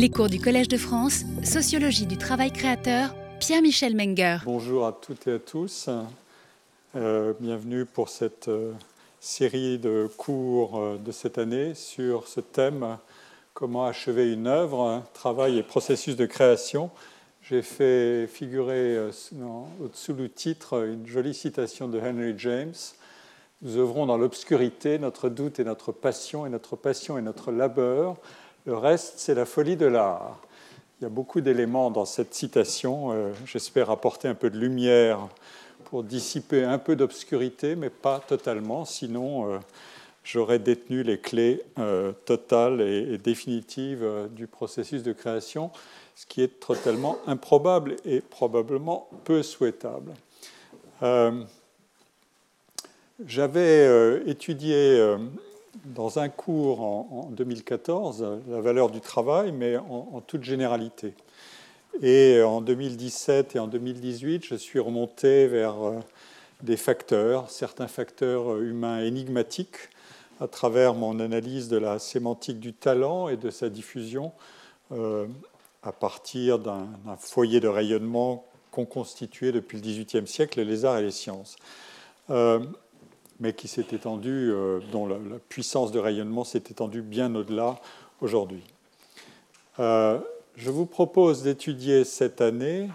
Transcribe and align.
Les 0.00 0.10
cours 0.10 0.28
du 0.28 0.38
Collège 0.38 0.68
de 0.68 0.76
France, 0.76 1.24
Sociologie 1.42 2.06
du 2.06 2.16
travail 2.16 2.52
créateur, 2.52 3.16
Pierre-Michel 3.40 3.96
Menger. 3.96 4.36
Bonjour 4.44 4.86
à 4.86 4.92
toutes 4.92 5.26
et 5.26 5.32
à 5.32 5.38
tous. 5.40 5.90
Euh, 6.94 7.32
bienvenue 7.40 7.84
pour 7.84 8.08
cette 8.08 8.46
euh, 8.46 8.74
série 9.18 9.76
de 9.76 10.08
cours 10.16 10.78
euh, 10.78 10.98
de 11.04 11.10
cette 11.10 11.36
année 11.36 11.74
sur 11.74 12.28
ce 12.28 12.38
thème 12.38 12.96
comment 13.54 13.86
achever 13.86 14.32
une 14.32 14.46
œuvre, 14.46 15.02
travail 15.14 15.58
et 15.58 15.64
processus 15.64 16.14
de 16.14 16.26
création. 16.26 16.92
J'ai 17.42 17.62
fait 17.62 18.28
figurer 18.28 19.00
au-dessous 19.00 20.12
du 20.12 20.30
titre 20.30 20.86
une 20.86 21.08
jolie 21.08 21.34
citation 21.34 21.88
de 21.88 21.98
Henry 21.98 22.34
James. 22.38 22.74
Nous 23.62 23.76
œuvrons 23.76 24.06
dans 24.06 24.16
l'obscurité, 24.16 25.00
notre 25.00 25.28
doute 25.28 25.58
et 25.58 25.64
notre 25.64 25.90
passion, 25.90 26.46
et 26.46 26.50
notre 26.50 26.76
passion 26.76 27.18
et 27.18 27.22
notre 27.22 27.50
labeur. 27.50 28.14
Le 28.68 28.76
reste, 28.76 29.14
c'est 29.16 29.34
la 29.34 29.46
folie 29.46 29.78
de 29.78 29.86
l'art. 29.86 30.38
Il 31.00 31.04
y 31.04 31.06
a 31.06 31.08
beaucoup 31.08 31.40
d'éléments 31.40 31.90
dans 31.90 32.04
cette 32.04 32.34
citation. 32.34 33.32
J'espère 33.46 33.88
apporter 33.88 34.28
un 34.28 34.34
peu 34.34 34.50
de 34.50 34.58
lumière 34.58 35.26
pour 35.86 36.04
dissiper 36.04 36.64
un 36.64 36.76
peu 36.76 36.94
d'obscurité, 36.94 37.76
mais 37.76 37.88
pas 37.88 38.20
totalement, 38.20 38.84
sinon 38.84 39.50
euh, 39.50 39.58
j'aurais 40.22 40.58
détenu 40.58 41.02
les 41.02 41.18
clés 41.18 41.62
euh, 41.78 42.12
totales 42.26 42.82
et, 42.82 43.16
définitives 43.16 44.02
euh, 44.02 44.28
du 44.28 44.46
processus 44.46 45.02
de 45.02 45.14
création, 45.14 45.70
ce 46.14 46.26
qui 46.26 46.42
est 46.42 46.60
totalement 46.60 47.16
improbable 47.26 47.96
et 48.04 48.20
probablement 48.20 49.08
peu 49.24 49.42
souhaitable. 49.42 50.12
J'avais 53.24 54.20
étudié 54.26 55.16
dans 55.84 56.18
un 56.18 56.28
cours 56.28 56.80
en, 56.80 57.30
2014 57.32 58.26
la 58.48 58.60
valeur 58.60 58.90
du 58.90 59.00
travail, 59.00 59.52
mais 59.52 59.76
en 59.76 60.22
toute 60.26 60.44
généralité. 60.44 61.14
Et 62.02 62.42
en 62.42 62.60
2017 62.60 63.56
et 63.56 63.58
en 63.58 63.66
2018, 63.66 64.44
je 64.44 64.54
suis 64.54 64.78
remonté 64.78 65.48
vers 65.48 65.82
euh, 65.82 65.98
des 66.62 66.76
facteurs, 66.76 67.50
certains 67.50 67.88
facteurs 67.88 68.52
euh, 68.52 68.62
humains 68.62 69.00
énigmatiques, 69.00 69.88
à 70.40 70.46
travers 70.46 70.94
mon 70.94 71.18
analyse 71.18 71.68
de 71.68 71.76
la 71.76 71.98
sémantique 71.98 72.60
du 72.60 72.72
talent 72.72 73.28
et 73.28 73.36
de 73.36 73.50
sa 73.50 73.68
diffusion 73.68 74.30
euh, 74.92 75.26
à 75.82 75.90
partir 75.90 76.60
d'un 76.60 76.86
foyer 77.18 77.58
de 77.58 77.66
rayonnement 77.66 78.44
qu'ont 78.70 78.84
constitué 78.84 79.50
depuis 79.50 79.78
le 79.78 79.82
XVIIIe 79.82 80.28
siècle 80.28 80.62
les 80.62 80.84
arts 80.84 80.98
et 80.98 81.02
les 81.02 81.10
sciences, 81.10 81.56
mais 83.40 83.52
qui 83.52 83.68
s'est 83.68 83.86
étendu, 83.92 84.52
dont 84.92 85.06
la, 85.06 85.16
puissance 85.48 85.92
de 85.92 85.98
rayonnement 85.98 86.44
s'est 86.44 86.64
étendue 86.70 87.02
bien 87.02 87.34
au-delà 87.34 87.76
aujourd'hui. 88.20 88.62
Je 89.78 90.70
vous 90.70 90.86
propose 90.86 91.44
d'étudier 91.44 92.04
cette 92.04 92.40
année, 92.40 92.88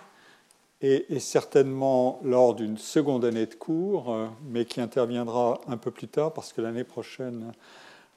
et, 0.83 1.19
certainement 1.19 2.19
lors 2.23 2.53
d'une 2.53 2.77
seconde 2.77 3.23
année 3.23 3.45
de 3.45 3.53
cours, 3.53 4.13
euh, 4.13 4.27
mais 4.49 4.65
qui 4.65 4.81
interviendra 4.81 5.61
un 5.67 5.77
peu 5.77 5.91
plus 5.91 6.09
tard, 6.09 6.33
parce 6.33 6.51
que 6.51 6.59
l'année 6.59 6.83
prochaine, 6.83 7.53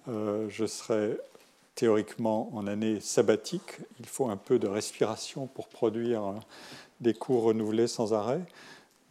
euh, 0.08 0.48
je 0.50 0.66
serai 0.66 1.16
théoriquement 1.76 2.50
en 2.54 2.66
année 2.66 2.98
sabbatique. 3.00 3.78
Il 4.00 4.06
faut 4.06 4.28
un 4.28 4.36
peu 4.36 4.58
de 4.58 4.66
respiration 4.66 5.46
pour 5.46 5.68
produire 5.68 6.24
euh, 6.24 6.34
des 7.00 7.14
cours 7.14 7.44
renouvelés 7.44 7.86
sans 7.86 8.12
arrêt. 8.12 8.40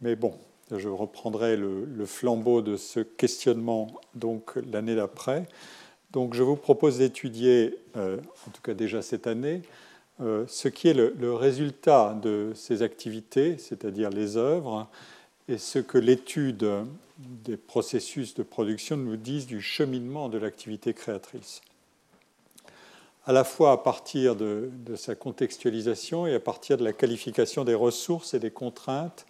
Mais 0.02 0.16
bon, 0.16 0.34
je 0.74 0.88
reprendrai 0.88 1.56
le, 1.56 2.06
flambeau 2.06 2.62
de 2.62 2.76
ce 2.76 3.00
questionnement 3.00 3.88
donc 4.14 4.56
l'année 4.70 4.96
d'après. 4.96 5.46
Donc 6.12 6.34
je 6.34 6.42
vous 6.42 6.56
propose 6.56 6.98
d'étudier, 6.98 7.78
en 7.94 8.50
tout 8.52 8.62
cas 8.62 8.74
déjà 8.74 9.02
cette 9.02 9.26
année, 9.26 9.62
euh, 10.22 10.44
ce 10.48 10.68
qui 10.68 10.88
est 10.88 10.94
le, 10.94 11.34
résultat 11.34 12.18
de 12.22 12.52
ces 12.54 12.82
activités, 12.82 13.58
c'est-à-dire 13.58 14.08
les 14.08 14.36
œuvres, 14.38 14.88
et 15.48 15.58
ce 15.58 15.78
que 15.78 15.98
l'étude 15.98 16.66
des 17.18 17.56
processus 17.56 18.34
de 18.34 18.42
production 18.42 18.96
nous 18.96 19.16
dit 19.16 19.44
du 19.44 19.60
cheminement 19.60 20.28
de 20.28 20.38
l'activité 20.38 20.94
créatrice. 20.94 21.60
À 23.28 23.32
la 23.32 23.42
fois 23.42 23.72
à 23.72 23.76
partir 23.76 24.36
de, 24.36 24.70
sa 24.94 25.16
contextualisation 25.16 26.28
et 26.28 26.34
à 26.34 26.40
partir 26.40 26.76
de 26.76 26.84
la 26.84 26.92
qualification 26.92 27.64
des 27.64 27.74
ressources 27.74 28.34
et 28.34 28.38
des 28.38 28.52
contraintes 28.52 29.26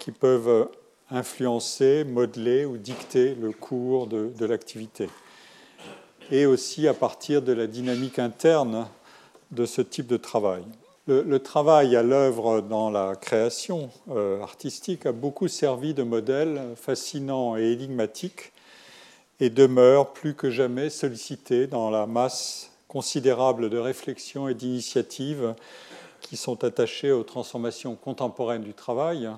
qui 0.00 0.10
peuvent 0.10 0.68
influencer, 1.10 2.04
modeler 2.04 2.66
ou 2.66 2.76
dicter 2.76 3.34
le 3.34 3.52
cours 3.52 4.06
de, 4.06 4.44
l'activité. 4.44 5.08
Et 6.30 6.44
aussi 6.44 6.86
à 6.86 6.92
partir 6.92 7.40
de 7.40 7.52
la 7.52 7.66
dynamique 7.66 8.18
interne 8.18 8.86
de 9.50 9.64
ce 9.64 9.80
type 9.80 10.08
de 10.08 10.18
travail. 10.18 10.64
Le, 11.06 11.38
travail 11.38 11.96
à 11.96 12.02
l'œuvre 12.02 12.60
dans 12.60 12.90
la 12.90 13.16
création 13.16 13.90
euh, 14.10 14.42
artistique 14.42 15.06
a 15.06 15.12
beaucoup 15.12 15.48
servi 15.48 15.94
de 15.94 16.02
modèle 16.02 16.60
fascinant 16.76 17.56
et 17.56 17.72
énigmatique 17.72 18.52
et 19.40 19.48
demeure 19.48 20.12
plus 20.12 20.34
que 20.34 20.50
jamais 20.50 20.90
sollicité 20.90 21.66
dans 21.66 21.90
la 21.90 22.06
masse 22.06 22.71
considérable 22.92 23.70
de 23.70 23.78
réflexions 23.78 24.48
et 24.48 24.54
d'initiatives 24.54 25.54
qui 26.20 26.36
sont 26.36 26.62
attachées 26.62 27.10
aux 27.10 27.22
transformations 27.22 27.96
contemporaines 27.96 28.64
du 28.64 28.74
travail. 28.74 29.30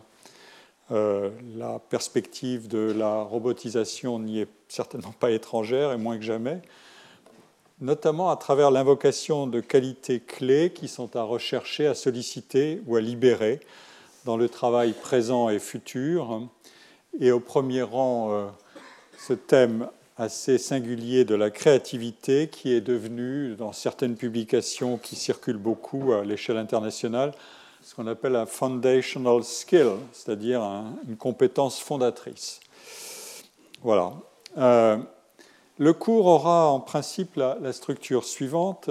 Euh, 0.91 1.31
la 1.56 1.78
perspective 1.78 2.66
de 2.66 2.92
la 2.98 3.22
robotisation 3.22 4.19
n'y 4.19 4.41
est 4.41 4.48
certainement 4.66 5.15
pas 5.20 5.31
étrangère 5.31 5.92
et 5.92 5.97
moins 5.97 6.19
que 6.19 6.25
jamais 6.25 6.62
notamment 7.81 8.31
à 8.31 8.37
travers 8.37 8.70
l'invocation 8.70 9.47
de 9.47 9.60
qualités 9.60 10.19
clés 10.19 10.72
qui 10.72 10.88
sont 10.88 11.15
à 11.16 11.22
rechercher, 11.22 11.86
à 11.86 11.94
solliciter 11.94 12.81
ou 12.86 12.97
à 12.97 13.00
libérer 13.00 13.60
dans 14.25 14.36
le 14.36 14.48
travail 14.48 14.92
présent 14.92 15.48
et 15.48 15.59
futur. 15.59 16.42
Et 17.21 17.31
au 17.31 17.41
premier 17.41 17.82
rang, 17.82 18.32
euh, 18.32 18.47
ce 19.19 19.32
thème 19.32 19.88
assez 20.17 20.59
singulier 20.59 21.25
de 21.25 21.35
la 21.35 21.51
créativité 21.51 22.49
qui 22.49 22.73
est 22.73 22.81
devenu, 22.81 23.57
dans 23.57 23.73
certaines 23.73 24.17
publications 24.17 24.97
qui 24.97 25.17
circulent 25.17 25.57
beaucoup 25.57 26.13
à 26.13 26.25
l'échelle 26.25 26.57
internationale, 26.57 27.33
ce 27.83 27.95
qu'on 27.95 28.07
appelle 28.07 28.37
un 28.37 28.47
foundational 28.47 29.45
skill, 29.45 29.93
c'est-à-dire 30.13 30.63
une 31.07 31.17
compétence 31.17 31.81
fondatrice. 31.81 32.61
Voilà. 33.83 34.13
Euh, 34.57 34.97
le 35.79 35.93
cours 35.93 36.27
aura 36.27 36.69
en 36.69 36.81
principe 36.81 37.37
la, 37.37 37.73
structure 37.73 38.25
suivante. 38.25 38.89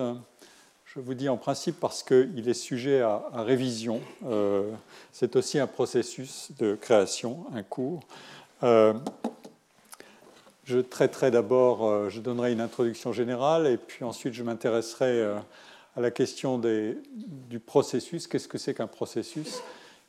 Je 0.86 1.00
vous 1.00 1.14
dis 1.14 1.30
en 1.30 1.38
principe 1.38 1.80
parce 1.80 2.04
qu'il 2.04 2.48
est 2.48 2.54
sujet 2.54 3.02
à, 3.02 3.24
révision. 3.34 4.02
Euh, 4.28 4.70
c'est 5.12 5.36
aussi 5.38 5.58
un 5.58 5.68
processus 5.68 6.52
de 6.60 6.76
création, 6.76 7.46
un 7.56 7.64
cours. 7.64 8.02
Euh, 8.62 8.94
je 10.64 10.80
traiterai 10.80 11.32
d'abord, 11.32 11.86
euh, 11.86 12.10
je 12.10 12.20
donnerai 12.20 12.52
une 12.52 12.62
introduction 12.62 13.12
générale 13.12 13.68
et 13.68 13.78
puis 13.78 14.04
ensuite 14.04 14.34
je 14.34 14.44
m'intéresserai 14.44 15.24
à 15.96 16.02
la 16.02 16.12
question 16.12 16.60
du 16.60 17.60
processus. 17.60 18.28
Qu'est-ce 18.28 18.48
que 18.48 18.58
c'est 18.58 18.74
qu'un 18.74 18.88
processus 18.88 19.62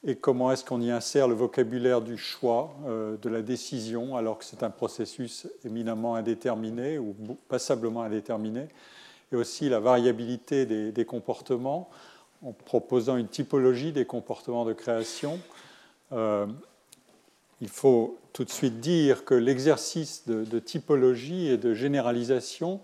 et 0.07 0.17
comment 0.17 0.53
est-ce 0.53 0.65
qu'on 0.65 0.83
y 0.83 0.91
insère 0.91 1.29
le 1.29 1.35
vocabulaire 1.35 2.03
du 2.03 2.19
choix, 2.19 2.75
euh, 2.87 3.17
de 3.17 3.29
la 3.31 3.41
décision, 3.41 4.17
alors 4.17 4.39
que 4.39 4.45
c'est 4.45 4.63
un 4.63 4.71
processus 4.71 5.47
éminemment 5.65 6.15
indéterminé 6.15 6.99
ou 6.99 7.17
passablement 7.49 8.03
indéterminé, 8.03 8.69
et 9.33 9.37
aussi 9.37 9.71
la 9.71 9.81
variabilité 9.81 10.67
des, 10.67 11.05
comportements 11.07 11.89
en 12.45 12.53
proposant 12.53 13.17
une 13.17 13.29
typologie 13.29 13.93
des 13.93 14.05
comportements 14.05 14.67
de 14.67 14.75
création. 14.75 15.41
Euh, 16.13 16.47
il 17.61 17.69
faut 17.69 18.19
tout 18.33 18.45
de 18.45 18.51
suite 18.51 18.81
dire 18.81 19.25
que 19.25 19.35
l'exercice 19.35 20.27
de, 20.27 20.59
typologie 20.59 21.49
et 21.49 21.57
de 21.57 21.73
généralisation 21.73 22.81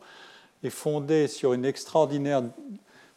est 0.63 0.71
fondé 0.71 1.27
sur 1.27 1.53
une 1.53 1.65
extraordinaire 1.65 2.43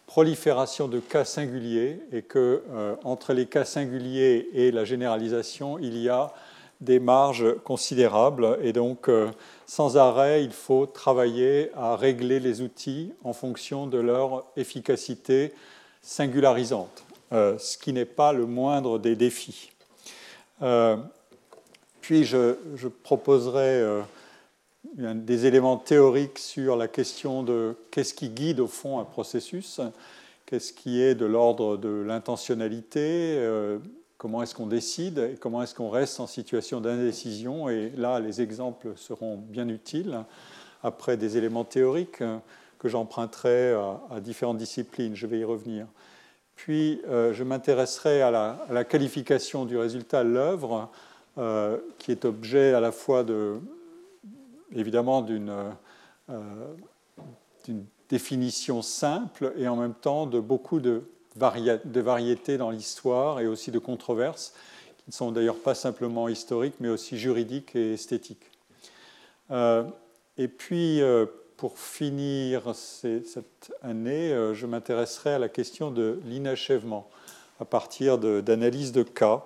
prolifération 0.07 0.87
de 0.87 0.99
cas 0.99 1.25
singuliers 1.25 1.99
et 2.11 2.23
que 2.23 2.63
euh, 2.71 2.95
entre 3.03 3.33
les 3.33 3.45
cas 3.45 3.65
singuliers 3.65 4.49
et 4.53 4.71
la 4.71 4.83
généralisation, 4.83 5.77
il 5.79 5.97
y 5.97 6.09
a 6.09 6.33
des 6.81 6.99
marges 6.99 7.55
considérables 7.63 8.57
et 8.61 8.73
donc 8.73 9.07
euh, 9.07 9.29
sans 9.67 9.95
arrêt, 9.95 10.43
il 10.43 10.51
faut 10.51 10.85
travailler 10.85 11.71
à 11.75 11.95
régler 11.95 12.39
les 12.39 12.61
outils 12.61 13.13
en 13.23 13.33
fonction 13.33 13.87
de 13.87 13.99
leur 13.99 14.45
efficacité 14.57 15.53
singularisante, 16.01 17.05
euh, 17.31 17.57
ce 17.57 17.77
qui 17.77 17.93
n'est 17.93 18.05
pas 18.05 18.33
le 18.33 18.45
moindre 18.45 18.99
des 18.99 19.15
défis. 19.15 19.69
Puis 22.03 22.25
je, 22.25 22.55
proposerai 23.03 23.81
des 24.97 25.45
éléments 25.45 25.77
théoriques 25.77 26.37
sur 26.37 26.75
la 26.75 26.89
question 26.89 27.43
de 27.43 27.77
qu'est-ce 27.91 28.13
qui 28.13 28.27
guide 28.27 28.59
au 28.59 28.67
fond 28.67 28.99
un 28.99 29.05
processus, 29.05 29.79
qu'est-ce 30.45 30.73
qui 30.73 31.01
est 31.01 31.15
de 31.15 31.25
l'ordre 31.25 31.77
de 31.77 31.87
l'intentionnalité, 31.87 33.37
euh, 33.37 33.79
comment 34.17 34.43
est-ce 34.43 34.53
qu'on 34.53 34.67
décide 34.67 35.17
et 35.19 35.37
comment 35.39 35.63
est-ce 35.63 35.73
qu'on 35.73 35.89
reste 35.89 36.19
en 36.19 36.27
situation 36.27 36.81
d'indécision. 36.81 37.69
Et 37.69 37.91
là, 37.95 38.19
les 38.19 38.41
exemples 38.41 38.89
seront 38.97 39.37
bien 39.37 39.69
utiles 39.69 40.25
après 40.83 41.15
des 41.15 41.37
éléments 41.37 41.63
théoriques 41.63 42.21
que 42.79 42.89
j'emprunterai 42.89 43.71
à, 44.11 44.19
différentes 44.19 44.57
disciplines. 44.57 45.15
Je 45.15 45.25
vais 45.25 45.39
y 45.39 45.45
revenir. 45.45 45.87
Puis, 46.57 47.01
je 47.07 47.43
m'intéresserai 47.43 48.21
à 48.21 48.29
la, 48.69 48.83
qualification 48.83 49.63
du 49.63 49.77
résultat, 49.77 50.25
l'œuvre, 50.25 50.89
qui 51.35 52.11
est 52.11 52.25
objet 52.25 52.73
à 52.73 52.79
la 52.79 52.91
fois 52.91 53.23
de, 53.23 53.59
évidemment 54.71 55.21
d'une 55.21 55.73
définition 58.09 58.81
simple 58.81 59.53
et 59.57 59.67
en 59.67 59.75
même 59.75 59.95
temps 59.95 60.27
de 60.27 60.39
beaucoup 60.39 60.79
de, 60.79 61.03
variétés 61.35 62.57
dans 62.57 62.69
l'histoire 62.69 63.39
et 63.39 63.47
aussi 63.47 63.71
de 63.71 63.79
controverses 63.79 64.53
qui 64.97 65.05
ne 65.07 65.13
sont 65.13 65.31
d'ailleurs 65.31 65.57
pas 65.57 65.73
simplement 65.73 66.29
historiques 66.29 66.75
mais 66.79 66.89
aussi 66.89 67.17
juridiques 67.17 67.75
et 67.75 67.93
esthétiques. 67.93 68.51
Euh, 69.51 69.83
et 70.37 70.47
puis, 70.47 71.01
euh, 71.01 71.25
pour 71.57 71.79
finir 71.79 72.75
cette 72.75 73.73
année, 73.81 74.31
euh, 74.31 74.53
je 74.53 74.65
m'intéresserai 74.65 75.33
à 75.33 75.39
la 75.39 75.49
question 75.49 75.91
de 75.91 76.19
l'inachèvement 76.25 77.09
à 77.59 77.65
partir 77.65 78.17
d'analyses 78.17 78.91
de, 78.91 79.03
cas 79.03 79.43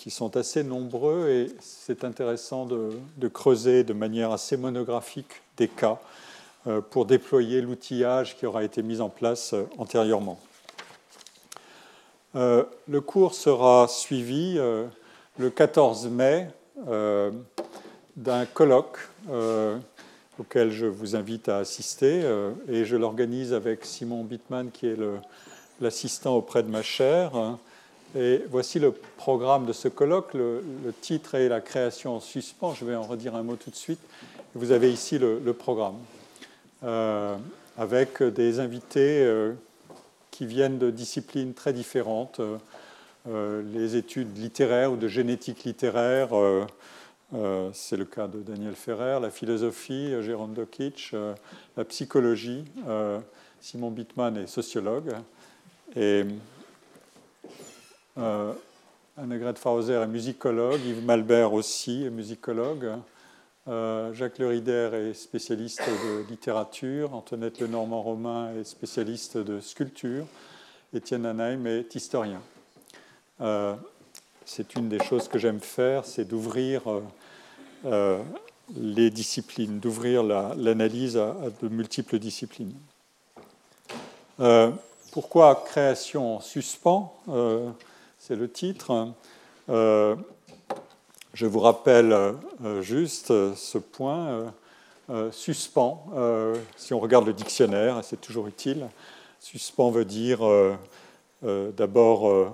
qui 0.00 0.10
sont 0.10 0.38
assez 0.38 0.64
nombreux 0.64 1.28
et 1.28 1.54
c'est 1.60 2.04
intéressant 2.04 2.64
de, 2.64 3.28
creuser 3.28 3.84
de 3.84 3.92
manière 3.92 4.32
assez 4.32 4.56
monographique 4.56 5.42
des 5.58 5.68
cas 5.68 5.98
euh, 6.66 6.80
pour 6.80 7.04
déployer 7.04 7.60
l'outillage 7.60 8.34
qui 8.38 8.46
aura 8.46 8.64
été 8.64 8.82
mis 8.82 9.02
en 9.02 9.10
place 9.10 9.52
euh, 9.52 9.64
antérieurement. 9.76 10.40
Euh, 12.34 12.64
le 12.88 13.02
cours 13.02 13.34
sera 13.34 13.88
suivi 13.88 14.54
le 15.38 15.50
14 15.50 16.08
mai 16.08 16.48
d'un 18.16 18.46
colloque 18.54 18.96
auquel 20.38 20.70
je 20.70 20.86
vous 20.86 21.14
invite 21.14 21.50
à 21.50 21.58
assister 21.58 22.22
et 22.68 22.86
je 22.86 22.96
l'organise 22.96 23.52
avec 23.52 23.84
Simon 23.84 24.24
Bittman 24.24 24.70
qui 24.70 24.86
est 24.86 24.96
l'assistant 25.78 26.36
auprès 26.36 26.62
de 26.62 26.70
ma 26.70 26.82
chaire. 26.82 27.58
Et 28.16 28.42
voici 28.50 28.78
le 28.78 28.92
programme 28.92 29.66
de 29.66 29.72
ce 29.72 29.88
colloque. 29.88 30.34
Le, 30.34 30.62
titre 31.00 31.36
est 31.36 31.48
La 31.48 31.60
création 31.60 32.16
en 32.16 32.20
suspens. 32.20 32.74
Je 32.74 32.84
vais 32.84 32.96
en 32.96 33.02
redire 33.04 33.34
un 33.34 33.42
mot 33.42 33.56
tout 33.56 33.70
de 33.70 33.76
suite. 33.76 34.00
Vous 34.54 34.72
avez 34.72 34.92
ici 34.92 35.18
le 35.18 35.52
programme. 35.52 35.96
Euh, 36.82 37.36
avec 37.76 38.22
des 38.22 38.58
invités 38.58 39.22
euh, 39.22 39.52
qui 40.30 40.46
viennent 40.46 40.78
de 40.78 40.90
disciplines 40.90 41.52
très 41.52 41.72
différentes, 41.72 42.40
euh, 43.28 43.62
les 43.74 43.96
études 43.96 44.36
littéraires 44.38 44.92
ou 44.92 44.96
de 44.96 45.08
génétique 45.08 45.64
littéraire, 45.64 46.30
c'est 47.72 47.96
le 47.96 48.04
cas 48.04 48.26
de 48.26 48.40
Daniel 48.40 48.74
Ferrer, 48.74 49.18
la 49.20 49.30
philosophie, 49.30 50.14
Jérôme 50.20 50.52
Dokic, 50.52 51.14
la 51.76 51.84
psychologie, 51.84 52.64
Simon 53.60 53.90
Bittman 53.90 54.36
est 54.36 54.46
sociologue, 54.46 55.12
Annegret 59.16 59.54
Fauser 59.56 59.94
est 59.94 60.06
musicologue, 60.06 60.80
Yves 60.84 61.04
Malbert 61.04 61.52
aussi 61.52 62.04
est 62.04 62.10
musicologue. 62.10 62.90
Euh, 63.68 64.12
Jacques 64.14 64.38
Lerider 64.38 64.90
est 64.94 65.14
spécialiste 65.14 65.82
de 65.82 66.28
littérature, 66.28 67.14
Antoinette 67.14 67.60
Lenormand-Romain 67.60 68.54
est 68.58 68.64
spécialiste 68.64 69.36
de 69.36 69.60
sculpture, 69.60 70.24
Étienne 70.94 71.26
Anaheim 71.26 71.66
est 71.66 71.94
historien. 71.94 72.40
Euh, 73.40 73.74
c'est 74.46 74.74
une 74.74 74.88
des 74.88 74.98
choses 75.04 75.28
que 75.28 75.38
j'aime 75.38 75.60
faire, 75.60 76.06
c'est 76.06 76.24
d'ouvrir 76.24 76.82
euh, 77.84 78.22
les 78.74 79.10
disciplines, 79.10 79.78
d'ouvrir 79.78 80.22
l'analyse 80.22 81.18
à, 81.18 81.36
de 81.62 81.68
multiples 81.68 82.18
disciplines. 82.18 82.74
pourquoi 85.12 85.62
création 85.66 86.36
en 86.36 86.40
suspens? 86.40 87.14
C'est 88.30 88.36
le 88.36 88.48
titre. 88.48 89.08
Je 89.66 91.46
vous 91.46 91.58
rappelle 91.58 92.12
euh, 92.12 92.80
juste 92.80 93.32
euh, 93.32 93.56
ce 93.56 93.76
point 93.76 94.52
euh, 95.10 95.32
suspens. 95.32 96.06
si 96.76 96.94
on 96.94 97.00
regarde 97.00 97.26
le 97.26 97.32
dictionnaire, 97.32 98.04
c'est 98.04 98.20
toujours 98.20 98.46
utile. 98.46 98.86
Suspens 99.40 99.90
veut 99.90 100.04
dire 100.04 100.42
d'abord 101.42 102.52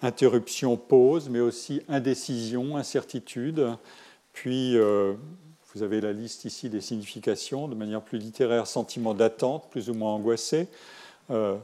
interruption, 0.00 0.76
pause, 0.76 1.28
mais 1.28 1.40
aussi 1.40 1.82
indécision, 1.88 2.76
incertitude. 2.76 3.66
Puis 4.32 4.78
vous 4.78 5.82
avez 5.82 6.00
la 6.00 6.12
liste 6.12 6.44
ici 6.44 6.68
des 6.70 6.80
significations, 6.80 7.66
de 7.66 7.74
manière 7.74 8.00
plus 8.00 8.18
littéraire, 8.18 8.68
sentiment 8.68 9.12
d'attente, 9.12 9.68
plus 9.70 9.90
ou 9.90 9.94
moins 9.94 10.12
angoissé, 10.12 10.68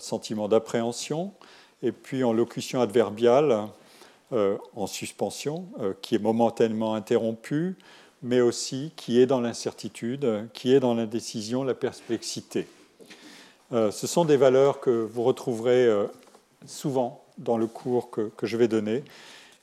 sentiment 0.01 0.49
d'appréhension. 0.49 1.33
Et 1.83 1.93
puis 1.93 2.23
en 2.25 2.33
locution 2.33 2.81
adverbiale, 2.81 3.69
euh, 4.33 4.57
en 4.77 4.87
suspension, 4.87 5.67
euh, 5.81 5.93
qui 6.01 6.15
est 6.15 6.19
momentanément 6.19 6.95
interrompu, 6.95 7.77
mais 8.23 8.41
aussi 8.41 8.91
qui 8.97 9.21
est 9.21 9.27
dans 9.27 9.43
l'incertitude, 9.43 10.49
qui 10.55 10.73
est 10.73 10.81
dans 10.81 10.95
l'indécision, 10.95 11.65
la 11.65 11.75
perplexité. 11.75 12.67
Euh, 13.73 13.91
ce 13.91 14.07
sont 14.07 14.25
des 14.25 14.39
valeurs 14.39 14.81
que 14.81 14.91
vous 14.91 15.23
retrouverez 15.23 15.87
souvent 16.67 17.23
dans 17.37 17.59
le 17.59 17.67
cours 17.67 18.11
que, 18.11 18.31
je 18.43 18.57
vais 18.57 18.69
donner 18.69 19.05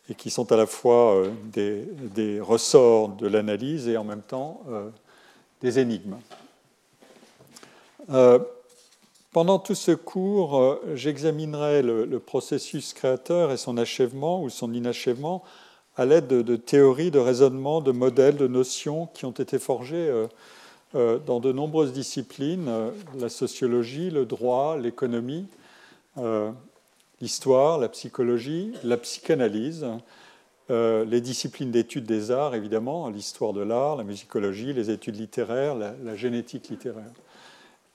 et 0.07 0.13
qui 0.13 0.30
sont 0.30 0.51
à 0.51 0.56
la 0.56 0.68
fois 0.68 1.24
des 1.45 2.39
ressorts 2.42 3.10
de 3.10 3.27
l'analyse 3.27 3.88
et 3.88 3.98
en 3.98 4.04
même 4.04 4.22
temps 4.22 4.62
des 5.62 5.80
énigmes. 5.80 6.18
Pendant 9.31 9.59
tout 9.59 9.75
ce 9.75 9.91
cours, 9.91 10.57
euh, 10.57 10.81
j'examinerai 10.95 11.83
le, 11.83 12.19
processus 12.19 12.93
créateur 12.93 13.51
et 13.51 13.57
son 13.57 13.77
achèvement 13.77 14.41
ou 14.41 14.49
son 14.49 14.73
inachèvement 14.73 15.43
à 15.97 16.05
l'aide 16.05 16.27
de, 16.27 16.55
théories, 16.55 17.11
de 17.11 17.19
raisonnements, 17.19 17.81
de 17.81 17.91
modèles, 17.91 18.37
de 18.37 18.47
notions 18.47 19.07
qui 19.13 19.25
ont 19.25 19.31
été 19.31 19.59
forgés 19.59 20.09
euh, 20.09 20.27
euh, 20.95 21.19
dans 21.19 21.39
de 21.39 21.51
nombreuses 21.51 21.93
disciplines, 21.93 22.71
la 23.19 23.29
sociologie, 23.29 24.09
le 24.09 24.25
droit, 24.25 24.77
l'économie, 24.77 25.45
l'histoire, 27.21 27.77
la 27.77 27.89
psychologie, 27.89 28.73
la 28.83 28.97
psychanalyse, 28.97 29.85
les 30.69 31.21
disciplines 31.21 31.71
d'études 31.71 32.05
des 32.05 32.31
arts, 32.31 32.55
évidemment, 32.55 33.09
l'histoire 33.09 33.53
de 33.53 33.61
l'art, 33.61 33.95
la 33.95 34.03
musicologie, 34.03 34.73
les 34.73 34.89
études 34.89 35.17
littéraires, 35.17 35.75
la 35.75 36.15
génétique 36.15 36.69
littéraire. 36.69 37.11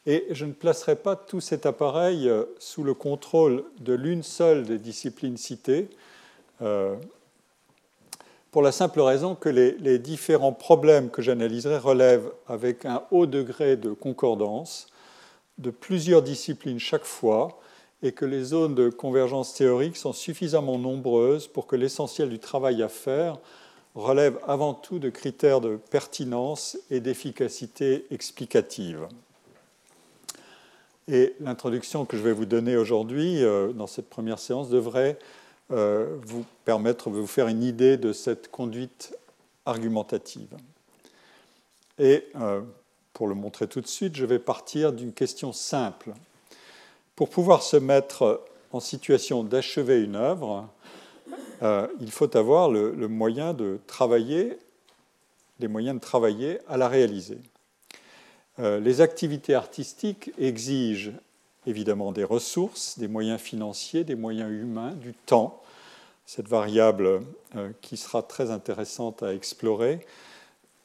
Et 0.07 0.27
je 0.31 0.45
ne 0.45 0.53
placerai 0.53 0.97
pas 0.97 1.17
tout 1.17 1.41
cet 1.41 1.65
appareil 1.65 2.29
euh, 2.29 2.45
sous 2.59 2.85
le 2.85 2.93
contrôle 2.93 3.65
de 3.81 3.95
l'une 3.95 4.23
seule 4.23 4.65
des 4.65 4.79
disciplines 4.79 5.39
citées, 5.39 5.89
euh, 6.63 6.95
pour 8.51 8.63
la 8.63 8.71
simple 8.71 9.01
raison 9.01 9.35
que 9.35 9.49
les, 9.49 9.99
différents 9.99 10.53
problèmes 10.53 11.11
que 11.11 11.23
j'analyserai 11.23 11.79
relèvent 11.79 12.31
avec 12.47 12.85
un 12.85 13.03
haut 13.11 13.27
degré 13.27 13.77
de 13.77 13.91
concordance 13.91 14.87
de 15.59 15.71
plusieurs 15.71 16.23
disciplines 16.23 16.79
chaque 16.79 17.05
fois, 17.05 17.59
et 18.05 18.13
que 18.13 18.25
les 18.25 18.45
zones 18.45 18.75
de 18.75 18.91
convergence 18.91 19.55
théorique 19.55 19.97
sont 19.97 20.13
suffisamment 20.13 20.79
nombreuses 20.79 21.49
pour 21.49 21.67
que 21.67 21.75
l'essentiel 21.75 22.29
du 22.29 22.39
travail 22.39 22.83
à 22.83 22.89
faire 22.89 23.39
relève 23.95 24.39
avant 24.47 24.75
tout 24.75 24.99
de 24.99 25.09
critères 25.09 25.61
de 25.61 25.77
pertinence 25.91 26.77
et 26.91 27.01
d'efficacité 27.01 28.07
explicative. 28.11 29.09
Et 31.07 31.35
l'introduction 31.41 32.07
que 32.07 32.17
je 32.17 32.23
vais 32.23 32.33
vous 32.33 32.47
donner 32.47 32.77
aujourd'hui, 32.77 33.43
euh, 33.43 33.73
dans 33.73 33.87
cette 33.87 34.09
première 34.09 34.39
séance, 34.39 34.71
devrait 34.71 35.19
euh, 35.71 36.17
vous 36.23 36.45
permettre 36.65 37.11
de 37.11 37.17
vous 37.17 37.27
faire 37.27 37.49
une 37.49 37.63
idée 37.63 37.99
de 37.99 38.13
cette 38.13 38.51
conduite 38.51 39.15
argumentative. 39.67 40.57
Et 41.99 42.27
euh, 42.37 42.63
pour 43.13 43.29
le 43.29 43.35
montrer 43.35 43.69
tout 43.69 43.83
de 43.83 43.87
suite, 43.87 44.17
je 44.17 44.25
vais 44.25 44.39
partir 44.39 44.93
d'une 44.95 45.13
question 45.13 45.53
simple. 45.53 46.13
Pour 47.17 47.29
pouvoir 47.29 47.63
se 47.63 47.77
mettre 47.77 48.43
en 48.73 48.81
situation 48.81 49.45
d'achever 49.45 50.03
une 50.03 50.17
œuvre, 50.17 50.69
il 52.01 52.11
faut 52.11 52.37
avoir 52.37 52.69
le, 52.69 52.91
le 52.91 53.09
moyen 53.09 53.55
de 53.55 53.79
travailler, 53.87 54.59
les 55.61 55.69
moyens 55.69 55.97
de 55.97 56.01
travailler 56.01 56.59
à 56.69 56.77
la 56.77 56.89
réaliser. 56.89 57.39
Euh, 58.61 58.79
les 58.81 59.01
activités 59.01 59.55
artistiques 59.55 60.31
exigent 60.39 61.11
évidemment 61.67 62.13
des 62.13 62.25
ressources, 62.25 62.99
des 62.99 63.09
moyens 63.09 63.41
financiers, 63.41 64.05
des 64.05 64.15
moyens 64.15 64.51
humains, 64.51 64.93
du 64.93 65.13
temps, 65.13 65.63
cette 66.27 66.49
variable 66.49 67.23
euh, 67.57 67.71
qui 67.81 67.97
sera 67.97 68.23
très 68.23 68.51
intéressante 68.51 69.23
à 69.23 69.35
explorer, 69.35 70.07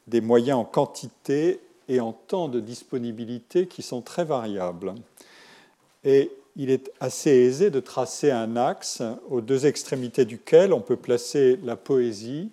des 0.06 0.20
moyens 0.20 0.58
en 0.58 0.64
quantité 0.64 1.60
et 1.88 2.00
en 2.00 2.12
temps 2.12 2.48
de 2.48 2.60
disponibilité 2.60 3.66
qui 3.66 3.82
sont 3.82 4.00
très 4.00 4.24
variables. 4.24 4.94
Et 6.04 6.30
il 6.56 6.70
est 6.70 6.90
assez 7.00 7.30
aisé 7.30 7.70
de 7.70 7.80
tracer 7.80 8.30
un 8.30 8.56
axe 8.56 9.02
aux 9.28 9.40
deux 9.40 9.66
extrémités 9.66 10.24
duquel 10.24 10.72
on 10.72 10.80
peut 10.80 10.96
placer 10.96 11.58
la 11.62 11.76
poésie 11.76 12.50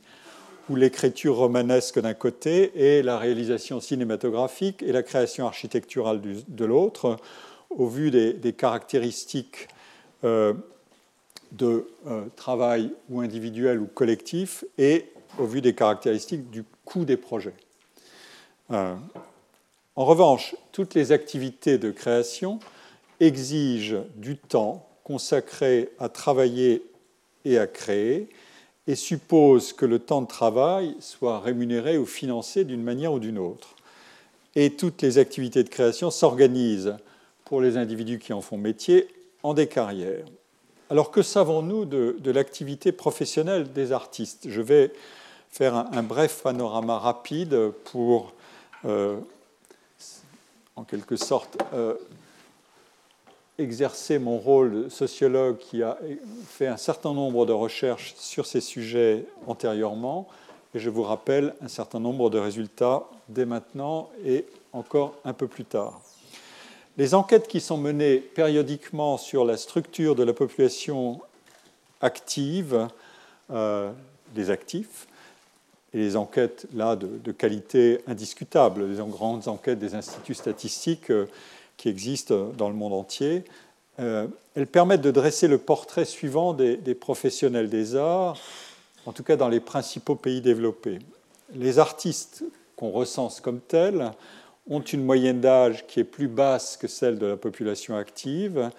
ou 0.70 0.76
l'écriture 0.76 1.38
romanesque 1.38 2.00
d'un 2.00 2.14
côté 2.14 2.72
et 2.76 3.02
la 3.02 3.18
réalisation 3.18 3.80
cinématographique 3.80 4.84
et 4.84 4.92
la 4.92 5.04
création 5.04 5.48
architecturale 5.48 6.22
de 6.48 6.66
l'autre, 6.66 7.18
au 7.70 7.88
vu 7.88 8.12
des, 8.12 8.54
caractéristiques 8.54 9.68
euh, 10.24 10.54
de 11.52 11.88
euh, 12.08 12.26
travail 12.36 12.92
ou 13.10 13.22
individuel 13.22 13.80
ou 13.80 13.88
collectif 13.88 14.66
et 14.78 15.06
au 15.40 15.46
vu 15.46 15.62
des 15.62 15.74
caractéristiques 15.74 16.50
du 16.50 16.64
coût 16.86 17.06
des 17.06 17.18
projets. 17.18 17.54
Euh, 18.72 18.96
en 19.96 20.06
revanche, 20.06 20.56
toutes 20.72 20.94
les 20.94 21.12
activités 21.12 21.78
de 21.78 21.92
création 21.92 22.60
exigent 23.20 24.04
du 24.16 24.38
temps 24.38 24.88
consacré 25.04 25.90
à 26.00 26.10
travailler 26.10 26.84
et 27.46 27.58
à 27.58 27.66
créer 27.66 28.30
et 28.88 28.96
supposent 28.96 29.74
que 29.74 29.86
le 29.86 30.00
temps 30.00 30.22
de 30.22 30.28
travail 30.28 30.96
soit 31.00 31.40
rémunéré 31.40 31.98
ou 31.98 32.06
financé 32.06 32.64
d'une 32.64 32.84
manière 32.84 33.14
ou 33.14 33.20
d'une 33.20 33.38
autre. 33.38 33.76
Et 34.56 34.72
toutes 34.72 35.02
les 35.02 35.18
activités 35.18 35.64
de 35.64 35.70
création 35.70 36.10
s'organisent 36.10 36.96
pour 37.46 37.62
les 37.62 37.78
individus 37.78 38.20
qui 38.20 38.34
en 38.34 38.42
font 38.42 38.58
métier 38.58 39.08
en 39.44 39.54
des 39.54 39.68
carrières. 39.68 40.26
Alors 40.90 41.12
que 41.12 41.22
savons-nous 41.22 41.86
de, 41.86 42.32
l'activité 42.32 42.92
professionnelle 42.92 43.72
des 43.74 43.92
artistes? 43.92 44.48
Je 44.50 44.62
vais 44.62 44.94
faire 45.52 45.76
un, 45.76 46.04
bref 46.04 46.42
panorama 46.44 46.98
rapide 46.98 47.72
pour, 47.86 48.34
euh, 48.86 49.18
en 50.76 50.84
quelque 50.84 51.18
sorte, 51.18 51.58
euh, 51.74 51.96
exercer 53.58 54.20
mon 54.20 54.38
rôle 54.38 54.84
de 54.84 54.90
sociologue 54.90 55.58
qui 55.58 55.84
a 55.84 55.98
fait 56.48 56.68
un 56.68 56.78
certain 56.78 57.14
nombre 57.14 57.46
de 57.46 57.54
recherches 57.54 58.14
sur 58.18 58.46
ces 58.46 58.62
sujets 58.62 59.26
antérieurement. 59.48 60.28
Et 60.76 60.80
je 60.80 60.90
vous 60.90 61.04
rappelle 61.04 61.56
un 61.62 61.68
certain 61.68 62.00
nombre 62.00 62.30
de 62.30 62.38
résultats 62.38 63.04
dès 63.30 63.46
maintenant 63.46 64.10
et 64.26 64.46
encore 64.74 65.16
un 65.26 65.34
peu 65.34 65.48
plus 65.48 65.66
tard. 65.66 66.02
Les 66.98 67.14
enquêtes 67.14 67.48
qui 67.48 67.62
sont 67.62 67.78
menées 67.78 68.18
périodiquement 68.18 69.18
sur 69.18 69.46
la 69.46 69.58
structure 69.58 70.16
de 70.16 70.24
la 70.24 70.34
population 70.34 71.22
active, 72.02 72.88
euh, 73.52 73.92
des 74.34 74.50
actifs, 74.50 75.08
et 75.94 76.00
les 76.00 76.16
enquêtes 76.16 76.68
là 76.74 76.96
de, 76.96 77.32
qualité 77.32 78.02
indiscutable, 78.08 78.86
les 78.86 79.04
grandes 79.06 79.48
enquêtes 79.48 79.80
des 79.80 79.96
instituts 79.96 80.34
statistiques 80.34 81.12
euh, 81.12 81.28
qui 81.78 81.90
existent 81.90 82.52
dans 82.58 82.70
le 82.70 82.76
monde 82.76 82.94
entier, 82.94 83.44
euh, 84.00 84.28
elles 84.56 84.68
permettent 84.68 85.02
de 85.02 85.12
dresser 85.12 85.48
le 85.48 85.58
portrait 85.58 86.06
suivant 86.06 86.54
des, 86.54 86.78
professionnels 86.96 87.70
des 87.70 87.96
arts, 87.96 88.38
en 89.06 89.14
tout 89.14 89.24
cas 89.24 89.36
dans 89.36 89.50
les 89.50 89.60
principaux 89.60 90.16
pays 90.16 90.42
développés. 90.42 91.00
Les 91.54 91.80
artistes 91.80 92.44
qu'on 92.76 92.92
recense 92.92 93.40
comme 93.40 93.60
tels 93.60 94.12
ont 94.70 94.82
une 94.82 95.04
moyenne 95.04 95.40
d'âge 95.40 95.88
qui 95.88 96.00
est 96.00 96.04
plus 96.04 96.28
basse 96.28 96.78
que 96.78 96.88
celle 96.88 97.18
de 97.18 97.26
la 97.26 97.38
population 97.38 97.96
active 97.96 98.70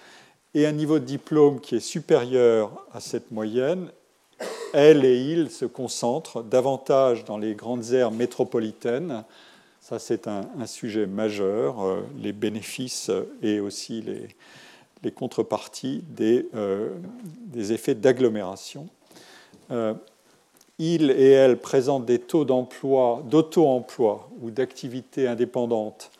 et 0.54 0.66
un 0.66 0.72
niveau 0.72 0.98
de 0.98 1.04
diplôme 1.04 1.60
qui 1.60 1.76
est 1.76 1.80
supérieur 1.80 2.86
à 2.92 3.00
cette 3.00 3.30
moyenne. 3.30 3.90
Elles 4.74 5.04
et 5.04 5.16
ils 5.16 5.50
se 5.50 5.64
concentrent 5.64 6.42
davantage 6.42 7.24
dans 7.24 7.38
les 7.38 7.54
grandes 7.54 7.92
aires 7.92 8.10
métropolitaines 8.10 9.24
ça, 9.88 9.98
c'est 9.98 10.28
un, 10.28 10.66
sujet 10.66 11.06
majeur, 11.06 11.80
euh, 11.82 12.02
les 12.18 12.34
bénéfices 12.34 13.10
et 13.42 13.58
aussi 13.58 14.02
les, 14.02 15.10
contreparties 15.12 16.04
des, 16.10 16.46
euh, 16.54 16.90
effets 17.56 17.94
d'agglomération. 17.94 18.86
Euh, 19.70 19.94
ils 20.78 21.10
et 21.10 21.30
elles 21.30 21.58
présentent 21.58 22.04
des 22.04 22.18
taux 22.18 22.44
d'emploi, 22.44 23.22
d'auto-emploi 23.30 24.28
ou 24.42 24.50
d'activité 24.50 25.26
indépendante, 25.26 26.10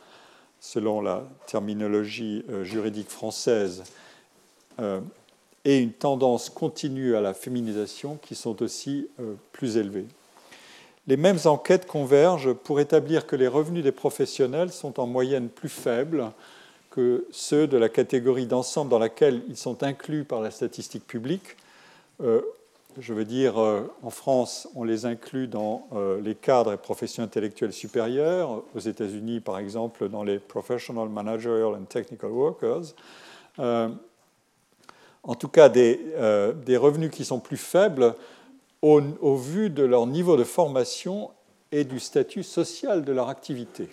selon 0.60 1.02
la 1.02 1.28
terminologie 1.46 2.44
juridique 2.62 3.10
française, 3.10 3.84
et 5.64 5.78
une 5.78 5.92
tendance 5.92 6.50
continue 6.50 7.14
à 7.14 7.20
la 7.20 7.34
féminisation 7.34 8.18
qui 8.22 8.34
sont 8.34 8.62
aussi 8.62 9.08
plus 9.52 9.76
élevées 9.76 10.08
les 11.08 11.16
mêmes 11.16 11.38
enquêtes 11.46 11.86
convergent 11.86 12.52
pour 12.52 12.80
établir 12.80 13.26
que 13.26 13.34
les 13.34 13.48
revenus 13.48 13.82
des 13.82 13.92
professionnels 13.92 14.70
sont 14.70 15.00
en 15.00 15.06
moyenne 15.06 15.48
plus 15.48 15.70
faibles 15.70 16.30
que 16.90 17.26
ceux 17.30 17.66
de 17.66 17.78
la 17.78 17.88
catégorie 17.88 18.46
d'ensemble 18.46 18.90
dans 18.90 18.98
laquelle 18.98 19.42
ils 19.48 19.56
sont 19.56 19.82
inclus 19.82 20.24
par 20.24 20.42
la 20.42 20.50
statistique 20.50 21.06
publique. 21.06 21.56
Euh, 22.22 22.42
je 22.98 23.14
veux 23.14 23.24
dire, 23.24 23.58
euh, 23.58 23.90
en 24.02 24.10
France, 24.10 24.68
on 24.74 24.84
les 24.84 25.06
inclut 25.06 25.48
dans 25.48 25.88
euh, 25.94 26.20
les 26.20 26.34
cadres 26.34 26.74
et 26.74 26.76
professions 26.76 27.22
intellectuelles 27.22 27.72
supérieures, 27.72 28.62
aux 28.74 28.80
États-Unis, 28.80 29.40
par 29.40 29.58
exemple, 29.58 30.10
dans 30.10 30.24
les 30.24 30.38
Professional, 30.38 31.08
Managerial 31.08 31.74
and 31.74 31.84
Technical 31.84 32.30
Workers. 32.30 32.94
en 33.58 35.34
tout 35.34 35.48
cas, 35.48 35.68
des, 35.70 36.00
des 36.66 36.76
revenus 36.76 37.10
qui 37.10 37.24
sont 37.24 37.40
plus 37.40 37.56
faibles 37.56 38.14
au, 38.82 39.36
vu 39.36 39.70
de 39.70 39.82
leur 39.82 40.06
niveau 40.06 40.36
de 40.36 40.44
formation 40.44 41.30
et 41.72 41.84
du 41.84 42.00
statut 42.00 42.42
social 42.42 43.04
de 43.04 43.12
leur 43.12 43.28
activité. 43.28 43.88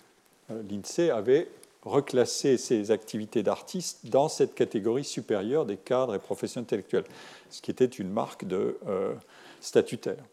Euh, 0.52 0.62
L'INSEE 0.70 1.10
avait 1.10 1.50
reclassé 1.84 2.58
ces 2.58 2.92
activités 2.92 3.44
d'artistes 3.44 4.00
dans 4.06 4.28
cette 4.28 4.56
catégorie 4.56 5.04
supérieure 5.04 5.66
des 5.66 5.78
cadres 5.78 6.16
et 6.16 6.20
professions 6.20 6.62
intellectuelles, 6.62 7.06
ce 7.50 7.62
qui 7.62 7.72
était 7.72 7.86
une 7.86 8.10
marque 8.10 8.46
de 8.46 8.78
euh, 8.88 9.14
statutaire. 9.62 10.24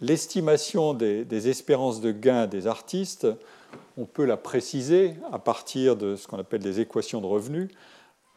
L'estimation 0.00 0.94
des, 0.94 1.24
des, 1.24 1.48
espérances 1.48 2.00
de 2.00 2.12
gain 2.12 2.46
des 2.46 2.66
artistes, 2.66 3.26
on 3.98 4.04
peut 4.04 4.24
la 4.24 4.36
préciser 4.36 5.14
à 5.32 5.38
partir 5.38 5.96
de 5.96 6.14
ce 6.16 6.28
qu'on 6.28 6.38
appelle 6.38 6.62
des 6.62 6.80
équations 6.80 7.20
de 7.20 7.26
revenus 7.26 7.68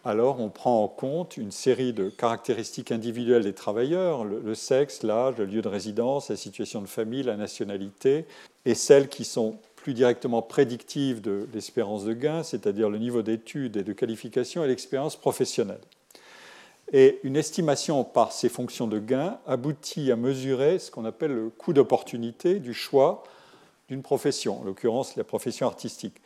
alors 0.03 0.39
on 0.39 0.49
prend 0.49 0.83
en 0.83 0.87
compte 0.87 1.37
une 1.37 1.51
série 1.51 1.93
de 1.93 2.09
caractéristiques 2.09 2.91
individuelles 2.91 3.43
des 3.43 3.53
travailleurs, 3.53 4.23
le, 4.23 4.55
sexe, 4.55 5.03
l'âge, 5.03 5.35
le 5.37 5.45
lieu 5.45 5.61
de 5.61 5.67
résidence, 5.67 6.29
la 6.29 6.35
situation 6.35 6.81
de 6.81 6.87
famille, 6.87 7.23
la 7.23 7.37
nationalité, 7.37 8.25
et 8.65 8.73
celles 8.73 9.09
qui 9.09 9.23
sont 9.23 9.57
plus 9.75 9.93
directement 9.93 10.41
prédictives 10.41 11.21
de 11.21 11.47
l'espérance 11.53 12.03
de 12.03 12.13
gain, 12.13 12.43
c'est-à-dire 12.43 12.89
le 12.89 12.97
niveau 12.97 13.21
d'études 13.21 13.77
et 13.77 13.83
de 13.83 13.93
qualification 13.93 14.63
et 14.63 14.67
l'expérience 14.67 15.15
professionnelle. 15.15 15.81
Et 16.93 17.19
une 17.23 17.37
estimation 17.37 18.03
par 18.03 18.31
ces 18.31 18.49
fonctions 18.49 18.87
de 18.87 18.99
gain 18.99 19.39
aboutit 19.47 20.11
à 20.11 20.15
mesurer 20.15 20.77
ce 20.77 20.91
qu'on 20.91 21.05
appelle 21.05 21.31
le 21.31 21.49
coût 21.49 21.73
d'opportunité 21.73 22.59
du 22.59 22.73
choix 22.73 23.23
d'une 23.87 24.01
profession, 24.01 24.61
en 24.61 24.63
l'occurrence 24.63 25.15
la 25.15 25.23
profession 25.23 25.67
artistique. 25.67 26.21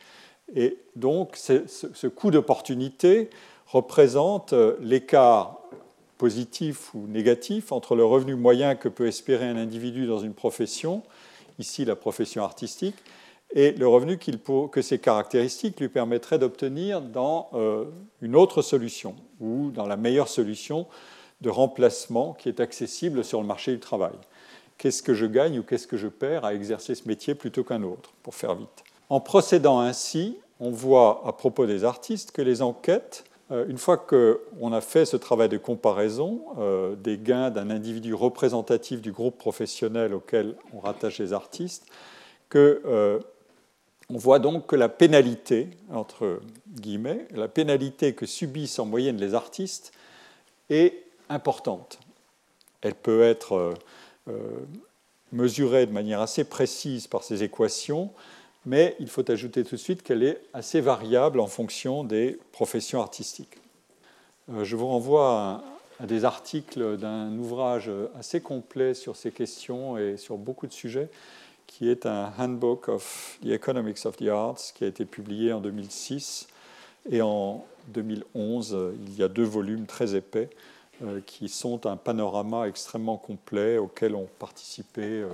Et 0.54 0.78
donc 0.94 1.36
ce 1.36 2.06
coût 2.06 2.30
d'opportunité 2.30 3.30
représente 3.66 4.52
euh, 4.52 4.76
l'écart 4.80 5.60
positif 6.18 6.94
ou 6.94 7.06
négatif 7.08 7.72
entre 7.72 7.94
le 7.94 8.04
revenu 8.04 8.34
moyen 8.34 8.74
que 8.74 8.88
peut 8.88 9.06
espérer 9.06 9.46
un 9.46 9.56
individu 9.56 10.06
dans 10.06 10.18
une 10.18 10.34
profession, 10.34 11.02
ici 11.58 11.84
la 11.84 11.96
profession 11.96 12.42
artistique, 12.42 12.96
et 13.54 13.72
le 13.72 13.86
revenu 13.86 14.18
que 14.18 14.82
ces 14.82 14.98
caractéristiques 14.98 15.78
lui 15.80 15.88
permettraient 15.88 16.38
d'obtenir 16.38 17.00
dans 17.00 17.48
euh, 17.54 17.84
une 18.20 18.34
autre 18.34 18.60
solution 18.60 19.14
ou 19.40 19.70
dans 19.70 19.86
la 19.86 19.96
meilleure 19.96 20.28
solution 20.28 20.86
de 21.42 21.50
remplacement 21.50 22.32
qui 22.32 22.48
est 22.48 22.60
accessible 22.60 23.22
sur 23.24 23.40
le 23.40 23.46
marché 23.46 23.72
du 23.72 23.78
travail. 23.78 24.14
Qu'est-ce 24.78 25.02
que 25.02 25.14
je 25.14 25.26
gagne 25.26 25.58
ou 25.58 25.62
qu'est-ce 25.62 25.86
que 25.86 25.96
je 25.96 26.08
perds 26.08 26.44
à 26.44 26.54
exercer 26.54 26.94
ce 26.94 27.06
métier 27.06 27.34
plutôt 27.34 27.62
qu'un 27.62 27.82
autre, 27.82 28.10
pour 28.22 28.34
faire 28.34 28.54
vite. 28.54 28.84
En 29.08 29.20
procédant 29.20 29.80
ainsi, 29.80 30.36
on 30.58 30.70
voit 30.70 31.22
à 31.24 31.32
propos 31.32 31.66
des 31.66 31.84
artistes 31.84 32.32
que 32.32 32.42
les 32.42 32.62
enquêtes 32.62 33.24
une 33.50 33.78
fois 33.78 33.96
qu'on 33.96 34.72
a 34.72 34.80
fait 34.80 35.04
ce 35.04 35.16
travail 35.16 35.48
de 35.48 35.58
comparaison 35.58 36.42
euh, 36.58 36.96
des 36.96 37.16
gains 37.16 37.50
d'un 37.50 37.70
individu 37.70 38.12
représentatif 38.12 39.00
du 39.00 39.12
groupe 39.12 39.38
professionnel 39.38 40.14
auquel 40.14 40.56
on 40.72 40.80
rattache 40.80 41.18
les 41.18 41.32
artistes, 41.32 41.86
euh, 42.54 43.20
on 44.08 44.16
voit 44.16 44.38
donc 44.38 44.66
que 44.66 44.76
la 44.76 44.88
pénalité, 44.88 45.70
entre 45.92 46.40
guillemets, 46.68 47.28
la 47.32 47.48
pénalité 47.48 48.14
que 48.14 48.26
subissent 48.26 48.78
en 48.78 48.86
moyenne 48.86 49.16
les 49.16 49.34
artistes 49.34 49.92
est 50.70 51.04
importante. 51.28 52.00
Elle 52.82 52.94
peut 52.94 53.22
être 53.22 53.74
mesurée 55.32 55.86
de 55.86 55.92
manière 55.92 56.20
assez 56.20 56.44
précise 56.44 57.08
par 57.08 57.24
ces 57.24 57.42
équations 57.42 58.10
mais 58.66 58.96
il 59.00 59.08
faut 59.08 59.28
ajouter 59.30 59.64
tout 59.64 59.76
de 59.76 59.80
suite 59.80 60.02
qu'elle 60.02 60.22
est 60.22 60.42
assez 60.52 60.80
variable 60.80 61.40
en 61.40 61.46
fonction 61.46 62.04
des 62.04 62.38
professions 62.52 63.00
artistiques. 63.00 63.56
Euh, 64.52 64.64
je 64.64 64.76
vous 64.76 64.88
renvoie 64.88 65.64
à, 66.00 66.06
des 66.06 66.26
articles 66.26 66.98
d'un 66.98 67.34
ouvrage 67.38 67.90
assez 68.18 68.42
complet 68.42 68.92
sur 68.92 69.16
ces 69.16 69.30
questions 69.30 69.96
et 69.96 70.18
sur 70.18 70.36
beaucoup 70.36 70.66
de 70.66 70.72
sujets, 70.72 71.08
qui 71.66 71.88
est 71.88 72.04
un 72.04 72.30
Handbook 72.38 72.88
of 72.88 73.38
the 73.42 73.48
Economics 73.48 74.04
of 74.04 74.16
the 74.16 74.28
Arts, 74.28 74.60
qui 74.74 74.84
a 74.84 74.88
été 74.88 75.06
publié 75.06 75.54
en 75.54 75.60
2006. 75.60 76.48
Et 77.10 77.22
en 77.22 77.64
2011, 77.88 78.76
il 79.06 79.16
y 79.16 79.22
a 79.22 79.28
deux 79.28 79.44
volumes 79.44 79.86
très 79.86 80.14
épais 80.14 80.50
euh, 81.02 81.20
qui 81.26 81.50
sont 81.50 81.86
un 81.86 81.96
panorama 81.96 82.66
extrêmement 82.66 83.18
complet 83.18 83.76
auquel 83.76 84.14
ont 84.14 84.28
participé 84.38 85.02
euh, 85.02 85.28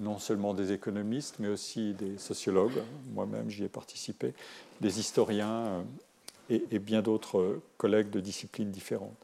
non 0.00 0.18
seulement 0.18 0.54
des 0.54 0.72
économistes, 0.72 1.36
mais 1.38 1.48
aussi 1.48 1.94
des 1.94 2.18
sociologues, 2.18 2.82
moi-même 3.12 3.50
j'y 3.50 3.64
ai 3.64 3.68
participé, 3.68 4.34
des 4.80 5.00
historiens 5.00 5.84
et, 6.50 6.78
bien 6.78 7.02
d'autres 7.02 7.60
collègues 7.76 8.10
de 8.10 8.20
disciplines 8.20 8.70
différentes. 8.70 9.16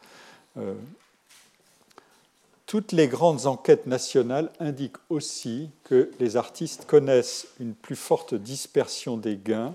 toutes 2.67 2.93
les 2.93 3.07
grandes 3.07 3.47
enquêtes 3.47 3.87
nationales 3.87 4.51
indiquent 4.59 4.97
aussi 5.09 5.71
que 5.85 6.11
les 6.19 6.37
artistes 6.37 6.87
connaissent 6.87 7.47
une 7.61 7.75
plus 7.75 7.97
forte 7.97 8.35
dispersion 8.35 9.17
des 9.17 9.37
gains, 9.37 9.75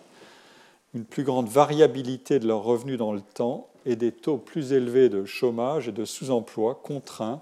une 0.93 1.05
plus 1.05 1.23
grande 1.23 1.47
variabilité 1.47 2.39
de 2.39 2.47
leurs 2.47 2.63
revenus 2.63 2.97
dans 2.97 3.13
le 3.13 3.21
temps 3.21 3.69
et 3.85 3.95
des 3.95 4.11
taux 4.11 4.37
plus 4.37 4.73
élevés 4.73 5.09
de 5.09 5.25
chômage 5.25 5.87
et 5.87 5.91
de 5.91 6.05
sous-emploi 6.05 6.79
contraints 6.83 7.41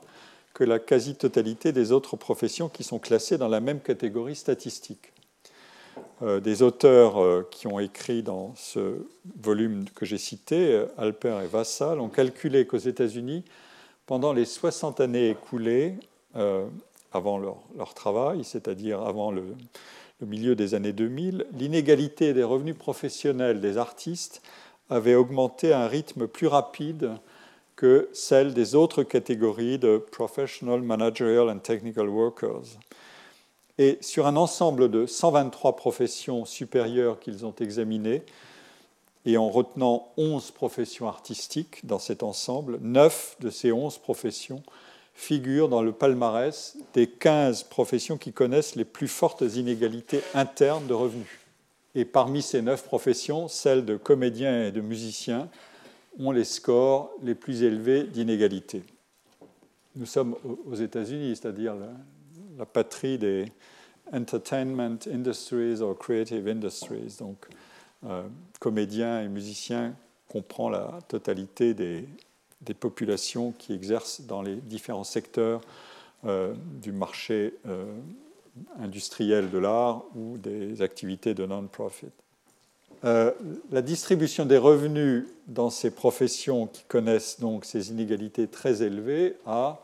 que 0.56 0.64
la 0.64 0.80
quasi-totalité 0.80 1.74
des 1.74 1.92
autres 1.92 2.16
professions 2.16 2.70
qui 2.70 2.84
sont 2.84 2.98
classées 2.98 3.38
dans 3.38 3.50
la 3.50 3.60
même 3.60 3.82
catégorie 3.82 4.38
statistique. 4.38 5.12
Euh, 6.22 6.40
des 6.40 6.62
auteurs 6.62 7.22
euh, 7.22 7.46
qui 7.52 7.68
ont 7.68 7.78
écrit 7.78 8.24
dans 8.24 8.54
ce 8.56 9.06
volume 9.38 9.84
que 9.94 10.06
j'ai 10.06 10.18
cité, 10.18 10.72
euh, 10.72 10.86
Alper 10.98 11.42
et 11.44 11.48
Vassal, 11.48 12.00
ont 12.00 12.08
calculé 12.08 12.66
qu'aux 12.66 12.78
États-Unis, 12.78 13.44
pendant 14.06 14.32
les 14.32 14.46
60 14.46 15.02
années 15.02 15.30
écoulées, 15.30 15.96
avant 17.14 17.38
leur, 17.38 17.94
travail, 17.94 18.44
c'est-à-dire 18.44 19.02
avant 19.02 19.32
le, 19.32 19.44
le, 20.20 20.28
milieu 20.28 20.54
des 20.54 20.74
années 20.74 20.92
2000, 20.92 21.46
l'inégalité 21.54 22.34
des 22.34 22.44
revenus 22.44 22.78
professionnels 22.78 23.62
des 23.62 23.78
artistes 23.78 24.42
avait 24.90 25.16
augmenté 25.16 25.72
à 25.72 25.80
un 25.80 25.88
rythme 25.88 26.28
plus 26.28 26.48
rapide 26.48 27.12
que 27.86 28.10
celle 28.14 28.56
des 28.56 28.74
autres 28.74 29.04
catégories 29.04 29.78
de 29.78 30.00
Professional, 30.12 30.82
Managerial 30.82 31.52
and 31.52 31.60
Technical 31.60 32.10
Workers. 32.10 32.80
Et 33.78 34.00
sur 34.02 34.26
un 34.26 34.38
ensemble 34.38 34.90
de 34.90 35.06
123 35.06 35.76
professions 35.76 36.46
supérieures 36.46 37.20
qu'ils 37.20 37.46
ont 37.46 37.54
examinées, 37.60 38.24
et 39.28 39.38
en 39.38 39.52
retenant 39.52 40.08
11 40.18 40.50
professions 40.50 41.08
artistiques 41.08 41.86
dans 41.86 42.00
cet 42.00 42.24
ensemble, 42.24 42.80
9 42.82 43.38
de 43.42 43.52
ces 43.52 43.72
11 43.72 44.00
professions 44.00 44.64
figurent 45.14 45.70
dans 45.70 45.84
le 45.84 45.92
palmarès 45.92 46.78
des 46.96 47.06
15 47.06 47.66
professions 47.66 48.18
qui 48.18 48.34
connaissent 48.34 48.76
les 48.76 48.84
plus 48.84 49.08
fortes 49.08 49.44
inégalités 49.44 50.22
internes 50.34 50.88
de 50.88 50.96
revenus. 50.96 51.40
Et 51.94 52.04
parmi 52.04 52.42
ces 52.42 52.64
9 52.64 52.84
professions, 52.84 53.48
celles 53.48 53.86
de 53.86 53.96
comédiens 53.96 54.66
et 54.66 54.72
de 54.72 54.82
musiciens 54.82 55.50
ont 56.20 56.32
les 56.32 56.44
scores 56.44 57.12
les 57.22 57.36
plus 57.36 57.64
élevés 57.64 58.04
d'inégalité. 58.04 58.84
Nous 59.96 60.06
sommes 60.06 60.36
aux 60.66 60.76
États-Unis, 60.76 61.36
c'est-à-dire 61.36 61.76
la, 61.76 62.66
patrie 62.66 63.18
des 63.18 63.46
entertainment 64.12 64.98
industries 65.12 65.82
ou 65.82 65.94
creative 65.94 66.48
industries. 66.48 67.18
Donc, 67.20 67.46
euh, 68.06 68.24
comédiens 68.60 69.22
et 69.22 69.28
musiciens 69.28 69.96
comprend 70.28 70.70
la 70.70 71.00
totalité 71.08 71.74
des, 71.74 72.08
populations 72.80 73.54
qui 73.58 73.74
exercent 73.74 74.22
dans 74.22 74.42
les 74.42 74.56
différents 74.56 75.04
secteurs 75.04 75.62
euh, 76.26 76.54
du 76.82 76.92
marché 76.92 77.54
euh, 77.68 77.86
industriel 78.80 79.52
de 79.52 79.58
l'art 79.60 80.04
ou 80.16 80.38
des 80.38 80.82
activités 80.82 81.34
de 81.34 81.46
non-profit. 81.46 82.12
Euh, 83.04 83.32
la 83.72 83.82
distribution 83.82 84.46
des 84.46 84.58
revenus 84.58 85.26
dans 85.48 85.70
ces 85.70 85.92
professions 85.92 86.68
qui 86.68 86.84
connaissent 86.84 87.40
donc 87.40 87.66
ces 87.66 87.92
inégalités 87.92 88.48
très 88.48 88.82
élevées 88.82 89.36
a, 89.46 89.82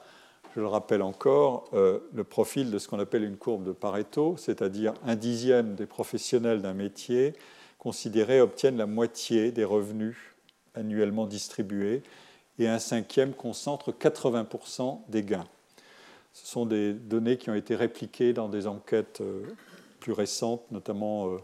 je 0.55 0.61
le 0.61 0.67
rappelle 0.67 1.01
encore, 1.01 1.69
euh, 1.73 1.99
le 2.13 2.23
profil 2.23 2.71
de 2.71 2.79
ce 2.79 2.87
qu'on 2.87 2.99
appelle 2.99 3.23
une 3.23 3.37
courbe 3.37 3.63
de 3.63 3.71
Pareto, 3.71 4.35
c'est-à-dire 4.37 4.93
un 5.05 5.15
dixième 5.15 5.75
des 5.75 5.85
professionnels 5.85 6.61
d'un 6.61 6.73
métier 6.73 7.33
considérés 7.79 8.41
obtiennent 8.41 8.77
la 8.77 8.85
moitié 8.85 9.51
des 9.51 9.65
revenus 9.65 10.17
annuellement 10.75 11.25
distribués 11.25 12.03
et 12.59 12.67
un 12.67 12.79
cinquième 12.79 13.33
concentre 13.33 13.91
80% 13.91 14.99
des 15.09 15.23
gains. 15.23 15.47
Ce 16.33 16.47
sont 16.47 16.65
des 16.65 16.93
données 16.93 17.37
qui 17.37 17.49
ont 17.49 17.55
été 17.55 17.75
répliquées 17.75 18.33
dans 18.33 18.47
des 18.47 18.67
enquêtes 18.67 19.19
euh, 19.21 19.41
plus 19.99 20.13
récentes, 20.13 20.63
notamment 20.71 21.37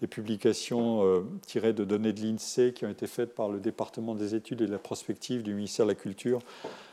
des 0.00 0.06
publications 0.06 1.04
euh, 1.04 1.20
tirées 1.46 1.74
de 1.74 1.84
données 1.84 2.12
de 2.12 2.20
l'INSEE 2.22 2.72
qui 2.72 2.86
ont 2.86 2.90
été 2.90 3.06
faites 3.06 3.34
par 3.34 3.48
le 3.48 3.60
département 3.60 4.14
des 4.14 4.34
études 4.34 4.62
et 4.62 4.66
de 4.66 4.72
la 4.72 4.78
prospective 4.78 5.42
du 5.42 5.54
ministère 5.54 5.86
de 5.86 5.90
la 5.90 5.94
Culture 5.94 6.40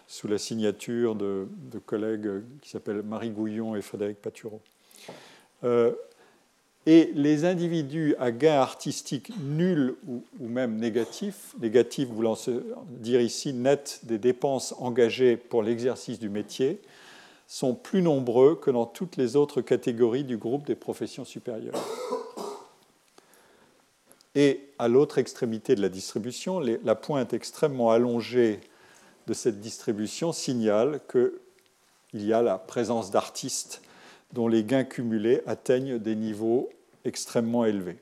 sous 0.07 0.27
la 0.27 0.37
signature 0.37 1.15
de, 1.15 1.47
collègues 1.85 2.43
qui 2.61 2.69
s'appellent 2.69 3.01
Marie 3.01 3.29
Gouillon 3.29 3.75
et 3.75 3.81
Frédéric 3.81 4.21
Patureau. 4.21 4.61
Euh, 5.63 5.93
et 6.85 7.11
les 7.15 7.43
individus 7.43 8.15
à 8.17 8.31
gain 8.31 8.61
artistique 8.61 9.31
nul 9.41 9.95
ou, 10.07 10.23
même 10.39 10.77
négatif, 10.77 11.53
négatif 11.61 12.07
voulant 12.07 12.37
dire 12.89 13.19
ici 13.19 13.51
net 13.51 13.99
des 14.03 14.17
dépenses 14.17 14.73
engagées 14.79 15.35
pour 15.35 15.63
l'exercice 15.63 16.19
du 16.19 16.29
métier, 16.29 16.79
sont 17.45 17.75
plus 17.75 18.01
nombreux 18.01 18.55
que 18.55 18.71
dans 18.71 18.85
toutes 18.85 19.17
les 19.17 19.35
autres 19.35 19.61
catégories 19.61 20.23
du 20.23 20.37
groupe 20.37 20.65
des 20.65 20.75
professions 20.75 21.25
supérieures. 21.25 21.75
Et 24.35 24.69
à 24.77 24.87
l'autre 24.87 25.17
extrémité 25.17 25.75
de 25.75 25.81
la 25.81 25.89
distribution, 25.89 26.59
la 26.59 26.95
pointe 26.95 27.33
extrêmement 27.33 27.91
allongée 27.91 28.61
de 29.25 29.33
cette 29.33 29.59
distribution 29.59 30.31
signale 30.31 31.01
qu'il 31.11 31.31
y 32.13 32.33
a 32.33 32.41
la 32.41 32.57
présence 32.57 33.11
d'artistes 33.11 33.81
dont 34.33 34.47
les 34.47 34.63
gains 34.63 34.83
cumulés 34.83 35.41
atteignent 35.45 35.97
des 35.97 36.15
niveaux 36.15 36.69
extrêmement 37.05 37.65
élevés. 37.65 37.97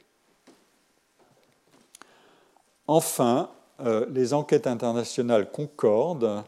Enfin, 2.87 3.49
euh, 3.81 4.05
les 4.11 4.33
enquêtes 4.33 4.67
internationales 4.67 5.51
concordent 5.51 6.43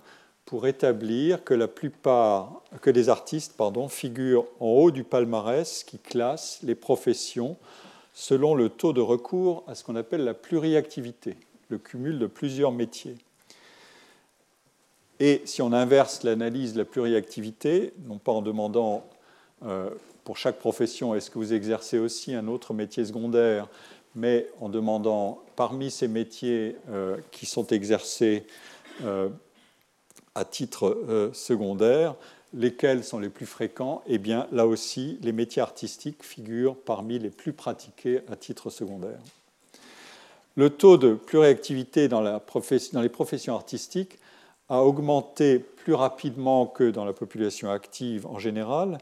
pour 0.45 0.67
établir 0.67 1.43
que 1.43 1.53
la 1.53 1.67
plupart, 1.67 2.61
que 2.81 2.89
les 2.89 3.09
artistes 3.09 3.55
figurent 3.89 4.45
en 4.59 4.67
haut 4.67 4.91
du 4.91 5.03
palmarès 5.03 5.83
qui 5.83 5.99
classe 5.99 6.59
les 6.63 6.75
professions 6.75 7.57
selon 8.19 8.55
le 8.55 8.69
taux 8.69 8.93
de 8.93 8.99
recours 8.99 9.63
à 9.67 9.75
ce 9.75 9.83
qu'on 9.83 9.95
appelle 9.95 10.23
la 10.23 10.33
pluriactivité, 10.33 11.37
le 11.69 11.77
cumul 11.77 12.17
de 12.17 12.25
plusieurs 12.25 12.71
métiers. 12.71 13.15
Et 15.19 15.43
si 15.45 15.61
on 15.61 15.71
inverse 15.71 16.23
l'analyse 16.23 16.73
de 16.73 16.79
la 16.79 16.85
pluriactivité, 16.85 17.93
non 18.07 18.17
pas 18.17 18.31
en 18.31 18.41
demandant 18.41 19.05
euh, 19.63 19.91
pour 20.23 20.35
chaque 20.35 20.57
profession 20.57 21.13
est-ce 21.13 21.29
que 21.29 21.37
vous 21.37 21.53
exercez 21.53 21.99
aussi 21.99 22.33
un 22.33 22.47
autre 22.47 22.73
métier 22.73 23.05
secondaire, 23.05 23.67
mais 24.15 24.47
en 24.61 24.69
demandant 24.69 25.43
parmi 25.55 25.91
ces 25.91 26.07
métiers 26.07 26.75
euh, 26.89 27.17
qui 27.29 27.45
sont 27.45 27.67
exercés 27.67 28.47
euh, 29.03 29.29
à 30.33 30.43
titre 30.43 31.29
secondaire, 31.33 32.15
lesquels 32.57 33.03
sont 33.03 33.19
les 33.19 33.29
plus 33.29 33.45
fréquents 33.45 34.01
Eh 34.07 34.17
bien, 34.17 34.47
là 34.51 34.65
aussi, 34.65 35.19
les 35.21 35.31
métiers 35.31 35.61
artistiques 35.61 36.23
figurent 36.23 36.75
parmi 36.75 37.19
les 37.19 37.29
plus 37.29 37.53
pratiqués 37.53 38.21
à 38.29 38.35
titre 38.35 38.69
secondaire. 38.69 39.19
Le 40.55 40.71
taux 40.71 40.97
de 40.97 41.13
pluriactivité 41.13 42.07
dans, 42.07 42.21
les 42.21 43.09
professions 43.09 43.53
artistiques 43.53 44.17
a 44.69 44.81
augmenté 44.81 45.59
plus 45.59 45.93
rapidement 45.93 46.65
que 46.65 46.89
dans 46.89 47.05
la 47.05 47.13
population 47.13 47.69
active 47.69 48.25
en 48.25 48.39
général 48.39 48.97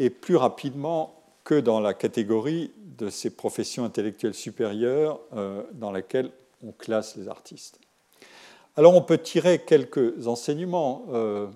et 0.00 0.10
plus 0.10 0.36
rapidement 0.36 1.14
que 1.44 1.60
dans 1.60 1.78
la 1.78 1.94
catégorie 1.94 2.72
de 2.98 3.08
ces 3.08 3.30
professions 3.30 3.84
intellectuelles 3.84 4.34
supérieures 4.34 5.20
euh, 5.34 5.62
dans 5.74 5.92
laquelle 5.92 6.30
on 6.66 6.72
classe 6.72 7.16
les 7.16 7.28
artistes. 7.28 7.78
Alors 8.76 8.94
on 8.94 9.02
peut 9.02 9.18
tirer 9.18 9.60
quelques 9.60 10.26
enseignements 10.26 11.06
euh, 11.12 11.46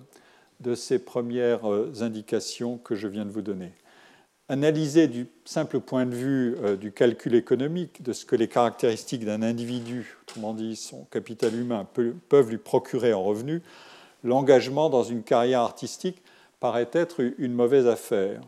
de 0.59 0.75
ces 0.75 0.99
premières 0.99 1.71
euh, 1.71 1.91
indications 2.01 2.77
que 2.77 2.95
je 2.95 3.07
viens 3.07 3.25
de 3.25 3.31
vous 3.31 3.41
donner. 3.41 3.71
Analyser 4.47 5.07
du 5.07 5.27
simple 5.43 5.79
point 5.79 6.05
de 6.05 6.13
vue 6.13 6.55
euh, 6.63 6.75
du 6.75 6.91
calcul 6.91 7.33
économique 7.35 8.03
de 8.03 8.13
ce 8.13 8.25
que 8.25 8.35
les 8.35 8.47
caractéristiques 8.47 9.25
d'un 9.25 9.41
individu, 9.41 10.17
autrement 10.21 10.53
dit 10.53 10.75
son 10.75 11.05
capital 11.05 11.55
humain, 11.55 11.87
peuvent 12.29 12.49
lui 12.49 12.57
procurer 12.57 13.13
en 13.13 13.23
revenus, 13.23 13.61
l'engagement 14.23 14.89
dans 14.89 15.03
une 15.03 15.23
carrière 15.23 15.61
artistique 15.61 16.21
paraît 16.59 16.89
être 16.93 17.21
une 17.37 17.53
mauvaise 17.53 17.87
affaire. 17.87 18.41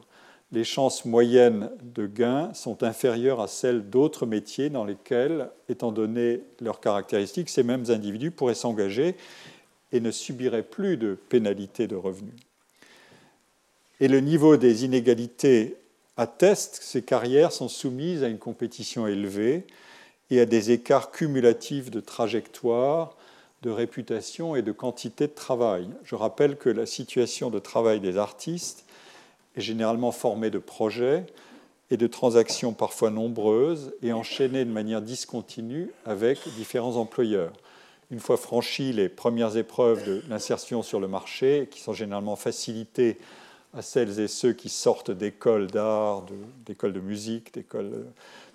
Les 0.54 0.64
chances 0.64 1.04
moyennes 1.04 1.70
de 1.82 2.08
gain 2.08 2.54
sont 2.54 2.84
inférieures 2.84 3.42
à 3.42 3.48
celles 3.48 3.90
d'autres 3.90 4.26
métiers 4.26 4.70
dans 4.70 4.86
lesquels, 4.86 5.50
étant 5.68 5.92
donné 5.92 6.42
leurs 6.62 6.80
caractéristiques, 6.80 7.50
ces 7.50 7.64
mêmes 7.64 7.86
individus 7.90 8.32
pourraient 8.32 8.56
s'engager 8.56 9.18
et 9.92 10.00
ne 10.00 10.12
subirait 10.12 10.64
plus 10.64 10.98
de 10.98 11.18
pénalités 11.30 11.88
de 11.88 11.96
revenus. 11.96 12.34
Et 14.00 14.08
le 14.08 14.20
niveau 14.20 14.58
des 14.58 14.86
inégalités 14.86 15.76
atteste 16.18 16.80
que 16.80 16.86
ces 16.86 17.02
carrières 17.02 17.52
sont 17.52 17.70
soumises 17.70 18.24
à 18.24 18.28
une 18.28 18.38
compétition 18.38 19.08
élevée 19.08 19.66
et 20.30 20.42
à 20.42 20.46
des 20.46 20.72
écarts 20.72 21.12
cumulatifs 21.12 21.90
de 21.90 22.00
trajectoire, 22.00 23.16
de 23.64 23.70
réputation 23.70 24.56
et 24.56 24.62
de 24.62 24.72
quantité 24.72 25.28
de 25.28 25.34
travail. 25.34 25.88
Je 26.04 26.16
rappelle 26.16 26.58
que 26.58 26.70
la 26.70 26.86
situation 26.86 27.50
de 27.50 27.60
travail 27.60 28.00
des 28.00 28.18
artistes 28.18 28.86
est 29.56 29.62
généralement 29.62 30.12
formé 30.12 30.50
de 30.50 30.60
projets 30.60 31.26
et 31.90 31.98
de 31.98 32.08
transactions 32.08 32.74
parfois 32.74 33.10
nombreuses 33.10 33.94
et 34.04 34.14
enchaînées 34.14 34.66
de 34.66 34.72
manière 34.72 35.02
discontinue 35.02 35.90
avec 36.06 36.40
différents 36.56 36.98
employeurs. 36.98 37.54
Une 38.10 38.20
fois 38.22 38.38
franchies 38.38 38.94
les 38.94 39.10
premières 39.10 39.58
épreuves 39.58 40.06
de 40.06 40.24
l'insertion 40.30 40.82
sur 40.82 41.02
le 41.02 41.10
marché, 41.10 41.68
qui 41.70 41.82
sont 41.82 41.92
généralement 41.92 42.38
facilitées 42.38 43.18
à 43.74 43.82
celles 43.82 44.22
et 44.22 44.30
ceux 44.30 44.54
qui 44.54 44.70
sortent 44.70 45.12
d'écoles 45.12 45.68
d'art, 45.68 46.26
d'écoles 46.66 46.94
de, 46.94 47.02
musique, 47.02 47.54
d'écoles 47.54 48.06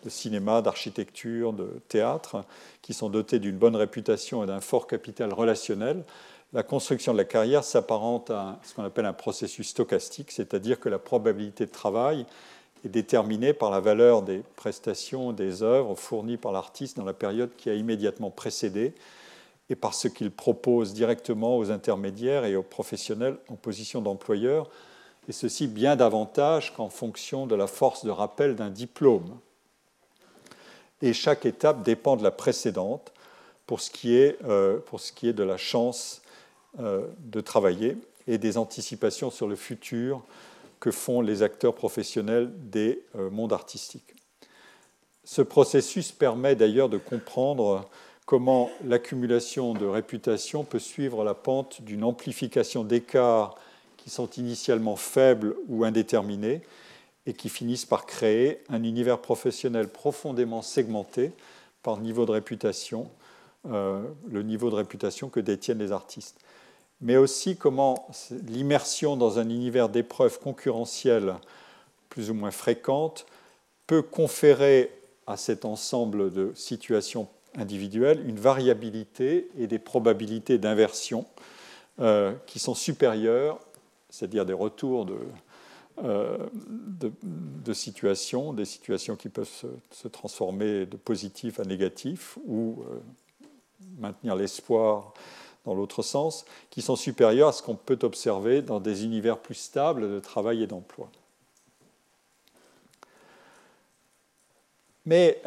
de 0.02 0.08
cinéma, 0.08 0.62
d'architecture, 0.62 1.52
de 1.52 1.68
théâtre, 1.88 2.44
qui 2.80 2.94
sont 2.94 3.10
dotés 3.10 3.38
d'une 3.38 3.58
bonne 3.58 3.76
réputation 3.76 4.42
et 4.42 4.46
d'un 4.46 4.60
fort 4.60 4.86
capital 4.86 5.34
relationnel, 5.34 6.02
la 6.54 6.62
construction 6.62 7.12
de 7.12 7.18
la 7.18 7.24
carrière 7.24 7.62
s'apparente 7.62 8.30
à 8.30 8.58
ce 8.62 8.74
qu'on 8.74 8.84
appelle 8.84 9.06
un 9.06 9.12
processus 9.12 9.68
stochastique, 9.68 10.30
c'est-à-dire 10.30 10.80
que 10.80 10.88
la 10.88 10.98
probabilité 10.98 11.66
de 11.66 11.70
travail 11.70 12.26
est 12.84 12.88
déterminée 12.88 13.52
par 13.52 13.70
la 13.70 13.80
valeur 13.80 14.22
des 14.22 14.42
prestations, 14.56 15.32
des 15.32 15.62
œuvres 15.62 15.94
fournies 15.94 16.36
par 16.36 16.52
l'artiste 16.52 16.96
dans 16.96 17.04
la 17.04 17.12
période 17.12 17.50
qui 17.56 17.70
a 17.70 17.74
immédiatement 17.74 18.30
précédé 18.30 18.94
et 19.70 19.76
par 19.76 19.94
ce 19.94 20.08
qu'il 20.08 20.30
propose 20.30 20.92
directement 20.92 21.56
aux 21.56 21.70
intermédiaires 21.70 22.44
et 22.44 22.56
aux 22.56 22.62
professionnels 22.62 23.38
en 23.48 23.54
position 23.54 24.02
d'employeur, 24.02 24.68
et 25.28 25.32
ceci 25.32 25.66
bien 25.66 25.96
davantage 25.96 26.74
qu'en 26.74 26.88
fonction 26.88 27.46
de 27.46 27.54
la 27.54 27.66
force 27.66 28.04
de 28.04 28.10
rappel 28.10 28.56
d'un 28.56 28.70
diplôme. 28.70 29.38
Et 31.00 31.12
chaque 31.12 31.46
étape 31.46 31.82
dépend 31.82 32.16
de 32.16 32.22
la 32.22 32.30
précédente 32.30 33.12
pour 33.66 33.80
ce 33.80 33.90
qui 33.90 34.16
est, 34.16 34.38
euh, 34.44 34.80
de 35.22 35.42
la 35.42 35.56
chance 35.56 36.22
euh, 36.80 37.06
de 37.18 37.40
travailler 37.40 37.96
et 38.26 38.38
des 38.38 38.58
anticipations 38.58 39.30
sur 39.30 39.48
le 39.48 39.56
futur 39.56 40.22
que 40.80 40.90
font 40.90 41.20
les 41.20 41.42
acteurs 41.42 41.74
professionnels 41.74 42.50
des 42.70 43.04
euh, 43.16 43.30
mondes 43.30 43.52
artistiques. 43.52 44.14
Ce 45.24 45.42
processus 45.42 46.10
permet 46.12 46.56
d'ailleurs 46.56 46.88
de 46.88 46.98
comprendre 46.98 47.88
comment 48.32 48.70
l'accumulation 48.86 49.74
de 49.74 49.84
réputation 49.84 50.64
peut 50.64 50.78
suivre 50.78 51.22
la 51.22 51.34
pente 51.34 51.82
d'une 51.82 52.02
amplification 52.02 52.82
d'écarts 52.82 53.56
qui 53.98 54.08
sont 54.08 54.30
initialement 54.38 54.96
faibles 54.96 55.54
ou 55.68 55.84
indéterminés 55.84 56.62
et 57.26 57.34
qui 57.34 57.50
finissent 57.50 57.84
par 57.84 58.06
créer 58.06 58.64
un 58.70 58.84
univers 58.84 59.18
professionnel 59.18 59.86
profondément 59.86 60.62
segmenté 60.62 61.32
par 61.82 61.98
niveau 61.98 62.24
de 62.24 62.30
réputation, 62.30 63.10
euh, 63.70 64.02
le 64.30 64.42
niveau 64.42 64.70
de 64.70 64.76
réputation 64.76 65.28
que 65.28 65.38
détiennent 65.38 65.80
les 65.80 65.92
artistes. 65.92 66.38
Mais 67.02 67.18
aussi 67.18 67.58
comment 67.58 68.08
l'immersion 68.46 69.18
dans 69.18 69.40
un 69.40 69.50
univers 69.50 69.90
d'épreuves 69.90 70.40
concurrentielles 70.40 71.34
plus 72.08 72.30
ou 72.30 72.34
moins 72.34 72.50
fréquentes 72.50 73.26
peut 73.86 74.00
conférer 74.00 74.90
à 75.26 75.36
cet 75.36 75.66
ensemble 75.66 76.32
de 76.32 76.50
situations 76.54 77.28
individuelles 77.56 78.26
une 78.26 78.38
variabilité 78.38 79.48
et 79.58 79.66
des 79.66 79.78
probabilités 79.78 80.58
d'inversion 80.58 81.26
euh, 82.00 82.32
qui 82.46 82.58
sont 82.58 82.74
supérieures, 82.74 83.60
c'est-à-dire 84.08 84.46
des 84.46 84.52
retours 84.52 85.04
de, 85.04 85.18
euh, 86.02 86.38
situations, 87.74 88.52
des 88.52 88.64
situations 88.64 89.16
qui 89.16 89.28
peuvent 89.28 89.50
se, 89.90 90.08
transformer 90.08 90.86
de 90.86 90.96
positif 90.96 91.60
à 91.60 91.64
négatif 91.64 92.38
ou 92.46 92.82
euh, 92.90 92.98
maintenir 93.98 94.36
l'espoir 94.36 95.12
dans 95.64 95.74
l'autre 95.74 96.02
sens, 96.02 96.44
qui 96.70 96.82
sont 96.82 96.96
supérieurs 96.96 97.48
à 97.48 97.52
ce 97.52 97.62
qu'on 97.62 97.76
peut 97.76 97.98
observer 98.02 98.62
dans 98.62 98.80
des 98.80 99.04
univers 99.04 99.38
plus 99.38 99.54
stables 99.54 100.10
de 100.10 100.18
travail 100.18 100.62
et 100.62 100.66
d'emploi. 100.66 101.08
Mais 105.06 105.40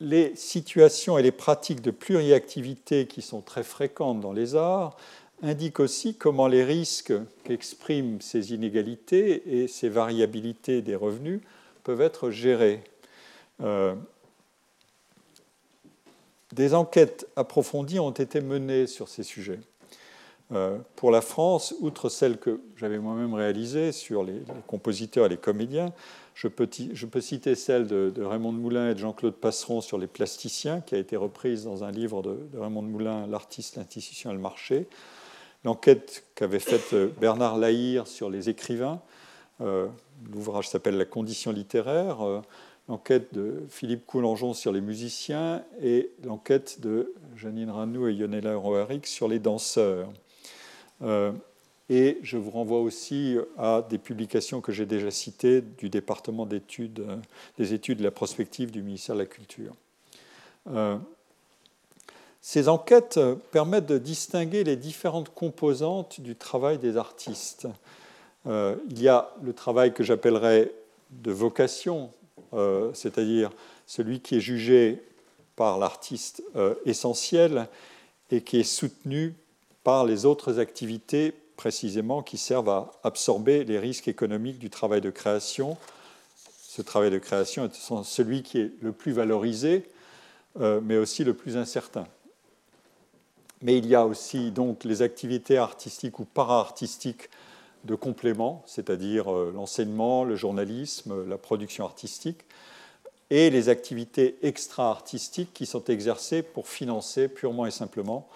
les 0.00 0.34
situations 0.36 1.18
et 1.18 1.22
les 1.22 1.32
pratiques 1.32 1.80
de 1.80 1.90
pluriactivité 1.90 3.06
qui 3.06 3.22
sont 3.22 3.40
très 3.40 3.64
fréquentes 3.64 4.20
dans 4.20 4.32
les 4.32 4.54
arts 4.54 4.96
indiquent 5.42 5.80
aussi 5.80 6.16
comment 6.16 6.48
les 6.48 6.64
risques 6.64 7.12
qu'expriment 7.44 8.20
ces 8.20 8.52
inégalités 8.52 9.62
et 9.62 9.68
ces 9.68 9.88
variabilités 9.88 10.82
des 10.82 10.96
revenus 10.96 11.40
peuvent 11.84 12.00
être 12.00 12.30
gérés. 12.30 12.82
Euh, 13.60 13.94
des 16.52 16.74
enquêtes 16.74 17.26
approfondies 17.36 18.00
ont 18.00 18.10
été 18.10 18.40
menées 18.40 18.86
sur 18.86 19.08
ces 19.08 19.22
sujets. 19.22 19.60
Euh, 20.50 20.78
pour 20.96 21.10
la 21.10 21.20
France, 21.20 21.74
outre 21.80 22.08
celles 22.08 22.38
que 22.38 22.60
j'avais 22.76 22.98
moi-même 22.98 23.34
réalisées 23.34 23.92
sur 23.92 24.24
les, 24.24 24.42
compositeurs 24.66 25.26
et 25.26 25.28
les 25.28 25.36
comédiens, 25.36 25.92
je 26.38 26.46
peux, 26.46 27.20
citer 27.20 27.56
celle 27.56 27.88
de, 27.88 28.22
Raymond 28.22 28.52
de 28.52 28.58
Moulin 28.58 28.90
et 28.90 28.94
de 28.94 29.00
Jean-Claude 29.00 29.34
Passeron 29.34 29.80
sur 29.80 29.98
les 29.98 30.06
plasticiens, 30.06 30.80
qui 30.80 30.94
a 30.94 30.98
été 30.98 31.16
reprise 31.16 31.64
dans 31.64 31.82
un 31.82 31.90
livre 31.90 32.22
de, 32.22 32.56
Raymond 32.56 32.84
de 32.84 32.88
Moulin, 32.88 33.26
L'artiste, 33.26 33.74
l'institution 33.74 34.30
et 34.30 34.34
le 34.34 34.38
marché. 34.38 34.86
L'enquête 35.64 36.26
qu'avait 36.36 36.60
faite 36.60 36.94
Bernard 37.20 37.58
Lahire 37.58 38.06
sur 38.06 38.30
les 38.30 38.48
écrivains, 38.50 39.02
euh, 39.60 39.88
l'ouvrage 40.30 40.68
s'appelle 40.68 40.96
La 40.96 41.06
condition 41.06 41.50
littéraire. 41.50 42.24
Euh, 42.24 42.40
l'enquête 42.88 43.34
de 43.34 43.64
Philippe 43.68 44.06
Coulangeon 44.06 44.54
sur 44.54 44.70
les 44.70 44.80
musiciens 44.80 45.64
et 45.82 46.12
l'enquête 46.22 46.80
de 46.80 47.14
Janine 47.34 47.70
Ranou 47.70 48.06
et 48.06 48.14
Yonela 48.14 48.54
Roaric 48.54 49.08
sur 49.08 49.26
les 49.26 49.40
danseurs. 49.40 50.12
Euh, 51.02 51.32
et 51.90 52.18
je 52.22 52.36
vous 52.36 52.50
renvoie 52.50 52.80
aussi 52.80 53.36
à 53.56 53.84
des 53.88 53.98
publications 53.98 54.60
que 54.60 54.72
j'ai 54.72 54.86
déjà 54.86 55.10
citées 55.10 55.62
du 55.62 55.88
département 55.88 56.46
d'études, 56.46 57.06
des 57.56 57.72
études 57.72 57.98
de 57.98 58.04
la 58.04 58.10
prospective 58.10 58.70
du 58.70 58.82
ministère 58.82 59.14
de 59.14 59.20
la 59.20 59.26
Culture. 59.26 59.74
Euh, 60.68 60.98
ces 62.40 62.68
enquêtes 62.68 63.18
permettent 63.50 63.86
de 63.86 63.98
distinguer 63.98 64.64
les 64.64 64.76
différentes 64.76 65.34
composantes 65.34 66.20
du 66.20 66.36
travail 66.36 66.78
des 66.78 66.96
artistes. 66.96 67.68
Euh, 68.46 68.76
il 68.88 69.02
y 69.02 69.08
a 69.08 69.30
le 69.42 69.52
travail 69.52 69.92
que 69.92 70.04
j'appellerais 70.04 70.72
de 71.10 71.32
vocation, 71.32 72.10
euh, 72.54 72.90
c'est-à-dire 72.94 73.50
celui 73.86 74.20
qui 74.20 74.36
est 74.36 74.40
jugé 74.40 75.02
par 75.56 75.78
l'artiste 75.78 76.42
euh, 76.56 76.74
essentiel 76.86 77.68
et 78.30 78.42
qui 78.42 78.60
est 78.60 78.64
soutenu 78.64 79.34
par 79.82 80.04
les 80.04 80.24
autres 80.24 80.58
activités 80.58 81.34
précisément 81.58 82.22
qui 82.22 82.38
servent 82.38 82.70
à 82.70 82.92
absorber 83.02 83.64
les 83.64 83.80
risques 83.80 84.08
économiques 84.08 84.60
du 84.60 84.70
travail 84.70 85.00
de 85.02 85.10
création. 85.10 85.76
Ce 86.62 86.80
travail 86.80 87.10
de 87.10 87.18
création 87.18 87.66
est 87.66 88.04
celui 88.04 88.42
qui 88.44 88.60
est 88.60 88.72
le 88.80 88.92
plus 88.92 89.10
valorisé, 89.10 89.84
euh, 90.60 90.80
mais 90.80 90.96
aussi 90.96 91.24
le 91.24 91.34
plus 91.34 91.56
incertain. 91.56 92.06
Mais 93.60 93.76
il 93.76 93.86
y 93.86 93.96
a 93.96 94.06
aussi 94.06 94.52
donc 94.52 94.84
les 94.84 95.02
activités 95.02 95.58
artistiques 95.58 96.20
ou 96.20 96.24
para-artistiques 96.24 97.28
de 97.82 97.96
complément, 97.96 98.62
c'est-à-dire 98.66 99.32
euh, 99.32 99.52
l'enseignement, 99.52 100.22
le 100.22 100.36
journalisme, 100.36 101.28
la 101.28 101.38
production 101.38 101.84
artistique, 101.84 102.44
et 103.30 103.50
les 103.50 103.68
activités 103.68 104.38
extra-artistiques 104.42 105.52
qui 105.52 105.66
sont 105.66 105.84
exercées 105.86 106.42
pour 106.42 106.68
financer 106.68 107.26
purement 107.26 107.66
et 107.66 107.72
simplement 107.72 108.28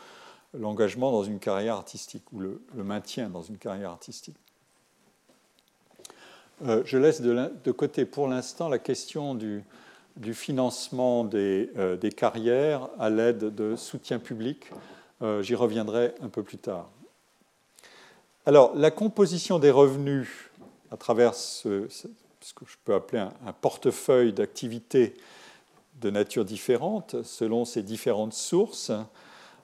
l'engagement 0.54 1.12
dans 1.12 1.24
une 1.24 1.38
carrière 1.38 1.76
artistique 1.76 2.24
ou 2.32 2.40
le, 2.40 2.60
maintien 2.74 3.28
dans 3.28 3.42
une 3.42 3.58
carrière 3.58 3.90
artistique. 3.90 4.36
Euh, 6.64 6.82
je 6.84 6.98
laisse 6.98 7.20
de, 7.20 7.72
côté 7.72 8.04
pour 8.04 8.28
l'instant 8.28 8.68
la 8.68 8.78
question 8.78 9.34
du, 9.34 9.64
financement 10.32 11.28
euh, 11.34 11.96
des, 11.96 12.12
carrières 12.12 12.88
à 12.98 13.10
l'aide 13.10 13.54
de 13.54 13.76
soutien 13.76 14.18
public. 14.18 14.70
J'y 15.40 15.54
reviendrai 15.54 16.16
un 16.20 16.28
peu 16.28 16.42
plus 16.42 16.58
tard. 16.58 16.88
Alors, 18.44 18.74
la 18.74 18.90
composition 18.90 19.60
des 19.60 19.70
revenus 19.70 20.50
à 20.90 20.96
travers 20.96 21.34
ce, 21.34 21.86
que 22.54 22.64
je 22.66 22.76
peux 22.84 22.94
appeler 22.94 23.20
un, 23.20 23.52
portefeuille 23.52 24.32
d'activités 24.32 25.14
de 26.00 26.10
nature 26.10 26.44
différente, 26.44 27.22
selon 27.22 27.64
ces 27.64 27.82
différentes 27.82 28.34
sources 28.34 28.90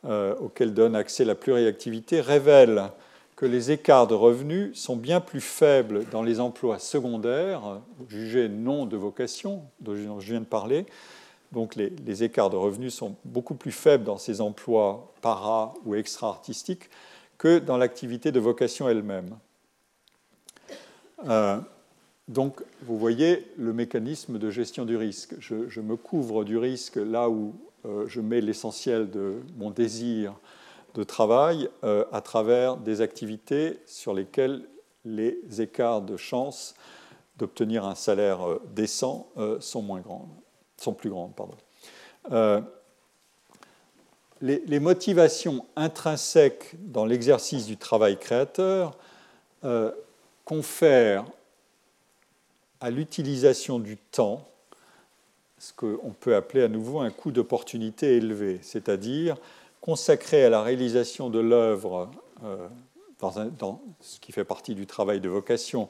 euh, 0.05 0.35
auxquelles 0.37 0.75
donne 0.75 0.95
accès 0.95 1.25
la 1.25 1.35
pluriactivité, 1.35 2.21
révèle 2.21 2.91
que 3.37 3.47
les 3.47 3.71
écarts 3.71 4.09
de 4.09 4.15
revenus 4.15 4.77
sont 4.77 4.97
bien 4.97 5.21
plus 5.21 5.41
faibles 5.41 6.05
dans 6.11 6.23
les 6.23 6.41
emplois 6.41 6.79
secondaires, 6.79 7.81
jugés 8.09 8.49
non 8.49 8.85
de 8.85 8.97
vocation, 8.97 9.63
dont 9.81 9.95
je 9.95 10.33
viens 10.33 10.41
de 10.41 10.45
parler. 10.45 10.87
Donc 11.53 11.77
les, 11.77 12.23
écarts 12.23 12.51
de 12.51 12.57
revenus 12.57 12.95
sont 12.95 13.17
beaucoup 13.25 13.55
plus 13.55 13.73
faibles 13.73 14.05
dans 14.05 14.19
ces 14.19 14.41
emplois 14.41 15.13
para 15.23 15.73
ou 15.85 15.95
extra-artistiques 15.95 16.91
que 17.39 17.59
dans 17.59 17.77
l'activité 17.77 18.33
de 18.33 18.41
vocation 18.41 18.89
elle-même. 18.89 19.37
Euh, 21.27 21.59
donc, 22.29 22.61
vous 22.83 22.99
voyez 22.99 23.47
le 23.57 23.73
mécanisme 23.73 24.39
de 24.39 24.51
gestion 24.51 24.85
du 24.85 24.97
risque. 24.97 25.35
Je, 25.41 25.81
me 25.81 25.97
couvre 25.97 26.45
du 26.45 26.59
risque 26.59 26.97
là 26.97 27.31
où 27.31 27.55
je 27.85 28.21
mets 28.21 28.41
l'essentiel 28.41 29.11
de 29.11 29.41
mon 29.57 29.71
désir 29.71 30.35
de 30.95 31.05
travail 31.05 31.69
euh, 31.85 32.05
à 32.13 32.21
travers 32.21 32.77
des 32.77 33.01
activités 33.01 33.79
sur 33.87 34.15
lesquelles 34.15 34.63
les 35.05 35.39
écarts 35.59 36.03
de 36.03 36.17
chance 36.17 36.75
d'obtenir 37.37 37.85
un 37.85 37.95
salaire 37.95 38.41
décent 38.75 39.29
sont, 39.61 39.83
plus 40.95 41.09
grandes. 41.11 41.35
Pardon. 41.37 42.65
Les, 44.41 44.81
motivations 44.81 45.65
intrinsèques 45.77 46.75
dans 46.81 47.05
l'exercice 47.05 47.67
du 47.67 47.77
travail 47.77 48.19
créateur 48.19 48.99
confèrent 50.45 51.25
à 52.81 52.91
l'utilisation 52.91 53.79
du 53.79 53.97
temps 53.97 54.49
ce 55.59 55.73
qu'on 55.73 56.15
peut 56.19 56.35
appeler 56.35 56.63
à 56.63 56.69
nouveau 56.69 57.01
un 57.01 57.11
coût 57.11 57.33
d'opportunité 57.33 58.17
élevé, 58.17 58.61
c'est-à-dire 58.63 59.37
consacrer 59.81 60.45
à 60.45 60.51
la 60.51 60.63
réalisation 60.63 61.31
de 61.31 61.39
l'œuvre, 61.39 62.11
euh, 62.45 62.69
dans, 63.21 63.81
ce 64.01 64.21
qui 64.21 64.33
fait 64.33 64.45
partie 64.45 64.75
du 64.75 64.87
travail 64.87 65.21
de 65.21 65.29
vocation, 65.29 65.89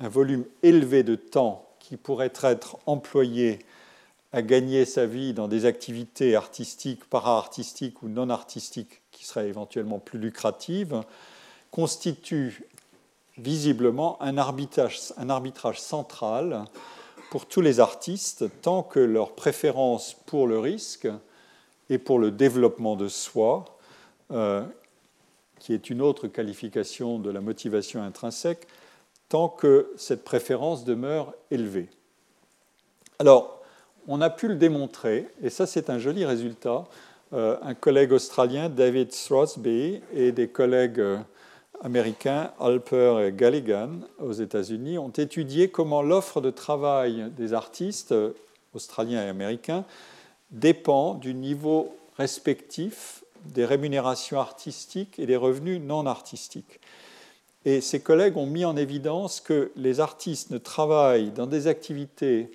un 0.00 0.08
volume 0.08 0.44
élevé 0.62 1.02
de 1.02 1.16
temps 1.16 1.68
qui 1.80 1.96
pourrait 1.96 2.32
être 2.42 2.78
employé 2.86 3.58
à 4.32 4.42
gagner 4.42 4.84
sa 4.84 5.06
vie 5.06 5.32
dans 5.32 5.48
des 5.48 5.64
activités 5.64 6.36
artistiques, 6.36 7.04
para-artistiques 7.06 8.02
ou 8.02 8.08
non 8.08 8.30
artistiques 8.30 9.00
qui 9.10 9.24
seraient 9.24 9.48
éventuellement 9.48 9.98
plus 9.98 10.18
lucratives, 10.18 11.02
constitue 11.70 12.64
visiblement 13.38 14.20
un 14.20 14.36
arbitrage, 14.36 15.00
un 15.16 15.30
arbitrage 15.30 15.80
central 15.80 16.64
pour 17.30 17.46
tous 17.46 17.60
les 17.60 17.80
artistes, 17.80 18.46
tant 18.62 18.82
que 18.82 19.00
leur 19.00 19.32
préférence 19.32 20.14
pour 20.26 20.46
le 20.46 20.58
risque 20.58 21.08
et 21.90 21.98
pour 21.98 22.18
le 22.18 22.30
développement 22.30 22.96
de 22.96 23.08
soi, 23.08 23.64
euh, 24.30 24.64
qui 25.58 25.72
est 25.74 25.90
une 25.90 26.00
autre 26.00 26.28
qualification 26.28 27.18
de 27.18 27.30
la 27.30 27.40
motivation 27.40 28.02
intrinsèque, 28.02 28.66
tant 29.28 29.48
que 29.48 29.92
cette 29.96 30.24
préférence 30.24 30.84
demeure 30.84 31.34
élevée. 31.50 31.88
Alors, 33.18 33.62
on 34.06 34.20
a 34.22 34.30
pu 34.30 34.48
le 34.48 34.54
démontrer, 34.54 35.28
et 35.42 35.50
ça 35.50 35.66
c'est 35.66 35.90
un 35.90 35.98
joli 35.98 36.24
résultat. 36.24 36.84
Euh, 37.34 37.58
un 37.60 37.74
collègue 37.74 38.12
australien, 38.12 38.70
David 38.70 39.12
Strathby, 39.12 40.00
et 40.14 40.32
des 40.32 40.48
collègues 40.48 41.00
euh, 41.00 41.18
américains 41.82 42.52
Alper 42.60 43.20
et 43.26 43.32
Galligan 43.32 44.00
aux 44.18 44.32
États-Unis 44.32 44.98
ont 44.98 45.10
étudié 45.10 45.68
comment 45.68 46.02
l'offre 46.02 46.40
de 46.40 46.50
travail 46.50 47.30
des 47.36 47.52
artistes 47.52 48.14
australiens 48.74 49.24
et 49.24 49.28
américains 49.28 49.84
dépend 50.50 51.14
du 51.14 51.34
niveau 51.34 51.94
respectif 52.16 53.24
des 53.44 53.64
rémunérations 53.64 54.40
artistiques 54.40 55.18
et 55.18 55.26
des 55.26 55.36
revenus 55.36 55.80
non 55.80 56.06
artistiques. 56.06 56.80
Et 57.64 57.80
ces 57.80 58.00
collègues 58.00 58.36
ont 58.36 58.46
mis 58.46 58.64
en 58.64 58.76
évidence 58.76 59.40
que 59.40 59.70
les 59.76 60.00
artistes 60.00 60.50
ne 60.50 60.58
travaillent 60.58 61.30
dans 61.30 61.46
des 61.46 61.66
activités 61.66 62.50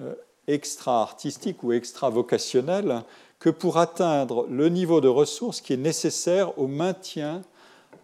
euh, 0.00 0.14
extra-artistiques 0.46 1.62
ou 1.62 1.72
extra-vocationnelles 1.72 3.02
que 3.38 3.50
pour 3.50 3.78
atteindre 3.78 4.46
le 4.48 4.68
niveau 4.68 5.00
de 5.00 5.08
ressources 5.08 5.60
qui 5.60 5.74
est 5.74 5.78
nécessaire 5.78 6.58
au 6.58 6.66
maintien 6.66 7.42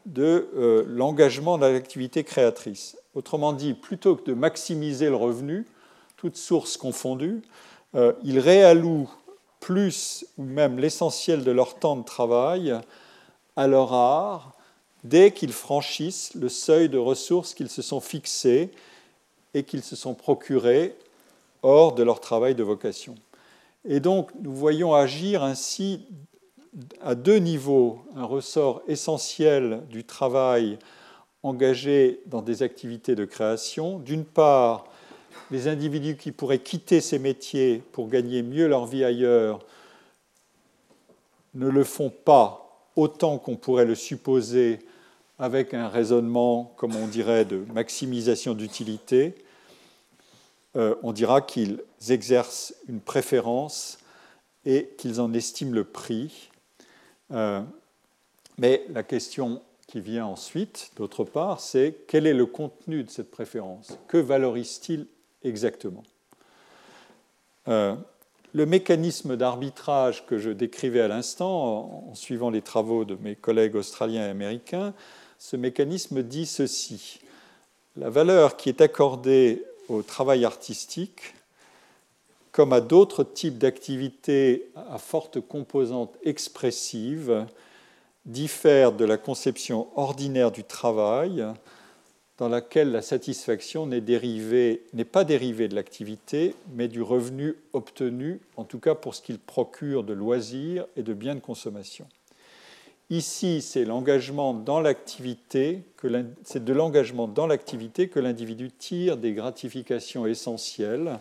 de 0.07 0.49
euh, 0.57 0.85
l'engagement 0.87 1.59
dans 1.59 1.71
l'activité 1.71 2.25
créatrice. 2.25 2.97
Autrement 3.15 3.53
dit, 3.53 3.75
plutôt 3.75 4.17
que 4.17 4.25
de 4.25 4.35
maximiser 4.35 5.09
le 5.09 5.17
revenu, 5.17 5.67
toutes 6.17 6.37
sources 6.37 6.77
confondues, 6.77 7.43
euh, 7.95 8.13
ils 8.23 8.39
réallouent 8.39 9.11
plus 9.61 10.27
ou 10.37 10.43
même 10.43 10.79
l'essentiel 10.79 11.45
de 11.45 11.51
leur 11.51 11.79
temps 11.79 11.97
de 11.97 12.05
travail 12.05 12.79
à 13.57 13.67
leur 13.67 13.93
art 13.93 14.53
dès 15.05 15.33
qu'ils 15.33 15.53
franchissent 15.53 16.35
le 16.35 16.49
seuil 16.49 16.89
de 16.89 16.99
ressources 16.99 17.55
qu'ils 17.55 17.71
se 17.71 17.83
sont 17.83 18.01
fixés 18.01 18.71
et 19.55 19.63
qu'ils 19.63 19.83
se 19.83 19.97
sont 19.97 20.15
procurés 20.15 20.97
hors 21.63 21.95
de 21.95 22.03
leur 22.03 22.21
travail 22.21 22.55
de 22.55 22.63
vocation. 22.63 23.15
Et 23.87 24.01
donc, 24.01 24.31
nous 24.41 24.53
voyons 24.53 24.95
agir 24.95 25.43
ainsi 25.43 26.07
à 27.01 27.15
deux 27.15 27.37
niveaux 27.37 28.01
un 28.17 28.25
ressort 28.25 28.83
essentiel 28.89 29.83
du 29.91 30.05
travail 30.05 30.79
engagé 31.43 32.21
dans 32.27 32.43
des 32.43 32.63
activités 32.63 33.15
de 33.15 33.25
création. 33.25 33.99
D'une 33.99 34.25
part, 34.25 34.87
les 35.51 35.69
individus 35.69 36.17
qui 36.17 36.33
pourraient 36.33 36.59
quitter 36.59 37.01
ces 37.01 37.19
métiers 37.19 37.83
pour 37.93 38.09
gagner 38.09 38.43
mieux 38.43 38.67
leur 38.67 38.87
vie 38.87 39.05
ailleurs 39.05 39.61
ne 41.55 41.69
le 41.69 41.85
font 41.85 42.11
pas 42.11 42.89
autant 42.97 43.39
qu'on 43.39 43.57
pourrait 43.57 43.85
le 43.85 43.95
supposer 43.95 44.81
avec 45.39 45.75
un 45.75 45.89
raisonnement, 45.89 46.73
comme 46.77 46.97
on 46.97 47.07
dirait, 47.07 47.45
de 47.45 47.65
maximisation 47.73 48.55
d'utilité. 48.55 49.35
Euh, 50.77 50.95
on 51.03 51.13
dira 51.13 51.41
qu'ils 51.41 51.83
exercent 52.09 52.75
une 52.89 53.01
préférence 53.01 53.99
et 54.65 54.91
qu'ils 54.97 55.21
en 55.21 55.33
estiment 55.35 55.73
le 55.73 55.85
prix 55.85 56.51
euh, 57.35 57.61
mais 58.59 58.85
la 58.91 59.03
question 59.03 59.63
qui 59.87 60.01
vient 60.01 60.27
ensuite, 60.27 60.93
d'autre 60.97 61.25
part, 61.25 61.61
c'est 61.61 61.95
quel 62.09 62.27
est 62.27 62.35
le 62.35 62.47
contenu 62.47 63.05
de 63.05 63.11
cette 63.11 63.31
préférence? 63.31 63.99
Que 64.09 64.17
valorise-t-il 64.17 65.07
exactement? 65.43 66.03
Euh, 67.69 67.95
Le 68.53 68.67
mécanisme 68.67 69.37
d'arbitrage 69.37 70.25
que 70.27 70.39
je 70.39 70.51
décrivais 70.51 71.01
à 71.01 71.09
l'instant, 71.09 72.07
en 72.09 72.15
suivant 72.15 72.51
les 72.51 72.63
travaux 72.63 73.05
de 73.05 73.17
mes 73.17 73.35
collègues 73.35 73.75
australiens 73.75 74.27
et 74.27 74.31
américains, 74.31 74.95
ce 75.39 75.57
mécanisme 75.57 76.23
dit 76.23 76.47
ceci. 76.47 77.21
La 77.97 78.11
valeur 78.11 78.57
qui 78.57 78.69
est 78.69 78.81
accordée 78.81 79.65
au 79.89 80.03
travail 80.03 80.45
artistique 80.45 81.34
comme 82.55 82.73
à 82.73 82.81
d'autres 82.81 83.25
types 83.25 83.59
d'activités 83.59 84.71
à 84.77 84.99
forte 84.99 85.41
composante 85.41 86.17
expressive, 86.23 87.47
diffère 88.27 88.93
de 88.93 89.05
la 89.05 89.17
conception 89.17 89.89
ordinaire 89.97 90.53
du 90.53 90.63
travail, 90.63 91.45
dans 92.39 92.49
laquelle 92.49 92.93
la 92.93 93.03
satisfaction 93.03 93.87
n'est 93.87 94.01
pas 95.05 95.25
dérivée 95.25 95.69
de 95.69 95.75
l'activité, 95.75 96.55
mais 96.73 96.87
du 96.87 97.03
revenu 97.03 97.57
obtenu, 97.73 98.41
en 98.57 98.63
tout 98.63 98.79
cas 98.79 98.95
pour 98.95 99.17
ce 99.17 99.23
qu'il 99.23 99.41
procure 99.41 100.05
de 100.05 100.13
loisirs 100.13 100.87
et 100.97 101.03
de 101.03 101.13
biens 101.13 101.35
de 101.35 101.41
consommation. 101.41 102.07
Ici, 103.11 103.63
c'est 103.63 103.85
l'engagement 103.85 104.55
dans 104.55 104.81
l'activité, 104.81 105.83
c'est 106.45 106.65
de 106.65 106.73
l'engagement 106.73 107.27
dans 107.27 107.49
l'activité 107.49 108.07
que 108.07 108.21
l'individu 108.21 108.71
tire 108.71 109.17
des 109.17 109.33
gratifications 109.33 110.25
essentielles 110.25 111.19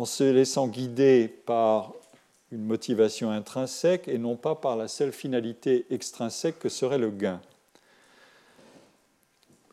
en 0.00 0.06
se 0.06 0.24
laissant 0.24 0.66
guider 0.66 1.28
par 1.28 1.92
une 2.50 2.64
motivation 2.64 3.30
intrinsèque 3.30 4.08
et 4.08 4.16
non 4.16 4.34
pas 4.34 4.54
par 4.54 4.74
la 4.74 4.88
seule 4.88 5.12
finalité 5.12 5.84
extrinsèque 5.90 6.58
que 6.58 6.70
serait 6.70 6.96
le 6.96 7.10
gain. 7.10 7.38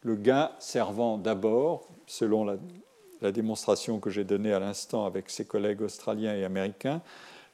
Le 0.01 0.17
gain 0.17 0.51
servant 0.59 1.17
d'abord, 1.17 1.87
selon 2.07 2.43
la, 2.43 3.31
démonstration 3.31 4.01
que 4.01 4.09
j'ai 4.09 4.25
donnée 4.25 4.51
à 4.51 4.59
l'instant 4.59 5.05
avec 5.05 5.29
ses 5.29 5.45
collègues 5.45 5.81
australiens 5.81 6.35
et 6.35 6.43
américains, 6.43 7.01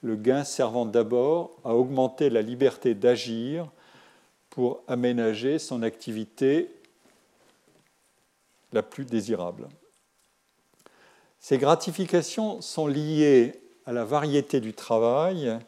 le 0.02 0.16
gain 0.16 0.44
servant 0.44 0.88
d'abord 0.88 1.52
à 1.64 1.76
augmenter 1.76 2.32
la 2.32 2.42
liberté 2.42 2.96
d'agir 2.96 3.70
pour 4.50 4.82
aménager 4.88 5.60
son 5.60 5.84
activité 5.84 6.72
la 8.72 8.82
plus 8.82 9.06
désirable. 9.06 9.68
Ces 11.44 11.58
gratifications 11.58 12.62
sont 12.62 12.88
liées 12.88 13.52
à 13.86 13.92
la 13.92 14.06
variété 14.06 14.62
du 14.62 14.74
travail 14.74 15.60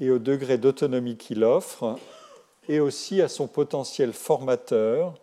et 0.00 0.10
au 0.10 0.18
degré 0.18 0.58
d'autonomie 0.58 1.16
qu'il 1.16 1.44
offre, 1.44 1.96
et 2.68 2.80
aussi 2.80 3.22
à 3.22 3.28
son 3.28 3.46
potentiel 3.46 4.14
formateur 4.14 5.14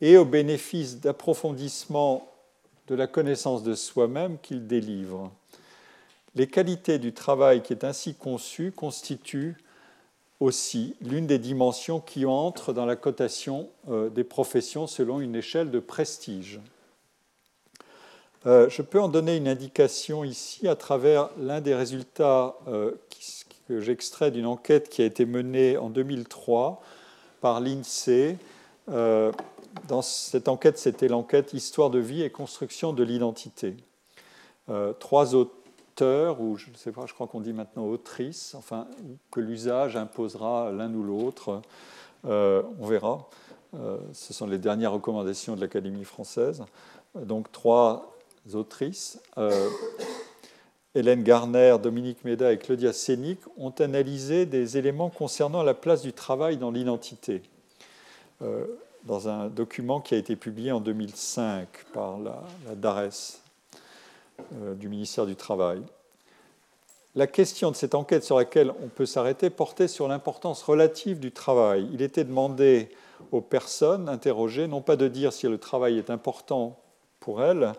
et 0.00 0.16
au 0.16 0.24
bénéfice 0.24 1.00
d'approfondissement 1.00 2.32
de 2.86 2.94
la 2.94 3.08
connaissance 3.08 3.64
de 3.64 3.74
soi-même 3.74 4.38
qu'il 4.38 4.68
délivre. 4.68 5.32
Les 6.36 6.46
qualités 6.46 7.00
du 7.00 7.12
travail 7.12 7.64
qui 7.64 7.72
est 7.72 7.82
ainsi 7.82 8.14
conçu 8.14 8.70
constituent 8.70 9.56
aussi 10.38 10.94
l'une 11.00 11.26
des 11.26 11.40
dimensions 11.40 11.98
qui 11.98 12.24
entrent 12.24 12.72
dans 12.72 12.86
la 12.86 12.94
cotation 12.94 13.68
euh, 13.88 14.10
des 14.10 14.22
professions 14.22 14.86
selon 14.86 15.18
une 15.18 15.34
échelle 15.34 15.72
de 15.72 15.80
prestige. 15.80 16.60
Euh, 18.46 18.68
je 18.68 18.82
peux 18.82 19.00
en 19.00 19.08
donner 19.08 19.36
une 19.36 19.48
indication 19.48 20.22
ici 20.22 20.68
à 20.68 20.76
travers 20.76 21.30
l'un 21.40 21.60
des 21.60 21.74
résultats 21.74 22.54
euh, 22.68 22.92
que 23.66 23.80
j'extrais 23.80 24.30
d'une 24.30 24.46
enquête 24.46 24.88
qui 24.88 25.02
a 25.02 25.04
été 25.04 25.26
menée 25.26 25.76
en 25.76 25.90
2003 25.90 26.80
par 27.40 27.60
l'INSEE. 27.60 28.38
Euh, 28.88 29.32
dans 29.88 30.02
cette 30.02 30.48
enquête, 30.48 30.78
c'était 30.78 31.08
l'enquête 31.08 31.52
Histoire 31.52 31.90
de 31.90 31.98
vie 31.98 32.22
et 32.22 32.30
construction 32.30 32.92
de 32.92 33.02
l'identité. 33.02 33.76
trois 34.98 35.34
auteurs, 35.34 36.40
ou 36.40 36.56
je 36.56 36.70
ne 36.70 36.76
sais 36.76 36.92
pas, 36.92 37.06
je 37.06 37.14
crois 37.14 37.26
qu'on 37.26 37.40
dit 37.40 37.52
maintenant 37.52 37.86
autrices, 37.86 38.54
enfin, 38.54 38.86
que 39.30 39.40
l'usage 39.40 39.96
imposera 39.96 40.70
l'un 40.72 40.92
ou 40.94 41.02
l'autre, 41.02 41.60
on 42.24 42.86
verra, 42.86 43.28
ce 44.12 44.32
sont 44.32 44.46
les 44.46 44.58
dernières 44.58 44.92
recommandations 44.92 45.54
de 45.54 45.60
l'Académie 45.60 46.04
française. 46.04 46.64
Donc 47.14 47.52
trois 47.52 48.17
autrices, 48.54 49.20
Hélène 50.94 51.22
Garner, 51.22 51.76
Dominique 51.82 52.24
Méda 52.24 52.52
et 52.52 52.58
Claudia 52.58 52.92
Sénic, 52.92 53.38
ont 53.56 53.70
analysé 53.70 54.46
des 54.46 54.78
éléments 54.78 55.10
concernant 55.10 55.62
la 55.62 55.74
place 55.74 56.02
du 56.02 56.12
travail 56.12 56.56
dans 56.56 56.70
l'identité 56.70 57.42
dans 59.04 59.28
un 59.28 59.48
document 59.48 60.00
qui 60.00 60.14
a 60.14 60.18
été 60.18 60.36
publié 60.36 60.72
en 60.72 60.80
2005 60.80 61.68
par 61.92 62.18
la, 62.18 62.42
DARES 62.74 63.40
euh, 64.62 64.74
du 64.74 64.88
ministère 64.88 65.26
du 65.26 65.36
Travail. 65.36 65.82
La 67.14 67.26
question 67.26 67.70
de 67.70 67.76
cette 67.76 67.94
enquête 67.94 68.22
sur 68.22 68.36
laquelle 68.36 68.70
on 68.82 68.88
peut 68.88 69.06
s'arrêter 69.06 69.50
portait 69.50 69.88
sur 69.88 70.08
l'importance 70.08 70.62
relative 70.62 71.18
du 71.18 71.32
travail. 71.32 71.88
Il 71.92 72.02
était 72.02 72.22
demandé 72.22 72.90
aux 73.32 73.40
personnes 73.40 74.08
interrogées 74.08 74.68
non 74.68 74.82
pas 74.82 74.94
de 74.94 75.08
dire 75.08 75.32
si 75.32 75.48
le 75.48 75.58
travail 75.58 75.98
est 75.98 76.10
important 76.10 76.78
pour 77.18 77.42
elles, 77.42 77.72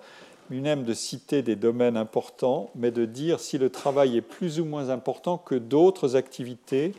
même 0.50 0.84
de 0.84 0.94
citer 0.94 1.42
des 1.42 1.56
domaines 1.56 1.98
importants, 1.98 2.72
mais 2.76 2.92
de 2.92 3.06
dire 3.06 3.40
si 3.40 3.58
le 3.58 3.70
travail 3.70 4.18
est 4.18 4.22
plus 4.22 4.60
ou 4.60 4.66
moins 4.66 4.90
important 4.90 5.38
que 5.38 5.56
d'autres 5.56 6.16
activités 6.16 6.94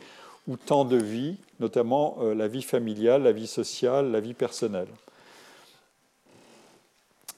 ou 0.47 0.57
temps 0.57 0.85
de 0.85 0.97
vie, 0.97 1.35
notamment 1.59 2.17
euh, 2.21 2.33
la 2.33 2.47
vie 2.47 2.61
familiale, 2.61 3.23
la 3.23 3.31
vie 3.31 3.47
sociale, 3.47 4.11
la 4.11 4.19
vie 4.19 4.33
personnelle. 4.33 4.87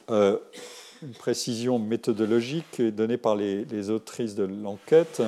Euh, 0.10 0.38
une 1.02 1.14
précision 1.14 1.80
méthodologique 1.80 2.82
donnée 2.82 3.18
par 3.18 3.36
les 3.36 3.90
autrices 3.90 4.36
de 4.36 4.44
l'enquête. 4.44 5.22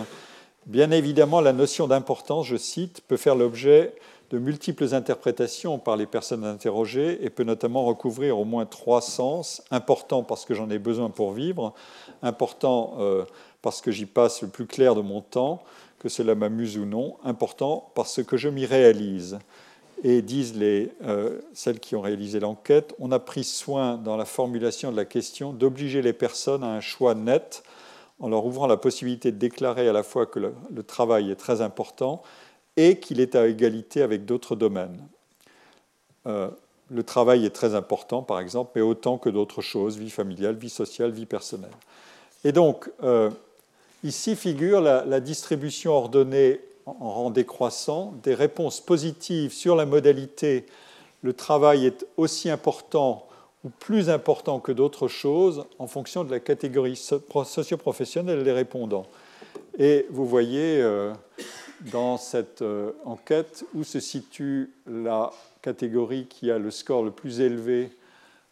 Bien 0.66 0.90
évidemment, 0.90 1.42
la 1.42 1.54
notion 1.54 1.88
d'importance, 1.88 2.48
je 2.48 2.56
cite, 2.56 3.02
peut 3.08 3.18
faire 3.18 3.36
l'objet 3.36 3.94
de 4.36 4.40
multiples 4.40 4.94
interprétations 4.94 5.80
par 5.80 5.96
les 5.96 6.06
personnes 6.06 6.44
interrogées 6.44 7.24
et 7.24 7.30
peut 7.30 7.46
notamment 7.46 7.86
recouvrir 7.86 8.38
au 8.38 8.44
moins 8.44 8.66
trois 8.66 9.00
sens. 9.00 9.64
Important 9.72 10.24
parce 10.24 10.44
que 10.44 10.54
j'en 10.54 10.70
ai 10.70 10.78
besoin 10.78 11.10
pour 11.10 11.32
vivre, 11.32 11.74
important 12.22 12.96
euh, 13.00 13.24
parce 13.62 13.80
que 13.80 13.92
j'y 13.92 14.06
passe 14.06 14.42
le 14.42 14.50
plus 14.50 14.66
clair 14.66 14.94
de 14.94 15.00
mon 15.00 15.22
temps, 15.22 15.64
que 16.00 16.10
cela 16.10 16.36
m'amuse 16.36 16.78
ou 16.78 16.84
non, 16.84 17.16
important 17.24 17.90
parce 17.96 18.22
que 18.24 18.36
je 18.36 18.50
m'y 18.50 18.66
réalise. 18.66 19.40
Et 20.04 20.22
disent 20.22 20.58
les, 20.58 20.92
euh, 21.06 21.40
celles 21.54 21.80
qui 21.80 21.96
ont 21.96 22.02
réalisé 22.02 22.42
l'enquête, 22.42 22.94
on 23.00 23.14
a 23.14 23.20
pris 23.20 23.46
soin 23.46 23.96
dans 23.96 24.18
la 24.18 24.26
formulation 24.26 24.92
de 24.92 24.98
la 24.98 25.06
question 25.06 25.54
d'obliger 25.54 26.02
les 26.02 26.12
personnes 26.12 26.66
à 26.66 26.68
un 26.68 26.82
choix 26.82 27.16
net 27.16 27.64
en 28.20 28.30
leur 28.30 28.46
ouvrant 28.46 28.68
la 28.68 28.78
possibilité 28.78 29.32
de 29.32 29.38
déclarer 29.38 29.88
à 29.88 29.94
la 29.94 30.04
fois 30.04 30.26
que 30.26 30.40
le, 30.40 30.84
travail 30.84 31.32
est 31.32 31.36
très 31.36 31.62
important 31.62 32.22
et 32.78 33.00
qu'il 33.00 33.20
est 33.20 33.36
à 33.36 33.48
égalité 33.48 34.02
avec 34.02 34.26
d'autres 34.26 34.56
domaines. 34.56 35.08
Euh, 36.28 36.50
le 36.92 37.04
travail 37.04 37.46
est 37.46 37.52
très 37.52 37.74
important, 37.76 38.22
par 38.22 38.40
exemple, 38.40 38.72
mais 38.76 38.82
autant 38.82 39.18
que 39.18 39.30
d'autres 39.30 39.62
choses, 39.62 39.98
vie 39.98 40.10
familiale, 40.10 40.56
vie 40.56 40.70
sociale, 40.70 41.12
vie 41.12 41.26
personnelle. 41.26 41.72
Et 42.44 42.52
donc, 42.52 42.92
euh, 43.04 43.32
Ici 44.06 44.36
figure 44.36 44.82
la, 44.82 45.20
distribution 45.20 45.94
ordonnée 45.94 46.62
en 46.86 47.10
rang 47.12 47.30
décroissant 47.32 48.14
des 48.22 48.36
réponses 48.36 48.80
positives 48.80 49.52
sur 49.52 49.76
la 49.76 49.88
modalité 49.88 50.68
le 51.24 51.34
travail 51.34 51.88
est 51.88 52.06
aussi 52.16 52.52
important 52.52 53.26
ou 53.64 53.70
plus 53.70 54.12
important 54.12 54.60
que 54.60 54.72
d'autres 54.72 55.08
choses 55.08 55.66
en 55.80 55.88
fonction 55.88 56.24
de 56.24 56.30
la 56.30 56.40
catégorie 56.40 56.96
socioprofessionnelle 56.96 58.44
des 58.44 58.52
répondants. 58.52 59.08
Et 59.80 60.06
vous 60.12 60.28
voyez 60.28 60.80
euh, 60.84 61.12
dans 61.82 62.18
cette 62.18 62.62
euh, 62.62 62.92
enquête 63.04 63.66
où 63.74 63.84
se 63.84 64.00
situe 64.00 64.72
la 64.88 65.32
catégorie 65.62 66.28
qui 66.28 66.52
a 66.52 66.58
le 66.58 66.72
score 66.72 67.04
le 67.04 67.12
plus 67.12 67.42
élevé 67.42 67.92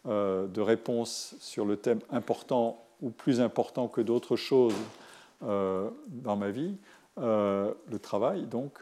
euh, 0.06 0.46
de 0.46 0.60
réponses 0.60 1.34
sur 1.40 1.64
le 1.64 1.76
thème 1.76 2.00
important 2.10 2.84
ou 3.02 3.10
plus 3.10 3.40
important 3.40 3.88
que 3.88 4.00
d'autres 4.00 4.36
choses 4.36 4.74
euh, 5.42 5.90
dans 6.08 6.36
ma 6.36 6.50
vie, 6.50 6.76
le 7.16 7.98
travail, 8.02 8.42
donc, 8.46 8.72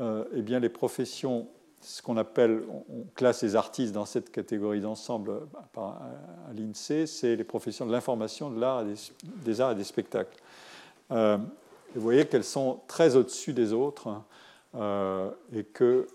eh 0.00 0.40
bien, 0.40 0.60
les 0.60 0.70
professions, 0.70 1.46
ce 1.82 2.00
qu'on 2.00 2.16
appelle, 2.16 2.62
on 2.88 3.04
classe 3.14 3.42
les 3.42 3.54
artistes 3.54 3.92
dans 3.92 4.06
cette 4.06 4.32
catégorie 4.32 4.80
d'ensemble 4.80 5.42
à 5.76 6.52
l'INSEE, 6.56 7.06
c'est 7.06 7.36
les 7.36 7.44
professions 7.44 7.84
de 7.84 7.92
l'information, 7.92 8.48
de 8.48 8.58
l'art 8.58 8.82
des, 9.44 9.60
arts 9.60 9.72
et 9.72 9.74
des 9.74 9.84
spectacles. 9.84 10.38
Vous 11.94 12.00
voyez 12.00 12.26
qu'elles 12.26 12.44
sont 12.44 12.80
très 12.86 13.16
au-dessus 13.16 13.52
des 13.52 13.72
autres 13.72 14.08
et 14.74 15.64
que 15.64 16.06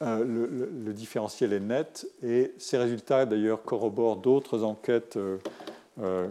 le, 0.00 0.92
différentiel 0.92 1.52
est 1.52 1.60
net. 1.60 2.06
Et 2.22 2.52
ces 2.58 2.76
résultats, 2.76 3.26
d'ailleurs, 3.26 3.62
corroborent 3.62 4.16
d'autres 4.16 4.62
enquêtes 4.62 5.18
euh, 6.00 6.28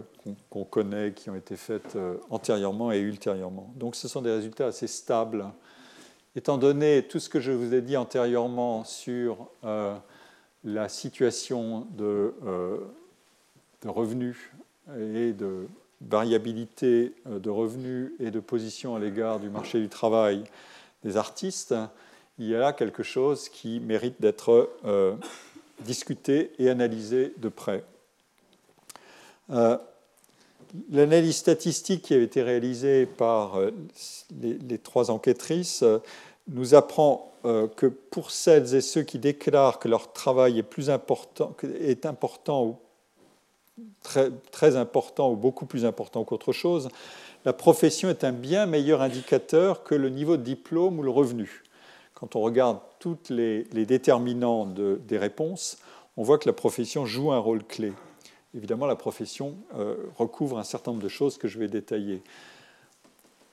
qu'on 0.48 0.64
connaît, 0.64 1.12
qui 1.12 1.28
ont 1.28 1.34
été 1.34 1.54
faites 1.54 1.94
euh, 1.96 2.16
antérieurement 2.30 2.90
et 2.90 3.00
ultérieurement. 3.00 3.70
Donc 3.76 3.96
ce 3.96 4.08
sont 4.08 4.22
des 4.22 4.30
résultats 4.30 4.68
assez 4.68 4.86
stables. 4.86 5.44
Étant 6.34 6.56
donné 6.56 7.02
tout 7.02 7.20
ce 7.20 7.28
que 7.28 7.38
je 7.38 7.52
vous 7.52 7.74
ai 7.74 7.82
dit 7.82 7.98
antérieurement 7.98 8.84
sur 8.84 9.50
euh, 9.64 9.94
la 10.64 10.88
situation 10.88 11.86
de, 11.90 12.32
revenus 13.84 14.38
et 14.96 15.34
de 15.34 15.66
variabilité 16.00 17.14
de 17.26 17.50
revenus 17.50 18.12
et 18.20 18.30
de 18.30 18.40
position 18.40 18.94
à 18.94 18.98
l'égard 18.98 19.40
du 19.40 19.50
marché 19.50 19.80
du 19.80 19.88
travail 19.88 20.44
des 21.04 21.16
artistes, 21.16 21.74
il 22.38 22.48
y 22.48 22.54
a 22.54 22.58
là 22.58 22.72
quelque 22.72 23.02
chose 23.02 23.48
qui 23.48 23.80
mérite 23.80 24.20
d'être 24.20 24.70
discuté 25.80 26.52
et 26.58 26.70
analysé 26.70 27.32
de 27.38 27.48
près. 27.48 27.84
Euh, 29.50 29.78
l'analyse 30.90 31.36
statistique 31.36 32.02
qui 32.02 32.14
a 32.14 32.18
été 32.18 32.42
réalisée 32.42 33.06
par 33.06 33.56
euh, 33.56 33.70
les, 34.40 34.78
trois 34.78 35.10
enquêtrices 35.10 35.82
euh, 35.82 35.98
nous 36.48 36.74
apprend 36.74 37.24
que 37.76 37.86
pour 37.86 38.32
celles 38.32 38.74
et 38.74 38.80
ceux 38.80 39.02
qui 39.02 39.18
déclarent 39.18 39.78
que 39.78 39.86
leur 39.86 40.12
travail 40.12 40.58
est 40.58 40.64
plus 40.64 40.90
important, 40.90 41.54
est 41.80 42.04
important 42.04 42.64
ou 42.64 42.76
très, 44.50 44.76
important 44.76 45.32
ou 45.32 45.36
beaucoup 45.36 45.66
plus 45.66 45.84
important 45.84 46.24
qu'autre 46.24 46.52
chose, 46.52 46.88
la 47.44 47.52
profession 47.52 48.08
est 48.08 48.24
un 48.24 48.32
bien 48.32 48.66
meilleur 48.66 49.02
indicateur 49.02 49.84
que 49.84 49.94
le 49.94 50.08
niveau 50.08 50.36
de 50.36 50.42
diplôme 50.42 50.98
ou 50.98 51.02
le 51.02 51.10
revenu. 51.10 51.62
Quand 52.14 52.36
on 52.36 52.40
regarde 52.40 52.78
tous 52.98 53.30
les, 53.30 53.64
déterminants 53.72 54.66
de, 54.66 55.00
des 55.06 55.18
réponses, 55.18 55.78
on 56.16 56.22
voit 56.22 56.38
que 56.38 56.48
la 56.48 56.52
profession 56.52 57.06
joue 57.06 57.32
un 57.32 57.38
rôle 57.38 57.64
clé 57.64 57.92
évidemment, 58.54 58.86
la 58.86 58.96
profession 58.96 59.54
euh, 59.76 59.96
recouvre 60.16 60.58
un 60.58 60.64
certain 60.64 60.92
nombre 60.92 61.02
de 61.02 61.08
choses 61.08 61.38
que 61.38 61.48
je 61.48 61.58
vais 61.58 61.68
détailler. 61.68 62.22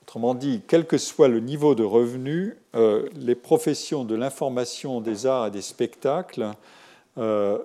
Autrement 0.04 0.36
dit, 0.36 0.62
quel 0.68 0.86
que 0.86 0.98
soit 0.98 1.28
le 1.28 1.40
niveau 1.40 1.76
de 1.76 1.84
revenu, 1.84 2.58
euh, 2.76 3.10
les 3.16 3.36
professions 3.36 4.06
de 4.06 4.16
l'information, 4.16 5.02
des 5.02 5.26
arts 5.26 5.48
et 5.48 5.52
des 5.52 5.62
spectacles, 5.62 6.52
euh, 7.18 7.60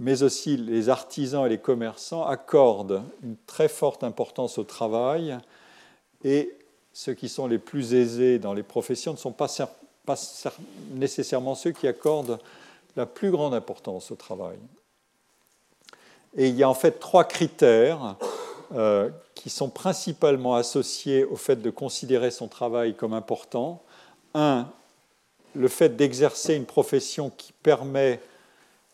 mais 0.00 0.22
aussi 0.22 0.56
les 0.56 0.88
artisans 0.88 1.44
et 1.46 1.50
les 1.50 1.58
commerçants, 1.58 2.26
accordent 2.26 3.02
une 3.22 3.36
très 3.46 3.68
forte 3.68 4.02
importance 4.02 4.56
au 4.58 4.64
travail 4.64 5.38
et 6.24 6.56
ceux 6.92 7.12
qui 7.12 7.28
sont 7.28 7.46
les 7.46 7.58
plus 7.58 7.94
aisés 7.94 8.38
dans 8.38 8.54
les 8.54 8.62
professions 8.62 9.12
ne 9.12 9.18
sont 9.18 9.32
pas, 9.32 9.48
nécessairement 10.92 11.54
ceux 11.54 11.72
qui 11.72 11.86
accordent 11.86 12.40
la 12.96 13.04
plus 13.06 13.30
grande 13.30 13.54
importance 13.54 14.10
au 14.10 14.16
travail. 14.16 14.56
Et 16.36 16.48
il 16.48 16.56
y 16.56 16.62
a 16.62 16.68
en 16.68 16.74
fait 16.74 16.98
trois 16.98 17.24
critères 17.24 18.16
euh, 18.74 19.10
qui 19.34 19.50
sont 19.50 19.68
principalement 19.68 20.54
associés 20.54 21.24
au 21.24 21.36
fait 21.36 21.56
de 21.56 21.70
considérer 21.70 22.30
son 22.30 22.48
travail 22.48 22.94
comme 22.94 23.12
important. 23.12 23.82
Un, 24.32 24.66
le 25.54 25.68
fait 25.68 25.90
d'exercer 25.96 26.54
une 26.54 26.66
profession 26.66 27.30
qui 27.36 27.52
permet 27.52 28.20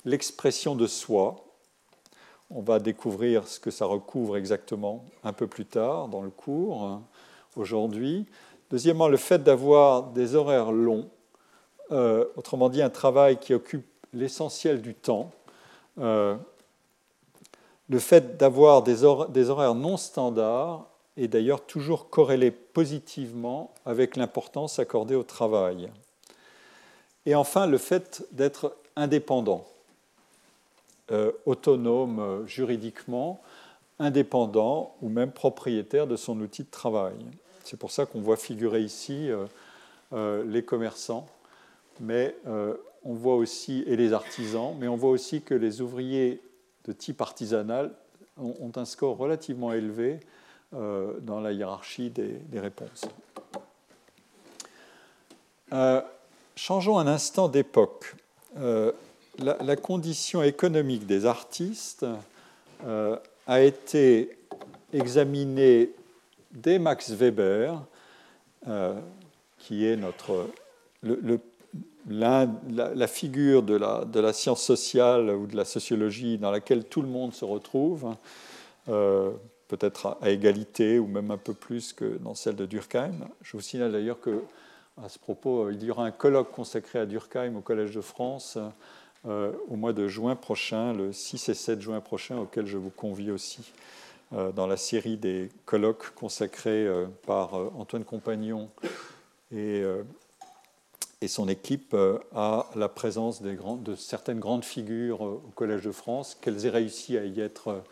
l'expression 0.06 0.74
de 0.74 0.86
soi. 0.86 1.36
On 2.48 2.62
va 2.62 2.78
découvrir 2.78 3.46
ce 3.46 3.60
que 3.60 3.70
ça 3.70 3.84
recouvre 3.84 4.38
exactement 4.38 5.04
un 5.24 5.34
peu 5.34 5.46
plus 5.46 5.66
tard 5.66 6.08
dans 6.08 6.22
le 6.22 6.30
cours, 6.30 7.02
aujourd'hui. 7.56 8.24
Deuxièmement, 8.70 9.08
le 9.08 9.16
fait 9.16 9.42
d'avoir 9.42 10.04
des 10.04 10.34
horaires 10.34 10.72
longs, 10.72 11.10
euh, 11.92 12.24
autrement 12.36 12.68
dit 12.68 12.82
un 12.82 12.90
travail 12.90 13.36
qui 13.38 13.52
occupe 13.52 13.86
l'essentiel 14.12 14.80
du 14.80 14.94
temps. 14.94 15.30
Euh, 15.98 16.36
le 17.88 17.98
fait 17.98 18.36
d'avoir 18.36 18.82
des, 18.82 19.04
horaires 19.04 19.74
non 19.74 19.96
standards 19.96 20.86
est 21.16 21.28
d'ailleurs 21.28 21.64
toujours 21.64 22.10
corrélé 22.10 22.50
positivement 22.50 23.72
avec 23.84 24.16
l'importance 24.16 24.78
accordée 24.78 25.14
au 25.14 25.22
travail. 25.22 25.90
Et 27.24 27.34
enfin, 27.34 27.66
le 27.66 27.78
fait 27.78 28.24
d'être 28.32 28.76
indépendant, 28.96 29.64
euh, 31.12 31.30
autonome 31.44 32.18
euh, 32.18 32.46
juridiquement, 32.48 33.40
indépendant 34.00 34.96
ou 35.02 35.08
même 35.08 35.30
propriétaire 35.30 36.08
de 36.08 36.16
son 36.16 36.40
outil 36.40 36.64
de 36.64 36.70
travail. 36.70 37.14
C'est 37.62 37.78
pour 37.78 37.92
ça 37.92 38.06
qu'on 38.06 38.20
voit 38.20 38.36
figurer 38.36 38.80
ici 38.80 39.30
euh, 40.12 40.44
les 40.44 40.64
commerçants 40.64 41.28
mais 42.00 42.34
on 42.44 43.14
voit 43.14 43.36
aussi, 43.36 43.82
et 43.86 43.96
les 43.96 44.12
artisans, 44.12 44.76
mais 44.78 44.86
on 44.86 44.96
voit 44.96 45.08
aussi 45.08 45.40
que 45.40 45.54
les 45.54 45.80
ouvriers 45.80 46.42
de 46.84 46.92
type 46.92 47.22
artisanal 47.22 47.90
ont, 48.36 48.70
un 48.76 48.84
score 48.84 49.16
relativement 49.16 49.72
élevé 49.72 50.20
dans 50.72 51.40
la 51.40 51.52
hiérarchie 51.52 52.10
des, 52.10 52.60
réponses. 52.60 53.06
changeons 56.54 56.98
un 56.98 57.06
instant 57.06 57.48
d'époque. 57.48 58.14
La, 59.38 59.76
condition 59.76 60.42
économique 60.42 61.06
des 61.06 61.26
artistes 61.26 62.06
a 63.46 63.60
été 63.60 64.36
examinée 64.92 65.92
dès 66.52 66.78
Max 66.78 67.10
Weber, 67.10 67.82
euh, 68.68 68.94
qui 69.58 69.86
est 69.86 69.96
notre, 69.96 70.48
la, 72.08 72.48
figure 73.06 73.62
de 73.62 73.76
la, 73.76 74.04
de 74.04 74.20
la, 74.20 74.32
science 74.32 74.62
sociale 74.62 75.30
ou 75.30 75.46
de 75.46 75.56
la 75.56 75.64
sociologie 75.64 76.38
dans 76.38 76.50
laquelle 76.50 76.84
tout 76.84 77.02
le 77.02 77.08
monde 77.08 77.32
se 77.32 77.44
retrouve, 77.44 78.14
euh, 78.88 79.30
peut-être 79.68 80.18
à, 80.20 80.30
égalité 80.30 80.98
ou 80.98 81.06
même 81.06 81.30
un 81.30 81.36
peu 81.36 81.54
plus 81.54 81.92
que 81.92 82.18
dans 82.18 82.34
celle 82.34 82.56
de 82.56 82.66
Durkheim. 82.66 83.14
Je 83.42 83.52
vous 83.52 83.62
signale 83.62 83.92
d'ailleurs 83.92 84.20
que 84.20 84.42
à 85.02 85.10
ce 85.10 85.18
propos, 85.18 85.68
il 85.70 85.84
y 85.84 85.90
aura 85.90 86.06
un 86.06 86.10
colloque 86.10 86.52
consacré 86.52 86.98
à 86.98 87.04
Durkheim 87.04 87.54
au 87.56 87.60
Collège 87.60 87.94
de 87.94 88.00
France 88.00 88.56
euh, 89.28 89.52
au 89.68 89.76
mois 89.76 89.92
de 89.92 90.06
juin 90.06 90.36
prochain, 90.36 90.92
le 90.92 91.12
6 91.12 91.48
et 91.48 91.54
7 91.54 91.80
juin 91.80 92.00
prochain, 92.00 92.38
auquel 92.38 92.66
je 92.66 92.76
vous 92.76 92.90
convie 92.90 93.30
aussi. 93.30 93.72
Euh, 94.32 94.52
dans 94.52 94.66
la 94.66 94.76
série 94.76 95.16
des 95.16 95.48
colloques 95.64 96.10
consacrés 96.14 96.86
euh, 96.86 97.06
par 97.26 97.54
Antoine 97.76 98.04
Compagnon 98.04 98.68
et, 99.52 99.82
son 101.26 101.48
équipe 101.48 101.96
à 102.36 102.70
la 102.76 102.88
présence 102.88 103.42
de 103.42 103.94
certaines 103.96 104.38
grandes 104.38 104.64
figures 104.64 105.22
au 105.22 105.50
Collège 105.56 105.82
de 105.82 105.90
France, 105.90 106.38
qu'elles 106.40 106.66
aient 106.66 106.70
réussi 106.70 107.18
à 107.18 107.24
y 107.24 107.40
être 107.40 107.82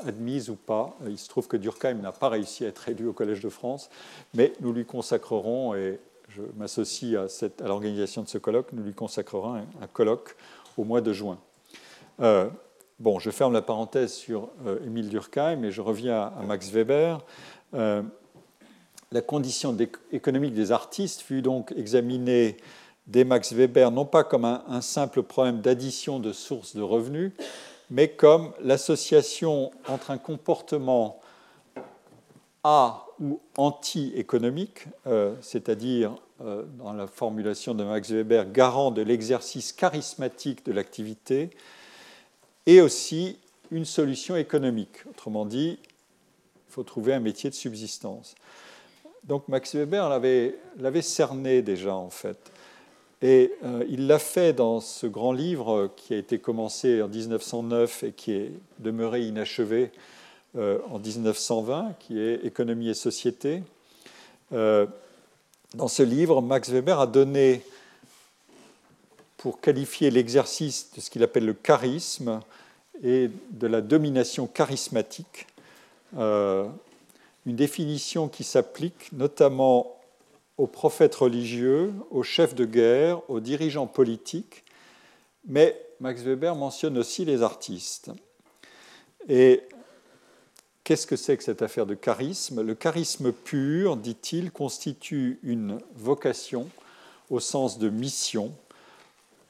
admises 0.00 0.50
ou 0.50 0.56
pas. 0.56 0.94
Il 1.06 1.16
se 1.16 1.26
trouve 1.26 1.48
que 1.48 1.56
Durkheim 1.56 2.02
n'a 2.02 2.12
pas 2.12 2.28
réussi 2.28 2.66
à 2.66 2.68
être 2.68 2.86
élu 2.90 3.06
au 3.06 3.14
Collège 3.14 3.40
de 3.40 3.48
France, 3.48 3.88
mais 4.34 4.52
nous 4.60 4.74
lui 4.74 4.84
consacrerons, 4.84 5.74
et 5.74 6.00
je 6.28 6.42
m'associe 6.58 7.16
à, 7.16 7.66
l'organisation 7.66 8.24
de 8.24 8.28
ce 8.28 8.36
colloque, 8.36 8.74
nous 8.74 8.82
lui 8.82 8.92
consacrerons 8.92 9.54
un 9.54 9.86
colloque 9.90 10.36
au 10.76 10.84
mois 10.84 11.00
de 11.00 11.12
juin. 11.12 11.38
Bon, 13.02 13.18
je 13.18 13.30
ferme 13.30 13.52
la 13.52 13.62
parenthèse 13.62 14.12
sur 14.12 14.50
euh, 14.64 14.78
Émile 14.86 15.08
Durkheim 15.08 15.64
et 15.64 15.72
je 15.72 15.80
reviens 15.80 16.32
à, 16.38 16.42
Max 16.46 16.70
Weber. 16.70 17.18
Euh, 17.74 18.00
la 19.10 19.20
condition 19.22 19.76
économique 20.12 20.54
des 20.54 20.70
artistes 20.70 21.22
fut 21.22 21.42
donc 21.42 21.72
examinée 21.76 22.58
dès 23.08 23.24
Max 23.24 23.52
Weber 23.52 23.90
non 23.90 24.04
pas 24.04 24.22
comme 24.22 24.44
un, 24.44 24.80
simple 24.82 25.24
problème 25.24 25.60
d'addition 25.60 26.20
de 26.20 26.32
sources 26.32 26.76
de 26.76 26.82
revenus, 26.82 27.32
mais 27.90 28.06
comme 28.06 28.52
l'association 28.60 29.72
entre 29.88 30.12
un 30.12 30.18
comportement 30.18 31.20
a 32.62 33.06
ou 33.18 33.40
anti-économique, 33.56 34.86
euh, 35.08 35.34
c'est-à-dire, 35.40 36.14
dans 36.78 36.92
la 36.92 37.06
formulation 37.06 37.74
de 37.74 37.84
Max 37.84 38.10
Weber, 38.10 38.50
garant 38.50 38.90
de 38.90 39.02
l'exercice 39.02 39.72
charismatique 39.72 40.64
de 40.66 40.72
l'activité, 40.72 41.50
et 42.66 42.80
aussi 42.80 43.38
une 43.70 43.84
solution 43.84 44.36
économique. 44.36 45.06
Autrement 45.10 45.46
dit, 45.46 45.78
il 45.82 46.72
faut 46.72 46.82
trouver 46.82 47.14
un 47.14 47.20
métier 47.20 47.50
de 47.50 47.54
subsistance. 47.54 48.34
Donc 49.24 49.48
Max 49.48 49.74
Weber 49.74 50.08
l'avait 50.08 51.02
cerné 51.02 51.62
déjà 51.62 51.94
en 51.94 52.10
fait. 52.10 52.52
Et 53.22 53.52
euh, 53.64 53.84
il 53.88 54.08
l'a 54.08 54.18
fait 54.18 54.52
dans 54.52 54.80
ce 54.80 55.06
grand 55.06 55.32
livre 55.32 55.90
qui 55.96 56.12
a 56.12 56.16
été 56.16 56.40
commencé 56.40 57.00
en 57.00 57.08
1909 57.08 58.02
et 58.02 58.12
qui 58.12 58.32
est 58.32 58.52
demeuré 58.80 59.22
inachevé 59.22 59.92
euh, 60.58 60.80
en 60.90 60.98
1920, 60.98 61.94
qui 62.00 62.18
est 62.18 62.44
Économie 62.44 62.88
et 62.88 62.94
société. 62.94 63.62
Euh, 64.52 64.86
dans 65.74 65.88
ce 65.88 66.02
livre, 66.02 66.42
Max 66.42 66.70
Weber 66.70 67.00
a 67.00 67.06
donné 67.06 67.62
pour 69.38 69.60
qualifier 69.60 70.10
l'exercice 70.10 70.90
de 70.94 71.00
ce 71.00 71.10
qu'il 71.10 71.22
appelle 71.22 71.46
le 71.46 71.54
charisme 71.54 72.40
et 73.02 73.30
de 73.50 73.66
la 73.66 73.80
domination 73.80 74.46
charismatique, 74.46 75.46
euh, 76.16 76.68
une 77.46 77.56
définition 77.56 78.28
qui 78.28 78.44
s'applique 78.44 79.10
notamment 79.12 79.98
aux 80.58 80.66
prophètes 80.66 81.14
religieux, 81.14 81.92
aux 82.10 82.22
chefs 82.22 82.54
de 82.54 82.64
guerre, 82.64 83.28
aux 83.30 83.40
dirigeants 83.40 83.86
politiques, 83.86 84.62
mais 85.46 85.80
Max 86.00 86.22
Weber 86.22 86.54
mentionne 86.54 86.98
aussi 86.98 87.24
les 87.24 87.42
artistes. 87.42 88.10
Qu'est-ce 90.84 91.06
que 91.06 91.16
c'est 91.16 91.36
que 91.36 91.44
cette 91.44 91.62
affaire 91.62 91.86
de 91.86 91.94
charisme? 91.94 92.62
Le 92.62 92.74
charisme 92.74 93.32
pur, 93.32 93.96
dit-il, 93.96 94.50
constitue 94.50 95.38
une 95.42 95.78
vocation 95.94 96.68
au 97.30 97.40
sens 97.40 97.78
de 97.78 97.88
mission, 97.88 98.52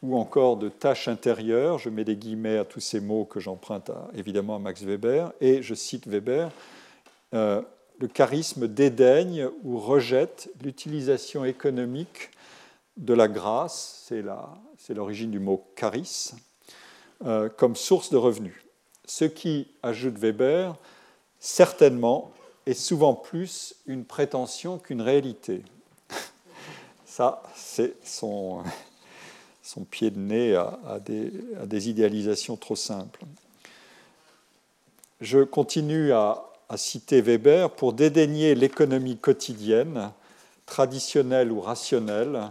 ou 0.03 0.17
encore 0.17 0.57
de 0.57 0.69
tâches 0.69 1.09
intérieures. 1.09 1.79
Je 1.79 1.89
mets 1.89 2.05
des 2.05 2.17
guillemets 2.17 2.59
à 2.59 2.65
tous 2.65 2.81
ces 2.81 3.01
mots 3.01 3.25
que 3.25 3.41
j'emprunte 3.41 3.91
évidemment 4.15 4.57
à 4.57 4.59
Max 4.59 4.83
Weber. 4.83 5.33
Et 5.41 5.63
je 5.63 5.75
cite 5.75 6.07
Weber, 6.07 6.51
euh, 7.35 7.63
le 7.99 8.09
charisme 8.09 8.67
dédaigne 8.67 9.49
ou 9.63 9.79
rejette 9.79 10.51
l'utilisation 10.63 11.45
économique 11.45 12.31
de 12.97 13.15
la 13.15 13.29
grâce, 13.29 14.11
c'est 14.77 14.95
l'origine 14.95 15.31
du 15.31 15.39
mot 15.39 15.65
charis, 15.77 16.33
euh, 17.25 17.49
comme 17.49 17.77
source 17.77 18.11
de 18.11 18.17
revenus. 18.17 18.55
Ce 19.07 19.25
qui, 19.25 19.69
ajoute 19.83 20.19
Weber, 20.19 20.77
certainement 21.43 22.31
est 22.67 22.73
souvent 22.73 23.15
plus 23.15 23.75
une 23.87 24.05
prétention 24.05 24.79
qu'une 24.79 25.03
réalité. 25.03 25.63
Ça, 27.05 27.43
c'est 27.57 27.95
son 28.05 28.63
pied 29.91 30.11
de 30.11 30.21
nez 30.21 30.55
à, 30.55 31.01
des, 31.01 31.89
idéalisations 31.89 32.57
trop 32.57 32.77
simples. 32.77 33.25
Je 35.21 35.41
continue 35.41 36.13
à, 36.13 36.45
citer 36.77 37.21
Weber 37.21 37.71
pour 37.71 37.93
dédaigner 37.93 38.55
l'économie 38.55 39.19
quotidienne, 39.19 40.11
traditionnelle 40.65 41.53
ou 41.53 41.61
rationnelle, 41.61 42.51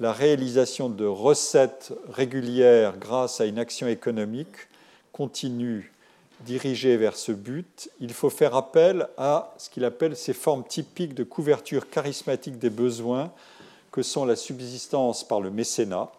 la 0.00 0.12
réalisation 0.12 0.88
de 0.88 1.04
recettes 1.04 1.92
régulières 2.08 2.96
grâce 2.96 3.42
à 3.42 3.44
une 3.44 3.58
action 3.58 3.88
économique 3.88 4.56
continue 5.12 5.92
dirigée 6.40 6.96
vers 6.96 7.16
ce 7.16 7.32
but, 7.32 7.90
il 8.00 8.12
faut 8.12 8.30
faire 8.30 8.54
appel 8.54 9.08
à 9.16 9.54
ce 9.58 9.70
qu'il 9.70 9.84
appelle 9.84 10.16
ces 10.16 10.34
formes 10.34 10.64
typiques 10.64 11.14
de 11.14 11.24
couverture 11.24 11.88
charismatique 11.88 12.58
des 12.58 12.70
besoins 12.70 13.32
que 13.90 14.02
sont 14.02 14.24
la 14.24 14.36
subsistance 14.36 15.26
par 15.26 15.40
le 15.40 15.50
mécénat, 15.50 16.10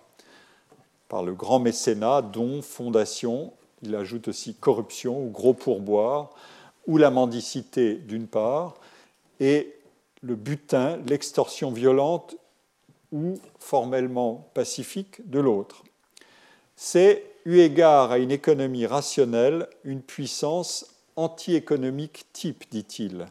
par 1.09 1.24
le 1.24 1.34
grand 1.34 1.59
mécénat, 1.59 2.22
dont 2.22 2.61
fondation, 2.61 3.53
il 3.84 3.95
ajoute 3.95 4.30
aussi 4.30 4.55
corruption 4.55 5.22
ou 5.24 5.30
gros 5.30 5.53
pourboire, 5.53 6.32
ou 6.88 6.97
la 6.97 7.11
mendicité 7.11 7.95
d'une 7.95 8.28
part, 8.28 8.76
et 9.39 9.76
le 10.22 10.36
butin, 10.36 10.97
l'extorsion 11.07 11.72
violente 11.72 12.36
ou 13.11 13.39
formellement 13.59 14.49
pacifique 14.53 15.30
de 15.30 15.39
l'autre. 15.39 15.84
C'est, 16.76 17.24
eu 17.47 17.59
égard 17.61 18.11
à 18.11 18.17
une 18.17 18.31
économie 18.31 18.85
rationnelle, 18.85 19.69
une 19.85 20.01
puissance 20.01 20.85
anti-économique 21.15 22.25
type, 22.33 22.65
dit-il. 22.69 23.25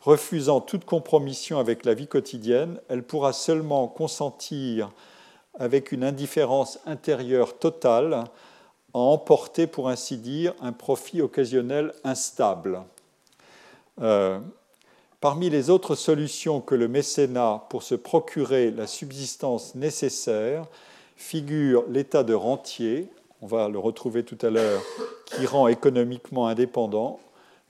Refusant 0.00 0.60
toute 0.60 0.84
compromission 0.84 1.60
avec 1.60 1.84
la 1.84 1.94
vie 1.94 2.08
quotidienne, 2.08 2.80
elle 2.88 3.04
pourra 3.04 3.32
seulement 3.32 3.86
consentir 3.86 4.90
avec 5.56 5.92
une 5.92 6.02
indifférence 6.02 6.80
intérieure 6.84 7.56
totale 7.56 8.24
à 8.92 8.98
emporter, 8.98 9.68
pour 9.68 9.88
ainsi 9.88 10.16
dire, 10.16 10.52
un 10.60 10.72
profit 10.72 11.22
occasionnel 11.22 11.92
instable. 12.02 12.82
Euh, 14.02 14.40
parmi 15.20 15.48
les 15.48 15.70
autres 15.70 15.94
solutions 15.94 16.60
que 16.60 16.74
le 16.74 16.88
mécénat 16.88 17.62
pour 17.70 17.84
se 17.84 17.94
procurer 17.94 18.72
la 18.72 18.88
subsistance 18.88 19.76
nécessaire 19.76 20.66
figure 21.14 21.84
l'état 21.88 22.24
de 22.24 22.34
rentier, 22.34 23.08
on 23.44 23.46
va 23.46 23.68
le 23.68 23.78
retrouver 23.78 24.24
tout 24.24 24.38
à 24.40 24.48
l'heure, 24.48 24.82
qui 25.26 25.44
rend 25.44 25.68
économiquement 25.68 26.48
indépendant, 26.48 27.20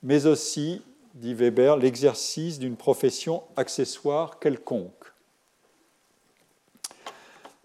mais 0.04 0.26
aussi 0.26 0.80
dit 1.14 1.34
Weber, 1.34 1.76
l'exercice 1.76 2.60
d'une 2.60 2.76
profession 2.76 3.42
accessoire 3.56 4.38
quelconque. 4.38 4.92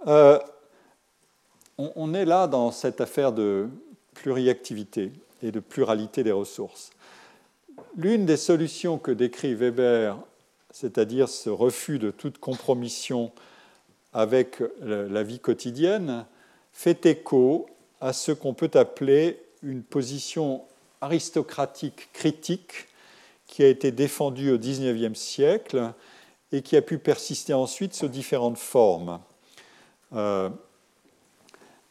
Euh, 0.07 0.39
on, 1.78 2.16
est 2.16 2.26
là 2.26 2.47
dans 2.47 2.72
cette 2.72 2.99
affaire 2.99 3.32
de 3.32 3.70
pluriactivité 4.16 5.12
et 5.43 5.51
de 5.51 5.60
pluralité 5.60 6.24
des 6.24 6.32
ressources. 6.32 6.89
L'une 7.95 8.26
des 8.26 8.38
solutions 8.38 8.97
que 8.97 9.12
décrit 9.12 9.53
Weber, 9.53 10.18
c'est-à-dire 10.72 11.30
ce 11.30 11.51
refus 11.51 11.99
de 11.99 12.10
toute 12.10 12.39
compromission 12.39 13.32
avec 14.14 14.64
la 14.82 15.22
vie 15.22 15.39
quotidienne 15.39 16.26
fait 16.74 17.05
écho 17.05 17.68
à 18.02 18.14
ce 18.14 18.32
qu'on 18.32 18.54
peut 18.54 18.72
appeler 18.74 19.41
une 19.64 19.84
position 19.84 20.64
aristocratique 21.02 22.10
critique 22.14 22.88
qui 23.47 23.64
a 23.64 23.68
été 23.68 23.91
défendue 23.91 24.52
au 24.52 24.58
XIXe 24.58 25.18
siècle 25.18 25.93
et 26.52 26.62
qui 26.62 26.78
a 26.78 26.82
pu 26.82 26.97
persister 26.97 27.54
ensuite 27.54 27.93
sous 27.93 28.08
différentes 28.08 28.58
formes. 28.58 29.20
Euh, 30.14 30.50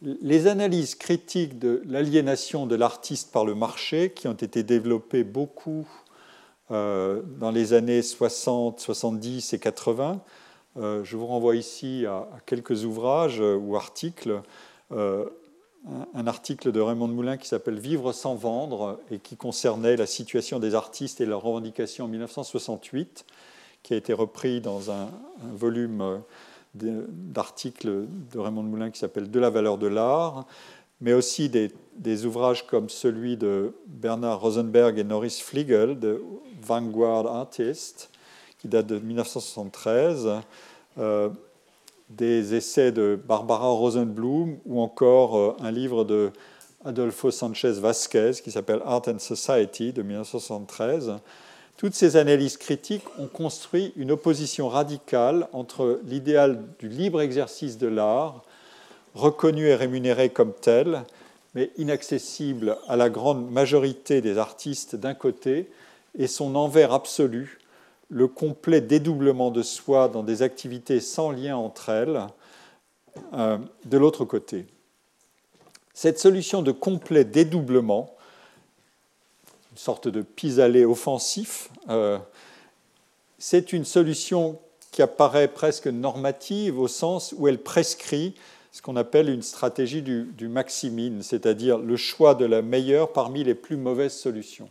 les 0.01 0.47
analyses 0.47 0.95
critiques 0.95 1.59
de 1.59 1.83
l'aliénation 1.87 2.67
de 2.67 2.77
l'artiste 2.77 3.33
par 3.33 3.45
le 3.45 3.55
marché, 3.55 4.13
qui 4.13 4.29
ont 4.29 4.33
été 4.33 4.63
développées 4.63 5.25
beaucoup 5.25 5.89
euh, 6.71 7.23
dans 7.39 7.51
les 7.51 7.73
années 7.73 8.03
60, 8.03 8.79
70 8.79 9.53
et 9.53 9.59
80, 9.59 10.21
euh, 10.77 11.03
je 11.03 11.17
vous 11.17 11.27
renvoie 11.27 11.57
ici 11.57 12.07
à, 12.07 12.29
quelques 12.47 12.85
ouvrages 12.85 13.41
ou 13.41 13.75
articles. 13.75 14.41
Un 16.15 16.27
article 16.27 16.73
de 16.73 16.81
Raymond 16.81 17.09
Moulin 17.09 17.37
qui 17.37 17.49
s'appelle 17.49 17.79
Vivre 17.79 18.13
sans 18.13 18.35
vendre 18.35 19.01
et 19.11 19.19
qui 19.19 19.37
concernait 19.37 19.97
la 19.97 20.07
situation 20.07 20.59
des 20.59 20.75
artistes 20.75 21.21
et 21.21 21.27
leurs 21.27 21.43
revendications 21.43 22.07
en 22.07 22.09
1968, 22.09 23.25
qui 23.83 23.95
a 23.95 23.97
été 23.97 24.13
repris 24.13 24.61
dans 24.61 24.91
un 24.91 25.09
volume 25.53 26.21
d'articles 26.75 28.07
de 28.33 28.39
Raymond 28.39 28.65
Moulin 28.65 28.91
qui 28.91 28.99
s'appelle 28.99 29.31
De 29.31 29.41
la 29.41 29.51
valeur 29.51 29.79
de 29.79 29.87
l'art, 29.87 30.47
mais 31.01 31.13
aussi 31.13 31.49
des, 31.49 32.27
ouvrages 32.27 32.67
comme 32.67 32.89
celui 32.89 33.37
de 33.37 33.75
Bernard 33.87 34.41
Rosenberg 34.41 34.99
et 34.99 35.05
Norris 35.05 35.41
Fliegel, 35.43 35.99
de 35.99 36.23
Vanguard 36.61 37.27
Artist, 37.27 38.11
qui 38.59 38.69
date 38.69 38.87
de 38.87 38.99
1973, 38.99 40.29
euh, 40.99 41.29
des 42.11 42.55
essais 42.55 42.93
de 42.93 43.19
Barbara 43.27 43.69
Rosenblum 43.69 44.59
ou 44.67 44.81
encore 44.81 45.37
euh, 45.37 45.57
un 45.61 45.71
livre 45.71 46.05
de 46.05 46.31
Adolfo 46.85 47.31
Sanchez 47.31 47.73
Vasquez 47.73 48.33
qui 48.43 48.51
s'appelle 48.51 48.81
Art 48.85 49.03
and 49.09 49.19
Society 49.19 49.93
de 49.93 50.03
1973 50.03 51.17
toutes 51.79 51.95
ces 51.95 52.17
analyses 52.17 52.57
critiques 52.57 53.05
ont 53.21 53.29
construit 53.29 53.93
une 53.95 54.11
opposition 54.11 54.69
radicale 54.69 55.47
entre 55.53 56.01
l'idéal 56.05 56.65
du 56.81 56.89
libre 56.89 57.21
exercice 57.21 57.79
de 57.79 57.87
l'art, 57.87 58.43
reconnu 59.15 59.69
et 59.69 59.77
rémunéré 59.77 60.29
comme 60.29 60.53
tel, 60.53 61.05
mais 61.55 61.71
inaccessible 61.77 62.77
à 62.89 62.97
la 62.97 63.09
grande 63.09 63.49
majorité 63.49 64.21
des 64.21 64.39
artistes 64.39 64.97
d'un 64.97 65.15
côté, 65.15 65.71
et 66.19 66.27
son 66.27 66.57
envers 66.57 66.93
absolu, 66.93 67.61
le 68.09 68.27
complet 68.27 68.81
dédoublement 68.81 69.51
de 69.51 69.63
soi 69.63 70.09
dans 70.09 70.23
des 70.23 70.43
activités 70.43 71.01
sans 71.01 71.31
lien 71.31 71.57
entre 71.57 71.91
elles, 71.91 72.27
euh, 73.35 73.59
de 73.85 73.99
l'autre 73.99 74.25
côté. 74.25 74.67
Cette 75.95 76.19
solution 76.19 76.63
de 76.63 76.73
complet 76.73 77.25
dédoublement 77.25 78.15
sorte 79.79 80.09
de 80.09 80.23
pis-aller 80.23 80.85
offensif. 80.85 81.71
Euh, 81.89 82.19
c'est 83.39 83.73
une 83.73 83.85
solution 83.85 84.59
qui 84.91 85.03
apparaît 85.03 85.49
presque 85.49 85.87
normative 85.87 86.79
au 86.81 86.89
sens 86.89 87.35
où 87.37 87.47
elle 87.47 87.63
prescrit 87.63 88.35
ce 88.73 88.83
qu'on 88.83 88.97
appelle 88.97 89.29
une 89.29 89.43
stratégie 89.43 90.03
du, 90.03 90.25
du 90.37 90.49
maximine, 90.49 91.23
c'est-à-dire 91.23 91.79
le 91.79 91.97
choix 91.97 92.35
de 92.35 92.45
la 92.45 92.63
meilleure 92.63 93.13
parmi 93.13 93.45
les 93.45 93.55
plus 93.55 93.77
mauvaises 93.77 94.15
solutions. 94.15 94.69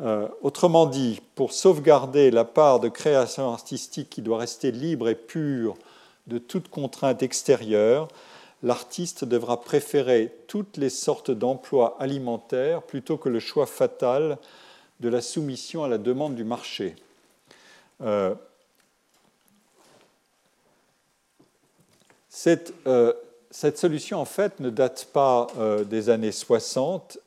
Euh, 0.00 0.26
autrement 0.40 0.86
dit, 0.86 1.20
pour 1.34 1.52
sauvegarder 1.52 2.30
la 2.30 2.44
part 2.44 2.80
de 2.80 2.88
création 2.88 3.52
artistique 3.52 4.08
qui 4.10 4.22
doit 4.22 4.38
rester 4.38 4.72
libre 4.72 5.08
et 5.08 5.14
pure 5.14 5.76
de 6.26 6.38
toute 6.38 6.68
contrainte 6.68 7.22
extérieure, 7.22 8.08
l'artiste 8.62 9.24
devra 9.24 9.60
préférer 9.60 10.32
toutes 10.46 10.76
les 10.76 10.88
sortes 10.88 11.30
d'emplois 11.30 11.96
alimentaires 12.00 12.82
plutôt 12.82 13.16
que 13.16 13.28
le 13.28 13.38
choix 13.38 13.66
fatal 13.66 14.38
de 15.00 15.08
la 15.08 15.20
soumission 15.20 15.84
à 15.84 15.88
la 15.88 15.98
demande 15.98 16.34
du 16.34 16.44
marché. 16.44 16.96
Euh, 18.00 18.34
euh, 22.86 23.12
cette, 23.50 23.78
solution, 23.78 24.20
en 24.20 24.24
fait, 24.24 24.58
ne 24.58 24.70
date 24.70 25.08
pas 25.12 25.48
des 25.84 26.08
années 26.08 26.32
60 26.32 27.18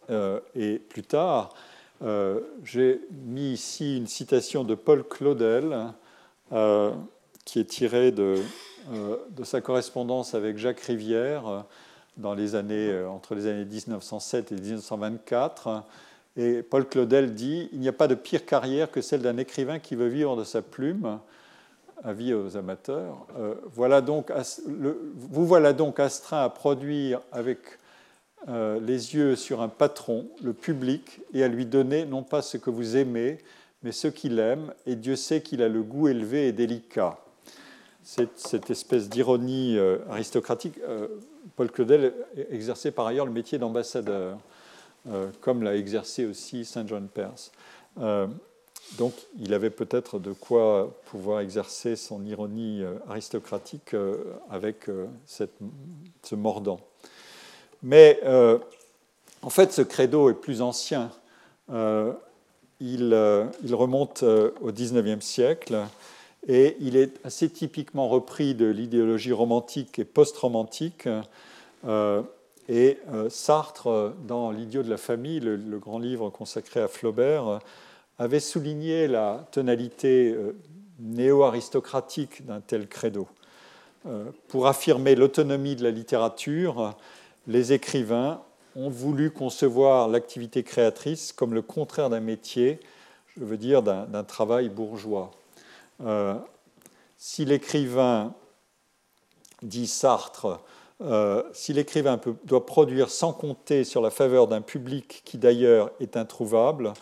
et 0.56 0.80
plus 0.80 1.04
tard. 1.04 1.54
J'ai 2.64 3.02
mis 3.26 3.54
ici 3.54 3.98
une 3.98 4.08
citation 4.08 4.64
de 4.64 4.76
Paul 4.76 5.04
Claudel 5.04 5.94
qui 7.46 7.60
est 7.60 7.66
tirée 7.66 8.12
de 8.12 8.42
euh, 8.94 9.18
de 9.32 9.44
sa 9.44 9.62
correspondance 9.62 10.36
avec 10.36 10.58
Jacques 10.58 10.82
Rivière 10.82 11.48
euh, 11.48 11.60
dans 12.18 12.36
les 12.36 12.54
années, 12.54 12.90
euh, 12.92 13.10
entre 13.10 13.34
les 13.34 13.48
années 13.48 13.66
1907 13.66 14.52
et 14.52 14.56
1924. 14.56 15.84
Et 16.38 16.62
Paul 16.62 16.88
Claudel 16.88 17.34
dit 17.34 17.68
Il 17.74 17.80
n'y 17.80 17.88
a 17.88 17.94
pas 17.94 18.08
de 18.08 18.14
pire 18.14 18.46
carrière 18.46 18.92
que 18.92 19.02
celle 19.02 19.24
d'un 19.24 19.38
écrivain 19.38 19.80
qui 19.80 19.96
veut 19.96 20.08
vivre 20.08 20.36
de 20.36 20.44
sa 20.44 20.62
plume. 20.62 21.20
Avis 22.04 22.34
aux 22.36 22.58
amateurs. 22.58 23.26
voilà 23.74 24.02
donc, 24.02 24.32
vous 24.68 25.48
voilà 25.48 25.74
donc 25.74 26.00
astreint 26.00 26.44
à 26.44 26.50
produire 26.50 27.22
avec 27.32 27.58
les 28.48 29.16
yeux 29.16 29.36
sur 29.36 29.62
un 29.62 29.70
patron, 29.70 30.28
le 30.44 30.54
public, 30.54 31.22
et 31.34 31.44
à 31.44 31.48
lui 31.48 31.66
donner 31.66 32.06
non 32.06 32.22
pas 32.22 32.42
ce 32.42 32.58
que 32.58 32.70
vous 32.70 32.96
aimez, 32.96 33.40
mais 33.84 33.92
ce 33.92 34.08
qu'il 34.08 34.40
aime, 34.40 34.74
et 34.86 34.96
Dieu 34.96 35.16
sait 35.16 35.42
qu'il 35.42 35.62
a 35.64 35.68
le 35.68 35.82
goût 35.82 36.08
élevé 36.08 36.48
et 36.48 36.52
délicat 36.52 37.20
cette, 38.06 38.70
espèce 38.70 39.10
d'ironie 39.10 39.78
euh, 39.78 39.98
aristocratique. 40.10 40.80
Euh, 40.88 41.08
Paul 41.56 41.72
Claudel 41.72 42.14
exerçait 42.52 42.92
par 42.92 43.08
ailleurs 43.08 43.26
le 43.26 43.32
métier 43.32 43.58
d'ambassadeur, 43.58 44.38
euh, 45.08 45.30
comme 45.42 45.64
l'a 45.64 45.76
exercé 45.76 46.26
aussi 46.26 46.66
Saint 46.66 46.86
John 46.88 47.08
Perse. 47.08 47.52
donc 48.98 49.14
il 49.40 49.54
avait 49.54 49.70
peut-être 49.72 50.20
de 50.20 50.34
quoi 50.34 50.94
pouvoir 51.06 51.40
exercer 51.40 51.96
son 51.96 52.24
ironie 52.26 52.84
aristocratique 53.08 53.96
avec 54.50 54.88
ce 55.26 56.36
mordant. 56.36 56.80
Mais 57.86 58.20
en 59.42 59.50
fait, 59.50 59.72
ce 59.72 59.82
credo 59.82 60.30
est 60.30 60.34
plus 60.34 60.62
ancien. 60.62 61.12
il, 61.70 63.14
remonte 63.72 64.24
au 64.24 64.72
XIXe 64.72 65.24
siècle 65.24 65.78
et 66.48 66.78
il 66.80 66.96
est 66.96 67.26
assez 67.26 67.50
typiquement 67.50 68.08
repris 68.08 68.54
de 68.54 68.66
l'idéologie 68.66 69.32
romantique 69.32 70.00
et 70.00 70.06
post-romantique. 70.06 71.08
Euh, 71.88 72.22
et 72.70 73.00
euh, 73.14 73.30
Sartre, 73.30 74.14
dans 74.28 74.52
L'idiot 74.52 74.84
de 74.84 74.90
la 74.90 74.98
famille, 74.98 75.40
le, 75.40 75.80
grand 75.80 76.00
livre 76.00 76.30
consacré 76.30 76.80
à 76.82 76.88
Flaubert, 76.88 77.60
avait 78.20 78.40
souligné 78.40 79.08
la 79.08 79.48
tonalité 79.52 80.32
euh, 80.32 80.56
néo-aristocratique 81.00 82.46
d'un 82.46 82.62
tel 82.62 82.88
credo. 82.88 83.28
pour 84.48 84.68
affirmer 84.68 85.16
l'autonomie 85.16 85.76
de 85.76 85.84
la 85.84 85.90
littérature, 85.90 86.96
les 87.48 87.74
écrivains 87.74 88.42
ont 88.76 88.90
voulu 88.90 89.32
concevoir 89.32 90.08
l'activité 90.08 90.64
créatrice 90.64 91.32
comme 91.32 91.54
le 91.54 91.62
contraire 91.62 92.10
d'un 92.10 92.20
métier, 92.20 92.80
je 93.38 93.44
veux 93.44 93.58
dire 93.58 93.82
d'un 93.82 94.24
travail 94.24 94.70
bourgeois. 94.70 95.32
Euh, 96.04 96.36
si 97.18 97.46
l'écrivain, 97.46 98.34
dit 99.62 99.88
Sartre, 99.88 100.60
euh, 101.02 101.44
si 101.54 101.74
l'écrivain 101.74 102.20
doit 102.46 102.66
produire 102.66 103.10
sans 103.10 103.34
compter 103.34 103.84
sur 103.84 104.02
la 104.02 104.10
faveur 104.10 104.48
d'un 104.48 104.62
public 104.62 105.22
qui 105.26 105.38
d'ailleurs 105.38 105.92
est 106.00 106.18
introuvable, 106.18 106.94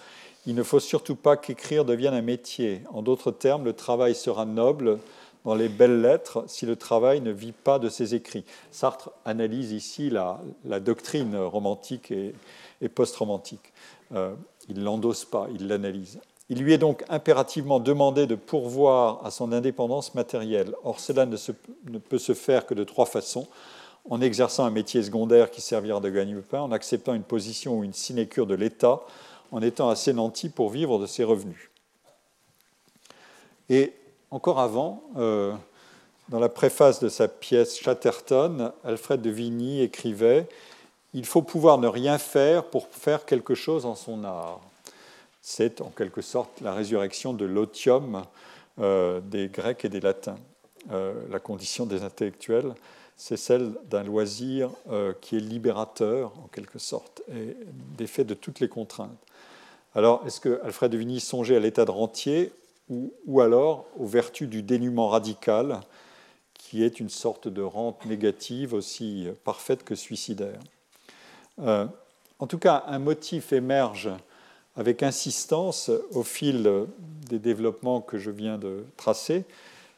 il 0.45 0.55
ne 0.55 0.63
faut 0.63 0.79
surtout 0.79 1.15
pas 1.15 1.37
qu'écrire 1.37 1.85
devienne 1.85 2.13
un 2.13 2.21
métier. 2.21 2.81
En 2.91 3.01
d'autres 3.01 3.31
termes, 3.31 3.63
le 3.63 3.73
travail 3.73 4.13
sera 4.13 4.45
noble 4.45 4.99
dans 5.45 5.55
les 5.55 5.69
belles 5.69 6.01
lettres 6.01 6.43
si 6.47 6.65
le 6.65 6.75
travail 6.75 7.21
ne 7.21 7.31
vit 7.31 7.51
pas 7.51 7.79
de 7.79 7.89
ses 7.89 8.15
écrits. 8.15 8.45
Sartre 8.71 9.11
analyse 9.25 9.71
ici 9.71 10.09
la, 10.09 10.39
doctrine 10.79 11.35
romantique 11.35 12.11
et, 12.11 12.33
post-romantique. 12.89 13.73
Euh, 14.13 14.33
il 14.69 14.79
ne 14.79 14.83
l'endosse 14.83 15.25
pas, 15.25 15.47
il 15.53 15.67
l'analyse. 15.67 16.19
Il 16.49 16.59
lui 16.59 16.73
est 16.73 16.77
donc 16.77 17.03
impérativement 17.09 17.79
demandé 17.79 18.27
de 18.27 18.35
pourvoir 18.35 19.25
à 19.25 19.31
son 19.31 19.51
indépendance 19.51 20.13
matérielle. 20.13 20.75
Or, 20.83 20.99
cela 20.99 21.25
ne, 21.25 21.97
peut 21.97 22.17
se 22.19 22.33
faire 22.33 22.65
que 22.65 22.73
de 22.73 22.83
trois 22.83 23.05
façons 23.05 23.47
en 24.09 24.19
exerçant 24.19 24.65
un 24.65 24.69
métier 24.69 25.01
secondaire 25.01 25.49
qui 25.49 25.61
servira 25.61 26.01
de 26.01 26.09
gagne-pain, 26.09 26.59
en 26.59 26.73
acceptant 26.73 27.13
une 27.13 27.23
position 27.23 27.79
ou 27.79 27.83
une 27.85 27.93
sinécure 27.93 28.45
de 28.45 28.55
l'État, 28.55 29.01
en 29.51 29.61
étant 29.61 29.89
assez 29.89 30.11
nanti 30.11 30.49
pour 30.49 30.69
vivre 30.69 30.99
de 30.99 31.05
ses 31.05 31.23
revenus. 31.23 31.69
Et 33.69 33.93
encore 34.33 34.59
avant, 34.59 35.03
euh, 35.17 35.53
dans 36.29 36.39
la 36.39 36.49
préface 36.49 36.99
de 36.99 37.07
sa 37.07 37.27
pièce 37.27 37.79
Chatterton, 37.79 38.71
Alfred 38.83 39.21
de 39.21 39.29
Vigny 39.29 39.81
écrivait 39.81 40.47
Il 41.13 41.27
faut 41.27 41.43
pouvoir 41.43 41.77
ne 41.77 41.87
rien 41.87 42.17
faire 42.17 42.65
pour 42.65 42.87
faire 42.87 43.25
quelque 43.25 43.53
chose 43.53 43.85
en 43.85 43.95
son 43.95 44.23
art 44.23 44.59
c'est 45.45 45.81
en 45.81 45.89
quelque 45.89 46.21
sorte 46.21 46.61
la 46.61 46.73
résurrection 46.73 47.33
de 47.33 47.43
l'otium 47.43 48.23
euh, 48.79 49.19
des 49.19 49.49
Grecs 49.49 49.83
et 49.83 49.89
des 49.89 49.99
Latins. 49.99 50.37
la 50.89 51.39
condition 51.39 51.85
des 51.85 52.01
intellectuels, 52.01 52.73
c'est 53.17 53.35
celle 53.35 53.73
d'un 53.89 54.03
loisir 54.03 54.69
qui 55.19 55.35
est 55.35 55.41
libérateur, 55.41 56.31
en 56.43 56.47
quelque 56.47 56.79
sorte, 56.79 57.21
et 57.29 57.57
défait 57.97 58.23
de 58.23 58.33
toutes 58.33 58.61
les 58.61 58.69
contraintes. 58.69 59.11
Alors, 59.95 60.23
est-ce 60.25 60.39
que 60.39 60.61
Alfred 60.63 60.91
de 60.91 60.97
Vigny 60.97 61.19
songeait 61.19 61.57
à 61.57 61.59
l'état 61.59 61.85
de 61.85 61.91
rentier? 61.91 62.51
Ou, 62.89 63.41
alors 63.41 63.85
aux 63.97 64.05
vertus 64.05 64.47
du 64.47 64.61
dénuement 64.61 65.07
radical, 65.07 65.81
qui 66.53 66.83
est 66.83 66.99
une 66.99 67.09
sorte 67.09 67.47
de 67.47 67.61
rente 67.61 68.05
négative 68.05 68.73
aussi 68.73 69.27
parfaite 69.43 69.83
que 69.83 69.95
suicidaire 69.95 70.59
euh, 71.61 71.85
En 72.39 72.47
tout 72.47 72.57
cas, 72.57 72.83
un 72.87 72.99
motif 72.99 73.53
émerge 73.53 74.09
avec 74.75 75.03
insistance 75.03 75.91
au 76.11 76.23
fil 76.23 76.87
des 77.29 77.39
développements 77.39 78.01
que 78.01 78.17
je 78.17 78.31
viens 78.31 78.57
de 78.57 78.85
tracer, 78.97 79.45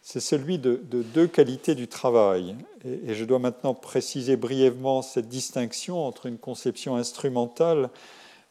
c'est 0.01 0.19
celui 0.19 0.59
de, 0.59 0.81
deux 0.91 1.27
qualités 1.27 1.75
du 1.75 1.87
travail. 1.87 2.55
et, 2.83 3.15
je 3.15 3.25
dois 3.25 3.39
maintenant 3.39 3.73
préciser 3.73 4.35
brièvement 4.35 5.01
cette 5.01 5.29
distinction 5.29 6.05
entre 6.05 6.25
une 6.27 6.37
conception 6.37 6.95
instrumentale 6.95 7.89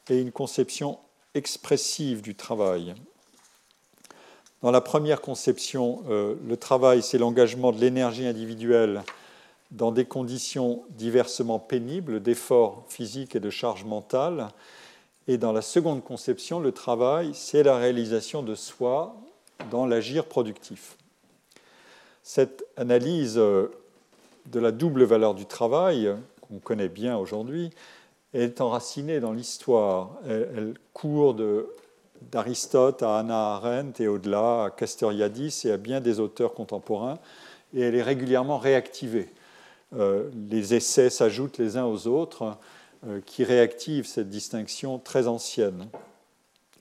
et 0.08 0.20
une 0.20 0.32
conception 0.32 0.98
expressive 1.34 2.22
du 2.22 2.34
travail. 2.34 2.94
Dans 4.64 4.70
la 4.70 4.80
première 4.80 5.20
conception, 5.20 6.02
euh, 6.08 6.36
le 6.48 6.56
travail, 6.56 7.02
c'est 7.02 7.18
l'engagement 7.18 7.70
de 7.70 7.78
l'énergie 7.78 8.26
individuelle 8.26 9.02
dans 9.72 9.92
des 9.92 10.06
conditions 10.06 10.84
diversement 10.88 11.58
pénibles 11.58 12.22
d'efforts 12.22 12.86
physiques 12.88 13.36
et 13.36 13.40
de 13.40 13.50
charge 13.50 13.84
mentale. 13.84 14.48
Et 15.28 15.36
dans 15.36 15.52
la 15.52 15.60
seconde 15.60 16.02
conception, 16.02 16.60
le 16.60 16.72
travail, 16.72 17.32
c'est 17.34 17.62
la 17.62 17.76
réalisation 17.76 18.42
de 18.42 18.54
soi 18.54 19.14
dans 19.70 19.84
l'agir 19.84 20.24
productif. 20.24 20.96
Cette 22.22 22.64
analyse 22.78 23.36
euh, 23.36 23.66
de 24.46 24.60
la 24.60 24.72
double 24.72 25.04
valeur 25.04 25.34
du 25.34 25.44
travail, 25.44 26.10
qu'on 26.40 26.58
connaît 26.58 26.88
bien 26.88 27.18
aujourd'hui, 27.18 27.68
est 28.32 28.62
enracinée 28.62 29.20
dans 29.20 29.34
l'histoire. 29.34 30.12
Elle, 30.26 30.72
court 30.94 31.34
d'Aristote 32.30 33.02
à 33.02 33.18
Anna 33.18 33.54
Arendt 33.54 34.02
et 34.02 34.08
au-delà, 34.08 34.64
à 34.64 34.70
Castoriadis 34.70 35.62
et 35.64 35.72
à 35.72 35.76
bien 35.76 36.00
des 36.00 36.20
auteurs 36.20 36.54
contemporains, 36.54 37.18
et 37.74 37.80
elle 37.80 37.94
est 37.94 38.02
régulièrement 38.02 38.58
réactivée. 38.58 39.28
Euh, 39.96 40.28
les 40.50 40.74
essais 40.74 41.10
s'ajoutent 41.10 41.58
les 41.58 41.76
uns 41.76 41.84
aux 41.84 42.06
autres, 42.06 42.56
euh, 43.06 43.20
qui 43.26 43.44
réactivent 43.44 44.06
cette 44.06 44.30
distinction 44.30 44.98
très 44.98 45.26
ancienne, 45.26 45.86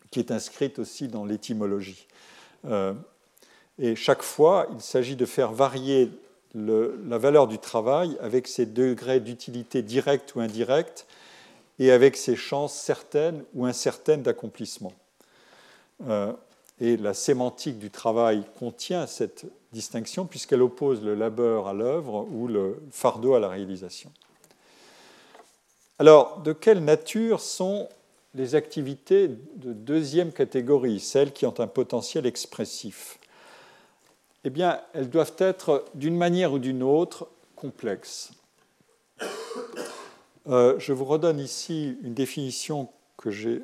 qui 0.09 0.19
est 0.19 0.31
inscrite 0.31 0.79
aussi 0.79 1.07
dans 1.07 1.25
l'étymologie. 1.25 2.07
Euh, 2.65 2.93
et 3.77 3.95
chaque 3.95 4.23
fois, 4.23 4.67
il 4.73 4.81
s'agit 4.81 5.15
de 5.15 5.25
faire 5.25 5.51
varier 5.51 6.11
la 6.55 7.17
valeur 7.17 7.47
du 7.47 7.57
travail 7.57 8.15
avec 8.21 8.47
ses 8.47 8.67
degrés 8.67 9.19
d'utilité 9.19 9.81
directe 9.81 10.35
ou 10.35 10.39
indirecte 10.39 11.07
et 11.79 11.91
avec 11.91 12.15
ses 12.15 12.35
chances 12.35 12.75
certaines 12.75 13.43
ou 13.55 13.65
incertaines 13.65 14.21
d'accomplissement. 14.21 14.93
Euh, 16.07 16.33
et 16.79 16.97
la 16.97 17.13
sémantique 17.13 17.79
du 17.79 17.91
travail 17.91 18.43
contient 18.57 19.07
cette 19.07 19.45
distinction 19.71 20.25
puisqu'elle 20.25 20.61
oppose 20.61 21.03
le 21.03 21.15
labeur 21.15 21.67
à 21.67 21.73
l'œuvre 21.73 22.27
ou 22.31 22.47
le 22.47 22.81
fardeau 22.91 23.35
à 23.35 23.39
la 23.39 23.47
réalisation. 23.47 24.11
Alors, 25.99 26.39
de 26.39 26.53
quelle 26.53 26.83
nature 26.83 27.39
sont 27.39 27.87
les 28.33 28.55
activités 28.55 29.27
de 29.27 29.73
deuxième 29.73 30.31
catégorie, 30.31 30.99
celles 30.99 31.31
qui 31.31 31.45
ont 31.45 31.59
un 31.59 31.67
potentiel 31.67 32.25
expressif? 32.25 33.19
Eh 34.43 34.49
bien, 34.49 34.81
elles 34.93 35.09
doivent 35.09 35.35
être, 35.37 35.85
d'une 35.93 36.17
manière 36.17 36.53
ou 36.53 36.59
d'une 36.59 36.83
autre, 36.83 37.29
complexes. 37.55 38.31
Euh, 40.47 40.77
je 40.79 40.91
vous 40.91 41.05
redonne 41.05 41.39
ici 41.39 41.97
une 42.03 42.13
définition 42.13 42.89
que 43.15 43.31
j'ai 43.31 43.61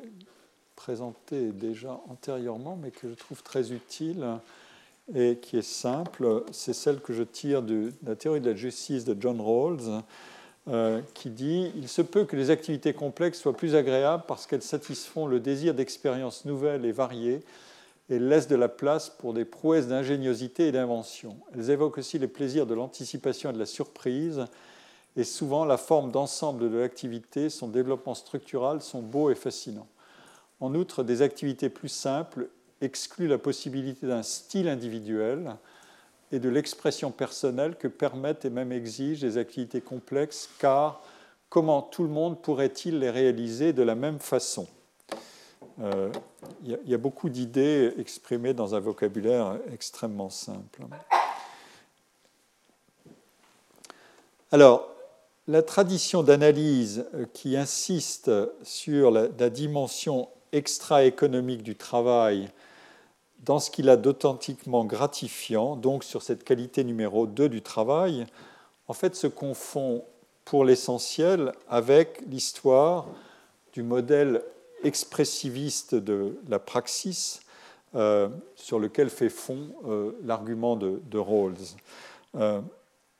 présentée 0.80 1.52
déjà 1.52 2.00
antérieurement, 2.08 2.78
mais 2.80 2.90
que 2.90 3.10
je 3.10 3.12
trouve 3.12 3.42
très 3.42 3.70
utile 3.70 4.26
et 5.14 5.36
qui 5.36 5.58
est 5.58 5.62
simple. 5.62 6.44
C'est 6.52 6.72
celle 6.72 7.00
que 7.00 7.12
je 7.12 7.22
tire 7.22 7.60
de, 7.60 7.92
la 8.06 8.16
théorie 8.16 8.40
de 8.40 8.48
la 8.48 8.56
justice 8.56 9.04
de 9.04 9.14
John 9.20 9.42
Rawls, 9.42 10.02
euh, 10.68 11.02
qui 11.12 11.28
dit 11.28 11.70
Il 11.76 11.86
se 11.86 12.00
peut 12.00 12.24
que 12.24 12.34
les 12.34 12.48
activités 12.48 12.94
complexes 12.94 13.40
soient 13.40 13.54
plus 13.54 13.74
agréables 13.74 14.24
parce 14.26 14.46
qu'elles 14.46 14.62
satisfont 14.62 15.26
le 15.26 15.38
désir 15.38 15.74
d'expériences 15.74 16.46
nouvelles 16.46 16.86
et 16.86 16.92
variées 16.92 17.40
et 18.08 18.18
laissent 18.18 18.48
de 18.48 18.56
la 18.56 18.68
place 18.68 19.10
pour 19.10 19.34
des 19.34 19.44
prouesses 19.44 19.86
d'ingéniosité 19.86 20.68
et 20.68 20.72
d'invention. 20.72 21.36
Elles 21.54 21.68
évoquent 21.68 21.98
aussi 21.98 22.18
les 22.18 22.26
plaisirs 22.26 22.64
de 22.64 22.72
l'anticipation 22.72 23.50
et 23.50 23.52
de 23.52 23.58
la 23.58 23.66
surprise 23.66 24.46
et 25.14 25.24
souvent 25.24 25.66
la 25.66 25.76
forme 25.76 26.10
d'ensemble 26.10 26.70
de 26.70 26.78
l'activité, 26.78 27.50
son 27.50 27.68
développement 27.68 28.14
structural 28.14 28.80
sont 28.80 29.02
beaux 29.02 29.28
et 29.28 29.34
fascinants. 29.34 29.88
En 30.60 30.74
outre, 30.74 31.02
des 31.02 31.22
activités 31.22 31.70
plus 31.70 31.88
simples 31.88 32.48
excluent 32.80 33.28
la 33.28 33.38
possibilité 33.38 34.06
d'un 34.06 34.22
style 34.22 34.68
individuel 34.68 35.56
et 36.32 36.38
de 36.38 36.48
l'expression 36.48 37.10
personnelle 37.10 37.76
que 37.76 37.88
permettent 37.88 38.44
et 38.44 38.50
même 38.50 38.72
exigent 38.72 39.20
des 39.20 39.38
activités 39.38 39.80
complexes, 39.80 40.48
car 40.58 41.02
comment 41.48 41.82
tout 41.82 42.02
le 42.02 42.08
monde 42.08 42.40
pourrait-il 42.40 42.98
les 42.98 43.10
réaliser 43.10 43.72
de 43.72 43.82
la 43.82 43.94
même 43.94 44.18
façon? 44.18 44.68
Euh, 45.82 46.10
Il 46.62 46.78
y, 46.86 46.94
a 46.94 46.98
beaucoup 46.98 47.30
d'idées 47.30 47.94
exprimées 47.98 48.52
dans 48.52 48.74
un 48.74 48.80
vocabulaire 48.80 49.58
extrêmement 49.72 50.28
simple. 50.28 50.82
Alors, 54.52 54.88
la 55.48 55.62
tradition 55.62 56.22
d'analyse 56.22 57.06
qui 57.32 57.56
insiste 57.56 58.30
sur 58.62 59.10
la, 59.10 59.28
dimension 59.48 60.28
extra-économique 60.52 61.62
du 61.62 61.76
travail 61.76 62.48
dans 63.44 63.58
ce 63.58 63.70
qu'il 63.70 63.88
a 63.88 63.96
d'authentiquement 63.96 64.84
gratifiant, 64.84 65.76
donc 65.76 66.04
sur 66.04 66.22
cette 66.22 66.44
qualité 66.44 66.84
numéro 66.84 67.26
2 67.26 67.48
du 67.48 67.62
travail, 67.62 68.26
en 68.86 68.92
fait 68.92 69.14
se 69.14 69.26
confond 69.26 70.04
pour 70.44 70.64
l'essentiel 70.64 71.52
avec 71.68 72.22
l'histoire 72.28 73.06
du 73.72 73.82
modèle 73.82 74.42
expressiviste 74.84 75.94
de 75.94 76.38
la 76.48 76.58
praxis 76.58 77.40
euh, 77.94 78.28
sur 78.56 78.78
lequel 78.78 79.10
fait 79.10 79.28
fond 79.28 79.68
euh, 79.86 80.12
l'argument 80.24 80.76
de, 80.76 81.18
Rawls. 81.18 81.56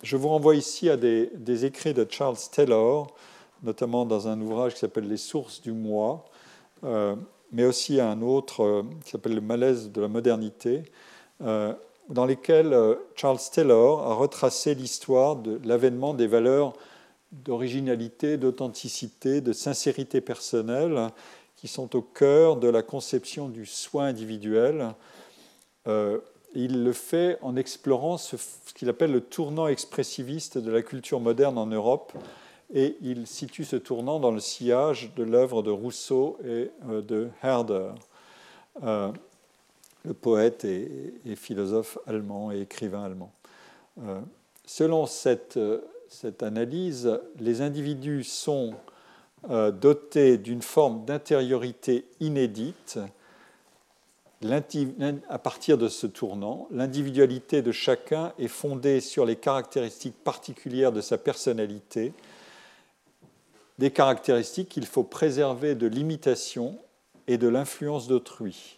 Je 0.03 0.17
vous 0.17 0.29
renvoie 0.29 0.55
ici 0.55 0.89
à 0.89 0.97
des, 0.97 1.65
écrits 1.65 1.93
de 1.93 2.07
Charles 2.09 2.39
Taylor, 2.51 3.15
notamment 3.63 4.07
dans 4.07 4.29
un 4.29 4.41
ouvrage 4.41 4.75
qui 4.75 4.79
s'appelle 4.79 5.09
Les 5.09 5.19
sources 5.19 5.61
du 5.61 5.73
moi, 5.73 6.25
euh, 6.25 6.40
mais 6.83 7.65
aussi 7.65 8.01
à 8.01 8.09
un 8.09 8.23
autre 8.23 8.63
euh, 8.63 8.83
qui 9.05 9.11
s'appelle 9.11 9.35
Le 9.35 9.41
malaise 9.41 9.91
de 9.91 10.01
la 10.01 10.09
modernité, 10.09 10.83
euh, 11.43 11.73
dans 12.09 12.27
lesquels 12.27 12.77
Charles 13.15 13.39
Taylor 13.53 14.03
a 14.11 14.15
retracé 14.15 14.75
l'histoire 14.75 15.37
de 15.37 15.61
l'avènement 15.65 16.13
des 16.13 16.27
valeurs 16.27 16.73
d'originalité, 17.31 18.37
d'authenticité, 18.37 19.41
de 19.41 19.53
sincérité 19.53 20.21
personnelle 20.21 21.11
qui 21.55 21.69
sont 21.69 21.95
au 21.95 22.03
cœur 22.03 22.57
de 22.57 22.69
la 22.69 22.83
conception 22.83 23.49
du 23.49 23.65
soin 23.65 24.07
individuel 24.07 24.95
il 26.55 26.85
le 26.85 26.93
fait 26.93 27.39
en 27.43 27.57
explorant 27.57 28.19
ce, 28.19 28.37
qu'il 28.75 28.89
appelle 28.89 29.13
le 29.13 29.21
tournant 29.21 29.69
expressiviste 29.69 30.59
de 30.59 30.71
la 30.71 30.83
culture 30.83 31.21
moderne 31.21 31.59
en 31.59 31.67
Europe. 31.67 32.13
Et 32.73 32.97
il 33.01 33.27
situe 33.27 33.65
ce 33.65 33.77
tournant 33.77 34.21
dans 34.21 34.31
le 34.31 34.41
sillage 34.41 35.13
de 35.17 35.25
l'œuvre 35.25 35.63
de 35.63 35.71
Rousseau 35.71 36.39
et 36.45 36.71
euh, 36.89 37.03
de 37.03 37.29
Herder, 37.43 37.91
euh, 38.85 39.11
le 40.05 40.15
poète 40.15 40.65
et, 40.65 41.13
philosophe 41.37 41.99
allemand 42.07 42.53
et 42.53 42.61
écrivain 42.61 43.05
allemand. 43.05 43.33
Euh, 44.03 44.21
selon 44.65 45.07
cette, 45.07 45.59
cette, 46.09 46.43
analyse, 46.43 47.21
les 47.39 47.61
individus 47.61 48.25
sont 48.25 48.75
dotés 49.49 50.37
d'une 50.37 50.61
forme 50.61 51.07
d'intériorité 51.07 52.05
inédite 52.21 52.99
à 55.29 55.39
partir 55.39 55.77
de 55.77 55.89
ce 55.89 56.07
tournant, 56.07 56.67
l'individualité 56.71 57.61
de 57.61 57.73
chacun 57.73 58.33
est 58.39 58.49
fondée 58.49 59.01
sur 59.01 59.27
les 59.27 59.37
caractéristiques 59.37 60.17
particulières 60.25 60.93
de 60.93 61.03
sa 61.03 61.19
personnalité, 61.19 62.15
des 63.81 63.91
caractéristiques 63.91 64.69
qu'il 64.69 64.85
faut 64.85 65.05
préserver 65.05 65.75
de 65.75 65.87
l'imitation 65.87 66.77
et 67.27 67.39
de 67.39 67.49
l'influence 67.49 68.09
d'autrui. 68.09 68.77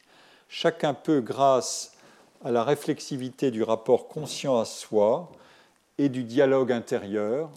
Chacun 0.48 0.94
peut, 0.94 1.20
grâce 1.20 1.94
à 2.44 2.52
la 2.52 2.62
réflexivité 2.62 3.50
du 3.50 3.64
rapport 3.64 4.06
conscient 4.06 4.60
à 4.60 4.64
soi 4.64 5.32
et 5.98 6.08
du 6.08 6.22
dialogue 6.22 6.70
intérieur, 6.70 7.50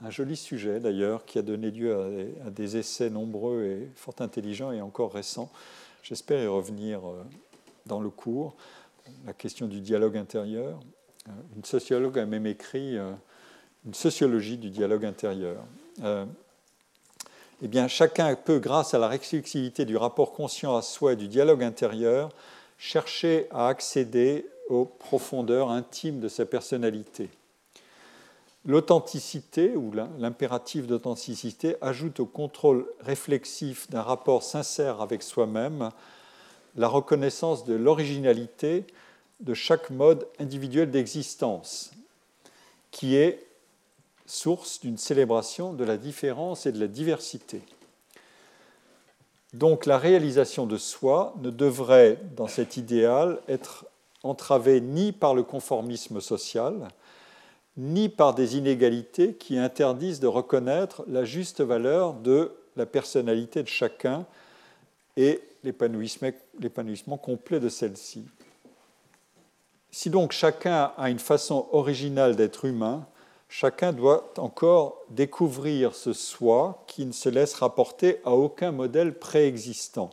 un 0.00 0.10
joli 0.10 0.36
sujet 0.36 0.78
d'ailleurs 0.78 1.24
qui 1.24 1.40
a 1.40 1.42
donné 1.42 1.72
lieu 1.72 2.36
à 2.46 2.50
des 2.50 2.76
essais 2.76 3.10
nombreux 3.10 3.64
et 3.64 3.90
fort 3.96 4.14
intelligents 4.20 4.70
et 4.70 4.80
encore 4.80 5.12
récents, 5.12 5.50
j'espère 6.04 6.40
y 6.40 6.46
revenir 6.46 7.00
euh, 7.04 7.24
dans 7.84 7.98
le 7.98 8.10
cours, 8.10 8.54
la 9.26 9.32
question 9.32 9.66
du 9.66 9.80
dialogue 9.80 10.16
intérieur. 10.16 10.78
une 11.56 11.64
sociologue 11.64 12.16
a 12.20 12.26
même 12.26 12.46
écrit 12.46 12.96
une 13.84 13.94
sociologie 13.94 14.56
du 14.56 14.70
dialogue 14.70 15.04
intérieur. 15.04 15.64
Eh 17.62 17.68
bien, 17.68 17.86
chacun 17.86 18.34
peut, 18.34 18.58
grâce 18.58 18.92
à 18.92 18.98
la 18.98 19.06
réflexivité 19.06 19.84
du 19.84 19.96
rapport 19.96 20.32
conscient 20.32 20.76
à 20.76 20.82
soi 20.82 21.12
et 21.12 21.16
du 21.16 21.28
dialogue 21.28 21.62
intérieur, 21.62 22.30
chercher 22.76 23.46
à 23.52 23.68
accéder 23.68 24.46
aux 24.68 24.84
profondeurs 24.84 25.70
intimes 25.70 26.18
de 26.18 26.28
sa 26.28 26.44
personnalité. 26.44 27.30
L'authenticité 28.64 29.76
ou 29.76 29.92
l'impératif 30.18 30.88
d'authenticité 30.88 31.76
ajoute 31.80 32.18
au 32.18 32.26
contrôle 32.26 32.86
réflexif 33.00 33.88
d'un 33.90 34.02
rapport 34.02 34.42
sincère 34.42 35.00
avec 35.00 35.22
soi-même 35.22 35.90
la 36.74 36.88
reconnaissance 36.88 37.64
de 37.64 37.74
l'originalité 37.74 38.84
de 39.38 39.54
chaque 39.54 39.90
mode 39.90 40.26
individuel 40.40 40.90
d'existence, 40.90 41.92
qui 42.90 43.14
est 43.16 43.46
source 44.26 44.80
d'une 44.80 44.98
célébration 44.98 45.72
de 45.72 45.84
la 45.84 45.96
différence 45.96 46.66
et 46.66 46.72
de 46.72 46.80
la 46.80 46.88
diversité. 46.88 47.62
Donc 49.52 49.84
la 49.84 49.98
réalisation 49.98 50.66
de 50.66 50.78
soi 50.78 51.34
ne 51.42 51.50
devrait, 51.50 52.18
dans 52.36 52.48
cet 52.48 52.76
idéal, 52.76 53.38
être 53.48 53.86
entravée 54.22 54.80
ni 54.80 55.12
par 55.12 55.34
le 55.34 55.42
conformisme 55.42 56.20
social, 56.20 56.88
ni 57.76 58.08
par 58.08 58.34
des 58.34 58.56
inégalités 58.56 59.34
qui 59.34 59.58
interdisent 59.58 60.20
de 60.20 60.26
reconnaître 60.26 61.04
la 61.08 61.24
juste 61.24 61.60
valeur 61.60 62.14
de 62.14 62.52
la 62.76 62.86
personnalité 62.86 63.62
de 63.62 63.68
chacun 63.68 64.24
et 65.16 65.42
l'épanouissement 65.62 67.16
complet 67.18 67.60
de 67.60 67.68
celle-ci. 67.68 68.24
Si 69.90 70.08
donc 70.08 70.32
chacun 70.32 70.92
a 70.96 71.10
une 71.10 71.18
façon 71.18 71.66
originale 71.72 72.36
d'être 72.36 72.64
humain, 72.64 73.06
chacun 73.52 73.92
doit 73.92 74.32
encore 74.38 75.02
découvrir 75.10 75.94
ce 75.94 76.14
soi 76.14 76.82
qui 76.86 77.04
ne 77.04 77.12
se 77.12 77.28
laisse 77.28 77.52
rapporter 77.52 78.18
à 78.24 78.30
aucun 78.30 78.72
modèle 78.72 79.12
préexistant. 79.12 80.08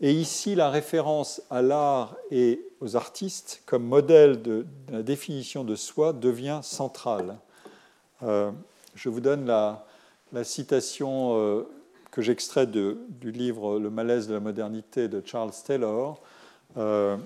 Et 0.00 0.12
ici, 0.12 0.56
la 0.56 0.68
référence 0.68 1.42
à 1.48 1.62
l'art 1.62 2.16
et 2.32 2.60
aux 2.80 2.96
artistes 2.96 3.62
comme 3.66 3.84
modèle 3.84 4.42
de, 4.42 4.66
la 4.90 5.04
définition 5.04 5.62
de 5.62 5.76
soi 5.76 6.12
devient 6.12 6.58
centrale. 6.64 7.38
Euh, 8.24 8.50
je 8.96 9.08
vous 9.08 9.20
donne 9.20 9.46
la, 9.46 9.86
citation 10.42 11.38
euh, 11.38 11.68
que 12.10 12.20
j'extrais 12.20 12.66
du 12.66 13.30
livre 13.30 13.78
Le 13.78 13.90
malaise 13.90 14.26
de 14.26 14.34
la 14.34 14.40
modernité 14.40 15.06
de 15.06 15.22
Charles 15.24 15.52
Taylor. 15.64 16.20
Euh, 16.76 17.16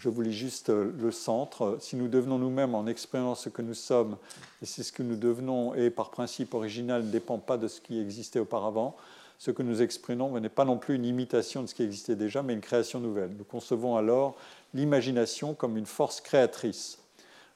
je 0.00 0.08
vous 0.08 0.22
lis 0.22 0.32
juste 0.32 0.70
le 0.70 1.10
centre. 1.10 1.76
Si 1.78 1.94
nous 1.94 2.08
devenons 2.08 2.38
nous-mêmes 2.38 2.74
en 2.74 2.86
exprimant 2.86 3.34
ce 3.34 3.50
que 3.50 3.60
nous 3.60 3.74
sommes, 3.74 4.16
et 4.62 4.66
c'est 4.66 4.82
ce 4.82 4.92
que 4.92 5.02
nous 5.02 5.16
devenons, 5.16 5.74
et 5.74 5.90
par 5.90 6.10
principe 6.10 6.54
original 6.54 7.04
ne 7.04 7.10
dépend 7.10 7.38
pas 7.38 7.58
de 7.58 7.68
ce 7.68 7.82
qui 7.82 8.00
existait 8.00 8.38
auparavant, 8.38 8.96
ce 9.38 9.50
que 9.50 9.62
nous 9.62 9.82
exprimons 9.82 10.40
n'est 10.40 10.48
pas 10.48 10.64
non 10.64 10.78
plus 10.78 10.94
une 10.94 11.04
imitation 11.04 11.62
de 11.62 11.66
ce 11.66 11.74
qui 11.74 11.82
existait 11.82 12.16
déjà, 12.16 12.42
mais 12.42 12.54
une 12.54 12.62
création 12.62 12.98
nouvelle. 12.98 13.30
Nous 13.36 13.44
concevons 13.44 13.96
alors 13.96 14.36
l'imagination 14.72 15.52
comme 15.52 15.76
une 15.76 15.86
force 15.86 16.22
créatrice. 16.22 16.98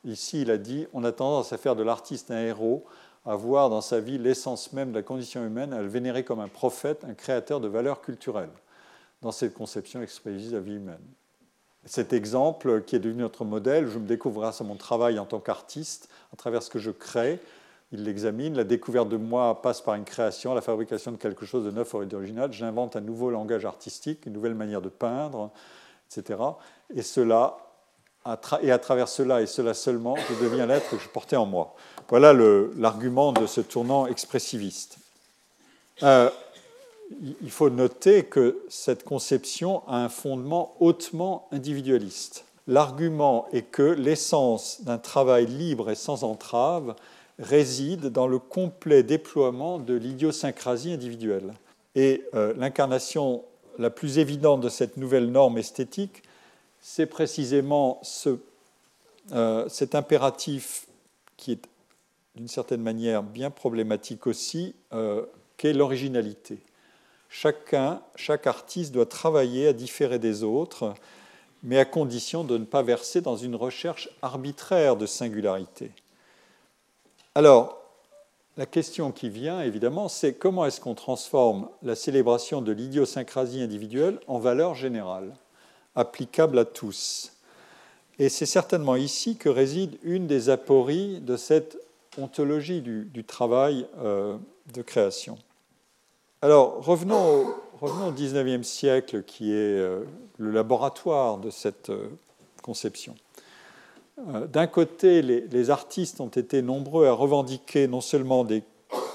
Ici, 0.05 0.43
il 0.43 0.51
a 0.51 0.59
dit, 0.59 0.87
on 0.93 1.03
a 1.03 1.13
tendance 1.13 1.55
à 1.55 1.59
faire 1.59 1.77
de 1.77 1.83
l'artiste 1.83 2.31
un 2.31 2.43
héros, 2.43 2.85
à 3.25 3.37
voir 3.37 3.71
dans 3.71 3.81
sa 3.81 4.01
vie 4.01 4.19
l'essence 4.19 4.75
même 4.75 4.91
de 4.91 4.97
la 4.97 5.03
condition 5.03 5.47
humaine, 5.47 5.73
à 5.73 5.81
le 5.81 5.89
vénérer 5.89 6.25
comme 6.25 6.41
un 6.41 6.49
prophète, 6.49 7.05
un 7.05 7.15
créateur 7.15 7.59
de 7.59 7.69
valeurs 7.69 8.03
culturelles. 8.03 8.53
Dans 9.23 9.33
cette 9.33 9.55
conception 9.55 10.03
expressive 10.03 10.51
de 10.51 10.57
la 10.57 10.61
vie 10.61 10.75
humaine. 10.75 11.01
Cet 11.87 12.13
exemple 12.13 12.83
qui 12.83 12.97
est 12.97 13.01
devenu 13.01 13.23
notre 13.23 13.45
modèle, 13.45 13.89
je 13.89 13.99
me 13.99 14.07
découvre 14.07 14.41
grâce 14.41 14.61
à 14.61 14.65
mon 14.65 14.77
travail 14.77 15.19
en 15.19 15.27
tant 15.27 15.41
qu'artiste, 15.41 16.09
à 16.33 16.37
travers 16.37 16.63
ce 16.63 16.71
que 16.71 16.79
je 16.79 16.91
crée, 16.91 17.41
il 17.93 18.05
l'examine. 18.05 18.57
La 18.57 18.65
découverte 18.65 19.09
de 19.09 19.17
moi 19.17 19.61
passe 19.63 19.81
par 19.81 19.95
une 19.95 20.05
création, 20.05 20.55
la 20.55 20.63
fabrication 20.63 21.13
de 21.13 21.17
quelque 21.17 21.47
chose 21.47 21.65
de 21.65 21.71
neuf 21.71 21.95
et 22.03 22.07
d'original. 22.07 22.53
J'invente 22.53 22.97
un 22.97 23.01
nouveau 23.01 23.31
langage 23.31 23.65
artistique, 23.65 24.27
une 24.27 24.33
nouvelle 24.33 24.55
manière 24.55 24.81
de 24.81 24.89
peindre, 24.89 25.51
etc. 26.11 26.41
Et 26.95 27.03
cela, 27.03 27.59
et 28.63 28.73
à 28.73 28.79
travers 28.79 29.09
cela 29.09 29.43
et 29.43 29.47
cela 29.47 29.75
seulement, 29.75 30.17
je 30.17 30.45
deviens 30.45 30.67
l'être 30.67 30.91
que 30.91 30.99
je 30.99 31.09
portais 31.09 31.37
en 31.37 31.47
moi. 31.47 31.75
Voilà 32.09 32.33
l'argument 32.33 33.33
de 33.33 33.47
ce 33.47 33.61
tournant 33.61 34.07
expressiviste. 34.07 34.99
Euh, 36.03 36.31
il 37.43 37.51
faut 37.51 37.71
noter 37.71 38.25
que 38.25 38.63
cette 38.69 39.05
conception 39.05 39.83
a 39.89 40.05
un 40.05 40.09
fondement 40.09 40.75
hautement 40.81 41.49
individualiste. 41.53 42.45
L'argument 42.67 43.47
est 43.53 43.63
que 43.63 43.83
l'essence 43.83 44.83
d'un 44.83 44.99
travail 44.99 45.47
libre 45.47 45.91
et 45.91 45.95
sans 45.95 46.25
entrave 46.25 46.95
réside 47.39 48.07
dans 48.07 48.27
le 48.27 48.39
complet 48.39 49.03
déploiement 49.03 49.79
de 49.79 49.95
l'idiosyncrasie 49.95 50.93
individuelle. 50.93 51.53
Et 51.95 52.25
euh, 52.35 52.55
l'incarnation 52.57 53.45
la 53.79 53.91
plus 53.91 54.19
évidente 54.19 54.61
de 54.61 54.69
cette 54.69 54.97
nouvelle 54.97 55.31
norme 55.31 55.59
esthétique, 55.59 56.23
c'est 56.81 57.07
précisément 57.07 58.01
euh, 59.33 59.69
cet 59.69 59.95
impératif 59.95 60.87
qui 61.37 61.53
est 61.53 61.63
d'une 62.37 62.49
certaine 62.49 62.83
manière 62.83 63.23
bien 63.23 63.51
problématique 63.51 64.27
aussi, 64.27 64.75
euh, 64.93 65.25
qu'est 65.57 65.73
l'originalité. 65.73 66.59
Chacun, 67.37 68.01
chaque 68.15 68.47
artiste 68.47 68.95
doit 68.95 69.07
travailler 69.07 69.67
à 69.67 69.73
différer 69.73 70.21
des 70.21 70.45
autres, 70.45 70.95
mais 71.65 71.81
à 71.81 71.85
condition 71.85 72.45
de 72.45 72.57
ne 72.57 72.65
pas 72.65 72.85
verser 72.85 73.23
dans 73.23 73.37
une 73.37 73.57
recherche 73.57 74.09
arbitraire 74.23 74.95
de 74.95 75.05
singularité. 75.05 75.91
Alors, 77.35 77.83
la 78.57 78.67
question 78.67 79.11
qui 79.11 79.31
vient, 79.31 79.63
évidemment, 79.63 80.09
c'est 80.09 80.35
comment 80.35 80.65
est-ce 80.65 80.81
qu'on 80.81 80.95
transforme 80.95 81.69
la 81.83 81.97
célébration 81.97 82.63
de 82.63 82.71
l'idiosyncrasie 82.71 83.63
individuelle 83.63 84.21
en 84.29 84.39
valeur 84.39 84.77
générale, 84.77 85.35
applicable 85.97 86.57
à 86.61 86.65
tous 86.65 87.33
Et 88.21 88.29
c'est 88.29 88.47
certainement 88.47 88.95
ici 88.95 89.37
que 89.37 89.49
réside 89.49 89.99
une 90.05 90.29
des 90.29 90.51
apories 90.51 91.19
de 91.21 91.37
cette 91.37 91.79
ontologie 92.17 92.81
du, 92.81 93.25
travail 93.25 93.89
euh, 93.99 94.37
de 94.73 94.83
création. 94.83 95.37
Alors, 96.45 96.85
revenons 96.85 97.41
au, 97.41 97.55
revenons 97.81 98.13
19e 98.13 98.65
siècle, 98.65 99.23
qui 99.23 99.53
est 99.53 99.79
euh, 99.79 100.05
le 100.37 100.51
laboratoire 100.51 101.39
de 101.39 101.49
cette 101.49 101.89
euh, 101.89 102.09
conception. 102.63 103.15
Euh, 104.29 104.47
d'un 104.47 104.67
côté, 104.67 105.23
les, 105.23 105.71
artistes 105.71 106.21
ont 106.21 106.29
été 106.29 106.61
nombreux 106.61 107.07
à 107.07 107.13
revendiquer 107.13 107.89
non 107.89 108.03
seulement 108.03 108.45
des 108.45 108.63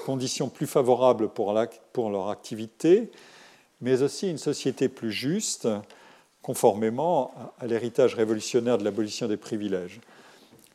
conditions 0.06 0.48
plus 0.48 0.66
favorables 0.66 1.28
pour, 1.28 1.52
leur 1.52 2.30
activité, 2.30 3.12
mais 3.80 4.02
aussi 4.02 4.28
une 4.28 4.36
société 4.36 4.88
plus 4.88 5.12
juste, 5.12 5.68
conformément 6.42 7.32
à 7.60 7.68
l'héritage 7.68 8.16
révolutionnaire 8.16 8.76
de 8.76 8.82
l'abolition 8.82 9.28
des 9.28 9.36
privilèges. 9.36 10.00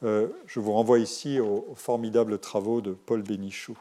Je 0.01 0.59
vous 0.59 0.71
renvoie 0.71 0.99
ici 0.99 1.41
aux, 1.41 1.65
formidables 1.75 2.39
travaux 2.39 2.79
de 2.79 2.91
Paul 2.91 3.23
Bénichou. 3.23 3.77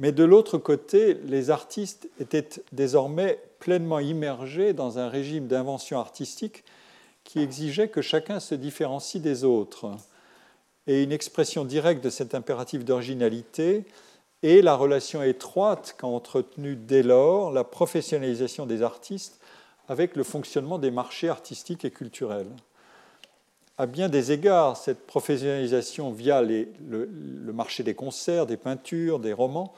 Mais 0.00 0.12
de 0.12 0.24
l'autre 0.24 0.56
côté, 0.56 1.12
les 1.26 1.50
artistes 1.50 2.08
étaient 2.18 2.48
désormais 2.72 3.38
pleinement 3.58 4.00
immergés 4.00 4.72
dans 4.72 4.98
un 4.98 5.10
régime 5.10 5.46
d'invention 5.46 6.00
artistique 6.00 6.64
qui 7.22 7.40
exigeait 7.40 7.88
que 7.88 8.00
chacun 8.00 8.40
se 8.40 8.54
différencie 8.54 9.22
des 9.22 9.44
autres. 9.44 9.90
Et 10.86 11.02
une 11.02 11.12
expression 11.12 11.66
directe 11.66 12.02
de 12.02 12.08
cet 12.08 12.34
impératif 12.34 12.82
d'originalité 12.82 13.84
est 14.42 14.62
la 14.62 14.74
relation 14.74 15.22
étroite 15.22 15.94
qu'a 15.98 16.06
entretenue 16.06 16.76
dès 16.76 17.02
lors 17.02 17.52
la 17.52 17.62
professionnalisation 17.62 18.64
des 18.64 18.82
artistes 18.82 19.38
avec 19.86 20.16
le 20.16 20.24
fonctionnement 20.24 20.78
des 20.78 20.90
marchés 20.90 21.28
artistiques 21.28 21.84
et 21.84 21.90
culturels. 21.90 22.48
À 23.80 23.86
bien 23.86 24.10
des 24.10 24.30
égards, 24.30 24.76
cette 24.76 25.06
professionnalisation 25.06 26.12
via 26.12 26.42
le, 26.42 26.68
marché 27.54 27.82
des 27.82 27.94
concerts, 27.94 28.44
des 28.44 28.58
peintures, 28.58 29.18
des 29.18 29.32
romans, 29.32 29.72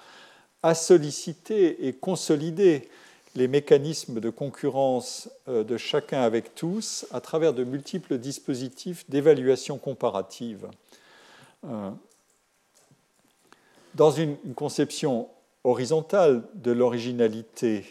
a 0.65 0.75
sollicité 0.75 1.87
et 1.87 1.93
consolidé 1.93 2.89
les 3.37 3.47
mécanismes 3.47 4.19
de 4.19 4.29
concurrence 4.29 5.31
euh, 5.47 5.63
de 5.63 5.77
chacun 5.77 6.21
avec 6.21 6.57
tous 6.57 7.07
à 7.13 7.21
travers 7.21 7.55
de 7.55 7.63
multiples 7.63 8.19
dispositifs 8.19 9.09
d'évaluation 9.09 9.79
comparative. 9.79 10.67
Euh, 11.65 11.93
dans 13.95 14.11
une 14.11 14.37
conception 14.57 15.29
horizontale 15.63 16.43
de 16.57 16.73
l'originalité, 16.73 17.85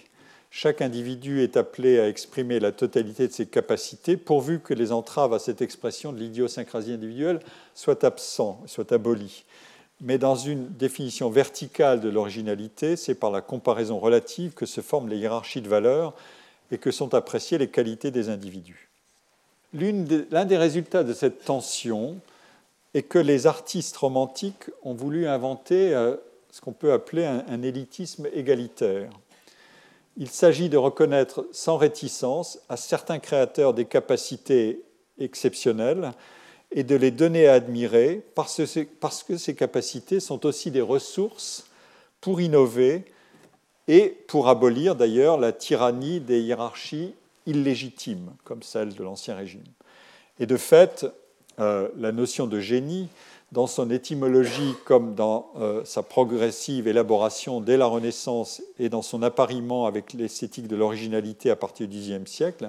chaque 0.51 0.81
individu 0.81 1.41
est 1.41 1.57
appelé 1.57 1.99
à 1.99 2.07
exprimer 2.07 2.59
la 2.59 2.71
totalité 2.71 3.27
de 3.27 3.33
ses 3.33 3.47
capacités, 3.47 4.17
pourvu 4.17 4.59
que 4.59 4.75
les 4.75 4.91
entraves 4.91 5.33
à 5.33 5.39
cette 5.39 5.61
expression 5.61 6.13
de 6.13 6.19
l'idiosyncrasie 6.19 6.93
individuelle 6.93 7.39
soient 7.73 8.05
absents, 8.05 8.61
soient 8.67 8.93
abolies 8.93 9.43
mais 10.01 10.17
dans 10.17 10.35
une 10.35 10.67
définition 10.67 11.29
verticale 11.29 12.01
de 12.01 12.09
l'originalité, 12.09 12.95
c'est 12.95 13.15
par 13.15 13.29
la 13.29 13.41
comparaison 13.41 13.99
relative 13.99 14.53
que 14.53 14.65
se 14.65 14.81
forment 14.81 15.09
les 15.09 15.17
hiérarchies 15.17 15.61
de 15.61 15.69
valeurs 15.69 16.13
et 16.71 16.79
que 16.79 16.91
sont 16.91 17.13
appréciées 17.13 17.59
les 17.59 17.69
qualités 17.69 18.09
des 18.09 18.29
individus. 18.29 18.89
L'un 19.73 20.45
des 20.45 20.57
résultats 20.57 21.03
de 21.03 21.13
cette 21.13 21.45
tension 21.45 22.17
est 22.93 23.03
que 23.03 23.19
les 23.19 23.47
artistes 23.47 23.95
romantiques 23.95 24.69
ont 24.83 24.93
voulu 24.93 25.27
inventer 25.27 25.93
euh, 25.93 26.15
ce 26.49 26.59
qu'on 26.59 26.73
peut 26.73 26.91
appeler 26.91 27.25
un, 27.25 27.61
élitisme 27.61 28.27
égalitaire. 28.33 29.09
Il 30.17 30.29
s'agit 30.29 30.69
de 30.69 30.77
reconnaître 30.77 31.47
sans 31.51 31.77
réticence 31.77 32.59
à 32.69 32.77
certains 32.77 33.19
créateurs 33.19 33.73
des 33.73 33.85
capacités 33.85 34.83
exceptionnelles 35.17 36.11
et 36.71 36.83
de 36.83 36.95
les 36.95 37.11
donner 37.11 37.47
à 37.47 37.53
admirer 37.53 38.23
parce 38.35 39.23
que 39.23 39.37
ces 39.37 39.55
capacités 39.55 40.19
sont 40.19 40.45
aussi 40.45 40.71
des 40.71 40.81
ressources 40.81 41.65
pour 42.19 42.41
innover 42.41 43.05
et 43.87 44.09
pour 44.27 44.47
abolir 44.47 44.95
d'ailleurs 44.95 45.37
la 45.37 45.51
tyrannie 45.51 46.19
des 46.19 46.39
hiérarchies 46.41 47.13
illégitimes, 47.45 48.31
comme 48.43 48.63
celle 48.63 48.93
de 48.93 49.03
l'Ancien 49.03 49.35
Régime. 49.35 49.63
Et 50.39 50.45
de 50.45 50.57
fait, 50.57 51.05
euh, 51.59 51.89
la 51.97 52.11
notion 52.11 52.47
de 52.47 52.59
génie, 52.59 53.09
dans 53.51 53.67
son 53.67 53.89
étymologie 53.89 54.75
comme 54.85 55.13
dans 55.13 55.51
euh, 55.59 55.83
sa 55.83 56.03
progressive 56.03 56.87
élaboration 56.87 57.59
dès 57.59 57.77
la 57.77 57.85
Renaissance 57.85 58.61
et 58.79 58.89
dans 58.89 59.01
son 59.01 59.23
appariement 59.23 59.85
avec 59.85 60.13
l'esthétique 60.13 60.67
de 60.67 60.75
l'originalité 60.75 61.49
à 61.49 61.55
partir 61.55 61.87
du 61.87 61.99
Xe 61.99 62.25
siècle, 62.25 62.67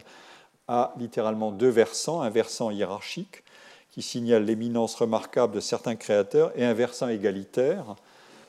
a 0.68 0.94
littéralement 0.98 1.52
deux 1.52 1.68
versants, 1.68 2.22
un 2.22 2.30
versant 2.30 2.70
hiérarchique 2.70 3.44
qui 3.90 4.02
signale 4.02 4.44
l'éminence 4.44 4.94
remarquable 4.94 5.54
de 5.54 5.60
certains 5.60 5.96
créateurs 5.96 6.50
et 6.56 6.64
un 6.64 6.72
versant 6.72 7.08
égalitaire, 7.08 7.94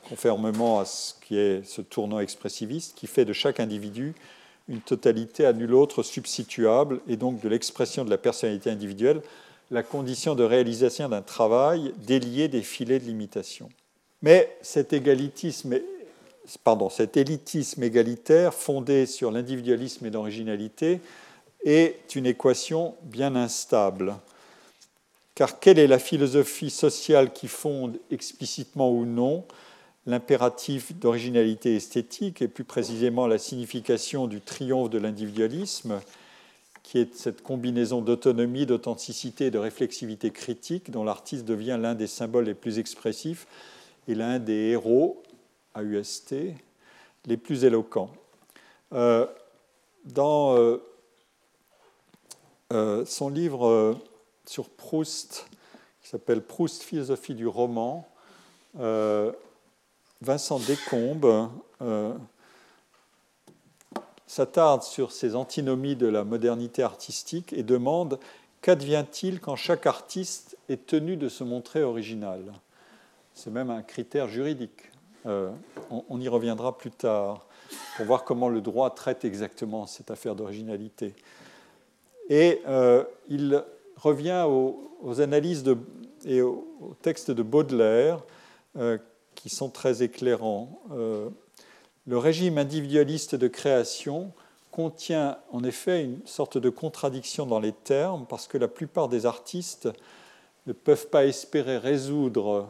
conformément 0.08 0.80
à 0.80 0.84
ce 0.86 1.14
qui 1.20 1.38
est 1.38 1.64
ce 1.64 1.82
tournant 1.82 2.18
expressiviste, 2.18 2.96
qui 2.96 3.06
fait 3.06 3.24
de 3.24 3.32
chaque 3.32 3.60
individu 3.60 4.14
une 4.68 4.80
totalité 4.80 5.44
à 5.44 5.52
nul 5.52 5.74
autre 5.74 6.02
substituable 6.02 7.00
et 7.06 7.16
donc 7.16 7.40
de 7.40 7.48
l'expression 7.48 8.04
de 8.04 8.10
la 8.10 8.16
personnalité 8.16 8.70
individuelle 8.70 9.20
la 9.70 9.82
condition 9.82 10.34
de 10.34 10.44
réalisation 10.44 11.08
d'un 11.08 11.22
travail 11.22 11.92
délié 12.06 12.48
des 12.48 12.62
filets 12.62 12.98
de 12.98 13.04
limitation. 13.04 13.68
Mais 14.22 14.56
cet 14.62 14.92
égalitisme, 14.92 15.78
pardon, 16.62 16.90
cet 16.90 17.16
élitisme 17.16 17.82
égalitaire 17.82 18.54
fondé 18.54 19.06
sur 19.06 19.30
l'individualisme 19.30 20.06
et 20.06 20.10
l'originalité 20.10 21.00
est 21.64 22.14
une 22.14 22.26
équation 22.26 22.94
bien 23.02 23.34
instable. 23.36 24.14
Car 25.34 25.58
quelle 25.58 25.78
est 25.78 25.86
la 25.86 25.98
philosophie 25.98 26.70
sociale 26.70 27.32
qui 27.32 27.48
fonde 27.48 27.98
explicitement 28.10 28.90
ou 28.92 29.04
non 29.04 29.44
l'impératif 30.06 30.94
d'originalité 30.94 31.76
esthétique 31.76 32.42
et 32.42 32.48
plus 32.48 32.64
précisément 32.64 33.26
la 33.26 33.38
signification 33.38 34.26
du 34.26 34.40
triomphe 34.40 34.90
de 34.90 34.98
l'individualisme 34.98 36.00
qui 36.84 36.98
est 36.98 37.16
cette 37.16 37.42
combinaison 37.42 38.02
d'autonomie, 38.02 38.66
d'authenticité 38.66 39.46
et 39.46 39.50
de 39.50 39.58
réflexivité 39.58 40.30
critique 40.30 40.90
dont 40.90 41.02
l'artiste 41.02 41.44
devient 41.46 41.78
l'un 41.80 41.94
des 41.94 42.06
symboles 42.06 42.44
les 42.44 42.54
plus 42.54 42.78
expressifs 42.78 43.48
et 44.06 44.14
l'un 44.14 44.38
des 44.38 44.70
héros, 44.70 45.22
à 45.72 45.82
UST, 45.82 46.34
les 47.26 47.36
plus 47.36 47.64
éloquents. 47.64 48.10
Euh, 48.92 49.26
dans 50.04 50.56
euh, 50.56 50.76
euh, 52.72 53.04
son 53.06 53.30
livre 53.30 53.98
sur 54.44 54.68
Proust, 54.68 55.48
qui 56.02 56.08
s'appelle 56.10 56.42
Proust, 56.42 56.82
philosophie 56.82 57.34
du 57.34 57.46
roman, 57.46 58.06
Vincent 60.20 60.58
Descombes 60.58 61.48
s'attarde 64.26 64.82
sur 64.82 65.12
ces 65.12 65.36
antinomies 65.36 65.96
de 65.96 66.06
la 66.06 66.24
modernité 66.24 66.82
artistique 66.82 67.52
et 67.52 67.62
demande 67.62 68.18
qu'advient-il 68.62 69.40
quand 69.40 69.56
chaque 69.56 69.86
artiste 69.86 70.56
est 70.68 70.86
tenu 70.86 71.16
de 71.16 71.28
se 71.28 71.44
montrer 71.44 71.82
original? 71.82 72.40
C'est 73.34 73.50
même 73.50 73.70
un 73.70 73.82
critère 73.82 74.28
juridique. 74.28 74.90
Euh, 75.26 75.50
on, 75.90 76.20
y 76.20 76.28
reviendra 76.28 76.76
plus 76.76 76.90
tard 76.90 77.46
pour 77.96 78.06
voir 78.06 78.24
comment 78.24 78.48
le 78.48 78.60
droit 78.60 78.90
traite 78.90 79.24
exactement 79.24 79.86
cette 79.86 80.10
affaire 80.10 80.34
d'originalité. 80.34 81.14
Et 82.28 82.60
euh, 82.66 83.04
il 83.28 83.62
revient 83.96 84.46
aux, 84.46 85.20
analyses 85.20 85.64
et 86.24 86.42
aux, 86.42 86.96
textes 87.02 87.30
de 87.30 87.42
Baudelaire 87.42 88.22
euh, 88.76 88.98
qui 89.34 89.48
sont 89.48 89.68
très 89.68 90.02
éclairants. 90.02 90.80
Le 92.06 92.18
régime 92.18 92.58
individualiste 92.58 93.34
de 93.34 93.48
création 93.48 94.32
contient 94.70 95.38
en 95.52 95.64
effet 95.64 96.04
une 96.04 96.20
sorte 96.26 96.58
de 96.58 96.68
contradiction 96.68 97.46
dans 97.46 97.60
les 97.60 97.72
termes 97.72 98.26
parce 98.28 98.46
que 98.46 98.58
la 98.58 98.68
plupart 98.68 99.08
des 99.08 99.24
artistes 99.24 99.88
ne 100.66 100.74
peuvent 100.74 101.08
pas 101.08 101.24
espérer 101.24 101.78
résoudre 101.78 102.66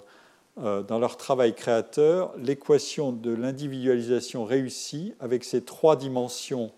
euh, 0.63 0.85
dans 0.85 1.01
leur 1.01 1.17
travail 1.17 1.53
créateur 1.53 2.33
l'équation 2.37 3.11
de 3.11 3.35
l'individualisation 3.35 4.45
réussie 4.45 5.15
avec 5.19 5.43
ses 5.43 5.65
trois 5.65 5.97
dimensions 5.97 6.71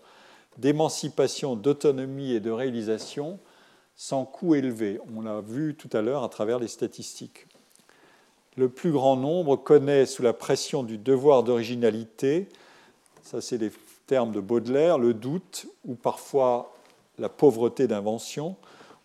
d'émancipation, 0.56 1.56
d'autonomie 1.56 2.32
et 2.32 2.40
de 2.40 2.50
réalisation 2.50 3.38
sans 3.96 4.24
coût 4.24 4.54
élevé. 4.54 4.98
On 5.14 5.20
l'a 5.20 5.42
vu 5.42 5.74
tout 5.74 5.90
à 5.92 6.00
l'heure 6.00 6.24
à 6.24 6.30
travers 6.30 6.58
les 6.58 6.68
statistiques 6.68 7.46
le 8.56 8.68
plus 8.68 8.90
grand 8.90 9.16
nombre 9.16 9.56
connaît 9.56 10.06
sous 10.06 10.22
la 10.22 10.32
pression 10.32 10.82
du 10.82 10.98
devoir 10.98 11.42
d'originalité, 11.42 12.48
ça 13.22 13.40
c'est 13.40 13.58
les 13.58 13.70
termes 14.06 14.32
de 14.32 14.40
Baudelaire, 14.40 14.98
le 14.98 15.14
doute 15.14 15.66
ou 15.84 15.94
parfois 15.94 16.72
la 17.18 17.28
pauvreté 17.28 17.86
d'invention, 17.86 18.56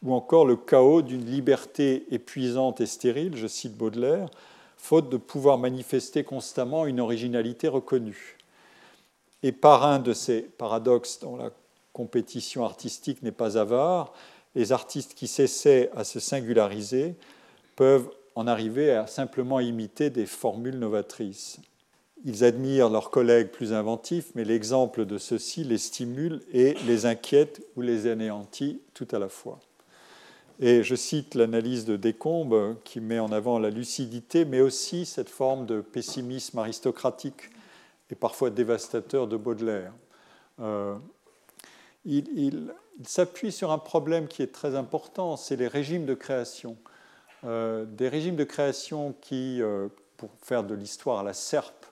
ou 0.04 0.14
encore 0.14 0.46
le 0.46 0.56
chaos 0.56 1.02
d'une 1.02 1.26
liberté 1.26 2.06
épuisante 2.12 2.82
et 2.82 2.86
stérile, 2.86 3.36
je 3.36 3.48
cite 3.48 3.78
Baudelaire, 3.78 4.30
faute 4.78 5.10
de 5.10 5.18
pouvoir 5.18 5.58
manifester 5.58 6.24
constamment 6.24 6.86
une 6.86 7.00
originalité 7.00 7.68
reconnue. 7.68 8.38
Et 9.44 9.52
par 9.52 9.86
un 9.86 10.00
de 10.00 10.14
ces 10.14 10.42
paradoxes 10.42 11.20
dont 11.20 11.36
la 11.36 11.52
compétition 11.94 12.64
artistique 12.64 13.22
n'est 13.22 13.32
pas 13.32 13.58
avare, 13.58 14.14
les 14.56 14.72
artistes 14.72 15.14
qui 15.14 15.28
s'essaient 15.28 15.90
à 15.96 16.04
se 16.04 16.20
singulariser 16.20 17.16
peuvent 17.76 18.10
en 18.36 18.48
arriver 18.48 18.92
à 18.92 19.08
simplement 19.08 19.60
imiter 19.60 20.10
des 20.10 20.26
formules 20.26 20.80
novatrices. 20.80 21.60
Ils 22.24 22.44
admirent 22.44 22.90
leurs 22.90 23.10
collègues 23.10 23.50
plus 23.50 23.74
inventifs, 23.74 24.32
mais 24.36 24.44
l'exemple 24.44 25.06
de 25.06 25.18
ceux-ci 25.18 25.64
les 25.64 25.80
stimule 25.80 26.42
et 26.54 26.76
les 26.86 27.06
inquiète 27.06 27.64
ou 27.76 27.82
les 27.82 28.08
anéantit 28.08 28.80
tout 28.94 29.08
à 29.12 29.20
la 29.20 29.28
fois. 29.28 29.60
Et 30.60 30.84
je 30.84 30.94
cite 30.94 31.34
l'analyse 31.34 31.86
de 31.86 31.98
Descombes 31.98 32.76
qui 32.84 33.00
met 33.00 33.18
en 33.18 33.32
avant 33.32 33.58
la 33.58 33.72
lucidité, 33.72 34.46
mais 34.46 34.62
aussi 34.62 35.08
cette 35.08 35.30
forme 35.30 35.66
de 35.66 35.82
pessimisme 35.82 36.60
aristocratique 36.60 37.50
et 38.12 38.16
parfois 38.16 38.52
dévastateur 38.52 39.28
de 39.28 39.38
Baudelaire. 39.38 39.94
Euh, 40.60 40.96
il, 42.06 42.28
il 42.38 42.72
s'appuie 43.04 43.52
sur 43.52 43.72
un 43.72 43.80
problème 43.80 44.28
qui 44.28 44.44
est 44.44 44.52
très 44.52 44.76
important, 44.76 45.38
c'est 45.38 45.56
les 45.56 45.68
régimes 45.68 46.06
de 46.06 46.14
création. 46.14 46.78
Euh, 47.44 47.86
des 47.86 48.08
régimes 48.08 48.36
de 48.36 48.44
création 48.44 49.16
qui, 49.20 49.62
euh, 49.62 49.88
pour 50.18 50.30
faire 50.42 50.64
de 50.64 50.76
l'histoire 50.76 51.20
à 51.20 51.24
la 51.24 51.34
serpe, 51.34 51.86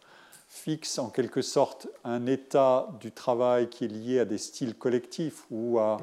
fixent 0.47 1.00
en 1.00 1.10
quelque 1.10 1.41
sorte 1.41 1.88
un 2.04 2.28
état 2.28 2.89
du 3.00 3.12
travail 3.12 3.70
qui 3.70 3.86
est 3.86 3.88
lié 3.88 4.20
à 4.20 4.26
des 4.26 4.38
styles 4.38 4.76
collectifs 4.76 5.45
ou 5.50 5.80
à 5.80 5.97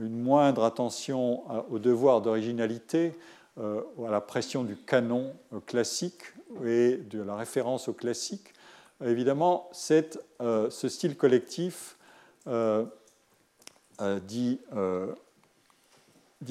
une 0.00 0.20
moindre 0.20 0.64
attention 0.64 1.44
au 1.70 1.78
devoir 1.78 2.20
d'originalité, 2.20 3.14
euh, 3.58 3.82
à 4.06 4.10
la 4.10 4.20
pression 4.20 4.64
du 4.64 4.76
canon 4.76 5.34
classique 5.66 6.22
et 6.64 6.96
de 6.96 7.22
la 7.22 7.36
référence 7.36 7.88
au 7.88 7.92
classique. 7.92 8.52
Évidemment, 9.04 9.68
ce 9.72 10.88
style 10.88 11.16
collectif, 11.16 11.96
dit 14.00 14.58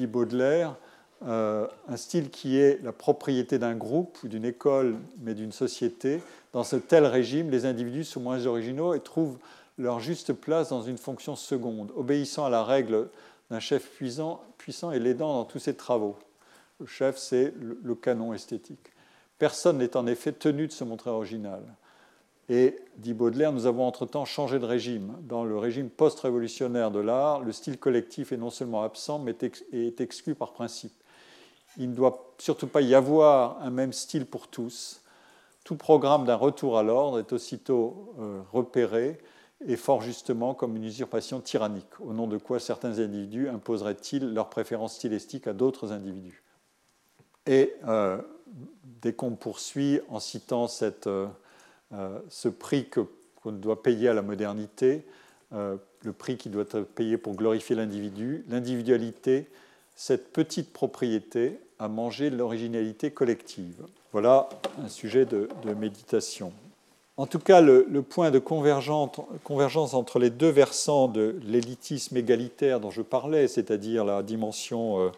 Baudelaire, 0.06 0.76
euh, 1.22 1.66
un 1.88 1.96
style 1.96 2.30
qui 2.30 2.58
est 2.58 2.82
la 2.82 2.92
propriété 2.92 3.58
d'un 3.58 3.74
groupe 3.74 4.18
ou 4.22 4.28
d'une 4.28 4.44
école, 4.44 4.96
mais 5.20 5.34
d'une 5.34 5.52
société. 5.52 6.20
Dans 6.52 6.64
ce 6.64 6.76
tel 6.76 7.06
régime, 7.06 7.50
les 7.50 7.66
individus 7.66 8.04
sont 8.04 8.20
moins 8.20 8.46
originaux 8.46 8.94
et 8.94 9.00
trouvent 9.00 9.38
leur 9.78 10.00
juste 10.00 10.32
place 10.32 10.68
dans 10.68 10.82
une 10.82 10.98
fonction 10.98 11.36
seconde, 11.36 11.92
obéissant 11.96 12.44
à 12.44 12.50
la 12.50 12.62
règle 12.62 13.08
d'un 13.50 13.60
chef 13.60 13.88
puissant, 13.90 14.42
puissant 14.58 14.92
et 14.92 14.98
l'aidant 14.98 15.34
dans 15.34 15.44
tous 15.44 15.58
ses 15.58 15.74
travaux. 15.74 16.16
Le 16.80 16.86
chef, 16.86 17.16
c'est 17.16 17.54
le 17.58 17.94
canon 17.94 18.34
esthétique. 18.34 18.90
Personne 19.38 19.78
n'est 19.78 19.96
en 19.96 20.06
effet 20.06 20.32
tenu 20.32 20.66
de 20.66 20.72
se 20.72 20.84
montrer 20.84 21.10
original. 21.10 21.62
Et, 22.48 22.76
dit 22.98 23.14
Baudelaire, 23.14 23.52
nous 23.52 23.66
avons 23.66 23.86
entre-temps 23.86 24.26
changé 24.26 24.58
de 24.58 24.66
régime. 24.66 25.14
Dans 25.22 25.44
le 25.44 25.56
régime 25.56 25.88
post-révolutionnaire 25.88 26.90
de 26.90 27.00
l'art, 27.00 27.40
le 27.40 27.52
style 27.52 27.78
collectif 27.78 28.32
est 28.32 28.36
non 28.36 28.50
seulement 28.50 28.82
absent, 28.82 29.18
mais 29.18 29.34
est 29.72 30.00
exclu 30.00 30.34
par 30.34 30.52
principe. 30.52 30.92
Il 31.76 31.90
ne 31.90 31.94
doit 31.94 32.34
surtout 32.38 32.66
pas 32.66 32.80
y 32.80 32.94
avoir 32.94 33.60
un 33.62 33.70
même 33.70 33.92
style 33.92 34.26
pour 34.26 34.48
tous. 34.48 35.02
Tout 35.64 35.76
programme 35.76 36.26
d'un 36.26 36.36
retour 36.36 36.78
à 36.78 36.82
l'ordre 36.82 37.18
est 37.18 37.32
aussitôt 37.32 38.14
euh, 38.18 38.42
repéré 38.52 39.18
et 39.66 39.76
fort 39.76 40.02
justement 40.02 40.52
comme 40.52 40.76
une 40.76 40.84
usurpation 40.84 41.40
tyrannique, 41.40 42.00
au 42.00 42.12
nom 42.12 42.26
de 42.26 42.36
quoi 42.36 42.60
certains 42.60 42.98
individus 42.98 43.48
imposeraient-ils 43.48 44.34
leurs 44.34 44.50
préférences 44.50 44.96
stylistiques 44.96 45.46
à 45.46 45.54
d'autres 45.54 45.92
individus. 45.92 46.42
Et 47.46 47.74
euh, 47.86 48.20
dès 49.00 49.14
qu'on 49.14 49.36
poursuit 49.36 50.00
en 50.10 50.20
citant 50.20 50.68
cette, 50.68 51.06
euh, 51.06 51.28
ce 52.28 52.48
prix 52.48 52.88
qu'on 52.90 53.52
doit 53.52 53.82
payer 53.82 54.08
à 54.08 54.14
la 54.14 54.22
modernité, 54.22 55.06
le 55.52 56.12
prix 56.12 56.36
qui 56.36 56.48
doit 56.48 56.62
être 56.62 56.80
payé 56.80 57.16
pour 57.16 57.34
glorifier 57.36 57.76
l'individu, 57.76 58.44
l'individualité, 58.48 59.48
cette 59.94 60.32
petite 60.32 60.72
propriété 60.72 61.58
à 61.78 61.88
manger 61.88 62.30
l'originalité 62.30 63.10
collective. 63.10 63.86
Voilà 64.12 64.48
un 64.82 64.88
sujet 64.88 65.24
de 65.26 65.48
méditation. 65.76 66.52
En 67.16 67.26
tout 67.26 67.38
cas, 67.38 67.60
le, 67.60 67.84
point 68.02 68.32
de 68.32 68.40
convergence 68.40 69.94
entre 69.94 70.18
les 70.18 70.30
deux 70.30 70.48
versants 70.48 71.06
de 71.06 71.38
l'élitisme 71.44 72.16
égalitaire 72.16 72.80
dont 72.80 72.90
je 72.90 73.02
parlais, 73.02 73.46
c'est-à-dire 73.46 74.04
la 74.04 74.24
dimension 74.24 74.98
euh, 74.98 75.10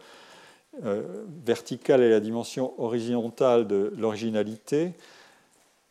euh, 0.85 1.01
verticale 1.43 2.03
et 2.03 2.09
la 2.09 2.19
dimension 2.19 2.79
horizontale 2.79 3.65
de 3.65 3.91
l'originalité, 3.97 4.93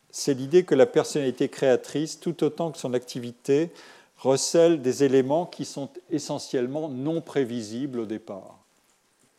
c'est 0.09 0.33
l'idée 0.33 0.63
que 0.63 0.75
la 0.75 0.85
personnalité 0.85 1.49
créatrice, 1.49 2.21
tout 2.21 2.41
autant 2.45 2.71
que 2.71 2.77
son 2.77 2.93
activité, 2.93 3.69
recèle 4.17 4.81
des 4.81 5.03
éléments 5.03 5.45
qui 5.45 5.65
sont 5.65 5.89
essentiellement 6.09 6.87
non 6.87 7.19
prévisibles 7.19 7.99
au 7.99 8.05
départ. 8.05 8.57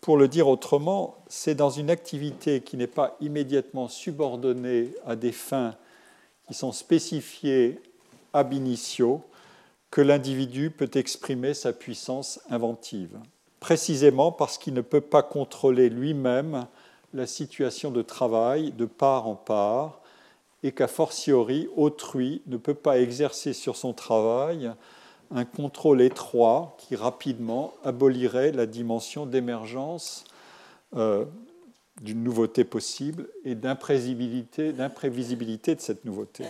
Pour 0.00 0.16
le 0.16 0.28
dire 0.28 0.48
autrement, 0.48 1.16
c'est 1.28 1.54
dans 1.54 1.70
une 1.70 1.90
activité 1.90 2.60
qui 2.60 2.76
n'est 2.76 2.86
pas 2.86 3.16
immédiatement 3.20 3.88
subordonnée 3.88 4.94
à 5.06 5.16
des 5.16 5.32
fins 5.32 5.74
qui 6.46 6.54
sont 6.54 6.72
spécifiés 6.72 7.80
ab 8.32 8.52
initio 8.52 9.22
que 9.90 10.00
l'individu 10.00 10.70
peut 10.70 10.90
exprimer 10.94 11.54
sa 11.54 11.72
puissance 11.72 12.40
inventive, 12.50 13.18
précisément 13.60 14.32
parce 14.32 14.58
qu'il 14.58 14.74
ne 14.74 14.80
peut 14.82 15.00
pas 15.00 15.22
contrôler 15.22 15.88
lui-même 15.88 16.66
la 17.14 17.26
situation 17.26 17.90
de 17.90 18.02
travail 18.02 18.72
de 18.72 18.84
part 18.84 19.26
en 19.26 19.34
part 19.34 20.00
et 20.62 20.72
qu'a 20.72 20.88
fortiori 20.88 21.68
autrui 21.76 22.42
ne 22.46 22.56
peut 22.56 22.74
pas 22.74 22.98
exercer 22.98 23.52
sur 23.52 23.76
son 23.76 23.92
travail 23.92 24.70
un 25.30 25.44
contrôle 25.44 26.00
étroit 26.00 26.76
qui 26.78 26.96
rapidement 26.96 27.74
abolirait 27.84 28.52
la 28.52 28.66
dimension 28.66 29.26
d'émergence 29.26 30.24
euh, 30.96 31.24
d'une 32.00 32.22
nouveauté 32.22 32.64
possible 32.64 33.28
et 33.44 33.54
d'imprévisibilité, 33.54 34.72
de 34.72 35.80
cette 35.80 36.04
nouveauté. 36.04 36.44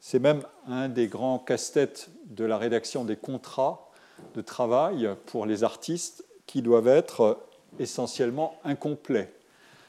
C'est 0.00 0.18
même 0.18 0.42
un 0.68 0.88
des 0.88 1.08
grands 1.08 1.38
casse-têtes 1.38 2.10
de 2.26 2.44
la 2.44 2.58
rédaction 2.58 3.04
des 3.04 3.16
contrats 3.16 3.90
de 4.34 4.40
travail 4.40 5.08
pour 5.26 5.46
les 5.46 5.64
artistes 5.64 6.24
qui 6.46 6.62
doivent 6.62 6.88
être 6.88 7.38
essentiellement 7.78 8.56
incomplets. 8.64 9.32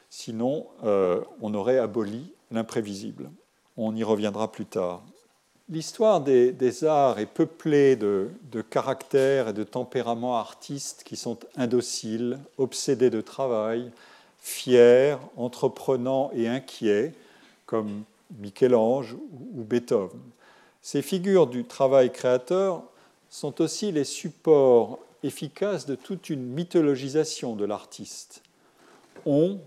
Sinon, 0.09 0.67
euh, 0.83 1.21
on 1.41 1.53
aurait 1.53 1.77
aboli 1.77 2.33
l'imprévisible. 2.51 3.29
On 3.75 3.95
y 3.95 4.03
reviendra 4.03 4.51
plus 4.51 4.65
tard. 4.65 5.03
L'histoire 5.69 6.21
des, 6.21 6.83
arts 6.85 7.19
est 7.19 7.25
peuplée 7.25 7.97
de, 7.97 8.29
caractères 8.69 9.49
et 9.49 9.53
de 9.53 9.63
tempéraments 9.65 10.37
artistes 10.37 11.03
qui 11.03 11.17
sont 11.17 11.37
indociles, 11.57 12.39
obsédés 12.57 13.09
de 13.09 13.19
travail, 13.19 13.91
fiers, 14.39 15.17
entreprenants 15.35 16.31
et 16.33 16.47
inquiets, 16.47 17.13
comme 17.65 18.03
Michel-Ange 18.39 19.17
ou 19.55 19.63
Beethoven. 19.63 20.21
Ces 20.81 21.01
figures 21.01 21.47
du 21.47 21.65
travail 21.65 22.13
créateur 22.13 22.83
sont 23.29 23.59
aussi 23.59 23.91
les 23.91 24.05
supports 24.05 24.99
efficaces 25.21 25.85
de 25.85 25.95
toute 25.95 26.29
une 26.29 26.43
mythologisation 26.45 27.57
de 27.57 27.65
l'artiste. 27.65 28.41
On, 29.25 29.59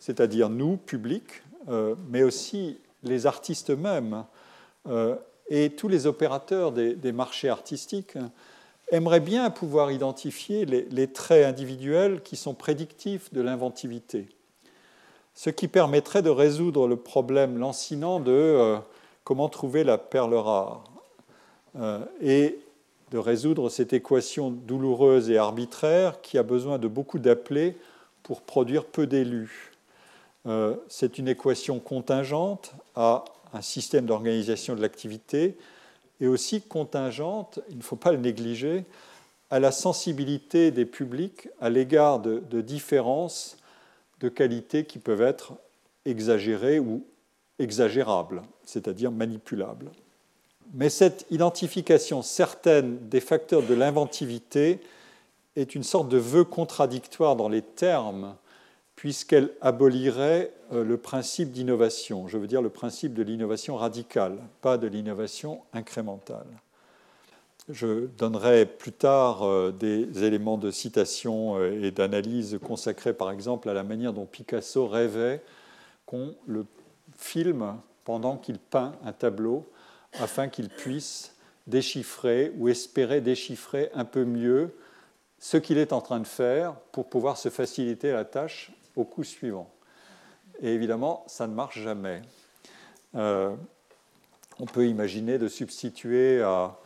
c'est-à-dire 0.00 0.50
nous, 0.50 0.78
public, 0.78 1.22
euh, 1.68 1.94
mais 2.08 2.24
aussi 2.24 2.76
les 3.04 3.26
artistes 3.26 3.70
eux-mêmes 3.70 4.24
euh, 4.88 5.14
et 5.48 5.70
tous 5.70 5.88
les 5.88 6.06
opérateurs 6.06 6.72
des 6.72 7.12
marchés 7.12 7.48
artistiques, 7.48 8.16
aimerait 8.90 9.20
bien 9.20 9.50
pouvoir 9.50 9.90
identifier 9.92 10.64
les, 10.64 11.06
traits 11.08 11.46
individuels 11.46 12.22
qui 12.22 12.36
sont 12.36 12.54
prédictifs 12.54 13.32
de 13.32 13.40
l'inventivité, 13.40 14.28
ce 15.34 15.50
qui 15.50 15.68
permettrait 15.68 16.22
de 16.22 16.30
résoudre 16.30 16.86
le 16.86 16.96
problème 16.96 17.58
lancinant 17.58 18.20
de 18.20 18.32
euh, 18.32 18.78
comment 19.24 19.48
trouver 19.48 19.84
la 19.84 19.98
perle 19.98 20.34
rare 20.34 20.84
euh, 21.76 22.04
et 22.20 22.58
de 23.10 23.18
résoudre 23.18 23.68
cette 23.68 23.92
équation 23.92 24.50
douloureuse 24.50 25.30
et 25.30 25.38
arbitraire 25.38 26.20
qui 26.20 26.38
a 26.38 26.42
besoin 26.42 26.78
de 26.78 26.88
beaucoup 26.88 27.18
d'appelés 27.18 27.76
pour 28.22 28.42
produire 28.42 28.84
peu 28.84 29.06
d'élus. 29.06 29.72
Euh, 30.46 30.76
c'est 30.88 31.18
une 31.18 31.28
équation 31.28 31.78
contingente 31.78 32.74
à 32.96 33.24
un 33.54 33.62
système 33.62 34.06
d'organisation 34.06 34.74
de 34.74 34.82
l'activité 34.82 35.56
et 36.20 36.26
aussi 36.26 36.60
contingente, 36.60 37.60
il 37.70 37.78
ne 37.78 37.82
faut 37.82 37.96
pas 37.96 38.12
le 38.12 38.18
négliger, 38.18 38.84
à 39.50 39.60
la 39.60 39.72
sensibilité 39.72 40.70
des 40.70 40.84
publics 40.84 41.48
à 41.60 41.70
l'égard 41.70 42.18
de, 42.18 42.60
différences 42.60 43.56
de 44.20 44.28
qualité 44.28 44.84
qui 44.84 44.98
peuvent 44.98 45.22
être 45.22 45.52
exagérées 46.04 46.80
ou 46.80 47.04
exagérables, 47.58 48.42
c'est-à-dire 48.64 49.12
manipulables. 49.12 49.90
Mais 50.72 50.90
cette 50.90 51.24
identification 51.30 52.22
certaine 52.22 53.08
des 53.08 53.20
facteurs 53.20 53.62
de 53.62 53.74
l'inventivité 53.74 54.80
est 55.54 55.74
une 55.76 55.84
sorte 55.84 56.08
de 56.08 56.18
vœu 56.18 56.42
contradictoire 56.42 57.36
dans 57.36 57.48
les 57.48 57.62
termes 57.62 58.34
puisqu'elle 59.04 59.50
abolirait 59.60 60.50
euh, 60.72 60.82
le 60.82 60.96
principe 60.96 61.52
d'innovation, 61.52 62.26
je 62.26 62.38
veux 62.38 62.46
dire 62.46 62.62
le 62.62 62.70
principe 62.70 63.12
de 63.12 63.22
l'innovation 63.22 63.76
radicale, 63.76 64.38
pas 64.62 64.78
de 64.78 64.86
l'innovation 64.86 65.60
incrémentale. 65.74 66.46
Je 67.68 68.06
donnerai 68.06 68.64
plus 68.64 68.92
tard 68.92 69.42
euh, 69.42 69.72
des 69.78 70.24
éléments 70.24 70.56
de 70.56 70.70
citation 70.70 71.58
euh, 71.58 71.84
et 71.84 71.90
d'analyse 71.90 72.58
consacrés 72.62 73.12
par 73.12 73.30
exemple 73.30 73.68
à 73.68 73.74
la 73.74 73.82
manière 73.82 74.14
dont 74.14 74.24
Picasso 74.24 74.88
rêvait 74.88 75.42
qu'on 76.06 76.34
le 76.46 76.64
filme 77.14 77.76
pendant 78.06 78.38
qu'il 78.38 78.58
peint 78.58 78.94
un 79.04 79.12
tableau 79.12 79.66
afin 80.14 80.48
qu'il 80.48 80.70
puisse 80.70 81.34
déchiffrer 81.66 82.52
ou 82.56 82.70
espérer 82.70 83.20
déchiffrer 83.20 83.90
un 83.92 84.06
peu 84.06 84.24
mieux 84.24 84.74
ce 85.40 85.58
qu'il 85.58 85.76
est 85.76 85.92
en 85.92 86.00
train 86.00 86.20
de 86.20 86.26
faire 86.26 86.72
pour 86.90 87.10
pouvoir 87.10 87.36
se 87.36 87.50
faciliter 87.50 88.10
la 88.10 88.24
tâche 88.24 88.72
au 88.96 89.04
coup 89.04 89.24
suivant. 89.24 89.70
Et 90.60 90.72
évidemment, 90.72 91.24
ça 91.26 91.46
ne 91.46 91.54
marche 91.54 91.80
jamais. 91.80 92.22
Euh, 93.14 93.54
on 94.58 94.66
peut 94.66 94.86
imaginer 94.86 95.38
de 95.38 95.48
substituer 95.48 96.42
à, 96.42 96.76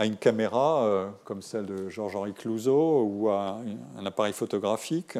une 0.00 0.16
caméra 0.16 0.84
euh, 0.84 1.08
comme 1.24 1.42
celle 1.42 1.66
de 1.66 1.88
Georges-Henri 1.88 2.32
Clouzot 2.34 3.02
ou 3.02 3.30
à 3.30 3.60
un, 3.98 4.06
appareil 4.06 4.32
photographique, 4.32 5.18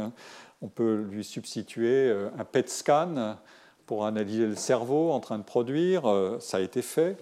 on 0.61 0.69
peut 0.69 1.07
lui 1.11 1.25
substituer 1.25 2.09
euh, 2.09 2.31
un 2.39 2.45
PET 2.45 2.69
scan 2.69 3.37
pour 3.87 4.05
analyser 4.05 4.47
le 4.47 4.55
cerveau 4.55 5.13
en 5.13 5.21
train 5.21 5.39
de 5.39 5.45
produire. 5.45 6.03
ça 6.41 6.59
a 6.59 6.61
été 6.61 6.83
fait. 6.83 7.17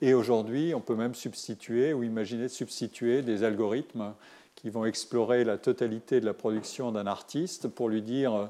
Et 0.00 0.14
aujourd'hui, 0.14 0.74
on 0.74 0.80
peut 0.80 0.96
même 0.96 1.14
substituer 1.14 1.92
ou 1.92 2.02
imaginer 2.02 2.44
de 2.44 2.48
substituer 2.48 3.22
des 3.22 3.44
algorithmes 3.44 4.14
qui 4.58 4.70
vont 4.70 4.84
explorer 4.84 5.44
la 5.44 5.56
totalité 5.56 6.20
de 6.20 6.26
la 6.26 6.34
production 6.34 6.90
d'un 6.90 7.06
artiste 7.06 7.68
pour 7.68 7.88
lui 7.88 8.02
dire 8.02 8.34
euh, 8.34 8.46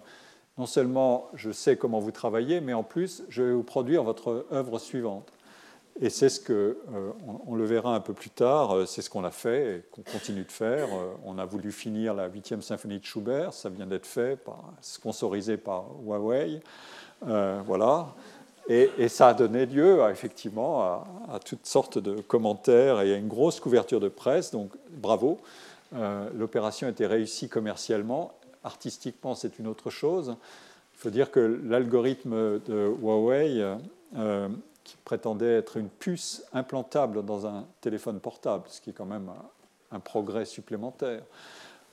non 0.57 0.65
seulement 0.65 1.29
je 1.35 1.51
sais 1.53 1.77
comment 1.77 2.01
vous 2.01 2.13
travaillez, 2.13 2.63
mais 2.63 2.73
en 2.73 2.83
plus 2.83 3.25
je 3.29 3.43
vais 3.43 3.53
vous 3.53 3.63
produire 3.63 4.05
votre 4.05 4.47
œuvre 4.51 4.79
suivante. 4.79 5.31
Et 6.01 6.11
c'est 6.11 6.29
ce 6.29 6.41
que, 6.41 6.79
euh, 6.95 7.11
on, 7.47 7.57
le 7.57 7.65
verra 7.65 7.95
un 7.95 8.01
peu 8.01 8.15
plus 8.15 8.31
tard, 8.31 8.75
euh, 8.75 8.87
c'est 8.87 9.03
ce 9.03 9.11
qu'on 9.11 9.25
a 9.25 9.31
fait 9.31 9.77
et 9.77 9.83
qu'on 9.91 10.03
continue 10.03 10.45
de 10.45 10.53
faire. 10.53 10.89
on 11.27 11.37
a 11.39 11.45
voulu 11.45 11.73
finir 11.73 12.15
la 12.15 12.31
8e 12.31 12.63
symphonie 12.63 13.01
de 13.01 13.05
Schubert, 13.05 13.53
ça 13.53 13.69
vient 13.69 13.87
d'être 13.87 14.07
fait, 14.07 14.39
sponsorisé 14.81 15.59
par 15.59 15.85
Huawei. 16.03 16.61
voilà. 17.21 18.15
Et, 18.71 19.09
ça 19.09 19.29
a 19.29 19.35
donné 19.35 19.65
lieu 19.65 20.01
effectivement 20.11 20.83
à, 20.83 21.39
toutes 21.45 21.67
sortes 21.67 21.99
de 21.99 22.21
commentaires 22.21 23.01
et 23.01 23.15
à 23.15 23.17
une 23.17 23.29
grosse 23.29 23.61
couverture 23.61 23.99
de 23.99 24.09
presse, 24.09 24.51
donc 24.51 24.71
bravo. 24.91 25.41
Euh, 25.95 26.29
l'opération 26.35 26.89
été 26.89 27.07
réussie 27.07 27.49
commercialement. 27.49 28.33
Artistiquement, 28.65 29.35
c'est 29.35 29.59
une 29.59 29.67
autre 29.67 29.91
chose. 29.91 30.37
Il 30.95 30.99
faut 30.99 31.11
dire 31.11 31.31
que 31.31 31.61
l'algorithme 31.65 32.61
de 32.61 32.93
Huawei, 33.01 33.65
euh, 34.17 34.49
qui 34.85 34.97
prétendait 35.05 35.57
être 35.57 35.77
une 35.77 35.89
puce 35.89 36.45
implantable 36.53 37.25
dans 37.25 37.47
un 37.47 37.67
téléphone 37.81 38.21
portable, 38.21 38.65
ce 38.69 38.81
qui 38.81 38.91
est 38.91 38.95
quand 38.95 39.07
même 39.07 39.31
un, 39.93 40.01
progrès 40.01 40.45
supplémentaire. 40.45 41.23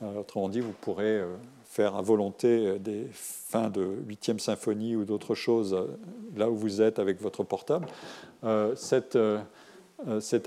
Euh, 0.02 0.20
autrement 0.20 0.50
dit, 0.50 0.60
vous 0.60 0.74
pourrez 0.74 1.24
faire 1.66 1.96
à 1.96 2.02
volonté 2.02 2.80
des 2.80 3.08
fins 3.12 3.70
de 3.70 3.86
8e 4.08 4.40
symphonie 4.40 4.96
ou 4.96 5.06
d'autres 5.06 5.36
choses 5.36 5.78
là 6.36 6.50
où 6.50 6.56
vous 6.56 6.82
êtes 6.82 7.00
avec 7.00 7.22
votre 7.22 7.44
portable. 7.44 7.88
cet 8.76 9.18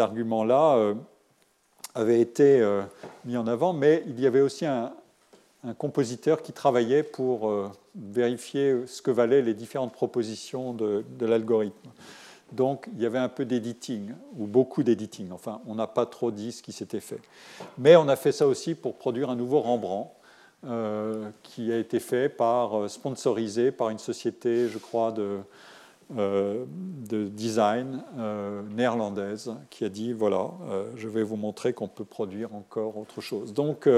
argument-là 0.00 0.94
avait 1.98 2.20
été 2.20 2.64
mis 3.24 3.36
en 3.36 3.46
avant, 3.46 3.72
mais 3.72 4.04
il 4.06 4.20
y 4.20 4.26
avait 4.26 4.40
aussi 4.40 4.66
un, 4.66 4.92
compositeur 5.76 6.42
qui 6.42 6.52
travaillait 6.52 7.02
pour 7.02 7.52
vérifier 7.96 8.86
ce 8.86 9.02
que 9.02 9.10
valaient 9.10 9.42
les 9.42 9.54
différentes 9.54 9.92
propositions 9.92 10.72
de, 10.72 11.04
l'algorithme. 11.20 11.90
Donc 12.52 12.88
il 12.94 13.02
y 13.02 13.06
avait 13.06 13.18
un 13.18 13.28
peu 13.28 13.44
d'editing, 13.44 14.12
ou 14.38 14.46
beaucoup 14.46 14.82
d'editing. 14.82 15.32
Enfin, 15.32 15.60
on 15.66 15.74
n'a 15.74 15.86
pas 15.86 16.06
trop 16.06 16.30
dit 16.30 16.52
ce 16.52 16.62
qui 16.62 16.72
s'était 16.72 17.00
fait. 17.00 17.20
Mais 17.76 17.96
on 17.96 18.08
a 18.08 18.16
fait 18.16 18.32
ça 18.32 18.46
aussi 18.46 18.74
pour 18.74 18.94
produire 18.94 19.30
un 19.30 19.36
nouveau 19.36 19.60
Rembrandt, 19.60 20.12
euh, 20.66 21.30
qui 21.44 21.72
a 21.72 21.78
été 21.78 22.00
fait 22.00 22.28
par, 22.28 22.76
euh, 22.76 22.88
sponsorisé 22.88 23.70
par 23.70 23.90
une 23.90 24.00
société, 24.00 24.68
je 24.68 24.78
crois, 24.78 25.12
de, 25.12 25.38
euh, 26.16 26.64
de 27.08 27.24
design 27.24 28.02
néerlandaise, 28.70 29.52
qui 29.70 29.84
a 29.84 29.88
dit, 29.88 30.12
voilà, 30.12 30.50
je 30.96 31.08
vais 31.08 31.22
vous 31.22 31.36
montrer 31.36 31.72
qu'on 31.72 31.88
peut 31.88 32.04
produire 32.04 32.54
encore 32.54 32.96
autre 32.96 33.20
chose. 33.20 33.52
Donc, 33.52 33.88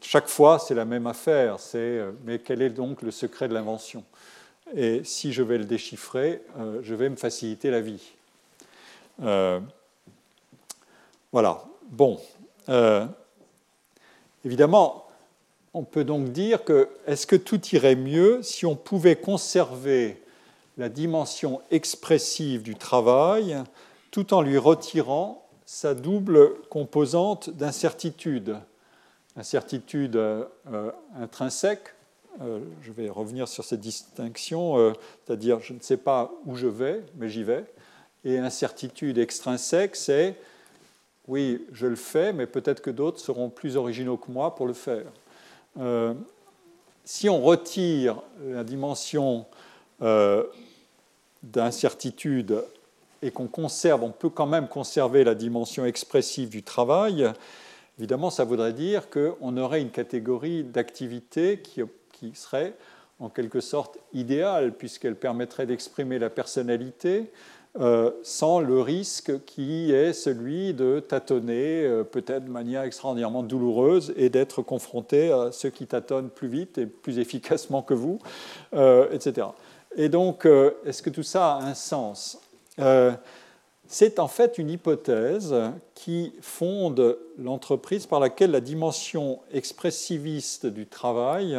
chaque 0.00 0.28
fois, 0.28 0.58
c'est 0.58 0.74
la 0.74 0.84
même 0.84 1.06
affaire, 1.06 1.58
c'est, 1.58 2.00
mais 2.24 2.38
quel 2.38 2.62
est 2.62 2.70
donc 2.70 3.02
le 3.02 3.10
secret 3.10 3.48
de 3.48 3.54
l'invention? 3.54 4.04
Et 4.74 5.02
si 5.04 5.32
je 5.32 5.42
vais 5.42 5.58
le 5.58 5.64
déchiffrer, 5.64 6.42
euh, 6.58 6.80
je 6.82 6.94
vais 6.94 7.08
me 7.08 7.16
faciliter 7.16 7.70
la 7.70 7.80
vie. 7.80 8.12
Euh, 9.22 9.58
voilà. 11.32 11.64
Bon. 11.90 12.20
Euh, 12.68 13.06
évidemment, 14.44 15.08
on 15.74 15.82
peut 15.82 16.04
donc 16.04 16.30
dire 16.30 16.64
que 16.64 16.88
est-ce 17.06 17.26
que 17.26 17.36
tout 17.36 17.60
irait 17.72 17.96
mieux 17.96 18.42
si 18.42 18.64
on 18.64 18.76
pouvait 18.76 19.16
conserver 19.16 20.22
la 20.80 20.88
dimension 20.88 21.60
expressive 21.70 22.62
du 22.62 22.74
travail 22.74 23.62
tout 24.10 24.34
en 24.34 24.40
lui 24.40 24.58
retirant 24.58 25.46
sa 25.66 25.94
double 25.94 26.54
composante 26.68 27.50
d'incertitude 27.50 28.56
Incertitude 29.36 30.20
intrinsèque, 31.16 31.94
euh, 32.42 32.60
je 32.82 32.90
vais 32.90 33.08
revenir 33.08 33.46
sur 33.46 33.64
cette 33.64 33.80
distinction, 33.80 34.78
euh, 34.78 34.92
c'est-à-dire 35.24 35.60
je 35.60 35.72
ne 35.72 35.80
sais 35.80 35.96
pas 35.96 36.32
où 36.46 36.56
je 36.56 36.66
vais, 36.66 37.02
mais 37.16 37.28
j'y 37.28 37.44
vais. 37.44 37.64
Et 38.24 38.38
incertitude 38.38 39.18
extrinsèque, 39.18 39.94
c'est 39.94 40.36
oui, 41.28 41.64
je 41.72 41.86
le 41.86 41.96
fais, 41.96 42.32
mais 42.32 42.46
peut-être 42.46 42.82
que 42.82 42.90
d'autres 42.90 43.20
seront 43.20 43.50
plus 43.50 43.76
originaux 43.76 44.16
que 44.16 44.32
moi 44.32 44.54
pour 44.54 44.66
le 44.66 44.72
faire. 44.72 45.06
Euh, 45.78 46.14
si 47.04 47.28
on 47.28 47.40
retire 47.40 48.22
la 48.42 48.64
dimension 48.64 49.46
d'incertitude 51.42 52.62
et 53.22 53.30
qu'on 53.30 53.48
conserve, 53.48 54.02
on 54.02 54.10
peut 54.10 54.30
quand 54.30 54.46
même 54.46 54.68
conserver 54.68 55.24
la 55.24 55.34
dimension 55.34 55.84
expressive 55.84 56.48
du 56.48 56.62
travail, 56.62 57.30
évidemment, 57.98 58.30
ça 58.30 58.44
voudrait 58.44 58.72
dire 58.72 59.10
qu'on 59.10 59.56
aurait 59.56 59.82
une 59.82 59.90
catégorie 59.90 60.64
d'activités 60.64 61.60
qui 61.60 61.82
qui 62.20 62.32
serait 62.34 62.74
en 63.18 63.28
quelque 63.28 63.60
sorte 63.60 63.98
idéale, 64.12 64.72
puisqu'elle 64.72 65.16
permettrait 65.16 65.66
d'exprimer 65.66 66.18
la 66.18 66.30
personnalité 66.30 67.30
euh, 67.78 68.10
sans 68.22 68.58
le 68.60 68.80
risque 68.80 69.44
qui 69.44 69.92
est 69.92 70.12
celui 70.12 70.74
de 70.74 71.00
tâtonner, 71.00 71.84
euh, 71.84 72.02
peut-être 72.02 72.46
de 72.46 72.50
manière 72.50 72.82
extraordinairement 72.82 73.42
douloureuse, 73.42 74.12
et 74.16 74.28
d'être 74.28 74.62
confronté 74.62 75.30
à 75.30 75.52
ceux 75.52 75.70
qui 75.70 75.86
tâtonnent 75.86 76.30
plus 76.30 76.48
vite 76.48 76.78
et 76.78 76.86
plus 76.86 77.18
efficacement 77.18 77.82
que 77.82 77.94
vous, 77.94 78.18
euh, 78.74 79.06
etc. 79.12 79.48
Et 79.96 80.08
donc, 80.08 80.46
est-ce 80.86 81.02
que 81.02 81.10
tout 81.10 81.22
ça 81.22 81.56
a 81.56 81.62
un 81.62 81.74
sens 81.74 82.38
c'est 83.92 84.20
en 84.20 84.28
fait 84.28 84.56
une 84.56 84.70
hypothèse 84.70 85.52
qui 85.96 86.32
fonde 86.40 87.18
l'entreprise 87.38 88.06
par 88.06 88.20
laquelle 88.20 88.52
la 88.52 88.60
dimension 88.60 89.40
expressiviste 89.52 90.64
du 90.64 90.86
travail 90.86 91.58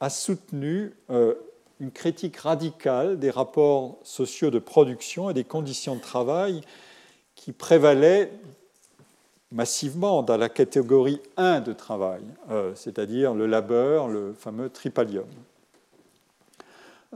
a 0.00 0.08
soutenu 0.08 0.94
euh, 1.10 1.34
une 1.80 1.90
critique 1.90 2.38
radicale 2.38 3.18
des 3.18 3.28
rapports 3.28 3.98
sociaux 4.04 4.50
de 4.50 4.58
production 4.58 5.28
et 5.28 5.34
des 5.34 5.44
conditions 5.44 5.96
de 5.96 6.00
travail 6.00 6.62
qui 7.34 7.52
prévalaient 7.52 8.32
massivement 9.52 10.22
dans 10.22 10.38
la 10.38 10.48
catégorie 10.48 11.20
1 11.36 11.60
de 11.60 11.74
travail, 11.74 12.22
euh, 12.50 12.72
c'est-à-dire 12.74 13.34
le 13.34 13.46
labeur, 13.46 14.08
le 14.08 14.32
fameux 14.32 14.70
tripalium. 14.70 15.26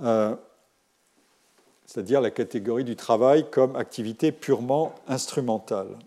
Euh, 0.01 0.37
c'est-à-dire 1.85 2.21
la 2.21 2.31
catégorie 2.31 2.85
du 2.85 2.97
travail 2.97 3.51
comme 3.51 3.77
activité 3.77 4.33
purement 4.33 4.95
instrumentale. 5.09 5.99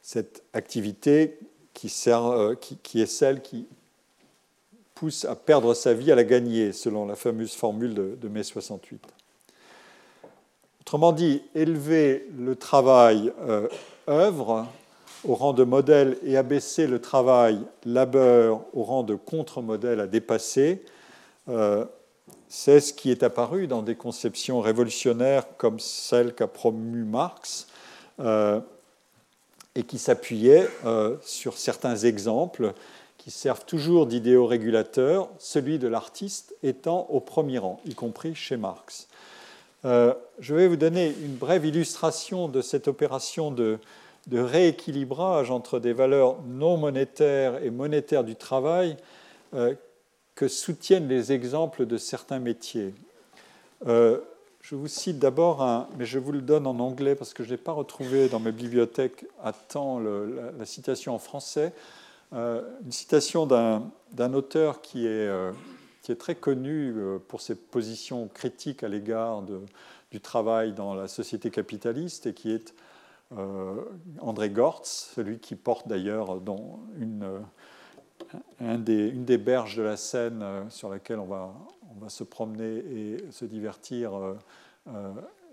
Cette 0.00 0.42
activité 0.54 1.38
qui, 1.74 1.88
sert, 1.88 2.54
qui 2.60 3.02
est 3.02 3.06
celle 3.06 3.42
qui 3.42 3.66
pousse 4.98 5.24
à 5.24 5.36
perdre 5.36 5.74
sa 5.74 5.94
vie 5.94 6.10
à 6.10 6.16
la 6.16 6.24
gagner, 6.24 6.72
selon 6.72 7.06
la 7.06 7.14
fameuse 7.14 7.54
formule 7.54 7.94
de, 7.94 8.28
mai 8.28 8.42
68. 8.42 9.00
Autrement 10.80 11.12
dit, 11.12 11.42
élever 11.54 12.26
le 12.36 12.56
travail 12.56 13.32
euh, 13.42 13.68
œuvre 14.08 14.66
au 15.24 15.34
rang 15.34 15.52
de 15.52 15.62
modèle 15.62 16.16
et 16.24 16.36
abaisser 16.36 16.88
le 16.88 17.00
travail 17.00 17.60
labeur 17.84 18.62
au 18.72 18.82
rang 18.82 19.04
de 19.04 19.14
contre-modèle 19.14 20.00
à 20.00 20.08
dépasser, 20.08 20.82
euh, 21.48 21.84
c'est 22.48 22.80
ce 22.80 22.92
qui 22.92 23.10
est 23.10 23.22
apparu 23.22 23.66
dans 23.66 23.82
des 23.82 23.94
conceptions 23.94 24.60
révolutionnaires 24.60 25.44
comme 25.56 25.78
celle 25.80 26.34
qu'a 26.34 26.46
promue 26.46 27.04
Marx 27.04 27.66
euh, 28.20 28.60
et 29.74 29.82
qui 29.84 29.98
s'appuyait 29.98 30.68
sur 31.22 31.56
certains 31.56 31.96
exemples 31.96 32.72
qui 33.18 33.30
servent 33.30 33.66
toujours 33.66 34.06
d'idéaux 34.06 34.46
régulateurs, 34.46 35.28
celui 35.38 35.78
de 35.78 35.86
l'artiste 35.86 36.54
étant 36.62 37.06
au 37.10 37.20
premier 37.20 37.58
rang, 37.58 37.78
y 37.84 37.94
compris 37.94 38.34
chez 38.34 38.56
Marx. 38.56 39.06
Euh, 39.84 40.14
je 40.40 40.54
vais 40.54 40.66
vous 40.66 40.76
donner 40.76 41.14
une 41.22 41.34
brève 41.34 41.66
illustration 41.66 42.48
de 42.48 42.62
cette 42.62 42.88
opération 42.88 43.50
de, 43.50 43.78
rééquilibrage 44.32 45.50
entre 45.50 45.78
des 45.78 45.92
valeurs 45.92 46.36
non 46.46 46.76
monétaires 46.76 47.62
et 47.62 47.70
monétaires 47.70 48.24
du 48.24 48.34
travail 48.34 48.96
euh, 49.54 49.74
que 50.38 50.46
soutiennent 50.46 51.08
les 51.08 51.32
exemples 51.32 51.84
de 51.84 51.96
certains 51.96 52.38
métiers. 52.38 52.94
Euh, 53.88 54.20
je 54.60 54.76
vous 54.76 54.86
cite 54.86 55.18
d'abord 55.18 55.64
un, 55.64 55.88
mais 55.98 56.06
je 56.06 56.20
vous 56.20 56.30
le 56.30 56.42
donne 56.42 56.68
en 56.68 56.78
anglais 56.78 57.16
parce 57.16 57.34
que 57.34 57.42
je 57.42 57.50
n'ai 57.50 57.56
pas 57.56 57.72
retrouvé 57.72 58.28
dans 58.28 58.38
mes 58.38 58.52
bibliothèques 58.52 59.26
à 59.42 59.52
temps 59.52 59.98
la, 59.98 60.64
citation 60.64 61.12
en 61.12 61.18
français. 61.18 61.72
Euh, 62.34 62.62
une 62.84 62.92
citation 62.92 63.46
d'un 63.46 64.32
auteur 64.32 64.80
qui 64.80 65.06
est, 65.06 65.26
euh, 65.26 65.50
qui 66.02 66.12
est, 66.12 66.16
très 66.16 66.36
connu 66.36 66.94
pour 67.26 67.40
ses 67.40 67.56
positions 67.56 68.28
critiques 68.32 68.84
à 68.84 68.88
l'égard 68.88 69.42
du 70.12 70.20
travail 70.20 70.72
dans 70.72 70.94
la 70.94 71.08
société 71.08 71.50
capitaliste 71.50 72.26
et 72.26 72.32
qui 72.32 72.52
est 72.52 72.74
André 74.20 74.50
Gortz, 74.50 75.10
celui 75.16 75.40
qui 75.40 75.56
porte 75.56 75.88
d'ailleurs 75.88 76.40
dans 76.40 76.78
une, 77.00 77.26
une 78.60 79.24
des 79.24 79.38
berges 79.38 79.76
de 79.76 79.82
la 79.82 79.96
Seine 79.96 80.44
sur 80.70 80.88
laquelle 80.88 81.18
on 81.18 81.26
va, 81.26 81.54
se 82.08 82.24
promener 82.24 82.78
et 82.78 83.30
se 83.30 83.44
divertir 83.44 84.12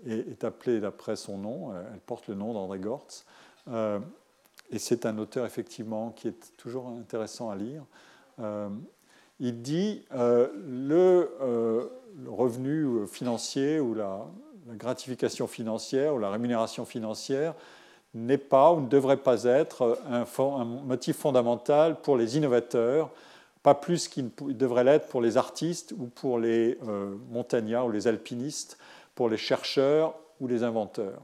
est, 0.06 0.44
appelée 0.44 0.80
d'après 0.80 1.16
son 1.16 1.38
nom. 1.38 1.72
Elle 1.92 2.00
porte 2.00 2.28
le 2.28 2.34
nom 2.34 2.52
d'André 2.52 2.78
Gortz. 2.78 3.24
Et 4.70 4.78
c'est 4.78 5.06
un 5.06 5.18
auteur 5.18 5.46
effectivement 5.46 6.10
qui 6.10 6.28
est 6.28 6.56
toujours 6.56 6.88
intéressant 6.88 7.50
à 7.50 7.56
lire. 7.56 7.84
Euh, 8.40 8.68
il 9.38 9.62
dit 9.62 10.04
euh, 10.14 10.48
euh, 10.54 11.88
le, 12.16 12.30
revenu 12.30 13.06
financier 13.06 13.80
ou 13.80 13.94
la, 13.94 14.26
gratification 14.68 15.46
financière 15.46 16.14
ou 16.14 16.18
la 16.18 16.28
rémunération 16.28 16.84
financière 16.84 17.54
n'est 18.16 18.38
pas 18.38 18.72
ou 18.72 18.80
ne 18.80 18.88
devrait 18.88 19.16
pas 19.16 19.44
être 19.44 19.98
un, 20.08 20.64
motif 20.64 21.18
fondamental 21.18 22.00
pour 22.00 22.16
les 22.16 22.36
innovateurs, 22.36 23.10
pas 23.62 23.74
plus 23.74 24.08
qu'il 24.08 24.30
devrait 24.38 24.84
l'être 24.84 25.08
pour 25.08 25.20
les 25.20 25.36
artistes 25.36 25.92
ou 25.98 26.06
pour 26.06 26.38
les 26.38 26.78
montagnards 27.30 27.86
ou 27.86 27.90
les 27.90 28.06
alpinistes, 28.06 28.78
pour 29.14 29.28
les 29.28 29.36
chercheurs 29.36 30.14
ou 30.40 30.46
les 30.46 30.62
inventeurs 30.62 31.20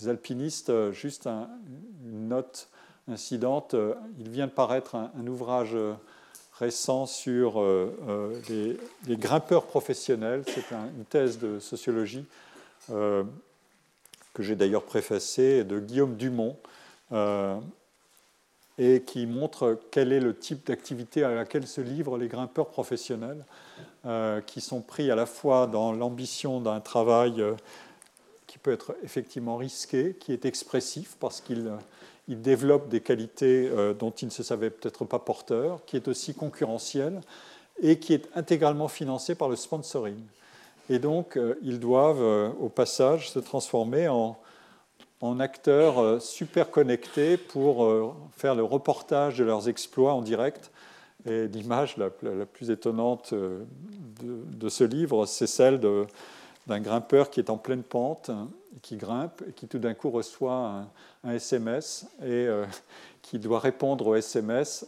les 0.00 0.08
alpinistes, 0.08 0.70
euh, 0.70 0.92
juste 0.92 1.26
une 1.26 2.28
note 2.28 2.68
incidente, 3.08 3.74
euh, 3.74 3.94
il 4.18 4.28
vient 4.28 4.46
de 4.46 4.52
paraître 4.52 4.94
un, 4.94 5.26
ouvrage 5.26 5.74
euh, 5.74 5.94
récent 6.58 7.06
sur 7.06 7.60
les, 8.48 8.78
grimpeurs 9.16 9.64
professionnels. 9.64 10.44
C'est 10.46 10.74
une 10.96 11.04
thèse 11.04 11.38
de 11.38 11.58
sociologie 11.58 12.24
que 14.32 14.42
j'ai 14.42 14.56
d'ailleurs 14.56 14.84
préfacée 14.84 15.64
de 15.64 15.78
Guillaume 15.78 16.16
Dumont 16.16 16.56
et 18.78 19.02
qui 19.02 19.26
montre 19.26 19.78
quel 19.90 20.12
est 20.12 20.20
le 20.20 20.34
type 20.34 20.66
d'activité 20.66 21.24
à 21.24 21.34
laquelle 21.34 21.66
se 21.66 21.80
livrent 21.80 22.16
les 22.16 22.28
grimpeurs 22.28 22.68
professionnels. 22.68 23.44
qui 24.46 24.60
sont 24.60 24.80
pris 24.80 25.10
à 25.10 25.14
la 25.14 25.26
fois 25.26 25.66
dans 25.66 25.92
l'ambition 25.92 26.60
d'un 26.60 26.80
travail 26.80 27.44
qui 28.46 28.58
peut 28.58 28.72
être 28.72 28.96
effectivement 29.04 29.56
risqué, 29.56 30.16
qui 30.18 30.32
est 30.32 30.44
expressif 30.44 31.16
parce 31.20 31.40
qu'il 31.40 31.70
développe 32.28 32.88
des 32.88 33.00
qualités 33.00 33.70
dont 33.98 34.10
il 34.10 34.26
ne 34.26 34.30
se 34.30 34.42
savait 34.42 34.70
peut-être 34.70 35.04
pas 35.04 35.18
porteur, 35.18 35.84
qui 35.84 35.96
est 35.96 36.08
aussi 36.08 36.34
concurrentiel 36.34 37.20
et 37.80 37.98
qui 37.98 38.14
est 38.14 38.28
intégralement 38.34 38.88
financé 38.88 39.34
par 39.34 39.48
le 39.48 39.56
sponsoring. 39.56 40.20
Et 40.90 40.98
donc, 40.98 41.38
ils 41.62 41.78
doivent 41.80 42.54
au 42.60 42.68
passage 42.68 43.30
se 43.30 43.38
transformer 43.38 44.08
en 45.22 45.38
acteurs 45.38 46.00
euh, 46.00 46.18
super 46.18 46.70
connectés 46.70 47.36
pour 47.38 47.84
euh, 47.84 48.12
faire 48.32 48.54
le 48.54 48.64
reportage 48.64 49.38
de 49.38 49.44
leurs 49.44 49.68
exploits 49.68 50.12
en 50.12 50.20
direct. 50.20 50.70
Et 51.24 51.46
l'image 51.46 51.96
la, 51.96 52.10
plus 52.10 52.70
étonnante 52.70 53.32
euh, 53.32 53.62
de, 54.22 54.68
ce 54.68 54.82
livre, 54.82 55.24
c'est 55.24 55.46
celle 55.46 55.80
d'un 56.66 56.80
grimpeur 56.80 57.30
qui 57.30 57.38
est 57.38 57.48
en 57.48 57.56
pleine 57.56 57.84
pente, 57.84 58.32
qui 58.82 58.96
grimpe, 58.96 59.42
et 59.48 59.52
qui 59.52 59.68
tout 59.68 59.78
d'un 59.78 59.94
coup 59.94 60.10
reçoit 60.10 60.82
un, 61.22 61.32
SMS 61.32 62.08
et 62.24 62.48
qui 63.22 63.38
doit 63.38 63.60
répondre 63.60 64.08
au 64.08 64.14
SMS 64.16 64.86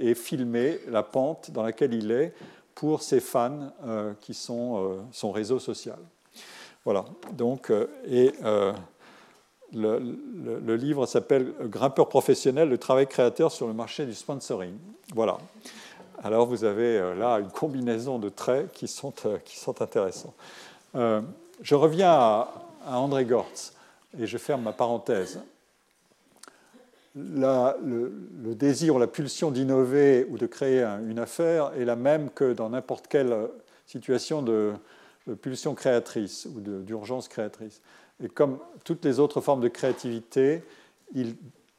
et 0.00 0.16
filmer 0.16 0.80
la 0.88 1.04
pente 1.04 1.52
dans 1.52 1.62
laquelle 1.62 1.94
il 1.94 2.10
est 2.10 2.32
pour 2.76 3.02
ses 3.02 3.18
fans 3.18 3.72
qui 4.20 4.34
sont 4.34 4.98
son 5.10 5.32
réseau 5.32 5.58
social. 5.58 5.98
Voilà. 6.84 7.04
Donc, 7.32 7.72
et 8.06 8.32
le, 9.74 10.76
livre 10.76 11.06
s'appelle 11.06 11.52
Grimpeur 11.62 12.08
professionnel, 12.08 12.68
le 12.68 12.78
travail 12.78 13.06
créateur 13.06 13.50
sur 13.50 13.66
le 13.66 13.72
marché 13.72 14.06
du 14.06 14.14
sponsoring. 14.14 14.76
Voilà. 15.14 15.38
Alors 16.22 16.46
vous 16.46 16.64
avez 16.64 16.98
euh, 16.98 17.14
là 17.14 17.38
une 17.38 17.50
combinaison 17.50 18.18
de 18.18 18.28
traits 18.28 18.72
qui 18.72 18.88
sont, 18.88 19.12
euh, 19.26 19.38
qui 19.44 19.58
sont 19.58 19.82
intéressants. 19.82 20.34
Euh, 20.94 21.20
je 21.62 21.74
reviens 21.74 22.10
à, 22.10 22.48
André 22.86 23.24
Gortz 23.24 23.74
et 24.18 24.26
je 24.26 24.38
ferme 24.38 24.62
ma 24.62 24.72
parenthèse. 24.72 25.40
Le, 27.16 28.54
désir 28.54 28.96
ou 28.96 28.98
la 28.98 29.06
pulsion 29.06 29.50
d'innover 29.50 30.26
ou 30.30 30.38
de 30.38 30.46
créer 30.46 30.82
une 30.82 31.18
affaire 31.18 31.72
est 31.78 31.84
la 31.84 31.96
même 31.96 32.30
que 32.30 32.52
dans 32.52 32.70
n'importe 32.70 33.06
quelle 33.08 33.34
situation 33.86 34.42
de, 34.42 34.72
pulsion 35.42 35.74
créatrice 35.74 36.46
ou 36.54 36.60
d'urgence 36.60 37.28
créatrice. 37.28 37.80
Et 38.22 38.28
comme 38.28 38.58
toutes 38.84 39.04
les 39.04 39.18
autres 39.18 39.40
formes 39.40 39.60
de 39.60 39.68
créativité, 39.68 40.62
il 41.14 41.34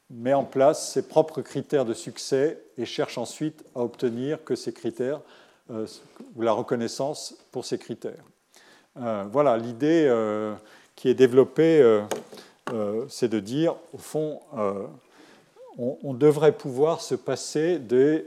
met 0.09 0.33
en 0.33 0.43
place 0.43 0.91
ses 0.91 1.07
propres 1.07 1.41
critères 1.41 1.85
de 1.85 1.93
succès 1.93 2.61
et 2.77 2.85
cherche 2.85 3.17
ensuite 3.17 3.63
à 3.75 3.81
obtenir 3.81 4.43
que 4.43 4.55
ces 4.55 4.73
critères, 4.73 5.21
euh, 5.69 5.85
ou 6.35 6.41
la 6.41 6.53
reconnaissance 6.53 7.35
pour 7.51 7.65
ces 7.65 7.77
critères. 7.77 8.23
Euh, 8.97 9.25
voilà, 9.31 9.57
l'idée 9.57 10.07
euh, 10.09 10.55
qui 10.95 11.09
est 11.09 11.13
développée, 11.13 12.01
c'est 13.07 13.29
de 13.29 13.39
dire, 13.39 13.75
au 13.93 13.97
fond, 13.97 14.41
on, 15.77 16.13
devrait 16.13 16.53
pouvoir 16.53 17.01
se 17.01 17.15
passer 17.15 17.77
des, 17.79 18.25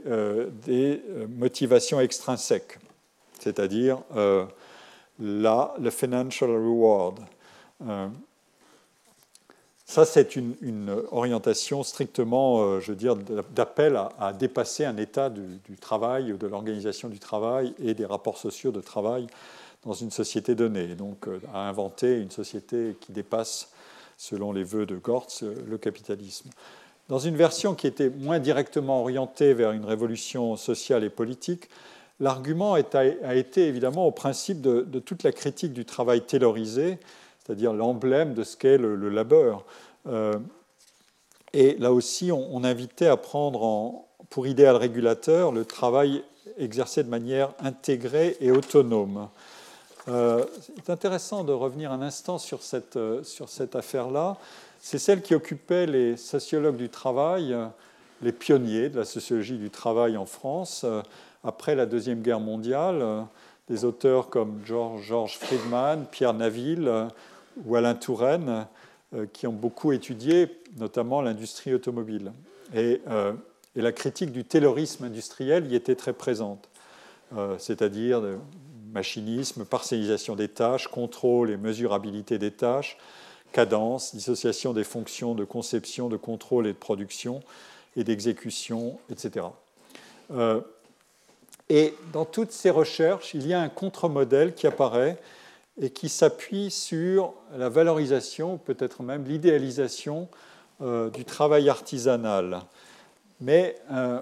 des 0.65 1.01
motivations 1.29 1.99
extrinsèques, 1.99 2.79
c'est-à-dire 3.39 3.99
là, 5.21 5.73
le 5.79 5.89
financial 5.89 6.49
reward. 6.49 7.19
Euh, 7.87 8.07
ça, 9.85 10.05
c'est 10.05 10.35
une, 10.35 10.55
orientation 11.11 11.83
strictement, 11.83 12.61
euh, 12.61 12.79
je 12.79 12.91
veux 12.91 12.97
dire, 12.97 13.15
d'appel 13.15 13.99
à, 14.19 14.33
dépasser 14.33 14.85
un 14.85 14.97
état 14.97 15.29
du, 15.29 15.77
travail 15.79 16.31
ou 16.31 16.37
de 16.37 16.47
l'organisation 16.47 17.09
du 17.09 17.19
travail 17.19 17.73
et 17.83 17.93
des 17.93 18.05
rapports 18.05 18.37
sociaux 18.37 18.71
de 18.71 18.81
travail 18.81 19.27
dans 19.83 19.93
une 19.93 20.11
société 20.11 20.55
donnée. 20.55 20.95
Donc, 20.95 21.27
euh, 21.27 21.39
à 21.53 21.67
inventer 21.67 22.19
une 22.19 22.31
société 22.31 22.95
qui 23.01 23.11
dépasse, 23.11 23.71
selon 24.17 24.53
les 24.53 24.63
voeux 24.63 24.85
de 24.85 24.95
Gortz, 24.95 25.43
le 25.43 25.77
capitalisme. 25.77 26.49
Dans 27.11 27.19
une 27.19 27.35
version 27.35 27.75
qui 27.75 27.87
était 27.87 28.09
moins 28.09 28.39
directement 28.39 29.01
orientée 29.01 29.53
vers 29.53 29.73
une 29.73 29.83
révolution 29.83 30.55
sociale 30.55 31.03
et 31.03 31.09
politique, 31.09 31.67
l'argument 32.21 32.75
a 32.75 33.35
été 33.35 33.67
évidemment 33.67 34.07
au 34.07 34.11
principe 34.11 34.61
de, 34.61 34.99
toute 34.99 35.23
la 35.23 35.33
critique 35.33 35.73
du 35.73 35.83
travail 35.83 36.21
taylorisé 36.21 36.99
c'est-à-dire 37.43 37.73
l'emblème 37.73 38.33
de 38.33 38.45
ce 38.45 38.55
qu'est 38.55 38.77
le, 38.77 39.09
labeur. 39.09 39.65
Euh, 40.07 40.39
et 41.51 41.75
là 41.79 41.91
aussi, 41.91 42.31
on, 42.31 42.63
invitait 42.63 43.07
à 43.07 43.17
prendre 43.17 44.05
pour 44.29 44.47
idéal 44.47 44.77
régulateur 44.77 45.51
le 45.51 45.65
travail 45.65 46.23
exercé 46.57 47.03
de 47.03 47.09
manière 47.09 47.53
intégrée 47.59 48.37
et 48.39 48.51
autonome. 48.51 49.27
Euh, 50.07 50.45
c'est 50.77 50.89
intéressant 50.89 51.43
de 51.43 51.51
revenir 51.51 51.91
un 51.91 52.01
instant 52.01 52.37
sur 52.37 52.63
cette, 52.63 52.95
euh, 52.95 53.21
sur 53.23 53.49
cette 53.49 53.75
affaire-là. 53.75 54.37
C'est 54.81 54.97
celle 54.99 55.21
qui 55.21 55.35
occupait 55.35 55.85
les 55.85 56.17
sociologues 56.17 56.75
du 56.75 56.89
travail, 56.89 57.55
les 58.21 58.31
pionniers 58.33 58.89
de 58.89 58.97
la 58.97 59.05
sociologie 59.05 59.57
du 59.57 59.69
travail 59.69 60.17
en 60.17 60.25
France 60.25 60.85
après 61.43 61.75
la 61.75 61.85
Deuxième 61.85 62.21
Guerre 62.21 62.39
mondiale. 62.39 63.25
Des 63.69 63.85
auteurs 63.85 64.29
comme 64.29 64.59
George 64.65 65.37
Friedman, 65.37 66.05
Pierre 66.11 66.33
Naville, 66.33 67.07
ou 67.65 67.75
Alain 67.75 67.95
Touraine, 67.95 68.67
euh, 69.13 69.25
qui 69.31 69.47
ont 69.47 69.53
beaucoup 69.53 69.91
étudié 69.91 70.47
notamment 70.77 71.21
l'industrie 71.21 71.73
automobile. 71.73 72.31
Euh, 72.75 73.33
et, 73.75 73.81
la 73.81 73.91
critique 73.91 74.31
du 74.31 74.45
taylorisme 74.45 75.05
industriel 75.05 75.69
y 75.71 75.75
était 75.75 75.95
très 75.95 76.13
présente, 76.13 76.69
euh, 77.35 77.55
c'est-à-dire 77.57 78.21
machinisme, 78.93 79.65
parcellisation 79.65 80.35
des 80.35 80.47
tâches, 80.47 80.87
contrôle 80.87 81.51
et 81.51 81.57
mesurabilité 81.57 82.37
des 82.37 82.51
tâches, 82.51 82.97
cadence, 83.51 84.15
dissociation 84.15 84.73
des 84.73 84.83
fonctions 84.83 85.35
de 85.35 85.43
conception, 85.43 86.09
de 86.09 86.17
contrôle 86.17 86.67
et 86.67 86.73
de 86.73 86.77
production 86.77 87.41
et 87.95 88.03
d'exécution, 88.03 88.97
etc. 89.09 89.47
et 91.69 91.93
dans 92.13 92.23
toutes 92.23 92.53
ces 92.53 92.69
recherches, 92.69 93.33
il 93.33 93.45
y 93.45 93.53
a 93.53 93.59
un 93.59 93.67
contre-modèle 93.67 94.53
qui 94.55 94.65
apparaît 94.65 95.17
et 95.79 95.89
qui 95.89 96.09
s'appuie 96.09 96.71
sur 96.71 97.33
la 97.57 97.69
valorisation, 97.69 98.57
peut-être 98.57 99.03
même 99.03 99.25
l'idéalisation 99.25 100.27
euh, 100.81 101.09
du 101.09 101.25
travail 101.25 101.69
artisanal. 101.69 102.61
Mais 103.39 103.75
euh, 103.91 104.19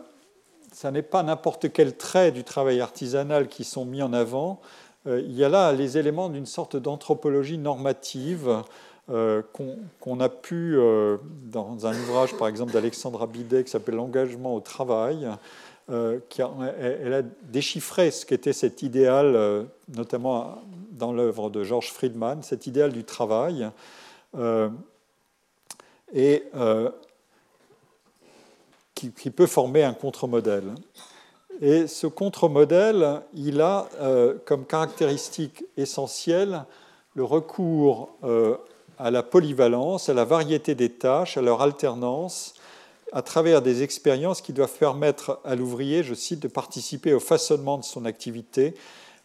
ça 0.73 0.91
n'est 0.91 1.01
pas 1.01 1.23
n'importe 1.23 1.71
quel 1.71 1.95
trait 1.95 2.31
du 2.31 2.43
travail 2.43 2.81
artisanal 2.81 3.47
qui 3.47 3.63
sont 3.63 3.85
mis 3.85 4.01
en 4.01 4.13
avant. 4.13 4.61
Euh, 5.07 5.21
il 5.21 5.35
y 5.35 5.43
a 5.43 5.49
là 5.49 5.71
les 5.71 5.97
éléments 5.97 6.29
d'une 6.29 6.45
sorte 6.45 6.75
d'anthropologie 6.75 7.57
normative 7.57 8.63
qu'on 9.09 10.19
a 10.19 10.29
pu, 10.29 10.77
dans 11.45 11.87
un 11.87 11.93
ouvrage 11.93 12.37
par 12.37 12.47
exemple 12.47 12.71
d'Alexandra 12.73 13.25
Bidet 13.25 13.63
qui 13.63 13.71
s'appelle 13.71 13.95
L'engagement 13.95 14.53
au 14.55 14.59
travail, 14.59 15.27
qui 16.29 16.41
elle 16.79 17.13
a 17.13 17.21
déchiffré 17.43 18.11
ce 18.11 18.25
qu'était 18.25 18.53
cet 18.53 18.83
idéal, 18.83 19.65
notamment 19.95 20.61
dans 20.91 21.11
l'œuvre 21.11 21.49
de 21.49 21.63
George 21.63 21.91
Friedman, 21.91 22.43
cet 22.43 22.67
idéal 22.67 22.91
du 22.91 23.03
travail. 23.03 23.69
Euh, 24.37 24.69
et 26.13 26.43
euh, 26.55 26.89
qui, 28.95 29.29
peut 29.29 29.47
former 29.47 29.83
un 29.83 29.93
contre-modèle. 29.93 30.75
Et 31.61 31.87
ce 31.87 32.05
contre-modèle, 32.07 33.21
il 33.33 33.61
a 33.61 33.87
euh, 34.01 34.35
comme 34.45 34.65
caractéristique 34.65 35.63
essentielle 35.77 36.65
le 37.13 37.23
recours 37.23 38.09
à 38.99 39.09
la 39.09 39.23
polyvalence, 39.23 40.09
à 40.09 40.13
la 40.13 40.25
variété 40.25 40.75
des 40.75 40.89
tâches, 40.89 41.37
à 41.37 41.41
leur 41.41 41.61
alternance, 41.61 42.53
à 43.11 43.23
travers 43.23 43.63
des 43.63 43.81
expériences 43.81 44.41
qui 44.41 44.53
doivent 44.53 44.77
permettre 44.77 45.39
à 45.43 45.55
l'ouvrier, 45.55 46.03
je 46.03 46.13
cite, 46.13 46.41
de 46.41 46.47
participer 46.47 47.13
au 47.13 47.19
façonnement 47.19 47.79
de 47.79 47.83
son 47.83 48.05
activité 48.05 48.75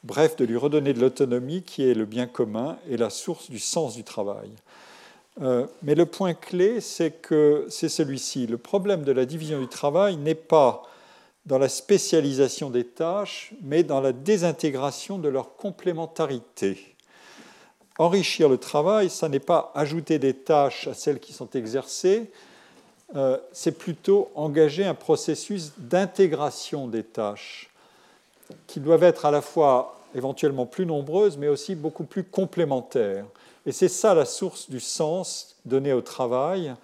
bref, 0.04 0.36
de 0.36 0.44
lui 0.44 0.56
redonner 0.56 0.92
de 0.92 1.00
l'autonomie 1.00 1.62
qui 1.62 1.88
est 1.88 1.94
le 1.94 2.04
bien 2.04 2.26
commun 2.26 2.76
et 2.88 2.96
la 2.96 3.10
source 3.10 3.50
du 3.50 3.58
sens 3.58 3.96
du 3.96 4.04
travail. 4.04 4.50
Euh, 5.42 5.66
mais 5.82 5.96
le 5.96 6.06
point 6.06 6.34
clé, 6.34 6.80
c'est 6.80 7.10
que 7.10 7.66
c'est 7.68 7.88
celui-ci. 7.88 8.46
Le 8.46 8.58
problème 8.58 9.02
de 9.02 9.10
la 9.10 9.24
division 9.24 9.58
du 9.58 9.66
travail 9.66 10.16
n'est 10.16 10.36
pas 10.36 10.82
dans 11.46 11.58
la 11.58 11.68
spécialisation 11.68 12.70
des 12.70 12.84
tâches, 12.84 13.52
mais 13.62 13.82
dans 13.82 14.00
la 14.00 14.12
désintégration 14.12 15.18
de 15.18 15.28
leur 15.28 15.56
complémentarité. 15.56 16.93
Enrichir 17.98 18.48
le 18.48 18.58
travail, 18.58 19.08
ça 19.08 19.28
n'est 19.28 19.38
pas 19.38 19.70
ajouter 19.74 20.18
des 20.18 20.34
tâches 20.34 20.88
à 20.88 20.94
celles 20.94 21.20
qui 21.20 21.32
sont 21.32 21.48
exercées, 21.50 22.28
euh, 23.14 23.38
c'est 23.52 23.78
plutôt 23.78 24.30
engager 24.34 24.84
un 24.84 24.94
processus 24.94 25.72
d'intégration 25.78 26.88
des 26.88 27.04
tâches 27.04 27.70
qui 28.66 28.80
doivent 28.80 29.04
être 29.04 29.26
à 29.26 29.30
la 29.30 29.40
fois 29.40 30.00
éventuellement 30.16 30.66
plus 30.66 30.86
nombreuses, 30.86 31.38
mais 31.38 31.46
aussi 31.46 31.76
beaucoup 31.76 32.02
plus 32.02 32.24
complémentaires. 32.24 33.26
Et 33.64 33.70
c'est 33.70 33.88
ça 33.88 34.14
la 34.14 34.24
source 34.24 34.68
du 34.68 34.80
sens 34.80 35.54
donné 35.64 35.92
au 35.92 36.00
travail, 36.00 36.74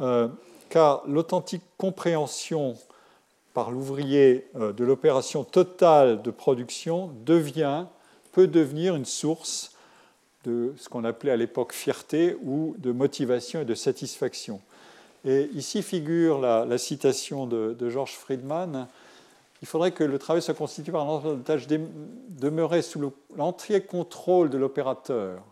euh, 0.00 0.28
car 0.68 1.02
l'authentique 1.06 1.64
compréhension 1.78 2.76
par 3.54 3.70
l'ouvrier 3.70 4.48
de 4.54 4.84
l'opération 4.84 5.44
totale 5.44 6.22
de 6.22 6.30
production 6.32 7.12
devient, 7.24 7.86
peut 8.32 8.48
devenir 8.48 8.96
une 8.96 9.04
source 9.04 9.73
de 10.44 10.72
ce 10.76 10.88
qu'on 10.88 11.04
appelait 11.04 11.32
à 11.32 11.36
l'époque 11.36 11.72
fierté 11.72 12.36
ou 12.42 12.74
de 12.78 12.92
motivation 12.92 13.60
et 13.60 13.64
de 13.64 13.74
satisfaction. 13.74 14.60
Et 15.24 15.48
ici 15.54 15.82
figure 15.82 16.40
la, 16.40 16.78
citation 16.78 17.46
de, 17.46 17.88
George 17.88 18.12
Friedman. 18.12 18.86
Il 19.62 19.68
faudrait 19.68 19.92
que 19.92 20.04
le 20.04 20.18
travail 20.18 20.42
soit 20.42 20.54
constitué 20.54 20.92
par 20.92 21.02
un 21.02 21.06
ensemble 21.06 21.38
de 21.38 21.42
tâches 21.42 21.66
demeurées 21.66 22.82
sous 22.82 23.12
l'entier 23.36 23.80
contrôle 23.80 24.50
de 24.50 24.58
l'opérateur. 24.58 25.42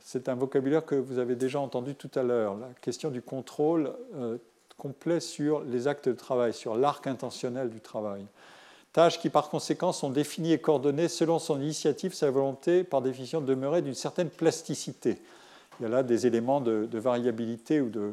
C'est 0.00 0.28
un 0.28 0.34
vocabulaire 0.34 0.84
que 0.84 0.96
vous 0.96 1.18
avez 1.18 1.36
déjà 1.36 1.60
entendu 1.60 1.94
tout 1.94 2.10
à 2.16 2.22
l'heure, 2.22 2.56
la 2.56 2.68
question 2.80 3.10
du 3.10 3.22
contrôle 3.22 3.92
euh, 4.16 4.36
complet 4.76 5.20
sur 5.20 5.60
les 5.62 5.88
actes 5.88 6.08
de 6.08 6.14
travail, 6.14 6.52
sur 6.52 6.76
l'arc 6.76 7.06
intentionnel 7.06 7.70
du 7.70 7.80
travail. 7.80 8.26
Tâches 8.92 9.20
qui, 9.20 9.28
par 9.28 9.50
conséquent, 9.50 9.92
sont 9.92 10.10
définies 10.10 10.52
et 10.52 10.58
coordonnées 10.58 11.08
selon 11.08 11.38
son 11.38 11.60
initiative, 11.60 12.14
sa 12.14 12.30
volonté, 12.30 12.84
par 12.84 13.02
définition, 13.02 13.40
de 13.40 13.46
demeurer 13.46 13.82
d'une 13.82 13.94
certaine 13.94 14.30
plasticité. 14.30 15.18
Il 15.78 15.84
y 15.84 15.86
a 15.86 15.88
là 15.88 16.02
des 16.02 16.26
éléments 16.26 16.60
de, 16.60 16.88
variabilité 16.98 17.80
ou 17.80 17.90
de, 17.90 18.12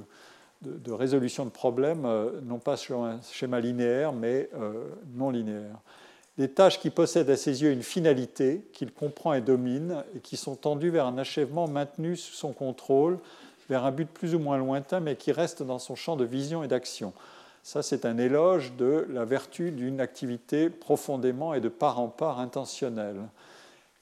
de, 0.61 0.91
résolution 0.91 1.45
de 1.45 1.49
problèmes, 1.49 2.05
euh, 2.05 2.41
non 2.43 2.59
pas 2.59 2.77
sur 2.77 3.03
un 3.03 3.19
schéma 3.31 3.59
linéaire, 3.59 4.13
mais 4.13 4.49
euh, 4.55 4.73
non 5.15 5.29
linéaire. 5.29 5.79
Des 6.37 6.49
tâches 6.49 6.79
qui 6.79 6.89
possèdent 6.89 7.29
à 7.29 7.37
ses 7.37 7.63
yeux 7.63 7.71
une 7.71 7.83
finalité, 7.83 8.67
qu'il 8.73 8.91
comprend 8.91 9.33
et 9.33 9.41
domine, 9.41 10.03
et 10.15 10.19
qui 10.19 10.35
sont 10.35 10.55
tendues 10.55 10.89
vers 10.89 11.05
un 11.05 11.17
achèvement 11.17 11.67
maintenu 11.67 12.17
sous 12.17 12.33
son 12.33 12.51
contrôle, 12.51 13.19
vers 13.69 13.85
un 13.85 13.91
but 13.91 14.07
plus 14.07 14.35
ou 14.35 14.39
moins 14.39 14.57
lointain, 14.57 14.99
mais 14.99 15.15
qui 15.15 15.31
reste 15.31 15.63
dans 15.63 15.79
son 15.79 15.95
champ 15.95 16.17
de 16.17 16.25
vision 16.25 16.63
et 16.63 16.67
d'action. 16.67 17.13
Ça, 17.65 17.81
c'est 17.81 18.05
un 18.05 18.19
éloge 18.19 18.73
de 18.73 19.07
la 19.09 19.25
vertu 19.25 19.71
d'une 19.71 19.99
activité 19.99 20.69
profondément 20.69 21.55
et 21.55 21.61
de 21.61 21.67
part 21.67 21.99
en 21.99 22.09
part 22.09 22.39
intentionnelle. 22.39 23.23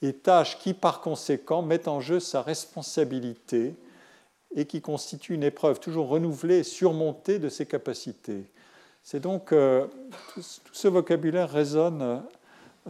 Et 0.02 0.12
tâches 0.12 0.58
qui, 0.58 0.74
par 0.74 1.00
conséquent, 1.00 1.62
mettent 1.62 1.88
en 1.88 1.98
jeu 1.98 2.20
sa 2.20 2.42
responsabilité 2.42 3.74
et 4.54 4.66
qui 4.66 4.82
constituent 4.82 5.32
une 5.32 5.44
épreuve 5.44 5.80
toujours 5.80 6.08
renouvelée 6.08 6.58
et 6.58 6.62
surmontée 6.62 7.38
de 7.38 7.48
ses 7.48 7.64
capacités. 7.64 8.44
C'est 9.02 9.20
donc 9.20 9.50
euh, 9.50 9.86
tout, 10.34 10.42
ce 10.42 10.88
vocabulaire 10.88 11.48
résonne 11.48 12.22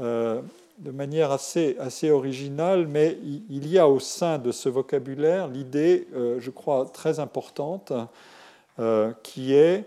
euh, 0.01 0.43
de 0.79 0.91
manière 0.91 1.31
assez, 1.31 1.77
assez 1.79 2.11
originale, 2.11 2.89
mais 2.89 3.17
il, 3.49 3.69
y 3.69 3.79
a 3.79 3.89
au 3.89 4.01
sein 4.01 4.39
de 4.39 4.51
ce 4.51 4.69
vocabulaire 4.69 5.47
l'idée, 5.47 6.09
euh, 6.17 6.41
je 6.41 6.51
crois, 6.51 6.91
très 6.93 7.21
importante, 7.21 7.93
qui 9.23 9.55
est 9.55 9.87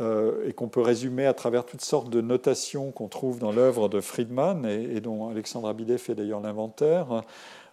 euh, 0.00 0.48
et 0.48 0.54
qu'on 0.54 0.68
peut 0.68 0.80
résumer 0.80 1.26
à 1.26 1.34
travers 1.34 1.66
toutes 1.66 1.82
sortes 1.82 2.08
de 2.08 2.22
notations 2.22 2.92
qu'on 2.92 3.08
trouve 3.08 3.38
dans 3.38 3.52
l'œuvre 3.52 3.88
de 3.88 4.00
Friedman 4.00 4.64
et, 4.64 5.00
dont 5.00 5.28
Alexandre 5.28 5.68
Abidet 5.68 5.98
fait 5.98 6.14
d'ailleurs 6.14 6.40
l'inventaire. 6.40 7.22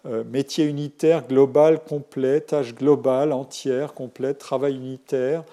Euh, 0.06 0.22
métier 0.24 0.66
unitaire, 0.66 1.26
global, 1.26 1.82
complet, 1.82 2.42
tâche 2.42 2.74
globale, 2.74 3.32
entière, 3.32 3.94
complète, 3.94 4.38
travail 4.38 4.76
unitaire, 4.76 5.44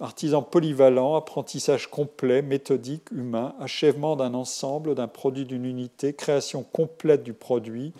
artisan 0.00 0.42
polyvalent, 0.42 1.16
apprentissage 1.16 1.88
complet, 1.90 2.42
méthodique, 2.42 3.10
humain, 3.10 3.54
achèvement 3.58 4.16
d'un 4.16 4.34
ensemble, 4.34 4.94
d'un 4.94 5.08
produit, 5.08 5.46
d'une 5.46 5.64
unité, 5.64 6.12
création 6.12 6.62
complète 6.62 7.22
du 7.22 7.32
produit, 7.32 7.92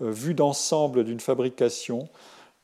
euh, 0.00 0.10
vue 0.10 0.34
d'ensemble 0.34 1.04
d'une 1.04 1.20
fabrication, 1.20 2.08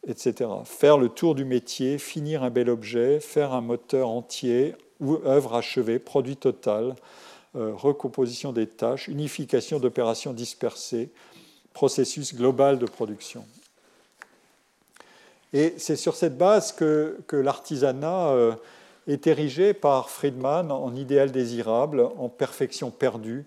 etc. 0.06 0.50
Faire 0.64 0.98
le 0.98 1.08
tour 1.08 1.34
du 1.34 1.44
métier, 1.44 1.98
finir 1.98 2.42
un 2.42 2.50
bel 2.50 2.68
objet, 2.68 3.20
faire 3.20 3.52
un 3.52 3.60
moteur 3.60 4.08
entier 4.08 4.74
ou 5.00 5.18
œuvre 5.24 5.54
achevée, 5.54 5.98
produit 5.98 6.36
total, 6.36 6.94
euh, 7.56 7.72
recomposition 7.74 8.52
des 8.52 8.66
tâches, 8.66 9.08
unification 9.08 9.78
d'opérations 9.78 10.32
dispersées, 10.32 11.10
processus 11.72 12.34
global 12.34 12.78
de 12.78 12.86
production. 12.86 13.44
Et 15.52 15.74
c'est 15.76 15.96
sur 15.96 16.16
cette 16.16 16.36
base 16.36 16.72
que, 16.72 17.16
l'artisanat 17.30 18.28
euh, 18.30 18.54
est 19.06 19.26
érigé 19.26 19.72
par 19.72 20.10
Friedman 20.10 20.72
en 20.72 20.94
idéal 20.96 21.30
désirable, 21.30 22.08
en 22.18 22.28
perfection 22.28 22.90
perdue 22.90 23.44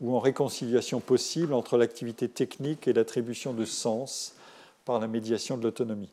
ou 0.00 0.16
en 0.16 0.18
réconciliation 0.18 1.00
possible 1.00 1.52
entre 1.52 1.76
l'activité 1.76 2.28
technique 2.28 2.88
et 2.88 2.92
l'attribution 2.92 3.52
de 3.52 3.64
sens 3.64 4.34
par 4.84 4.98
la 4.98 5.06
médiation 5.06 5.56
de 5.56 5.62
l'autonomie. 5.62 6.10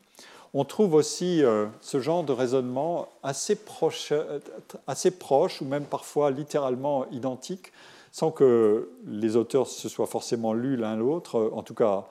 On 0.54 0.66
trouve 0.66 0.96
aussi 0.96 1.44
euh, 1.44 1.68
ce 1.80 2.00
genre 2.00 2.24
de 2.24 2.34
raisonnement 2.34 3.08
assez 3.22 3.56
proche, 3.56 4.12
euh, 4.12 4.40
assez 4.88 5.12
proche, 5.12 5.62
ou 5.62 5.66
même 5.66 5.86
parfois 5.86 6.32
littéralement 6.32 7.08
identique, 7.12 7.72
sans 8.12 8.32
que 8.32 8.90
les 9.06 9.36
auteurs 9.36 9.68
se 9.68 9.88
soient 9.88 10.08
forcément 10.08 10.54
lus 10.54 10.76
l'un 10.76 10.96
l'autre. 10.96 11.52
En 11.54 11.62
tout 11.62 11.76
cas, 11.76 12.08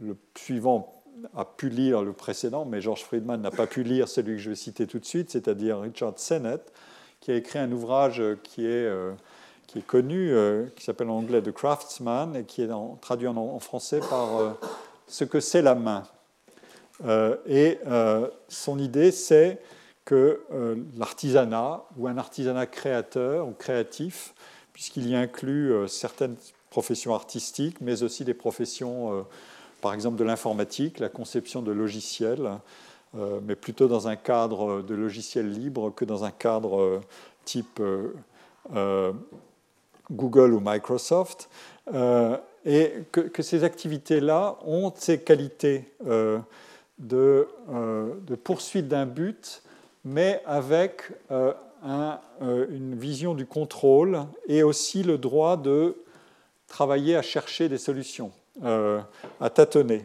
le 0.00 0.16
suivant 0.36 1.02
a 1.36 1.44
pu 1.44 1.68
lire 1.68 2.02
le 2.02 2.12
précédent, 2.12 2.64
mais 2.64 2.80
George 2.80 3.04
Friedman 3.04 3.40
n'a 3.40 3.52
pas 3.52 3.68
pu 3.68 3.84
lire 3.84 4.08
celui 4.08 4.34
que 4.34 4.42
je 4.42 4.50
vais 4.50 4.56
citer 4.56 4.88
tout 4.88 4.98
de 4.98 5.04
suite, 5.04 5.30
c'est-à-dire 5.30 5.80
Richard 5.80 6.14
Sennett, 6.16 6.72
qui 7.20 7.30
a 7.30 7.36
écrit 7.36 7.60
un 7.60 7.70
ouvrage 7.70 8.20
qui 8.42 8.66
est, 8.66 8.86
euh, 8.86 9.12
qui 9.68 9.78
est 9.78 9.86
connu, 9.86 10.32
qui 10.74 10.84
s'appelle 10.84 11.10
en 11.10 11.18
anglais 11.18 11.42
The 11.42 11.52
Craftsman, 11.52 12.34
et 12.34 12.44
qui 12.44 12.62
est 12.62 12.70
traduit 13.00 13.28
en, 13.28 13.58
français 13.60 14.00
par 14.10 14.56
ce 15.08 15.24
que 15.24 15.40
c'est 15.40 15.62
la 15.62 15.74
main. 15.74 16.04
Euh, 17.04 17.36
et 17.46 17.78
euh, 17.86 18.28
son 18.48 18.78
idée, 18.78 19.10
c'est 19.10 19.60
que 20.04 20.40
euh, 20.52 20.76
l'artisanat, 20.96 21.84
ou 21.96 22.08
un 22.08 22.18
artisanat 22.18 22.66
créateur 22.66 23.46
ou 23.46 23.52
créatif, 23.52 24.34
puisqu'il 24.72 25.08
y 25.08 25.16
inclut 25.16 25.88
certaines 25.88 26.36
professions 26.70 27.14
artistiques, 27.14 27.80
mais 27.80 28.02
aussi 28.02 28.24
des 28.24 28.34
professions, 28.34 29.26
par 29.80 29.92
exemple 29.92 30.16
de 30.16 30.22
l'informatique, 30.22 31.00
la 31.00 31.08
conception 31.08 31.62
de 31.62 31.72
logiciels, 31.72 32.48
mais 33.42 33.56
plutôt 33.56 33.88
dans 33.88 34.06
un 34.06 34.14
cadre 34.14 34.82
de 34.82 34.94
logiciels 34.94 35.50
libres 35.50 35.90
que 35.90 36.04
dans 36.04 36.22
un 36.22 36.30
cadre 36.30 37.00
type 37.44 37.82
Google 40.12 40.54
ou 40.54 40.60
Microsoft 40.64 41.50
et 42.64 42.92
que, 43.12 43.42
ces 43.42 43.64
activités-là 43.64 44.58
ont 44.64 44.92
ces 44.94 45.20
qualités 45.20 45.84
euh, 46.06 46.38
de, 46.98 47.48
euh, 47.70 48.14
de, 48.26 48.34
poursuite 48.34 48.88
d'un 48.88 49.06
but, 49.06 49.62
mais 50.04 50.42
avec 50.46 51.02
euh, 51.30 51.52
une 52.70 52.94
vision 52.96 53.34
du 53.34 53.46
contrôle 53.46 54.20
et 54.48 54.62
aussi 54.62 55.02
le 55.02 55.18
droit 55.18 55.56
de 55.56 55.96
travailler 56.66 57.16
à 57.16 57.22
chercher 57.22 57.68
des 57.68 57.78
solutions, 57.78 58.32
à 58.62 59.50
tâtonner, 59.50 60.04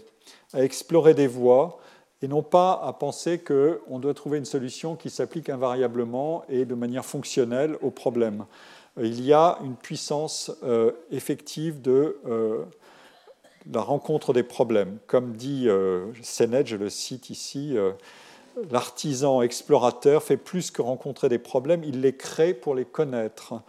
à 0.53 0.63
explorer 0.63 1.13
des 1.13 1.27
voies, 1.27 1.79
et 2.21 2.27
non 2.27 2.43
pas 2.43 2.79
à 2.81 2.93
penser 2.93 3.39
qu'on 3.39 3.99
doit 3.99 4.13
trouver 4.13 4.37
une 4.37 4.45
solution 4.45 4.95
qui 4.95 5.09
s'applique 5.09 5.49
invariablement 5.49 6.45
et 6.47 6.63
de 6.63 6.75
manière 6.75 7.03
fonctionnelle 7.03 7.75
au 7.81 7.89
problème 7.89 8.45
il 9.01 9.21
y 9.21 9.33
a 9.33 9.57
une 9.63 9.75
puissance 9.75 10.51
euh, 10.63 10.91
effective 11.09 11.81
de 11.81 12.19
euh, 12.27 12.63
la 13.71 13.81
rencontre 13.81 14.33
des 14.33 14.43
problèmes. 14.43 14.97
Comme 15.07 15.33
dit 15.33 15.67
euh, 15.67 16.11
je 16.13 16.75
le 16.75 16.89
cite 16.89 17.29
ici, 17.29 17.75
l'artisan 18.69 19.41
explorateur 19.41 20.21
fait 20.21 20.37
plus 20.37 20.69
que 20.69 20.81
rencontrer 20.81 21.29
des 21.29 21.39
problèmes, 21.39 21.83
il 21.83 22.01
les 22.01 22.15
crée 22.15 22.53
pour 22.53 22.75
les 22.75 22.85
connaître. 22.85 23.61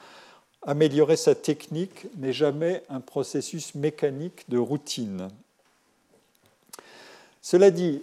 Améliorer 0.66 1.16
sa 1.16 1.34
technique 1.34 2.06
n'est 2.16 2.32
jamais 2.32 2.82
un 2.88 3.00
processus 3.00 3.74
mécanique 3.74 4.44
de 4.48 4.58
routine. 4.58 5.28
Cela 7.42 7.70
dit, 7.70 8.00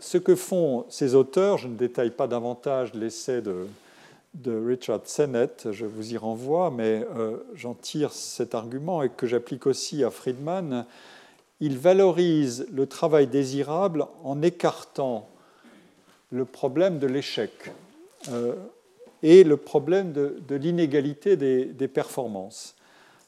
ce 0.00 0.18
que 0.18 0.36
font 0.36 0.84
ces 0.90 1.14
auteurs, 1.14 1.56
je 1.56 1.66
ne 1.66 1.76
détaille 1.76 2.10
pas 2.10 2.26
davantage 2.26 2.92
l'essai 2.92 3.40
de, 3.40 3.66
de 4.34 4.56
Richard 4.56 5.02
Sennett, 5.04 5.68
je 5.72 5.84
vous 5.84 6.14
y 6.14 6.16
renvoie, 6.16 6.70
mais 6.70 7.06
euh, 7.16 7.38
j'en 7.54 7.74
tire 7.74 8.12
cet 8.12 8.54
argument 8.54 9.02
et 9.02 9.10
que 9.10 9.26
j'applique 9.26 9.66
aussi 9.66 10.04
à 10.04 10.10
Friedman. 10.10 10.86
Il 11.60 11.78
valorise 11.78 12.66
le 12.72 12.86
travail 12.86 13.26
désirable 13.26 14.06
en 14.24 14.40
écartant 14.42 15.28
le 16.30 16.44
problème 16.46 16.98
de 16.98 17.06
l'échec 17.06 17.52
euh, 18.30 18.54
et 19.22 19.44
le 19.44 19.56
problème 19.56 20.12
de, 20.12 20.54
l'inégalité 20.54 21.36
des, 21.36 21.88
performances. 21.88 22.74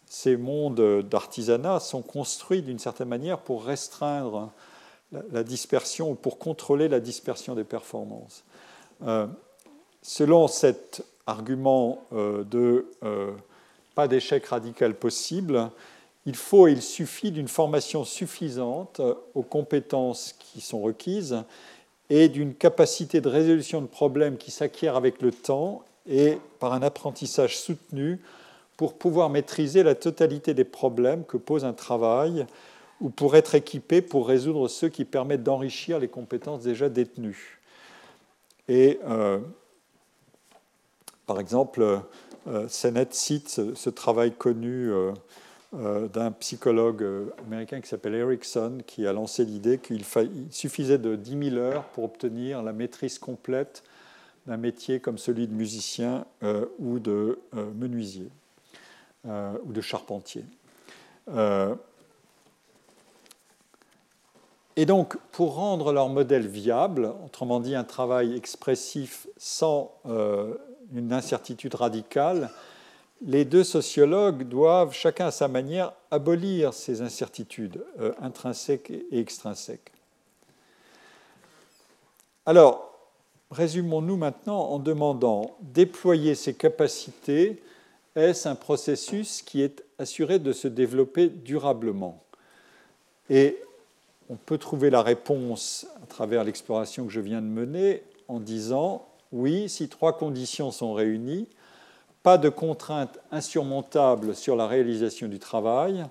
Ces 0.06 0.36
mondes 0.36 1.02
d'artisanat 1.02 1.80
sont 1.80 2.02
construits 2.02 2.62
d'une 2.62 2.78
certaine 2.78 3.08
manière 3.08 3.38
pour 3.38 3.64
restreindre 3.64 4.50
la, 5.12 5.44
dispersion 5.44 6.12
ou 6.12 6.14
pour 6.14 6.38
contrôler 6.38 6.88
la 6.88 6.98
dispersion 6.98 7.54
des 7.54 7.62
performances. 7.62 8.42
Euh, 9.02 9.26
selon 10.04 10.46
cet 10.46 11.02
argument 11.26 12.04
euh, 12.12 12.44
de 12.44 12.86
euh, 13.02 13.32
pas 13.94 14.06
d'échec 14.06 14.44
radical 14.46 14.94
possible, 14.94 15.70
il 16.26 16.36
faut 16.36 16.68
et 16.68 16.72
il 16.72 16.82
suffit 16.82 17.32
d'une 17.32 17.48
formation 17.48 18.04
suffisante 18.04 19.00
aux 19.34 19.42
compétences 19.42 20.34
qui 20.38 20.60
sont 20.60 20.80
requises 20.80 21.42
et 22.10 22.28
d'une 22.28 22.54
capacité 22.54 23.20
de 23.20 23.28
résolution 23.28 23.80
de 23.80 23.86
problèmes 23.86 24.36
qui 24.36 24.50
s'acquiert 24.50 24.96
avec 24.96 25.22
le 25.22 25.32
temps 25.32 25.82
et 26.08 26.38
par 26.60 26.72
un 26.72 26.82
apprentissage 26.82 27.58
soutenu 27.58 28.20
pour 28.76 28.94
pouvoir 28.94 29.30
maîtriser 29.30 29.82
la 29.82 29.94
totalité 29.94 30.54
des 30.54 30.64
problèmes 30.64 31.24
que 31.24 31.36
pose 31.36 31.64
un 31.64 31.72
travail 31.72 32.46
ou 33.00 33.08
pour 33.08 33.36
être 33.36 33.54
équipé 33.54 34.02
pour 34.02 34.28
résoudre 34.28 34.68
ceux 34.68 34.88
qui 34.88 35.04
permettent 35.04 35.42
d'enrichir 35.42 35.98
les 35.98 36.08
compétences 36.08 36.62
déjà 36.62 36.88
détenues. 36.88 37.60
Et 38.68 38.98
euh, 39.04 39.38
par 41.26 41.40
exemple, 41.40 42.02
euh, 42.46 42.68
Sennett 42.68 43.14
cite 43.14 43.48
ce, 43.48 43.90
travail 43.90 44.32
connu 44.32 44.90
euh, 44.92 46.08
d'un 46.08 46.30
psychologue 46.32 47.04
américain 47.46 47.80
qui 47.80 47.88
s'appelle 47.88 48.14
Erickson, 48.14 48.78
qui 48.86 49.06
a 49.06 49.12
lancé 49.12 49.44
l'idée 49.44 49.78
qu'il 49.78 50.04
suffisait 50.50 50.98
de 50.98 51.16
10 51.16 51.50
000 51.50 51.56
heures 51.56 51.84
pour 51.84 52.04
obtenir 52.04 52.62
la 52.62 52.72
maîtrise 52.72 53.18
complète 53.18 53.82
d'un 54.46 54.56
métier 54.56 55.00
comme 55.00 55.18
celui 55.18 55.46
de 55.48 55.54
musicien 55.54 56.26
ou 56.78 56.98
de 56.98 57.38
menuisier 57.74 58.28
ou 59.24 59.72
de 59.72 59.80
charpentier. 59.80 60.44
Et 64.76 64.86
donc, 64.86 65.16
pour 65.30 65.54
rendre 65.54 65.92
leur 65.92 66.08
modèle 66.08 66.46
viable, 66.48 67.12
autrement 67.24 67.60
dit 67.60 67.76
un 67.76 67.84
travail 67.84 68.36
expressif 68.36 69.28
sans 69.36 69.92
euh, 70.06 70.54
une 70.94 71.12
incertitude 71.12 71.74
radicale, 71.74 72.50
les 73.26 73.44
deux 73.44 73.64
sociologues 73.64 74.44
doivent, 74.44 74.92
chacun 74.92 75.26
à 75.26 75.30
sa 75.30 75.48
manière, 75.48 75.92
abolir 76.10 76.74
ces 76.74 77.00
incertitudes 77.00 77.84
euh, 78.00 78.12
intrinsèques 78.20 78.90
et 78.90 79.18
extrinsèques. 79.18 79.92
Alors, 82.46 82.92
résumons-nous 83.50 84.16
maintenant 84.16 84.60
en 84.60 84.78
demandant, 84.78 85.56
déployer 85.60 86.34
ces 86.34 86.54
capacités, 86.54 87.62
est-ce 88.14 88.48
un 88.48 88.54
processus 88.54 89.42
qui 89.42 89.62
est 89.62 89.82
assuré 89.98 90.38
de 90.38 90.52
se 90.52 90.68
développer 90.68 91.28
durablement? 91.28 92.22
Et 93.30 93.58
on 94.28 94.36
peut 94.36 94.58
trouver 94.58 94.90
la 94.90 95.02
réponse 95.02 95.86
à 96.02 96.06
travers 96.06 96.44
l'exploration 96.44 97.06
que 97.06 97.12
je 97.12 97.20
viens 97.20 97.40
de 97.40 97.46
mener 97.46 98.02
en 98.28 98.40
disant 98.40 99.06
oui, 99.34 99.68
si 99.68 99.88
trois 99.88 100.16
conditions 100.16 100.70
sont 100.70 100.94
réunies, 100.94 101.48
pas 102.22 102.38
de 102.38 102.48
contraintes 102.48 103.18
insurmontables 103.32 104.36
sur 104.36 104.54
la 104.54 104.68
réalisation 104.68 105.26
du 105.26 105.40
travail, 105.40 106.06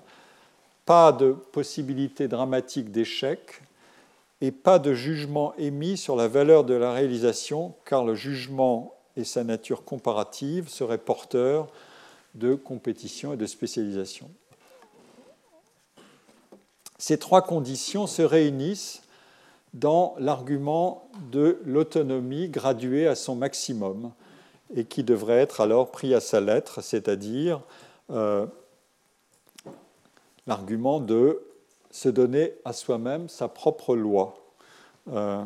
pas 0.84 1.10
de 1.10 1.32
possibilité 1.32 2.28
dramatique 2.28 2.92
d'échec 2.92 3.62
et 4.42 4.52
pas 4.52 4.78
de 4.78 4.92
jugement 4.92 5.54
émis 5.56 5.96
sur 5.96 6.16
la 6.16 6.28
valeur 6.28 6.64
de 6.64 6.74
la 6.74 6.92
réalisation, 6.92 7.74
car 7.86 8.04
le 8.04 8.14
jugement 8.14 8.94
et 9.16 9.24
sa 9.24 9.42
nature 9.42 9.84
comparative 9.84 10.68
seraient 10.68 10.98
porteurs 10.98 11.68
de 12.34 12.54
compétition 12.54 13.32
et 13.32 13.38
de 13.38 13.46
spécialisation. 13.46 14.30
Ces 16.98 17.18
trois 17.18 17.40
conditions 17.40 18.06
se 18.06 18.20
réunissent 18.20 19.03
dans 19.74 20.14
l'argument 20.18 21.10
de 21.32 21.60
l'autonomie 21.64 22.48
graduée 22.48 23.06
à 23.06 23.16
son 23.16 23.34
maximum 23.34 24.12
et 24.74 24.84
qui 24.84 25.02
devrait 25.02 25.40
être 25.40 25.60
alors 25.60 25.90
pris 25.90 26.14
à 26.14 26.20
sa 26.20 26.40
lettre, 26.40 26.80
c'est-à-dire 26.80 27.60
euh, 28.10 28.46
l'argument 30.46 31.00
de 31.00 31.42
se 31.90 32.08
donner 32.08 32.54
à 32.64 32.72
soi-même 32.72 33.28
sa 33.28 33.48
propre 33.48 33.96
loi. 33.96 34.34
Euh, 35.12 35.44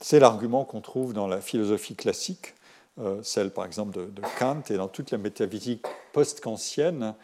c'est 0.00 0.20
l'argument 0.20 0.64
qu'on 0.64 0.80
trouve 0.80 1.12
dans 1.12 1.26
la 1.26 1.42
philosophie 1.42 1.96
classique, 1.96 2.54
euh, 2.98 3.22
celle 3.22 3.50
par 3.50 3.66
exemple 3.66 3.96
de, 3.96 4.06
de, 4.06 4.22
Kant 4.38 4.62
et 4.70 4.76
dans 4.76 4.88
toute 4.88 5.10
la 5.10 5.18
métaphysique 5.18 5.84
post-kantienne, 6.12 7.14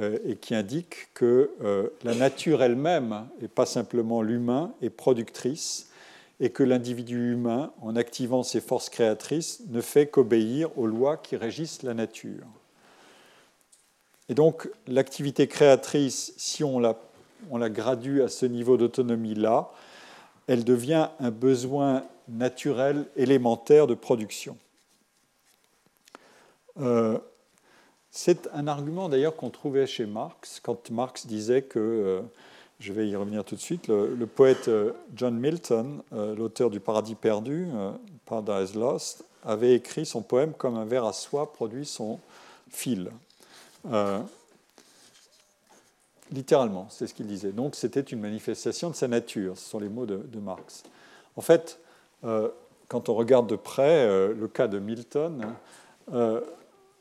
et 0.00 0.36
qui 0.36 0.54
indique 0.54 1.12
que 1.14 1.50
euh, 1.62 1.88
la 2.04 2.14
nature 2.14 2.62
elle-même, 2.62 3.26
et 3.40 3.48
pas 3.48 3.66
simplement 3.66 4.22
l'humain, 4.22 4.72
est 4.82 4.90
productrice 4.90 5.88
et 6.40 6.50
que 6.50 6.62
l'individu 6.62 7.32
humain, 7.32 7.72
en 7.80 7.96
activant 7.96 8.42
ses 8.42 8.60
forces 8.60 8.90
créatrices, 8.90 9.60
ne 9.68 9.80
fait 9.80 10.06
qu'obéir 10.06 10.76
aux 10.78 10.86
lois 10.86 11.16
qui 11.16 11.36
régissent 11.36 11.82
la 11.82 11.94
nature. 11.94 12.46
Et 14.28 14.34
donc 14.34 14.70
l'activité 14.86 15.48
créatrice, 15.48 16.32
si 16.36 16.62
on 16.62 16.78
la, 16.78 16.96
on 17.50 17.58
la 17.58 17.70
gradue 17.70 18.22
à 18.22 18.28
ce 18.28 18.46
niveau 18.46 18.76
d'autonomie-là, 18.76 19.70
elle 20.46 20.64
devient 20.64 21.08
un 21.18 21.30
besoin 21.30 22.04
naturel 22.28 23.06
élémentaire 23.16 23.86
de 23.86 23.94
production. 23.94 24.56
Euh, 26.78 27.18
c'est 28.20 28.48
un 28.52 28.66
argument 28.66 29.08
d'ailleurs 29.08 29.36
qu'on 29.36 29.48
trouvait 29.48 29.86
chez 29.86 30.04
Marx, 30.04 30.58
quand 30.60 30.90
Marx 30.90 31.28
disait 31.28 31.62
que, 31.62 31.78
euh, 31.78 32.20
je 32.80 32.92
vais 32.92 33.08
y 33.08 33.14
revenir 33.14 33.44
tout 33.44 33.54
de 33.54 33.60
suite, 33.60 33.86
le, 33.86 34.26
poète 34.26 34.66
euh, 34.66 34.90
John 35.14 35.38
Milton, 35.38 36.02
euh, 36.12 36.34
l'auteur 36.34 36.68
du 36.68 36.80
Paradis 36.80 37.14
perdu, 37.14 37.68
Paradise 38.26 38.74
Lost, 38.74 39.24
avait 39.44 39.72
écrit 39.72 40.04
son 40.04 40.22
poème 40.22 40.52
comme 40.52 40.76
un 40.76 40.84
verre 40.84 41.04
à 41.04 41.12
soie 41.12 41.52
produit 41.52 41.86
son 41.86 42.18
fil. 42.68 43.08
littéralement, 46.32 46.88
c'est 46.90 47.06
ce 47.06 47.14
qu'il 47.14 47.28
disait. 47.28 47.52
Donc 47.52 47.76
c'était 47.76 48.00
une 48.00 48.18
manifestation 48.18 48.90
de 48.90 48.96
sa 48.96 49.06
nature, 49.06 49.56
ce 49.56 49.70
sont 49.70 49.78
les 49.78 49.88
mots 49.88 50.06
de, 50.06 50.16
de 50.16 50.40
Marx. 50.40 50.82
En 51.36 51.40
fait, 51.40 51.78
quand 52.22 53.08
on 53.08 53.14
regarde 53.14 53.48
de 53.48 53.54
près 53.54 54.08
le 54.34 54.48
cas 54.48 54.66
de 54.66 54.80
Milton, 54.80 55.54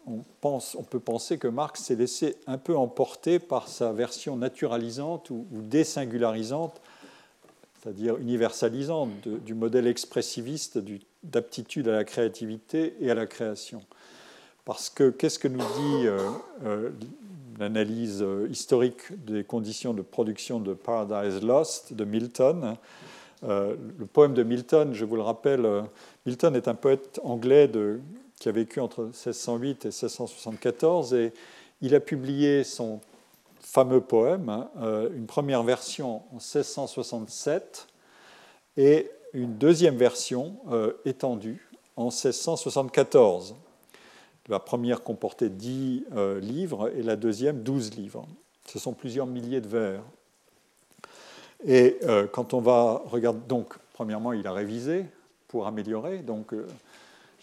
on, 0.08 0.84
peut 0.84 1.00
penser 1.00 1.38
que 1.38 1.48
Marx 1.48 1.84
s'est 1.84 1.96
laissé 1.96 2.38
un 2.48 2.58
peu 2.58 2.76
emporter 2.76 3.40
par 3.40 3.68
sa 3.68 3.92
version 3.92 4.38
naturalisante 4.38 5.30
ou, 5.30 5.46
désingularisante, 5.52 6.82
c'est-à-dire 7.82 8.18
universalisante 8.18 9.28
du 9.28 9.54
modèle 9.54 9.88
expressiviste 9.88 10.80
d'aptitude 11.24 11.88
à 11.90 11.94
la 11.94 12.04
créativité 12.04 12.96
et 13.02 13.12
à 13.12 13.16
la 13.16 13.26
création. 13.26 13.82
Parce 14.66 14.90
que 14.90 15.10
qu'est-ce 15.10 15.40
que 15.40 15.48
nous 15.48 15.60
dit 15.60 16.08
euh, 16.08 16.20
euh, 16.66 16.90
l'analyse 17.60 18.26
historique 18.50 19.26
des 19.26 19.44
conditions 19.44 19.94
de 19.94 20.02
production 20.02 20.60
de 20.60 20.74
Paradise 20.74 21.42
Lost 21.42 21.94
de 21.94 22.04
Milton 22.06 22.76
euh, 23.44 23.76
Le 23.98 24.06
poème 24.06 24.34
de 24.34 24.44
Milton, 24.44 24.94
je 24.94 25.06
vous 25.06 25.16
le 25.16 25.22
rappelle, 25.22 25.66
Milton 26.26 26.56
est 26.56 26.68
un 26.68 26.76
poète 26.76 27.20
anglais 27.24 27.68
de 27.68 28.00
qui 28.40 28.50
a 28.50 28.52
vécu 28.52 28.80
entre 28.80 29.04
1608 29.04 29.86
et 29.86 29.88
1674, 29.90 31.14
et 31.14 31.34
il 31.82 31.96
a 31.96 32.00
publié 32.00 32.64
son 32.64 33.00
fameux 33.60 34.02
poème, 34.02 34.50
hein, 34.50 34.70
euh, 34.80 35.10
une 35.16 35.26
première 35.26 35.64
version 35.64 36.24
en 36.32 36.36
1667 36.36 37.88
et 38.78 39.12
une 39.34 39.56
deuxième 39.58 39.98
version 39.98 40.58
euh, 40.72 40.94
étendue 41.06 41.70
en 41.96 42.06
1674. 42.06 43.56
La 44.48 44.60
première 44.60 45.04
comportait 45.04 45.50
10 45.50 46.06
euh, 46.16 46.40
livres 46.40 46.92
et 46.96 47.04
la 47.04 47.16
deuxième 47.16 47.62
12 47.62 47.96
livres. 47.96 48.26
Ce 48.66 48.80
sont 48.80 48.94
plusieurs 48.94 49.26
milliers 49.26 49.62
de 49.62 49.68
vers. 49.68 50.02
Et 51.66 51.98
quand 52.34 52.54
on 52.54 52.62
va 52.62 53.02
regarder, 53.06 53.40
donc, 53.48 53.74
premièrement, 53.94 54.32
il 54.32 54.46
a 54.46 54.54
révisé 54.54 55.06
pour 55.48 55.66
améliorer. 55.66 56.20
Donc, 56.20 56.54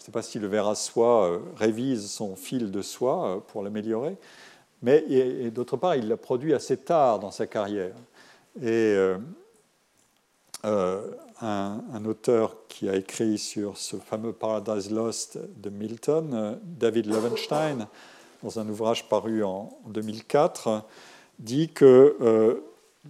ne 0.05 0.11
sais 0.11 0.11
pas 0.11 0.21
si 0.21 0.37
le 0.37 0.45
verre 0.45 0.67
à 0.67 0.75
soie 0.75 1.31
euh, 1.31 1.39
révise 1.55 2.11
son 2.11 2.35
fil 2.35 2.69
de 2.69 2.83
soie 2.83 3.27
euh, 3.27 3.39
pour 3.39 3.63
l'améliorer, 3.63 4.17
mais 4.83 5.01
d'autre 5.49 5.77
part, 5.77 5.95
il 5.95 6.07
l'a 6.07 6.17
produit 6.17 6.53
assez 6.53 6.77
tard 6.77 7.17
dans 7.19 7.31
sa 7.31 7.47
carrière. 7.47 7.95
Et 8.61 8.95
euh, 10.63 11.01
un, 11.41 12.05
auteur 12.05 12.55
qui 12.67 12.87
a 12.87 12.95
écrit 12.95 13.39
sur 13.39 13.77
ce 13.77 13.95
fameux 13.95 14.31
Paradise 14.31 14.91
Lost 14.91 15.39
de 15.57 15.71
Milton, 15.71 16.59
David 16.61 17.07
Levenstein, 17.07 17.87
dans 18.43 18.59
un 18.59 18.69
ouvrage 18.69 19.09
paru 19.09 19.43
en, 19.43 19.75
2004, 19.87 20.83
dit 21.39 21.69
que 21.69 22.61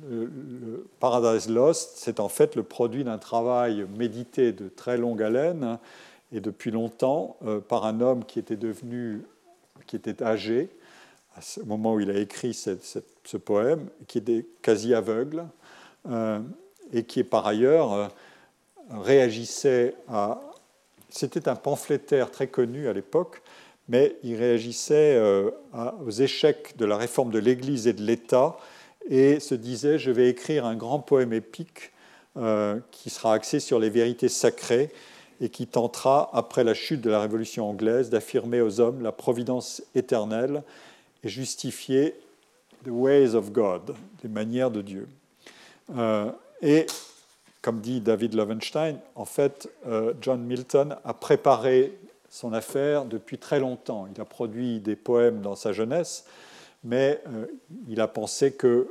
le 0.02 0.88
Paradise 1.02 1.50
Lost, 1.50 1.96
c'est 1.98 2.22
en 2.22 2.30
fait 2.30 2.56
le 2.56 2.64
produit 2.64 3.04
d'un 3.04 3.18
travail 3.18 3.86
médité 3.98 4.54
de 4.54 4.70
très 4.70 4.98
longue 4.98 5.22
haleine 5.22 5.78
et 6.32 6.40
depuis 6.40 6.72
longtemps 6.72 7.38
euh, 7.46 7.60
par 7.60 7.86
un 7.86 8.02
homme 8.02 8.26
qui 8.26 8.40
était 8.40 8.56
devenu, 8.56 9.24
qui 9.88 9.96
était 9.96 10.24
âgé, 10.24 10.70
à 11.36 11.42
ce 11.42 11.62
moment 11.62 11.96
où 11.96 12.00
il 12.00 12.10
a 12.10 12.18
écrit 12.18 12.54
ce 12.54 13.38
poème, 13.38 13.90
qui 14.08 14.20
était 14.20 14.46
quasi 14.62 14.94
aveugle, 14.94 15.46
euh, 16.10 16.40
et 16.94 17.04
qui 17.04 17.24
par 17.24 17.46
ailleurs 17.46 17.94
euh, 17.94 18.08
réagissait 18.90 19.96
à... 20.08 20.40
C'était 21.10 21.48
un 21.48 21.56
pamphlétaire 21.56 22.32
très 22.32 22.48
connu 22.48 22.88
à 22.88 22.94
l'époque, 22.94 23.42
mais 23.88 24.16
il 24.24 24.36
réagissait 24.36 25.22
aux 26.04 26.10
échecs 26.10 26.76
de 26.76 26.84
la 26.86 26.98
réforme 26.98 27.32
de 27.32 27.40
l'Église 27.40 27.88
et 27.88 27.94
de 27.94 28.02
l'État 28.02 28.58
et 29.08 29.40
se 29.40 29.56
disait, 29.56 29.98
je 29.98 30.12
vais 30.12 30.28
écrire 30.28 30.66
un 30.66 30.76
grand 30.76 31.00
poème 31.00 31.32
épique 31.32 31.94
qui 32.92 33.10
sera 33.10 33.34
axé 33.34 33.62
sur 33.62 33.80
les 33.80 33.90
vérités 33.90 34.28
sacrées 34.28 34.92
et 35.42 35.50
qui 35.50 35.68
tentera, 35.68 36.30
après 36.34 36.64
la 36.64 36.74
chute 36.74 37.02
de 37.02 37.10
la 37.10 37.20
Révolution 37.20 37.70
anglaise, 37.70 38.10
d'affirmer 38.10 38.62
aux 38.62 38.80
hommes 38.80 39.02
la 39.02 39.12
providence 39.12 39.84
éternelle 39.94 40.64
et 41.24 41.30
justifier 41.30 42.16
the 42.84 42.90
ways 42.90 43.36
of 43.36 43.52
God, 43.52 43.96
les 44.24 44.30
manières 44.30 44.72
de 44.72 44.82
Dieu. 44.82 45.08
Euh, 45.98 46.32
et 46.62 46.86
comme 47.62 47.82
dit 47.82 48.00
David 48.00 48.36
Lovenstein, 48.36 48.98
en 49.16 49.26
fait, 49.26 49.70
euh, 49.88 50.14
John 50.22 50.42
Milton 50.42 50.96
a 51.04 51.14
préparé 51.14 51.98
son 52.30 52.54
affaire 52.54 53.06
depuis 53.06 53.38
très 53.38 53.60
longtemps. 53.60 54.08
Il 54.14 54.22
a 54.22 54.26
produit 54.26 54.80
des 54.80 54.96
poèmes 54.96 55.42
dans 55.42 55.56
sa 55.56 55.74
jeunesse, 55.74 56.26
mais 56.84 57.22
euh, 57.28 57.46
il 57.88 58.00
a 58.02 58.08
pensé 58.08 58.54
que 58.54 58.88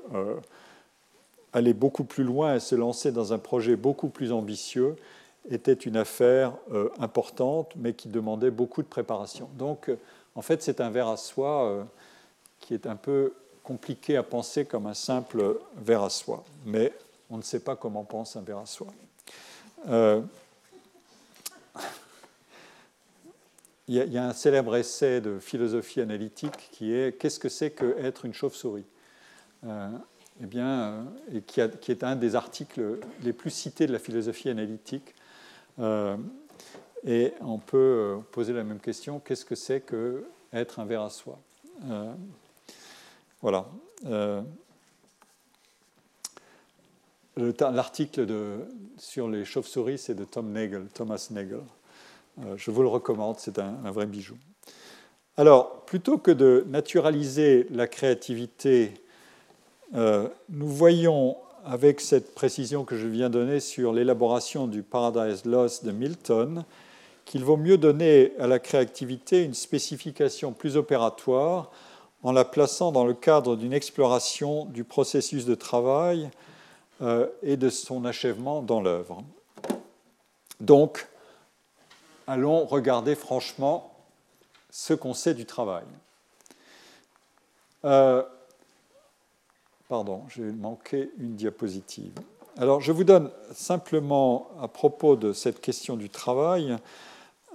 aller 1.52 1.72
beaucoup 1.72 2.02
plus 2.02 2.24
loin 2.24 2.56
et 2.56 2.60
se 2.60 2.74
lancer 2.74 3.12
dans 3.12 3.32
un 3.32 3.38
projet 3.38 3.76
beaucoup 3.76 4.08
plus 4.08 4.32
ambitieux 4.32 4.96
était 5.50 5.72
une 5.72 5.96
affaire 5.96 6.54
importante, 6.98 7.72
mais 7.76 7.92
qui 7.92 8.08
demandait 8.08 8.50
beaucoup 8.50 8.82
de 8.82 8.88
préparation. 8.88 9.48
Donc, 9.58 9.90
en 10.34 10.42
fait, 10.42 10.62
c'est 10.62 10.80
un 10.80 10.90
verre 10.90 11.08
à 11.08 11.16
soie 11.16 11.86
qui 12.60 12.74
est 12.74 12.86
un 12.86 12.96
peu 12.96 13.34
compliqué 13.62 14.16
à 14.16 14.22
penser 14.22 14.64
comme 14.64 14.86
un 14.86 14.94
simple 14.94 15.58
verre 15.76 16.02
à 16.02 16.10
soie. 16.10 16.44
Mais 16.66 16.92
on 17.30 17.38
ne 17.38 17.42
sait 17.42 17.60
pas 17.60 17.74
comment 17.74 18.04
pense 18.04 18.36
un 18.36 18.42
verre 18.42 18.58
à 18.58 18.66
soie. 18.66 18.92
Euh, 19.88 20.20
il, 23.88 23.94
y 23.96 24.18
a, 24.18 24.26
un 24.26 24.32
célèbre 24.32 24.76
essai 24.76 25.20
de 25.20 25.38
philosophie 25.38 26.00
analytique 26.00 26.70
qui 26.70 26.94
est 26.94 27.18
Qu'est-ce 27.18 27.38
que 27.38 27.48
c'est 27.48 27.70
qu'être 27.70 28.24
une 28.24 28.32
chauve-souris? 28.32 28.86
Euh, 29.66 29.90
Eh 30.42 30.46
bien, 30.46 31.06
euh, 31.34 31.40
qui, 31.46 31.60
est 31.60 32.04
un 32.04 32.16
des 32.16 32.34
articles 32.34 32.98
les 33.22 33.32
plus 33.32 33.50
cités 33.50 33.86
de 33.86 33.92
la 33.92 33.98
philosophie 33.98 34.48
analytique. 34.48 35.14
Et 35.78 37.32
on 37.40 37.58
peut 37.58 38.18
poser 38.32 38.52
la 38.52 38.64
même 38.64 38.80
question 38.80 39.20
Qu'est-ce 39.20 39.44
que 39.44 39.54
c'est 39.54 39.80
qu'être 39.80 40.78
un 40.78 40.84
verre 40.84 41.02
à 41.02 41.10
soie? 41.10 41.38
Voilà. 43.42 43.66
L'article 47.36 48.26
sur 48.96 49.28
les 49.28 49.44
chauves-souris, 49.44 49.98
c'est 49.98 50.14
de 50.14 50.24
Tom 50.24 50.52
Nagel, 50.52 50.86
Thomas 50.94 51.28
Nagel. 51.30 51.62
Euh, 52.40 52.56
je 52.56 52.70
vous 52.70 52.82
le 52.82 52.88
recommande, 52.88 53.36
c'est 53.38 53.58
un, 53.58 53.90
vrai 53.90 54.06
bijou. 54.06 54.36
Alors, 55.36 55.84
plutôt 55.84 56.18
que 56.18 56.30
de 56.30 56.64
naturaliser 56.68 57.66
la 57.70 57.86
créativité, 57.86 58.94
euh, 59.94 60.28
nous 60.48 60.68
voyons 60.68 61.36
avec 61.64 62.00
cette 62.00 62.34
précision 62.34 62.84
que 62.84 62.96
je 62.96 63.06
viens 63.06 63.30
donner 63.30 63.60
sur 63.60 63.92
l'élaboration 63.92 64.66
du 64.66 64.82
Paradise 64.82 65.44
Lost 65.44 65.84
de 65.84 65.92
Milton 65.92 66.64
qu'il 67.24 67.42
vaut 67.42 67.56
mieux 67.56 67.78
donner 67.78 68.32
à 68.38 68.46
la 68.46 68.58
créativité 68.58 69.42
une 69.42 69.54
spécification 69.54 70.52
plus 70.52 70.76
opératoire 70.76 71.70
en 72.22 72.32
la 72.32 72.44
plaçant 72.44 72.92
dans 72.92 73.04
le 73.04 73.14
cadre 73.14 73.56
d'une 73.56 73.72
exploration 73.72 74.66
du 74.66 74.84
processus 74.84 75.46
de 75.46 75.54
travail 75.54 76.30
euh, 77.02 77.26
et 77.42 77.56
de 77.56 77.70
son 77.70 78.04
achèvement 78.04 78.62
dans 78.62 78.80
l'œuvre. 78.80 79.22
Donc, 80.60 81.08
allons 82.26 82.64
regarder 82.66 83.14
franchement 83.14 83.94
ce 84.70 84.92
qu'on 84.94 85.14
sait 85.14 85.34
du 85.34 85.46
travail. 85.46 85.84
Euh, 87.84 88.22
pardon, 89.88 90.22
j'ai 90.28 90.42
manqué 90.42 91.10
une 91.18 91.34
diapositive. 91.34 92.12
Alors, 92.56 92.80
je 92.80 92.92
vous 92.92 93.04
donne 93.04 93.30
simplement, 93.52 94.48
à 94.60 94.68
propos 94.68 95.16
de 95.16 95.32
cette 95.32 95.60
question 95.60 95.96
du 95.96 96.08
travail, 96.08 96.76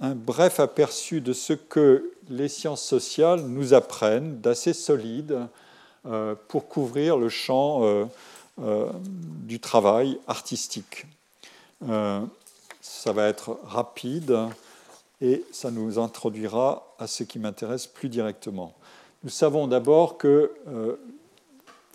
un 0.00 0.14
bref 0.14 0.60
aperçu 0.60 1.20
de 1.20 1.32
ce 1.32 1.52
que 1.52 2.12
les 2.28 2.48
sciences 2.48 2.82
sociales 2.82 3.40
nous 3.42 3.74
apprennent 3.74 4.40
d'assez 4.40 4.72
solide 4.72 5.46
euh, 6.06 6.34
pour 6.48 6.68
couvrir 6.68 7.16
le 7.16 7.28
champ 7.28 7.82
euh, 8.62 8.90
du 9.46 9.58
travail 9.58 10.18
artistique. 10.26 11.06
Euh, 11.88 12.20
ça 12.82 13.12
va 13.12 13.26
être 13.26 13.58
rapide 13.64 14.36
et 15.22 15.44
ça 15.50 15.70
nous 15.70 15.98
introduira 15.98 16.94
à 16.98 17.06
ce 17.06 17.22
qui 17.24 17.38
m'intéresse 17.38 17.86
plus 17.86 18.10
directement. 18.10 18.74
Nous 19.24 19.30
savons 19.30 19.66
d'abord 19.66 20.18
que 20.18 20.52
euh, 20.68 20.96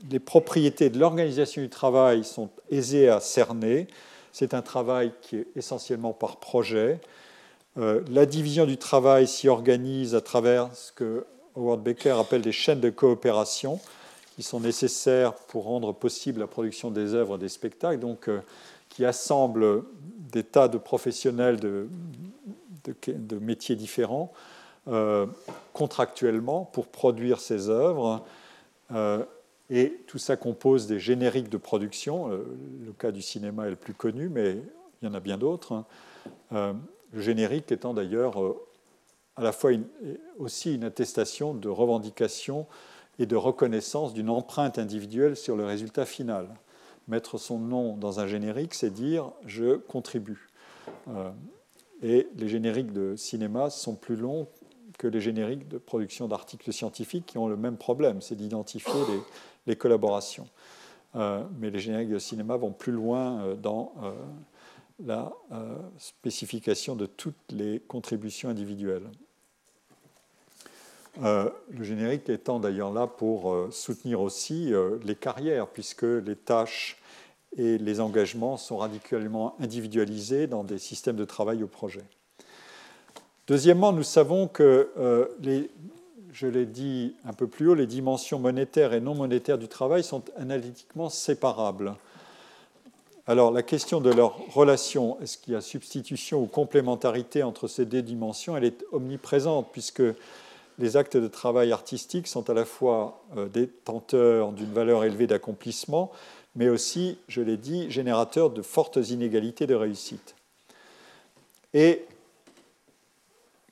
les 0.09 0.19
propriétés 0.19 0.89
de 0.89 0.99
l'organisation 0.99 1.61
du 1.61 1.69
travail 1.69 2.23
sont 2.23 2.49
aisées 2.69 3.09
à 3.09 3.19
cerner. 3.19 3.88
C'est 4.31 4.53
un 4.53 4.61
travail 4.61 5.13
qui 5.22 5.38
est 5.38 5.47
essentiellement 5.55 6.13
par 6.13 6.38
projet. 6.38 6.99
la 7.77 8.26
division 8.26 8.65
du 8.65 8.77
travail 8.77 9.27
s'y 9.27 9.47
organise 9.47 10.15
à 10.15 10.22
travers 10.22 10.73
ce 10.76 10.91
que 10.91 11.26
Howard 11.55 11.81
Baker 11.81 12.15
appelle 12.19 12.41
des 12.41 12.51
chaînes 12.51 12.81
de 12.81 12.89
coopération 12.89 13.80
qui 14.35 14.43
sont 14.43 14.59
nécessaires 14.59 15.34
pour 15.34 15.63
rendre 15.63 15.93
possible 15.93 16.41
la 16.41 16.47
production 16.47 16.91
des 16.91 17.13
œuvres, 17.13 17.38
des 17.38 17.47
spectacles, 17.47 17.99
donc 17.99 18.27
euh, 18.27 18.41
qui 18.89 19.05
assemblent 19.05 19.84
des 20.31 20.43
tas 20.43 20.67
de 20.67 20.77
professionnels 20.77 21.59
de, 21.59 21.88
métiers 23.39 23.76
différents 23.76 24.31
euh, 24.88 25.26
contractuellement 25.73 26.65
pour 26.65 26.88
produire 26.88 27.39
ces 27.39 27.69
œuvres. 27.69 28.26
Euh, 28.93 29.23
et 29.70 30.02
tout 30.08 30.18
ça 30.18 30.38
compose 30.38 30.88
des 30.88 31.00
génériques 31.00 31.50
de 31.50 31.58
production. 31.58 32.28
le 32.28 32.92
cas 32.98 33.12
du 33.12 33.22
cinéma 33.22 33.68
est 33.68 33.72
le 33.72 33.76
plus 33.76 33.94
connu, 33.94 34.30
mais 34.30 34.58
il 35.02 35.08
y 35.08 35.08
en 35.10 35.14
a 35.14 35.20
bien 35.20 35.38
d'autres. 35.38 35.84
le 36.52 36.76
générique 37.14 37.72
étant 37.72 37.94
d'ailleurs 37.94 38.38
à 39.36 39.42
la 39.42 39.52
fois 39.52 39.72
aussi 40.38 40.76
une 40.76 40.84
attestation 40.84 41.54
de 41.54 41.68
revendication 41.68 42.68
et 43.20 43.26
de 43.26 43.36
reconnaissance 43.36 44.14
d'une 44.14 44.30
empreinte 44.30 44.78
individuelle 44.78 45.36
sur 45.36 45.56
le 45.56 45.66
résultat 45.66 46.06
final. 46.06 46.48
Mettre 47.08 47.38
son 47.38 47.60
nom 47.60 47.96
dans 47.98 48.20
un 48.20 48.28
générique, 48.28 48.74
c'est 48.74 48.90
dire 48.90 49.32
je 49.46 49.76
contribue. 49.76 50.50
Euh, 51.10 51.32
et 52.02 52.28
les 52.36 52.48
génériques 52.48 52.92
de 52.92 53.16
cinéma 53.16 53.70
sont 53.70 53.96
plus 53.96 54.16
longs 54.16 54.48
que 54.97 55.07
les 55.07 55.22
génériques 55.22 55.67
de 55.67 55.77
production 55.77 56.27
d'articles 56.27 56.72
scientifiques 56.72 57.26
qui 57.26 57.38
ont 57.38 57.47
le 57.47 57.57
même 57.57 57.77
problème, 57.77 58.22
c'est 58.22 58.35
d'identifier 58.35 58.93
les, 59.65 59.76
collaborations. 59.76 60.47
Euh, 61.15 61.43
mais 61.59 61.69
les 61.69 61.80
génériques 61.80 62.09
de 62.09 62.19
cinéma 62.19 62.57
vont 62.57 62.72
plus 62.72 62.91
loin 62.91 63.41
euh, 63.41 63.55
dans 63.55 63.93
la 65.05 65.34
spécification 65.97 66.95
de 66.95 67.05
toutes 67.05 67.51
les 67.51 67.81
contributions 67.81 68.49
individuelles. 68.49 69.09
Euh, 71.23 71.49
le 71.69 71.84
générique 71.84 72.30
étant 72.30 72.59
d'ailleurs 72.59 72.91
là 72.91 73.07
pour 73.07 73.53
euh, 73.53 73.69
soutenir 73.72 74.19
aussi 74.19 74.73
euh, 74.73 74.97
les 75.05 75.15
carrières, 75.15 75.67
puisque 75.67 76.03
les 76.03 76.35
tâches 76.35 76.97
et 77.57 77.77
les 77.77 78.01
engagements 78.01 78.57
sont 78.57 78.77
radicalement 78.77 79.55
individualisés 79.61 80.47
dans 80.47 80.65
des 80.65 80.77
systèmes 80.77 81.15
de 81.15 81.23
travail 81.23 81.63
au 81.63 81.67
projet. 81.67 82.03
Deuxièmement, 83.47 83.91
nous 83.91 84.03
savons 84.03 84.47
que, 84.47 84.89
je 86.34 86.47
l'ai 86.47 86.65
dit 86.65 87.15
un 87.26 87.34
peu 87.34 87.47
plus 87.47 87.69
haut, 87.69 87.76
les 87.76 87.88
dimensions 87.88 88.39
monétaires 88.39 88.93
et 88.93 88.99
non 88.99 89.15
monétaires 89.15 89.57
du 89.57 89.67
travail 89.67 90.03
sont 90.03 90.23
analytiquement 90.38 91.09
séparables. 91.09 91.95
Alors 93.27 93.51
la 93.51 93.63
question 93.63 94.01
de 94.01 94.11
leur 94.11 94.38
relation, 94.53 95.19
est-ce 95.22 95.38
qu'il 95.38 95.53
y 95.53 95.55
a 95.55 95.61
substitution 95.61 96.41
ou 96.41 96.45
complémentarité 96.45 97.41
entre 97.41 97.67
ces 97.67 97.85
deux 97.85 98.01
dimensions, 98.01 98.55
elle 98.55 98.65
est 98.65 98.84
omniprésente, 98.91 99.69
puisque 99.72 100.03
les 100.77 100.97
actes 100.97 101.17
de 101.17 101.27
travail 101.27 101.72
artistique 101.72 102.27
sont 102.27 102.49
à 102.49 102.53
la 102.53 102.65
fois 102.65 103.23
euh, 103.38 103.47
détenteurs 103.47 104.51
d'une 104.51 104.72
valeur 104.72 105.03
élevée 105.03 105.26
d'accomplissement, 105.26 106.11
mais 106.55 106.69
aussi, 106.69 107.17
je 107.27 107.41
l'ai 107.41 107.57
dit, 107.57 107.89
générateurs 107.89 108.49
de 108.49 108.61
fortes 108.61 108.97
inégalités 108.97 109.65
de 109.67 109.76
réussite. 109.76 110.35
Et 111.73 112.05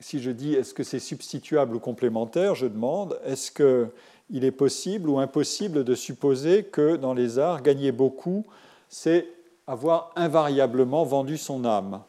si 0.04 0.20
je 0.20 0.30
dis 0.30 0.52
est-ce 0.52 0.74
que 0.74 0.82
c'est 0.82 0.98
substituable 0.98 1.76
ou 1.76 1.80
complémentaire, 1.80 2.54
je 2.54 2.66
demande 2.66 3.18
est-ce 3.24 3.50
qu'il 3.50 4.44
est 4.44 4.50
possible 4.50 5.08
ou 5.08 5.18
impossible 5.18 5.82
de 5.82 5.94
supposer 5.94 6.64
que 6.64 6.96
dans 6.96 7.14
les 7.14 7.38
arts, 7.38 7.62
gagner 7.62 7.90
beaucoup, 7.90 8.44
c'est 8.90 9.26
avoir 9.66 10.12
invariablement 10.14 11.04
vendu 11.04 11.38
son 11.38 11.64
âme 11.64 12.02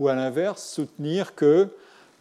Ou 0.00 0.08
à 0.08 0.16
l'inverse, 0.16 0.68
soutenir 0.68 1.36
que 1.36 1.68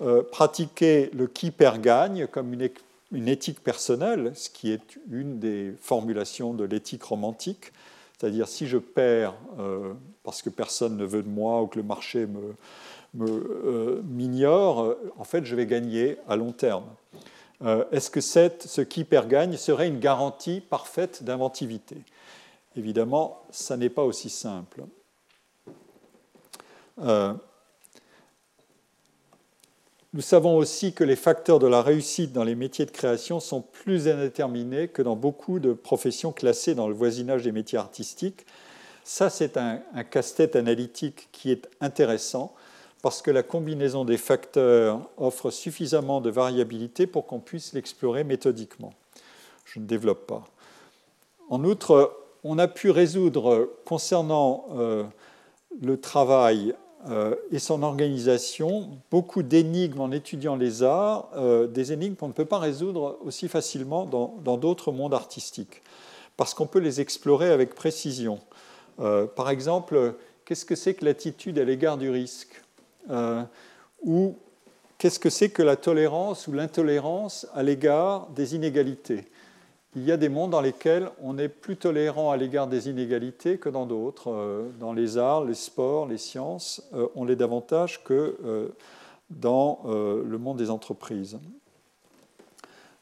euh, 0.02 0.22
pratiquer 0.22 1.10
le 1.11 1.26
qui 1.26 1.49
perd 1.49 1.81
gagne 1.81 2.27
comme 2.27 2.53
une, 2.53 3.27
éthique 3.27 3.64
personnelle, 3.64 4.31
ce 4.35 4.52
qui 4.52 4.72
est 4.72 4.99
une 5.10 5.39
des 5.39 5.73
formulations 5.81 6.53
de 6.53 6.65
l'éthique 6.65 7.03
romantique, 7.03 7.73
c'est-à-dire 8.15 8.47
si 8.47 8.68
je 8.68 8.77
perds 8.77 9.34
euh, 9.60 9.93
parce 10.23 10.43
que 10.43 10.52
personne 10.52 10.97
ne 10.97 11.06
veut 11.06 11.23
de 11.23 11.30
moi 11.30 11.64
ou 11.64 11.68
que 11.68 11.80
le 11.80 11.84
marché 11.84 12.19
euh, 12.19 12.53
m'ignore, 13.16 14.96
en 15.18 15.24
fait 15.24 15.46
je 15.46 15.56
vais 15.56 15.66
gagner 15.66 16.18
à 16.28 16.36
long 16.36 16.52
terme. 16.52 16.86
Est-ce 17.92 18.10
que 18.10 18.22
ce 18.22 18.82
qui 18.82 19.04
perd 19.06 19.30
gagne 19.30 19.56
serait 19.58 19.88
une 19.88 20.00
garantie 20.00 20.62
parfaite 20.62 21.24
d'inventivité? 21.24 21.98
Évidemment, 22.76 23.42
ça 23.52 23.78
n'est 23.78 23.90
pas 23.90 24.04
aussi 24.04 24.30
simple. 24.30 24.84
nous 30.16 30.22
savons 30.22 30.56
aussi 30.56 30.94
que 30.94 31.04
les 31.04 31.18
facteurs 31.18 31.60
de 31.60 31.68
la 31.68 31.82
réussite 31.82 32.32
dans 32.32 32.46
les 32.46 32.56
métiers 32.56 32.86
de 32.86 32.92
création 32.92 33.42
sont 33.42 33.62
plus 33.62 34.08
indéterminés 34.08 34.88
que 34.88 35.02
dans 35.02 35.18
beaucoup 35.18 35.60
de 35.60 35.74
professions 35.74 36.32
classées 36.32 36.74
dans 36.74 36.88
le 36.88 36.94
voisinage 36.94 37.44
des 37.44 37.52
métiers 37.52 37.78
artistiques. 37.78 38.46
Ça, 39.04 39.30
c'est 39.30 39.58
un, 39.58 39.82
casse-tête 40.10 40.56
analytique 40.56 41.28
qui 41.34 41.52
est 41.52 41.68
intéressant 41.82 42.56
parce 43.01 43.22
que 43.22 43.31
la 43.31 43.43
combinaison 43.43 44.05
des 44.05 44.17
facteurs 44.17 44.99
offre 45.17 45.51
suffisamment 45.51 46.22
de 46.22 46.30
variabilité 46.30 47.07
pour 47.07 47.26
qu'on 47.27 47.39
puisse 47.39 47.73
l'explorer 47.73 48.23
méthodiquement. 48.23 48.93
Je 49.65 49.80
ne 49.80 49.85
développe 49.85 50.26
pas. 50.27 50.43
En 51.49 51.63
outre, 51.63 52.17
on 52.43 52.59
a 52.59 52.67
pu 52.67 52.91
résoudre 52.91 53.69
concernant 53.85 54.65
euh, 54.76 55.03
le 55.81 55.99
travail 55.99 56.76
euh, 57.09 57.35
et 57.51 57.59
son 57.59 57.84
organisation 57.84 58.89
beaucoup 59.11 59.43
d'énigmes 59.43 59.99
en 59.99 60.11
étudiant 60.11 60.55
les 60.55 60.84
arts, 60.84 61.30
euh, 61.35 61.67
des 61.67 61.91
énigmes 61.91 62.15
qu'on 62.15 62.27
ne 62.27 62.34
peut 62.34 62.45
pas 62.45 62.59
résoudre 62.59 63.17
aussi 63.26 63.47
facilement 63.47 64.05
dans 64.05 64.57
d'autres 64.57 64.91
mondes 64.91 65.13
artistiques, 65.13 65.81
parce 66.38 66.53
qu'on 66.53 66.67
peut 66.67 66.80
les 66.80 67.01
explorer 67.01 67.49
avec 67.49 67.76
précision. 67.76 68.39
Par 68.97 69.49
exemple, 69.49 70.15
qu'est-ce 70.45 70.63
que 70.63 70.76
c'est 70.76 70.93
que 70.93 71.03
l'attitude 71.03 71.59
à 71.59 71.65
l'égard 71.65 71.97
du 71.97 72.09
risque? 72.09 72.61
Ou 74.03 74.36
qu'est-ce 74.98 75.19
que 75.19 75.30
c'est 75.30 75.49
que 75.49 75.64
la 75.64 75.76
tolérance 75.76 76.48
ou 76.48 76.52
l'intolérance 76.52 77.48
à 77.53 77.64
l'égard 77.64 78.27
des 78.36 78.56
inégalités? 78.56 79.26
Il 79.98 80.03
y 80.03 80.11
a 80.11 80.18
des 80.18 80.27
mondes 80.27 80.52
dans 80.52 80.61
lesquels 80.61 81.10
on 81.23 81.38
est 81.38 81.48
plus 81.48 81.77
tolérant 81.77 82.30
à 82.30 82.36
l'égard 82.36 82.68
des 82.68 82.90
inégalités 82.90 83.57
que 83.57 83.69
dans 83.69 83.86
d'autres. 83.86 84.30
Euh, 84.30 84.69
dans 84.77 84.91
les 84.91 85.18
arts, 85.18 85.45
les 85.45 85.53
sports, 85.53 86.06
les 86.06 86.18
sciences, 86.18 86.84
euh, 86.94 87.07
on 87.15 87.23
l'est 87.23 87.38
davantage 87.38 88.03
que 88.03 88.36
euh, 88.44 88.68
dans 89.30 89.80
le 89.86 90.38
monde 90.38 90.57
des 90.57 90.69
entreprises. 90.69 91.40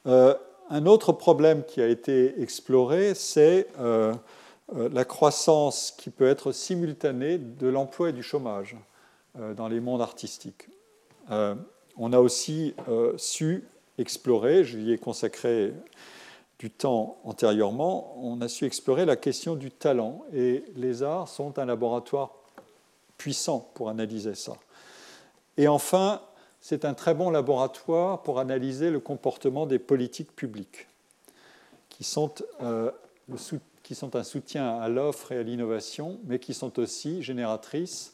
Un 0.06 0.86
autre 0.86 1.12
problème 1.12 1.66
qui 1.66 1.82
a 1.82 1.88
été 1.88 2.42
exploré, 2.42 3.14
c'est 3.14 3.68
la 4.72 5.04
croissance 5.04 5.92
qui 5.92 6.10
peut 6.10 6.26
être 6.26 6.54
simultanée 6.54 7.38
de 7.38 7.68
l'emploi 7.68 8.10
et 8.10 8.14
du 8.14 8.24
chômage 8.24 8.78
dans 9.36 9.68
les 9.68 9.80
mondes 9.80 10.02
artistiques. 10.02 10.68
On 11.30 12.14
a 12.14 12.20
aussi 12.20 12.76
su 13.18 13.64
explorer, 13.98 14.64
je 14.64 14.78
lui 14.78 14.92
ai 14.92 14.98
consacré 14.98 15.74
du 16.60 16.70
temps 16.70 17.18
antérieurement, 17.24 18.16
on 18.22 18.40
a 18.42 18.48
su 18.48 18.66
explorer 18.66 19.06
la 19.06 19.16
question 19.16 19.56
du 19.56 19.70
talent. 19.72 20.24
Et 20.34 20.64
les 20.76 21.04
arts 21.04 21.28
sont 21.28 21.60
un 21.60 21.66
laboratoire 21.66 22.32
puissant 23.18 23.70
pour 23.74 23.90
analyser 23.90 24.36
ça. 24.36 24.54
Et 25.58 25.68
enfin, 25.68 26.22
c'est 26.62 26.86
un 26.86 26.94
très 26.94 27.14
bon 27.14 27.30
laboratoire 27.30 28.24
pour 28.24 28.40
analyser 28.40 28.90
le 28.90 29.00
comportement 29.00 29.66
des 29.66 29.80
politiques 29.80 30.36
publiques, 30.36 30.88
qui 31.90 32.04
sont, 32.04 32.34
euh, 32.62 32.92
qui 33.84 33.94
sont 33.94 34.16
un 34.16 34.24
soutien 34.24 34.78
à 34.80 34.88
l'offre 34.88 35.32
et 35.32 35.38
à 35.38 35.44
l'innovation, 35.44 36.20
mais 36.24 36.40
qui 36.40 36.54
sont 36.54 36.80
aussi 36.80 37.22
génératrices 37.22 38.13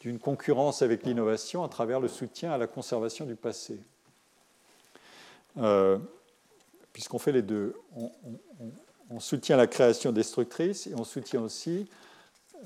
d'une 0.00 0.18
concurrence 0.18 0.82
avec 0.82 1.04
l'innovation 1.04 1.64
à 1.64 1.68
travers 1.68 2.00
le 2.00 2.08
soutien 2.08 2.52
à 2.52 2.58
la 2.58 2.66
conservation 2.66 3.24
du 3.24 3.34
passé. 3.34 3.80
Euh, 5.56 5.98
puisqu'on 6.92 7.18
fait 7.18 7.32
les 7.32 7.42
deux. 7.42 7.74
On, 9.10 9.20
soutient 9.20 9.56
la 9.56 9.66
création 9.66 10.12
destructrice 10.12 10.86
et 10.86 10.94
on 10.94 11.04
soutient 11.04 11.40
aussi 11.42 11.88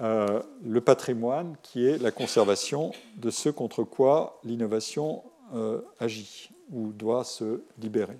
euh, 0.00 0.42
le 0.64 0.80
patrimoine 0.80 1.56
qui 1.62 1.86
est 1.86 1.98
la 1.98 2.10
conservation 2.10 2.92
de 3.16 3.30
ce 3.30 3.48
contre 3.48 3.84
quoi 3.84 4.40
l'innovation 4.42 5.22
euh, 5.54 5.82
agit 6.00 6.50
ou 6.70 6.92
doit 6.92 7.24
se 7.24 7.62
libérer. 7.78 8.18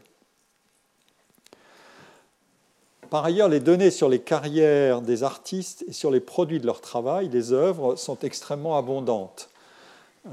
Par 3.10 3.24
ailleurs, 3.24 3.48
les 3.48 3.60
données 3.60 3.90
sur 3.90 4.08
les 4.08 4.20
carrières 4.20 5.02
des 5.02 5.22
artistes 5.22 5.84
et 5.88 5.92
sur 5.92 6.10
les 6.10 6.20
produits 6.20 6.60
de 6.60 6.66
leur 6.66 6.80
travail, 6.80 7.28
les 7.28 7.52
œuvres, 7.52 7.96
sont 7.96 8.18
extrêmement 8.20 8.78
abondantes. 8.78 9.50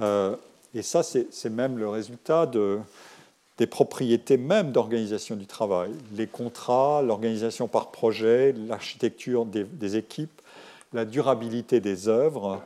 Euh, 0.01 0.35
et 0.73 0.81
ça, 0.81 1.03
c'est 1.03 1.49
même 1.49 1.77
le 1.77 1.89
résultat 1.89 2.45
de, 2.45 2.79
des 3.59 3.67
propriétés 3.67 4.37
même 4.37 4.71
d'organisation 4.71 5.35
du 5.35 5.45
travail, 5.45 5.91
les 6.13 6.27
contrats, 6.27 7.01
l'organisation 7.01 7.67
par 7.67 7.91
projet, 7.91 8.53
l'architecture 8.53 9.45
des, 9.45 9.97
équipes, 9.97 10.41
la 10.93 11.03
durabilité 11.03 11.81
des 11.81 12.07
œuvres, 12.07 12.61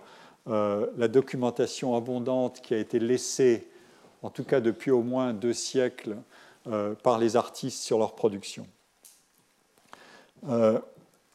euh, 0.47 0.85
la 0.97 1.07
documentation 1.07 1.95
abondante 1.95 2.61
qui 2.61 2.75
a 2.75 2.77
été 2.77 2.99
laissée, 2.99 3.67
en 4.21 4.29
tout 4.29 4.43
cas 4.43 4.59
depuis 4.59 4.91
au 4.91 5.01
moins 5.01 5.33
deux 5.33 5.53
siècles, 5.53 6.15
euh, 6.67 6.93
par 7.01 7.17
les 7.17 7.35
artistes 7.37 7.81
sur 7.81 7.97
leur 7.97 8.13
production. 8.13 8.67
Euh, 10.49 10.79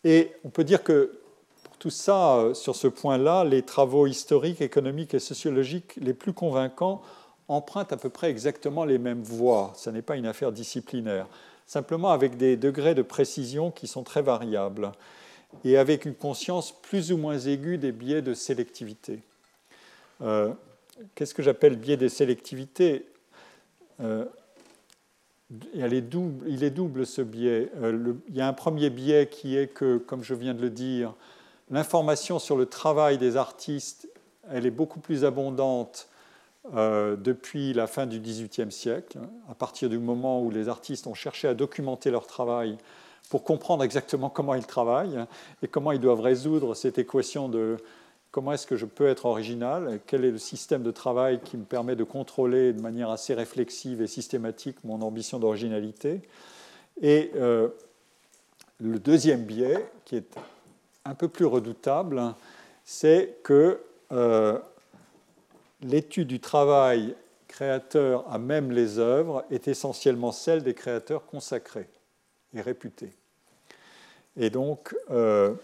et 0.05 0.33
on 0.45 0.49
peut 0.49 0.65
dire 0.65 0.83
que 0.83 1.19
pour 1.65 1.77
tout 1.77 1.91
ça, 1.91 2.51
sur 2.55 2.77
ce 2.77 2.89
point-là, 2.89 3.45
les 3.45 3.63
travaux 3.63 4.07
historiques, 4.07 4.61
économiques 4.61 5.15
et 5.15 5.19
sociologiques 5.19 5.95
les 6.01 6.15
plus 6.15 6.33
convaincants 6.33 7.03
empruntent 7.49 7.93
à 7.93 7.97
peu 7.97 8.11
près 8.11 8.31
exactement 8.31 8.85
les 8.85 8.99
mêmes 8.99 9.23
voies. 9.23 9.73
Ce 9.77 9.91
n'est 9.91 10.03
pas 10.03 10.17
une 10.17 10.27
affaire 10.27 10.53
disciplinaire. 10.53 11.27
Simplement 11.67 12.11
avec 12.11 12.37
des 12.37 12.57
degrés 12.57 12.95
de 12.95 13.03
précision 13.03 13.71
qui 13.71 13.87
sont 13.87 14.03
très 14.03 14.23
variables 14.23 14.93
et 15.65 15.77
avec 15.77 16.05
une 16.05 16.15
conscience 16.15 16.73
plus 16.73 17.13
ou 17.13 17.17
moins 17.17 17.39
aiguë 17.39 17.79
des 17.79 17.93
biais 17.93 18.23
de 18.23 18.35
sélectivité. 18.35 19.21
Euh, 20.23 20.53
qu'est-ce 21.15 21.35
que 21.35 21.43
j'appelle 21.43 21.77
biais 21.77 21.97
il 25.75 25.95
est, 25.95 26.70
double, 26.70 27.07
ce 27.07 27.23
biais. 27.23 27.70
Euh, 27.81 28.15
il 28.29 28.37
y 28.37 28.41
a 28.41 28.49
un 28.49 28.53
premier 28.53 28.91
biais 28.91 29.29
qui 29.31 29.57
est 29.57 29.69
que, 29.69 29.97
comme 29.97 30.23
je 30.23 30.35
viens 30.35 30.55
de 30.55 30.61
le 30.61 30.70
dire, 30.70 31.15
l'information 31.70 32.39
sur 32.39 32.57
le 32.57 32.66
travail 32.66 33.19
des 33.19 33.37
artistes, 33.37 34.09
elle 34.51 34.66
est 34.66 34.70
beaucoup 34.70 35.01
plus 35.01 35.25
abondante 35.25 36.09
euh, 36.75 37.16
depuis 37.16 37.73
la 37.73 37.87
fin 37.87 38.07
du 38.07 38.20
XVIIIe 38.20 38.70
siècle, 38.70 39.19
à 39.51 39.55
partir 39.55 39.89
du 39.89 39.99
moment 39.99 40.43
où 40.43 40.51
les 40.51 40.69
artistes 40.69 41.07
ont 41.07 41.15
cherché 41.15 41.49
à 41.49 41.55
documenter 41.55 42.11
leur 42.11 42.27
travail 42.27 42.77
pour 43.31 43.43
comprendre 43.45 43.85
exactement 43.85 44.29
comment 44.29 44.55
ils 44.55 44.66
travaillent 44.66 45.25
et 45.62 45.69
comment 45.69 45.93
ils 45.93 46.01
doivent 46.01 46.20
résoudre 46.20 46.75
cette 46.75 46.99
équation 46.99 47.49
de 47.49 47.79
comment 48.31 48.53
est-ce 48.53 48.67
que 48.67 48.77
je 48.77 48.87
peux 48.87 49.09
être 49.09 49.27
original, 49.27 50.01
quel 50.07 50.25
est 50.25 50.31
le 50.31 50.39
système 50.39 50.83
de 50.83 50.91
travail 50.91 51.41
qui 51.41 51.57
me 51.57 51.65
permet 51.65 51.97
de 51.97 52.05
contrôler 52.05 52.73
de 52.73 52.81
manière 52.81 53.11
assez 53.11 53.35
réflexive 53.35 54.03
et 54.03 54.07
systématique 54.07 54.77
mon 54.85 55.01
ambition 55.03 55.39
d'originalité. 55.39 56.21
Et 57.01 57.31
euh, 57.37 57.69
le 58.81 58.99
deuxième 58.99 59.45
biais, 59.45 59.89
qui 60.05 60.17
est 60.17 60.37
un 61.05 61.15
peu 61.15 61.29
plus 61.29 61.47
redoutable, 61.47 62.35
c'est 62.85 63.39
que 63.43 63.81
euh, 64.13 64.59
l'étude 65.83 66.29
du 66.29 66.41
travail 66.41 67.15
créateur 67.47 68.25
à 68.31 68.39
même 68.39 68.71
les 68.71 68.99
œuvres 68.99 69.45
est 69.51 69.69
essentiellement 69.69 70.33
celle 70.33 70.63
des 70.63 70.75
créateurs 70.75 71.27
consacrés 71.27 71.89
et 72.55 72.61
réputés. 72.61 73.13
Et 74.37 74.51
donc, 74.51 74.95
euh, 75.11 75.55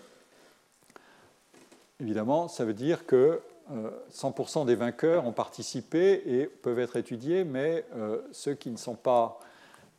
évidemment, 2.01 2.49
ça 2.49 2.65
veut 2.65 2.75
dire 2.75 3.07
que 3.07 3.41
100% 4.13 4.63
euh, 4.63 4.65
des 4.65 4.75
vainqueurs 4.75 5.27
ont 5.27 5.33
participé 5.33 6.23
et 6.27 6.47
peuvent 6.47 6.79
être 6.79 6.97
étudiés, 6.97 7.45
mais 7.45 7.85
euh, 7.97 8.21
ceux 8.33 8.55
qui 8.55 8.71
ne 8.71 8.77
sont 8.77 8.97
pas 8.97 9.39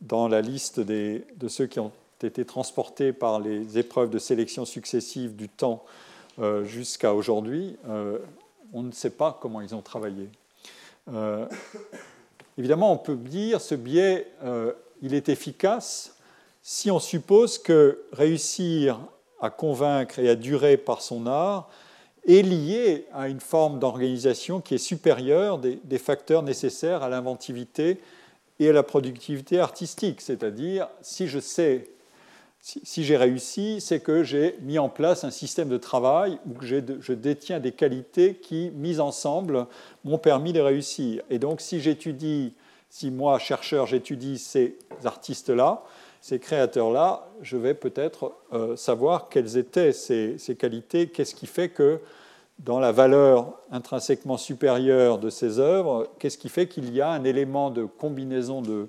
dans 0.00 0.28
la 0.28 0.42
liste 0.42 0.80
de 0.80 1.48
ceux 1.48 1.66
qui 1.66 1.80
ont 1.80 1.92
été 2.22 2.44
transportés 2.44 3.12
par 3.12 3.40
les 3.40 3.78
épreuves 3.78 4.10
de 4.10 4.18
sélection 4.18 4.64
successives 4.64 5.36
du 5.36 5.48
temps 5.48 5.84
jusqu'à 6.64 7.14
aujourd'hui 7.14 7.78
on 8.72 8.82
ne 8.82 8.92
sait 8.92 9.10
pas 9.10 9.36
comment 9.40 9.60
ils 9.60 9.74
ont 9.74 9.82
travaillé. 9.82 10.28
Euh, 11.12 11.46
évidemment, 12.58 12.92
on 12.92 12.98
peut 12.98 13.16
dire 13.16 13.60
ce 13.60 13.74
biais, 13.74 14.30
euh, 14.44 14.72
il 15.02 15.14
est 15.14 15.28
efficace 15.28 16.16
si 16.62 16.90
on 16.90 16.98
suppose 16.98 17.58
que 17.58 18.04
réussir 18.12 18.98
à 19.40 19.50
convaincre 19.50 20.18
et 20.18 20.28
à 20.28 20.34
durer 20.34 20.76
par 20.76 21.00
son 21.00 21.26
art 21.26 21.70
est 22.26 22.42
lié 22.42 23.06
à 23.12 23.28
une 23.28 23.40
forme 23.40 23.78
d'organisation 23.78 24.60
qui 24.60 24.74
est 24.74 24.78
supérieure 24.78 25.58
des, 25.58 25.78
des 25.84 25.98
facteurs 25.98 26.42
nécessaires 26.42 27.02
à 27.02 27.08
l'inventivité 27.08 28.00
et 28.58 28.70
à 28.70 28.72
la 28.72 28.82
productivité 28.82 29.60
artistique. 29.60 30.20
C'est-à-dire, 30.20 30.88
si 31.02 31.28
je 31.28 31.38
sais 31.38 31.88
si, 32.82 33.04
j'ai 33.04 33.16
réussi, 33.16 33.80
c'est 33.80 34.00
que 34.00 34.24
j'ai 34.24 34.56
mis 34.62 34.80
en 34.80 34.88
place 34.88 35.22
un 35.22 35.30
système 35.30 35.68
de 35.68 35.76
travail 35.76 36.40
où 36.46 36.60
je 36.62 37.12
détiens 37.12 37.60
des 37.60 37.70
qualités 37.70 38.34
qui, 38.34 38.72
mises 38.74 38.98
ensemble, 38.98 39.66
m'ont 40.04 40.18
permis 40.18 40.52
de 40.52 40.60
réussir. 40.60 41.22
Et 41.30 41.38
donc, 41.38 41.60
si 41.60 41.80
j'étudie, 41.80 42.54
si 42.90 43.12
moi, 43.12 43.38
chercheur, 43.38 43.86
j'étudie 43.86 44.38
ces 44.38 44.76
artistes-là, 45.04 45.84
ces 46.26 46.40
créateurs-là, 46.40 47.28
je 47.40 47.56
vais 47.56 47.74
peut-être 47.74 48.32
euh, 48.52 48.74
savoir 48.74 49.28
quelles 49.28 49.56
étaient 49.58 49.92
ces, 49.92 50.56
qualités, 50.58 51.06
qu'est-ce 51.08 51.36
qui 51.36 51.46
fait 51.46 51.68
que 51.68 52.00
dans 52.58 52.80
la 52.80 52.90
valeur 52.90 53.52
intrinsèquement 53.70 54.36
supérieure 54.36 55.20
de 55.20 55.30
ces 55.30 55.60
œuvres, 55.60 56.08
qu'est-ce 56.18 56.36
qui 56.36 56.48
fait 56.48 56.66
qu'il 56.66 56.92
y 56.92 57.00
a 57.00 57.10
un 57.10 57.22
élément 57.22 57.70
de 57.70 57.84
combinaison 57.84 58.60
de, 58.60 58.88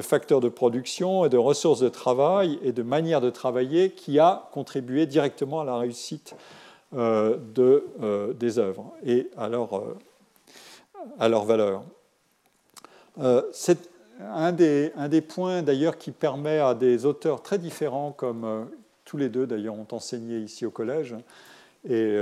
facteurs 0.00 0.40
de 0.40 0.48
production 0.48 1.26
et 1.26 1.28
de 1.28 1.36
ressources 1.36 1.80
de 1.80 1.90
travail 1.90 2.58
et 2.62 2.72
de 2.72 2.82
manière 2.82 3.20
de 3.20 3.28
travailler 3.28 3.90
qui 3.90 4.18
a 4.18 4.48
contribué 4.50 5.04
directement 5.04 5.60
à 5.60 5.64
la 5.66 5.76
réussite 5.76 6.34
euh, 6.96 7.36
euh, 7.58 8.32
des 8.32 8.58
œuvres 8.58 8.94
et 9.04 9.28
à 9.36 9.50
leur, 9.50 9.82
à 11.18 11.28
leur 11.28 11.44
valeur. 11.44 11.82
c'est 13.52 13.99
un 14.32 14.52
des, 14.52 15.20
points 15.20 15.62
d'ailleurs 15.62 15.98
qui 15.98 16.10
permet 16.10 16.58
à 16.58 16.74
des 16.74 17.06
auteurs 17.06 17.42
très 17.42 17.58
différents, 17.58 18.12
comme 18.12 18.68
tous 19.04 19.16
les 19.16 19.28
deux 19.28 19.46
d'ailleurs 19.46 19.74
ont 19.74 19.88
enseigné 19.92 20.38
ici 20.38 20.66
au 20.66 20.70
collège, 20.70 21.16
et 21.88 22.18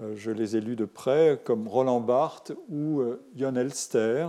euh, 0.00 0.14
je 0.16 0.30
les 0.30 0.56
ai 0.56 0.60
lus 0.60 0.76
de 0.76 0.84
près, 0.84 1.40
comme 1.44 1.66
Roland 1.66 2.00
Barthes 2.00 2.52
ou 2.70 3.02
Jon 3.36 3.56
euh, 3.56 3.60
Elster, 3.60 4.28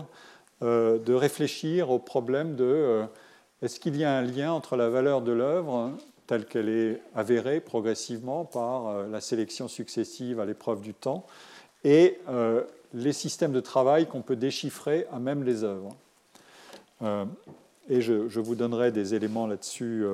euh, 0.61 0.97
de 0.99 1.13
réfléchir 1.13 1.91
au 1.91 1.99
problème 1.99 2.55
de 2.55 3.03
est-ce 3.61 3.79
qu'il 3.79 3.95
y 3.97 4.03
a 4.03 4.17
un 4.17 4.21
lien 4.21 4.51
entre 4.51 4.75
la 4.75 4.89
valeur 4.89 5.21
de 5.21 5.31
l'œuvre 5.31 5.91
telle 6.27 6.45
qu'elle 6.45 6.69
est 6.69 7.01
avérée 7.15 7.59
progressivement 7.59 8.45
par 8.45 9.07
la 9.07 9.19
sélection 9.19 9.67
successive 9.67 10.39
à 10.39 10.45
l'épreuve 10.45 10.81
du 10.81 10.93
temps, 10.93 11.25
et 11.83 12.19
les 12.93 13.13
systèmes 13.13 13.51
de 13.51 13.59
travail 13.59 14.05
qu'on 14.05 14.21
peut 14.21 14.35
déchiffrer 14.35 15.07
à 15.11 15.17
même 15.17 15.43
les 15.43 15.63
œuvres. 15.63 15.89
Et 17.01 18.01
je, 18.01 18.39
vous 18.39 18.55
donnerai 18.55 18.91
des 18.91 19.15
éléments 19.15 19.47
là-dessus 19.47 20.05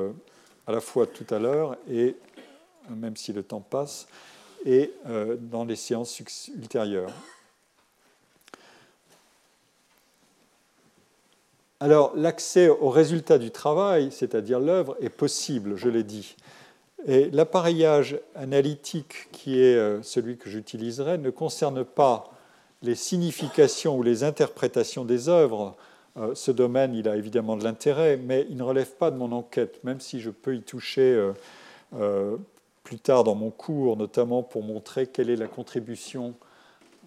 à 0.68 0.72
la 0.72 0.82
fois 0.82 1.08
tout 1.08 1.26
à 1.34 1.40
l'heure 1.40 1.78
et 1.90 2.16
même 2.90 3.16
si 3.16 3.34
le 3.34 3.44
temps 3.44 3.62
passe 3.62 4.08
et 4.66 4.92
euh, 5.08 5.38
dans 5.40 5.64
les 5.64 5.76
séances 5.76 6.20
ultérieures. 6.20 7.12
Alors, 11.80 12.14
l'accès 12.16 12.70
aux 12.70 12.90
résultats 12.90 13.38
du 13.38 13.52
travail, 13.52 14.10
c'est-à-dire 14.12 14.60
l'œuvre, 14.60 14.98
est 15.02 15.10
possible, 15.10 15.76
je 15.76 15.90
l'ai 15.90 16.04
dit. 16.04 16.36
Et 17.06 17.30
l'appareillage 17.30 18.18
analytique 18.34 19.30
qui 19.32 19.60
est 19.60 19.76
euh, 19.76 20.02
celui 20.02 20.38
que 20.38 20.50
j'utiliserai 20.50 21.20
ne 21.20 21.30
concerne 21.30 21.84
pas 21.84 22.32
les 22.82 22.96
significations 22.96 23.98
ou 23.98 24.04
les 24.04 24.24
interprétations 24.24 25.06
des 25.06 25.30
œuvres. 25.30 25.76
Euh, 26.18 26.34
ce 26.36 26.52
domaine, 26.52 26.94
il 26.94 27.08
a 27.10 27.16
évidemment 27.16 27.58
de 27.58 27.64
l'intérêt, 27.64 28.18
mais 28.18 28.46
il 28.50 28.58
ne 28.58 28.64
relève 28.64 28.96
pas 28.96 29.12
de 29.12 29.18
mon 29.18 29.32
enquête, 29.32 29.84
même 29.84 30.00
si 30.00 30.20
je 30.20 30.30
peux 30.30 30.56
y 30.56 30.62
toucher 30.62 31.32
plus 32.84 33.00
tard 33.00 33.24
dans 33.24 33.36
mon 33.36 33.50
cours, 33.50 33.98
notamment 33.98 34.44
pour 34.44 34.64
montrer 34.64 35.08
quelle 35.08 35.30
est 35.30 35.36
la 35.36 35.48
contribution 35.48 36.36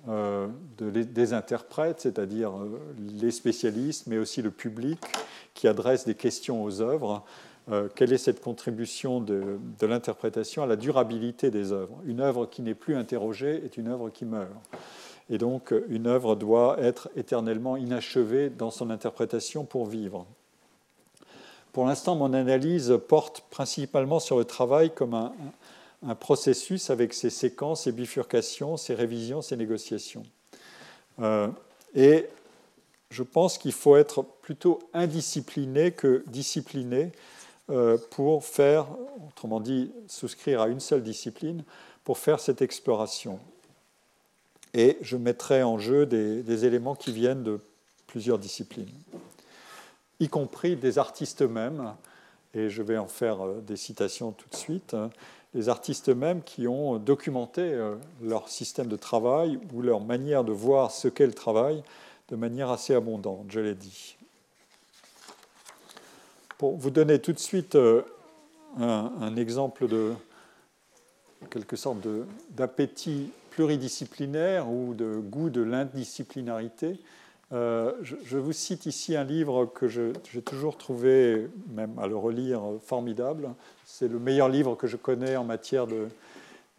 euh, 0.08 0.46
des 0.80 1.32
interprètes, 1.34 2.00
c'est-à-dire 2.00 2.56
euh, 2.56 2.80
les 3.20 3.30
spécialistes, 3.30 4.06
mais 4.06 4.16
aussi 4.16 4.40
le 4.40 4.50
public 4.50 4.98
qui 5.54 5.68
adresse 5.68 6.06
des 6.06 6.14
questions 6.14 6.62
aux 6.62 6.80
œuvres. 6.80 7.24
Euh, 7.70 7.88
quelle 7.94 8.12
est 8.12 8.18
cette 8.18 8.40
contribution 8.40 9.20
de 9.20 9.58
l'interprétation 9.82 10.62
à 10.62 10.66
la 10.66 10.76
durabilité 10.76 11.50
des 11.50 11.72
œuvres? 11.72 11.98
Une 12.06 12.20
œuvre 12.20 12.46
qui 12.46 12.62
n'est 12.62 12.74
plus 12.74 12.96
interrogée 12.96 13.62
est 13.64 13.76
une 13.76 13.88
œuvre 13.88 14.08
qui 14.08 14.24
meurt. 14.24 14.48
Et 15.30 15.38
donc, 15.38 15.74
une 15.88 16.06
œuvre 16.06 16.36
doit 16.36 16.78
être 16.80 17.10
éternellement 17.16 17.76
inachevée 17.76 18.50
dans 18.50 18.70
son 18.70 18.90
interprétation 18.90 19.64
pour 19.64 19.86
vivre. 19.86 20.26
Pour 21.72 21.86
l'instant, 21.86 22.16
mon 22.16 22.32
analyse 22.32 22.98
porte 23.08 23.44
principalement 23.50 24.20
sur 24.20 24.38
le 24.38 24.44
travail 24.44 24.90
comme 24.90 25.14
un, 25.14 26.14
processus 26.14 26.90
avec 26.90 27.12
ses 27.12 27.30
séquences, 27.30 27.82
ses 27.82 27.92
bifurcations, 27.92 28.76
ses 28.76 28.94
révisions, 28.94 29.42
ses 29.42 29.56
négociations. 29.56 30.22
Euh, 31.20 31.48
et 31.94 32.26
je 33.10 33.22
pense 33.22 33.58
qu'il 33.58 33.72
faut 33.72 33.96
être 33.96 34.22
plutôt 34.42 34.78
indiscipliné 34.92 35.90
que 35.90 36.24
discipliné 36.28 37.12
euh, 37.70 37.98
pour 38.10 38.44
faire, 38.44 38.86
autrement 39.26 39.60
dit, 39.60 39.90
souscrire 40.06 40.62
à 40.62 40.68
une 40.68 40.80
seule 40.80 41.02
discipline 41.02 41.64
pour 42.04 42.18
faire 42.18 42.40
cette 42.40 42.62
exploration. 42.62 43.38
Et 44.74 44.98
je 45.00 45.16
mettrai 45.16 45.62
en 45.62 45.78
jeu 45.78 46.06
des, 46.06 46.64
éléments 46.64 46.94
qui 46.94 47.12
viennent 47.12 47.42
de 47.42 47.60
plusieurs 48.06 48.38
disciplines, 48.38 48.92
y 50.20 50.28
compris 50.28 50.76
des 50.76 50.98
artistes 50.98 51.42
eux-mêmes, 51.42 51.94
et 52.54 52.70
je 52.70 52.82
vais 52.82 52.96
en 52.96 53.08
faire 53.08 53.44
euh, 53.44 53.60
des 53.60 53.76
citations 53.76 54.32
tout 54.32 54.48
de 54.48 54.56
suite 54.56 54.94
les 55.54 55.68
artistes 55.68 56.08
eux-mêmes 56.08 56.42
qui 56.42 56.68
ont 56.68 56.98
documenté 56.98 57.62
euh, 57.62 57.96
leur 58.22 58.48
système 58.48 58.88
de 58.88 58.96
travail 58.96 59.58
ou 59.72 59.82
leur 59.82 60.00
manière 60.00 60.44
de 60.44 60.52
voir 60.52 60.90
ce 60.90 61.08
qu'est 61.08 61.26
le 61.26 61.32
travail 61.32 61.82
de 62.28 62.36
manière 62.36 62.70
assez 62.70 62.94
abondante, 62.94 63.46
je 63.48 63.60
l'ai 63.60 63.74
dit. 63.74 64.16
Pour 66.58 66.76
vous 66.76 66.90
donner 66.90 67.18
tout 67.20 67.32
de 67.32 67.38
suite 67.38 67.74
euh, 67.76 68.02
un, 68.78 69.34
exemple 69.36 69.88
de 69.88 70.12
quelque 71.50 71.76
sorte 71.76 71.98
d'appétit 72.50 73.30
pluridisciplinaire 73.58 74.70
ou 74.70 74.94
de 74.94 75.16
goût 75.16 75.50
de 75.50 75.60
l'indisciplinarité, 75.60 77.00
euh, 77.52 77.92
je, 78.02 78.38
vous 78.38 78.52
cite 78.52 78.86
ici 78.86 79.16
un 79.16 79.24
livre 79.24 79.66
que 79.66 79.88
j'ai 79.88 80.12
toujours 80.44 80.78
trouvé, 80.78 81.48
même 81.74 81.98
à 81.98 82.06
le 82.06 82.16
relire, 82.16 82.62
formidable. 82.84 83.48
C'est 83.84 84.06
le 84.06 84.20
meilleur 84.20 84.48
livre 84.48 84.76
que 84.76 84.86
je 84.86 84.96
connais 84.96 85.34
en 85.34 85.42
matière 85.42 85.88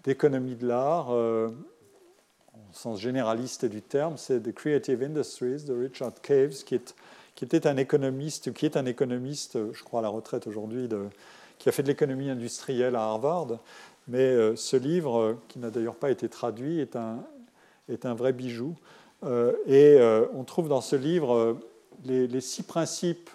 d'économie 0.05 0.55
de, 0.55 0.67
l'art, 0.69 1.07
euh, 1.11 1.49
au 1.49 2.73
sens 2.73 2.97
généraliste 2.97 3.65
du 3.65 3.81
terme. 3.81 4.13
C'est 4.15 4.39
The 4.39 4.53
Creative 4.53 5.03
Industries 5.03 5.65
de 5.65 5.73
Richard 5.73 6.13
Caves, 6.21 6.63
qui, 6.63 6.75
est, 6.75 6.95
qui, 7.35 7.43
était 7.43 7.67
un 7.67 7.75
économiste, 7.75 8.53
qui 8.53 8.65
est 8.65 8.77
un 8.77 8.85
économiste, 8.85 9.57
je 9.73 9.83
crois 9.83 9.99
à 9.99 10.03
la 10.03 10.09
retraite 10.09 10.47
aujourd'hui, 10.47 10.87
qui 11.57 11.67
a 11.67 11.73
fait 11.73 11.83
de 11.83 11.89
l'économie 11.89 12.29
industrielle 12.29 12.95
à 12.95 13.01
Harvard. 13.01 13.59
Mais 14.09 14.19
euh, 14.19 14.55
ce 14.55 14.75
livre, 14.75 15.37
qui 15.47 15.59
n'a 15.59 15.69
d'ailleurs 15.69 15.95
pas 15.95 16.11
été 16.11 16.27
traduit, 16.27 16.79
est 16.79 16.95
un, 16.95 17.23
est 17.87 18.05
un 18.05 18.13
vrai 18.13 18.33
bijou. 18.33 18.75
Euh, 19.25 19.53
et 19.65 19.97
euh, 19.99 20.25
on 20.33 20.43
trouve 20.43 20.69
dans 20.69 20.81
ce 20.81 20.95
livre 20.95 21.33
euh, 21.33 21.59
les, 22.05 22.41
six 22.41 22.63
principes 22.63 23.29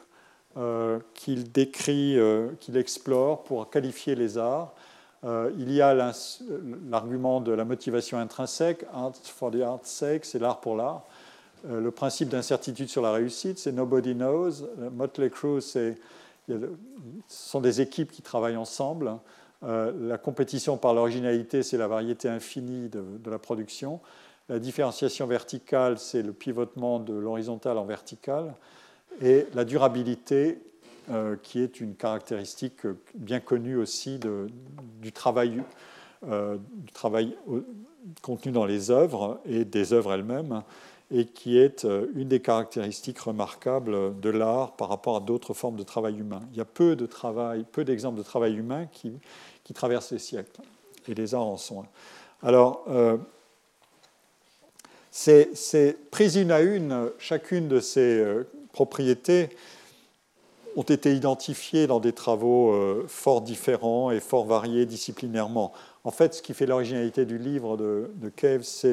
qu'il 1.14 1.50
décrit, 1.50 2.16
qu'il 2.60 2.76
explore 2.76 3.42
pour 3.42 3.68
qualifier 3.70 4.14
les 4.14 4.38
arts. 4.38 4.72
il 5.24 5.72
y 5.72 5.82
a 5.82 5.92
l'argument 6.88 7.40
de 7.40 7.50
la 7.50 7.64
motivation 7.64 8.18
intrinsèque, 8.18 8.84
art 8.92 9.14
for 9.24 9.50
the 9.50 9.62
art's 9.62 9.90
sake, 9.90 10.24
c'est 10.24 10.38
l'art 10.38 10.60
pour 10.60 10.76
l'art. 10.76 11.02
le 11.68 11.90
principe 11.90 12.28
d'incertitude 12.28 12.88
sur 12.88 13.02
la 13.02 13.10
réussite, 13.10 13.58
c'est 13.58 13.72
nobody 13.72 14.14
knows. 14.14 14.52
Motley 14.92 15.28
Crue, 15.28 15.60
ce 15.60 15.94
sont 17.26 17.60
des 17.60 17.80
équipes 17.80 18.12
qui 18.12 18.22
travaillent 18.22 18.56
ensemble. 18.56 19.18
La 19.66 20.18
compétition 20.18 20.76
par 20.76 20.94
l'originalité, 20.94 21.62
c'est 21.62 21.78
la 21.78 21.88
variété 21.88 22.28
infinie 22.28 22.88
de, 22.88 23.30
la 23.30 23.38
production. 23.38 24.00
La 24.48 24.58
différenciation 24.58 25.26
verticale, 25.26 25.98
c'est 25.98 26.22
le 26.22 26.32
pivotement 26.32 26.98
de 26.98 27.14
l'horizontal 27.14 27.78
en 27.78 27.84
vertical. 27.84 28.54
Et 29.22 29.46
la 29.54 29.64
durabilité, 29.64 30.58
euh, 31.10 31.36
qui 31.42 31.60
est 31.60 31.80
une 31.80 31.94
caractéristique 31.94 32.86
bien 33.14 33.40
connue 33.40 33.76
aussi 33.76 34.18
du 34.18 35.12
travail, 35.12 35.62
euh, 36.28 36.58
contenu 38.22 38.52
dans 38.52 38.64
les 38.64 38.90
œuvres 38.90 39.40
et 39.46 39.64
des 39.64 39.92
œuvres 39.92 40.12
elles-mêmes, 40.14 40.62
et 41.10 41.26
qui 41.26 41.58
est 41.58 41.84
euh, 41.84 42.06
une 42.14 42.28
des 42.28 42.40
caractéristiques 42.40 43.18
remarquables 43.18 44.18
de 44.18 44.30
l'art 44.30 44.76
par 44.76 44.88
rapport 44.88 45.16
à 45.16 45.20
d'autres 45.20 45.54
formes 45.54 45.76
de 45.76 45.82
travail 45.82 46.18
humain. 46.18 46.40
Il 46.52 46.58
y 46.58 46.60
a 46.60 46.64
peu 46.64 46.96
d'exemples 46.96 48.18
de 48.18 48.22
travail 48.22 48.54
humain 48.54 48.86
qui, 48.90 49.12
qui, 49.64 49.72
traversent 49.74 50.12
les 50.12 50.18
siècles, 50.18 50.60
et 51.08 51.14
les 51.14 51.34
arts 51.34 51.46
en 51.46 51.56
sont 51.56 51.80
un. 51.80 51.86
Alors, 52.46 52.84
c'est 55.10 55.96
pris 56.10 56.40
une 56.40 56.50
à 56.50 56.60
une, 56.60 57.10
chacune 57.18 57.68
de 57.68 57.80
ces 57.80 58.18
euh, 58.18 58.48
propriétés 58.72 59.50
ont 60.76 60.82
été 60.82 61.14
identifiées 61.14 61.86
dans 61.86 62.00
des 62.00 62.12
travaux 62.12 62.72
euh, 62.72 63.04
fort 63.06 63.40
différents 63.40 64.10
et 64.10 64.18
fort 64.18 64.44
variés 64.44 64.86
disciplinairement. 64.86 65.72
En 66.02 66.10
fait, 66.10 66.34
ce 66.34 66.42
qui 66.42 66.52
fait 66.52 66.66
l'originalité 66.66 67.24
du 67.26 67.38
livre 67.38 67.76
de, 67.76 68.10
de 68.16 68.28
Cave, 68.28 68.62
c'est 68.62 68.92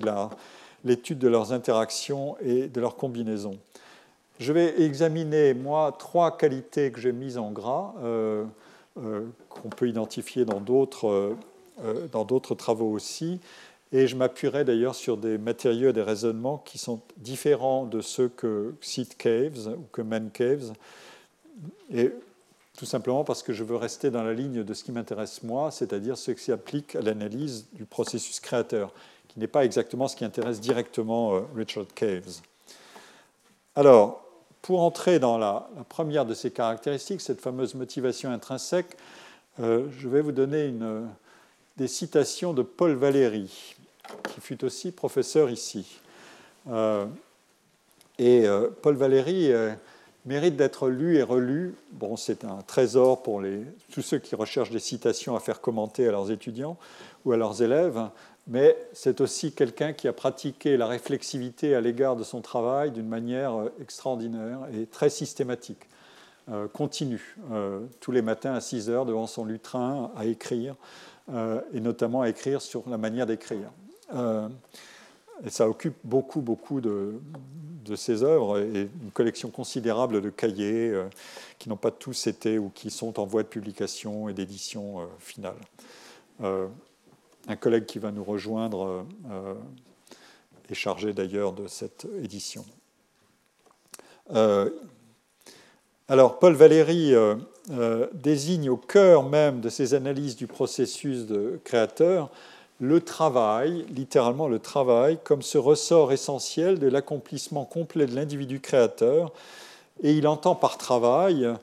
l'étude 0.86 1.18
de 1.18 1.28
leurs 1.28 1.54
interactions 1.54 2.38
et 2.40 2.68
de 2.68 2.80
leurs 2.80 2.96
combinaisons. 2.96 3.58
Je 4.40 4.54
vais 4.54 4.80
examiner, 4.82 5.56
moi, 5.56 5.96
trois 5.98 6.38
qualités 6.38 6.92
que 6.92 7.00
j'ai 7.00 7.12
mises 7.12 7.40
en 7.40 7.52
gras, 7.52 7.94
euh, 8.04 8.44
qu'on 8.96 9.70
peut 9.70 9.88
identifier 9.88 10.46
dans 10.46 10.60
d'autres 10.60 12.56
travaux 12.56 12.92
aussi. 12.92 13.40
Et 13.94 14.08
je 14.08 14.16
m'appuierai 14.16 14.64
d'ailleurs 14.64 14.96
sur 14.96 15.18
des 15.18 15.38
matériaux 15.38 15.90
et 15.90 15.94
des 15.94 16.02
raisonnements 16.02 16.58
qui 16.60 16.78
sont 16.78 17.02
différents 17.18 17.86
de 17.86 18.00
ceux 18.00 18.30
que 18.30 18.74
cite 18.80 19.18
Caves 19.18 19.76
ou 19.78 19.84
que 19.92 20.02
mène 20.02 20.32
Caves. 20.32 20.72
Et 21.94 22.12
tout 22.78 22.86
simplement 22.86 23.24
parce 23.26 23.44
que 23.44 23.52
je 23.52 23.64
veux 23.64 23.76
rester 23.76 24.10
dans 24.10 24.24
la 24.24 24.34
ligne 24.34 24.64
de 24.64 24.74
ce 24.74 24.84
qui 24.84 24.94
m'intéresse 24.94 25.44
moi, 25.44 25.72
c'est-à-dire 25.72 26.18
ce 26.18 26.32
qui 26.32 26.46
s'applique 26.46 26.96
à 26.96 27.02
l'analyse 27.02 27.68
du 27.74 27.86
processus 27.86 28.40
créateur, 28.40 28.94
qui 29.28 29.40
n'est 29.40 29.48
pas 29.48 29.66
exactement 29.66 30.08
ce 30.08 30.16
qui 30.16 30.24
intéresse 30.24 30.62
directement 30.62 31.36
euh, 31.36 31.42
Richard 31.54 31.86
Caves. 31.94 32.40
Alors, 33.76 34.24
pour 34.62 34.82
entrer 34.82 35.20
dans 35.20 35.38
la, 35.38 35.68
première 35.90 36.26
de 36.26 36.34
ces 36.34 36.52
caractéristiques, 36.52 37.22
cette 37.22 37.42
fameuse 37.42 37.76
motivation 37.76 38.32
intrinsèque, 38.32 38.98
euh, 39.60 39.88
je 39.98 40.08
vais 40.08 40.22
vous 40.22 40.32
donner 40.32 40.74
des 41.78 41.88
citations 41.88 42.54
de 42.54 42.62
Paul 42.62 42.94
Valéry, 42.94 43.76
qui 44.34 44.42
fut 44.42 44.64
aussi 44.64 44.92
professeur 44.92 45.50
ici. 45.50 46.00
Euh, 46.70 47.06
et 48.20 48.46
Paul 48.84 48.96
Valéry 48.96 49.52
mérite 50.26 50.56
d'être 50.56 50.90
lu 50.90 51.18
et 51.18 51.24
relu. 51.24 51.76
Bon, 51.92 52.16
c'est 52.16 52.46
un 52.46 52.60
trésor 52.68 53.24
pour 53.24 53.42
tous 53.92 54.02
ceux 54.02 54.20
qui 54.20 54.36
recherchent 54.36 54.70
des 54.70 54.80
citations 54.80 55.36
à 55.36 55.40
faire 55.40 55.62
commenter 55.62 56.08
à 56.08 56.12
leurs 56.12 56.32
étudiants 56.32 56.78
ou 57.26 57.32
à 57.32 57.38
leurs 57.38 57.62
élèves, 57.62 58.00
mais 58.48 58.76
c'est 58.94 59.22
aussi 59.22 59.54
quelqu'un 59.54 59.94
qui 59.94 60.08
a 60.08 60.14
pratiqué 60.14 60.78
la 60.78 60.88
réflexivité 60.88 61.76
à 61.76 61.82
l'égard 61.82 62.16
de 62.16 62.24
son 62.24 62.42
travail 62.42 62.92
d'une 62.92 63.08
manière 63.08 63.54
euh, 63.54 63.74
extraordinaire 63.80 64.60
et 64.74 64.86
très 64.88 65.10
systématique, 65.10 65.88
euh, 66.50 66.68
continue, 66.68 67.38
euh, 67.52 67.82
tous 68.00 68.12
les 68.12 68.22
matins 68.22 68.54
à 68.54 68.62
6 68.62 68.90
heures 68.90 69.06
devant 69.06 69.28
son 69.28 69.46
lutrin 69.46 70.12
à 70.16 70.26
écrire, 70.26 70.76
et 71.74 71.80
notamment 71.80 72.24
à 72.24 72.30
écrire 72.30 72.62
sur 72.62 72.84
la 72.90 72.98
manière 72.98 73.26
d'écrire. 73.26 73.72
et 74.14 75.50
ça 75.50 75.70
occupe 75.70 75.96
beaucoup, 76.04 76.42
beaucoup 76.42 76.82
de, 76.82 77.22
ses 77.96 78.24
œuvres 78.24 78.60
et 78.60 78.90
une 79.02 79.12
collection 79.14 79.50
considérable 79.50 80.20
de 80.20 80.30
cahiers 80.30 80.94
qui 81.58 81.70
n'ont 81.70 81.78
pas 81.78 81.92
tous 81.92 82.28
été 82.28 82.58
ou 82.58 82.70
qui 82.70 82.90
sont 82.90 83.18
en 83.18 83.26
voie 83.26 83.44
de 83.44 83.48
publication 83.48 84.28
et 84.28 84.34
d'édition 84.34 85.08
finale. 85.20 85.56
Euh, 87.48 87.52
un 87.52 87.56
collègue 87.56 87.86
qui 87.86 88.00
va 88.00 88.12
nous 88.12 88.24
rejoindre 88.24 89.06
est 90.70 90.74
chargé 90.74 91.14
d'ailleurs 91.14 91.54
de 91.54 91.68
cette 91.68 92.08
édition. 92.24 92.64
alors, 96.08 96.40
Paul 96.40 96.54
Valéry 96.54 97.14
désigne 98.14 98.70
au 98.70 98.78
cœur 98.78 99.24
même 99.24 99.60
de 99.60 99.70
ses 99.70 99.94
analyses 99.94 100.36
du 100.36 100.48
processus 100.48 101.26
de 101.26 101.60
créateur 101.64 102.30
le 102.82 103.00
travail, 103.00 103.86
littéralement 103.92 104.48
le 104.48 104.58
travail, 104.58 105.20
comme 105.24 105.44
ce 105.44 105.60
ressort 105.60 106.12
essentiel 106.12 106.80
de 106.80 106.88
l'accomplissement 106.88 107.64
complet 107.64 108.08
de 108.08 108.16
l'individu 108.16 108.60
créateur. 108.60 109.32
Et 110.02 110.14
il 110.14 110.28
entend 110.28 110.56
par 110.56 110.80
travail 110.80 111.46
euh, 111.46 111.54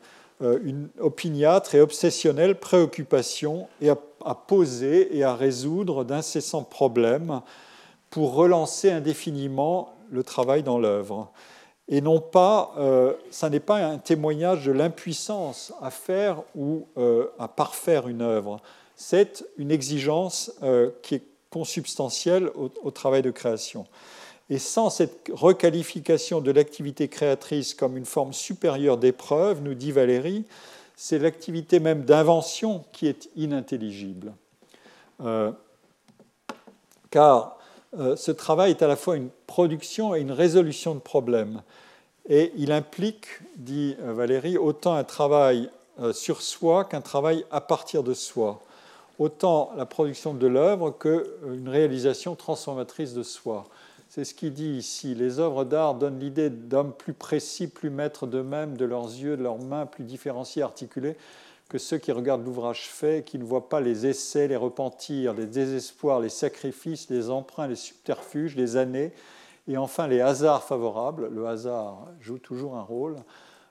une 0.41 0.89
opiniâtre 1.01 1.75
et 1.75 1.81
obsessionnelle 1.81 2.59
préoccupation 2.59 3.69
et 3.81 3.91
à, 3.91 4.35
poser 4.35 5.17
et 5.17 5.25
à 5.25 5.35
résoudre 5.35 6.05
d'incessants 6.05 6.63
problèmes 6.63 7.41
pour 8.11 8.35
relancer 8.35 8.91
indéfiniment 8.91 9.95
le 10.11 10.23
travail 10.23 10.63
dans 10.63 10.79
l'œuvre. 10.79 11.33
Et 11.89 12.01
non 12.01 12.21
pas, 12.21 12.73
euh, 12.79 13.15
ça 13.31 13.51
n'est 13.51 13.61
pas 13.61 13.85
un 13.85 13.99
témoignage 13.99 14.67
de 14.67 14.73
l'impuissance 14.73 15.73
à 15.81 15.91
faire 15.91 16.43
ou 16.55 16.87
euh, 16.99 17.27
à 17.39 17.49
parfaire 17.49 18.07
une 18.09 18.23
œuvre 18.23 18.61
c'est 18.99 19.45
une 19.57 19.71
exigence 19.71 20.53
euh, 20.65 20.91
qui 21.03 21.15
est 21.15 21.23
consubstantielle 21.51 22.51
au, 22.57 22.91
travail 22.91 23.23
de 23.23 23.31
création. 23.31 23.87
Et 24.51 24.59
sans 24.59 24.91
cette 24.91 25.31
requalification 25.33 26.41
de 26.41 26.51
l'activité 26.51 27.09
créatrice 27.09 27.75
comme 27.75 27.97
une 27.97 28.07
forme 28.07 28.33
supérieure 28.33 28.97
d'épreuve, 28.97 29.63
nous 29.63 29.75
dit 29.75 29.93
Valérie, 29.93 30.45
c'est 30.97 31.19
l'activité 31.19 31.81
même 31.81 32.05
d'invention 32.05 32.85
qui 32.93 33.07
est 33.07 33.29
inintelligible. 33.37 34.33
Euh, 35.23 35.53
car 37.11 37.59
euh, 37.99 38.17
ce 38.17 38.31
travail 38.31 38.71
est 38.71 38.83
à 38.83 38.89
la 38.89 38.97
fois 38.97 39.17
une 39.17 39.31
production 39.47 40.15
et 40.15 40.21
une 40.21 40.33
résolution 40.33 40.95
de 40.95 41.01
problèmes. 41.01 41.63
Et 42.29 42.53
il 42.57 42.73
implique, 42.73 43.27
dit 43.57 43.97
Valérie, 44.01 44.59
autant 44.59 44.95
un 44.95 45.05
travail 45.05 45.71
sur 46.13 46.43
soi 46.43 46.85
qu'un 46.85 47.01
travail 47.01 47.45
à 47.51 47.61
partir 47.61 48.03
de 48.03 48.13
soi 48.13 48.61
autant 49.19 49.73
la 49.77 49.87
production 49.87 50.35
de 50.35 50.47
l'œuvre 50.47 50.91
qu'une 50.91 51.69
réalisation 51.69 52.35
transformatrice 52.35 53.15
de 53.15 53.23
soi. 53.23 53.67
C'est 54.19 54.25
ce 54.25 54.35
qu'il 54.35 54.53
dit 54.53 54.71
ici. 54.71 55.15
Les 55.15 55.39
œuvres 55.39 55.63
d'art 55.63 55.95
donnent 55.95 56.19
l'idée 56.19 56.51
d'hommes 56.51 56.93
plus 56.93 57.13
précis, 57.13 57.69
plus 57.69 57.89
maîtres 57.89 58.27
d'eux-mêmes, 58.27 58.77
de 58.77 58.85
leurs 58.85 59.07
yeux, 59.07 59.37
de 59.37 59.45
leurs 59.45 59.61
mains, 59.61 59.87
plus 59.87 60.03
différenciés, 60.03 60.61
articulés, 60.61 61.17
que 61.69 61.79
ceux 61.79 61.99
qui 61.99 62.11
regardent 62.11 62.45
l'ouvrage 62.45 62.89
fait, 62.89 63.25
qui 63.25 63.39
ne 63.39 63.45
voient 63.45 63.69
pas 63.69 63.81
les 63.81 64.09
essais, 64.09 64.49
les 64.49 64.57
repentirs, 64.57 65.35
les 65.35 65.47
désespoirs, 65.47 66.19
les 66.19 66.31
sacrifices, 66.31 67.09
les 67.11 67.31
emprunts, 67.31 67.69
les 67.69 67.77
subterfuges, 67.77 68.57
les 68.57 68.77
années, 68.77 69.13
et 69.69 69.77
enfin 69.77 70.09
les 70.09 70.21
hasards 70.21 70.65
favorables. 70.65 71.29
Le 71.33 71.47
hasard 71.47 72.09
joue 72.21 72.39
toujours 72.39 72.75
un 72.75 72.83
rôle 72.83 73.15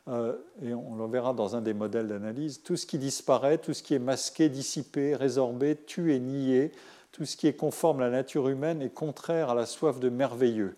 euh, 0.07 0.33
et 0.63 0.73
on 0.73 0.95
le 0.95 1.07
verra 1.07 1.33
dans 1.33 1.57
un 1.57 1.61
des 1.61 1.73
modèles 1.73 2.07
d'analyse, 2.07 2.61
tout 2.63 2.77
ce 2.77 2.85
qui 2.85 2.97
disparaît, 2.97 3.57
tout 3.57 3.73
ce 3.73 3.83
qui 3.83 3.95
est 3.95 3.99
masqué, 3.99 4.47
dissipé, 4.47 5.13
résorbé, 5.13 5.75
tué, 5.75 6.19
nié, 6.21 6.71
tout 7.17 7.25
ce 7.25 7.35
qui 7.35 7.47
est 7.47 7.53
conforme 7.53 8.01
à 8.01 8.05
la 8.05 8.11
nature 8.11 8.47
humaine 8.47 8.83
est 8.83 8.93
contraire 8.93 9.49
à 9.49 9.55
la 9.55 9.65
soif 9.65 9.99
de 9.99 10.07
merveilleux, 10.07 10.77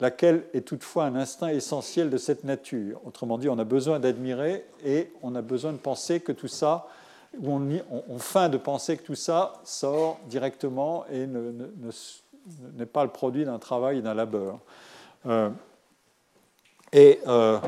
laquelle 0.00 0.44
est 0.52 0.60
toutefois 0.60 1.04
un 1.04 1.14
instinct 1.14 1.48
essentiel 1.48 2.10
de 2.10 2.18
cette 2.18 2.44
nature. 2.44 3.00
Autrement 3.06 3.38
dit, 3.38 3.48
on 3.48 3.58
a 3.58 3.64
besoin 3.64 3.98
d'admirer 3.98 4.66
et 4.84 5.10
on 5.22 5.34
a 5.34 5.40
besoin 5.40 5.72
de 5.72 5.78
penser 5.78 6.20
que 6.20 6.32
tout 6.32 6.46
ça, 6.46 6.88
ou 7.40 7.52
on, 7.54 8.02
on, 8.10 8.18
feint 8.18 8.50
de 8.50 8.58
penser 8.58 8.98
que 8.98 9.02
tout 9.02 9.14
ça 9.14 9.54
sort 9.64 10.20
directement 10.26 11.06
et 11.10 11.26
n'est 11.26 12.84
pas 12.84 13.04
le 13.04 13.10
produit 13.10 13.46
d'un 13.46 13.58
travail 13.58 13.98
et 13.98 14.02
d'un 14.02 14.14
labeur. 14.14 14.58
Euh, 15.24 15.48
et 16.92 17.18
euh, 17.26 17.58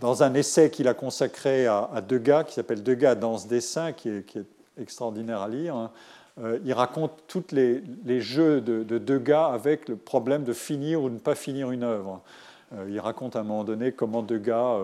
dans 0.00 0.24
un 0.24 0.34
essai 0.34 0.70
qu'il 0.70 0.88
a 0.88 0.94
consacré 0.94 1.68
à, 1.68 2.02
Degas, 2.06 2.44
qui 2.44 2.54
s'appelle 2.54 2.82
Degas 2.82 3.14
dans 3.14 3.38
ce 3.38 3.46
dessin, 3.46 3.92
qui 3.92 4.08
est, 4.08 4.38
extraordinaire 4.76 5.40
à 5.40 5.48
lire, 5.48 5.76
hein, 5.76 5.90
euh, 6.42 6.58
il 6.64 6.72
raconte 6.72 7.12
tous 7.26 7.52
les, 7.52 8.20
jeux 8.20 8.60
de, 8.60 8.98
Degas 8.98 9.48
avec 9.48 9.88
le 9.88 9.96
problème 9.96 10.44
de 10.44 10.52
finir 10.52 11.02
ou 11.02 11.08
de 11.08 11.14
ne 11.14 11.18
pas 11.18 11.34
finir 11.34 11.70
une 11.70 11.82
œuvre. 11.82 12.20
Euh, 12.74 12.86
il 12.88 13.00
raconte 13.00 13.36
à 13.36 13.40
un 13.40 13.44
moment 13.44 13.64
donné 13.64 13.92
comment 13.92 14.22
Degas 14.22 14.78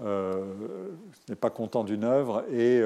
n'est 0.00 1.36
pas 1.36 1.50
content 1.50 1.84
d'une 1.84 2.04
œuvre 2.04 2.44
et 2.52 2.82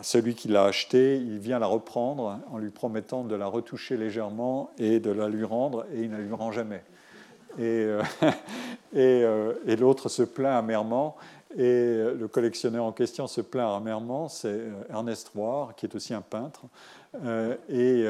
celui 0.00 0.34
qui 0.34 0.48
l'a 0.48 0.64
achetée, 0.64 1.16
il 1.16 1.38
vient 1.38 1.58
la 1.58 1.66
reprendre 1.66 2.40
en 2.50 2.58
lui 2.58 2.70
promettant 2.70 3.24
de 3.24 3.34
la 3.34 3.46
retoucher 3.46 3.96
légèrement 3.96 4.70
et 4.78 5.00
de 5.00 5.10
la 5.10 5.28
lui 5.28 5.44
rendre, 5.44 5.84
et 5.92 6.02
il 6.02 6.10
ne 6.10 6.16
la 6.16 6.22
lui 6.22 6.32
rend 6.32 6.50
jamais. 6.50 6.82
Euh, 7.58 8.02
euh, 8.96 9.54
et, 9.66 9.76
l'autre 9.76 10.08
se 10.08 10.22
plaint 10.22 10.58
amèrement. 10.58 11.16
Et 11.54 12.02
le 12.18 12.26
collectionneur 12.28 12.84
en 12.84 12.92
question 12.92 13.26
se 13.26 13.40
plaint 13.40 13.76
amèrement, 13.76 14.28
c'est 14.28 14.48
euh, 14.48 14.72
Ernest 14.90 15.30
Roir, 15.34 15.74
qui 15.76 15.86
est 15.86 15.94
aussi 15.94 16.12
un 16.12 16.22
peintre. 16.22 16.62
et 17.68 18.04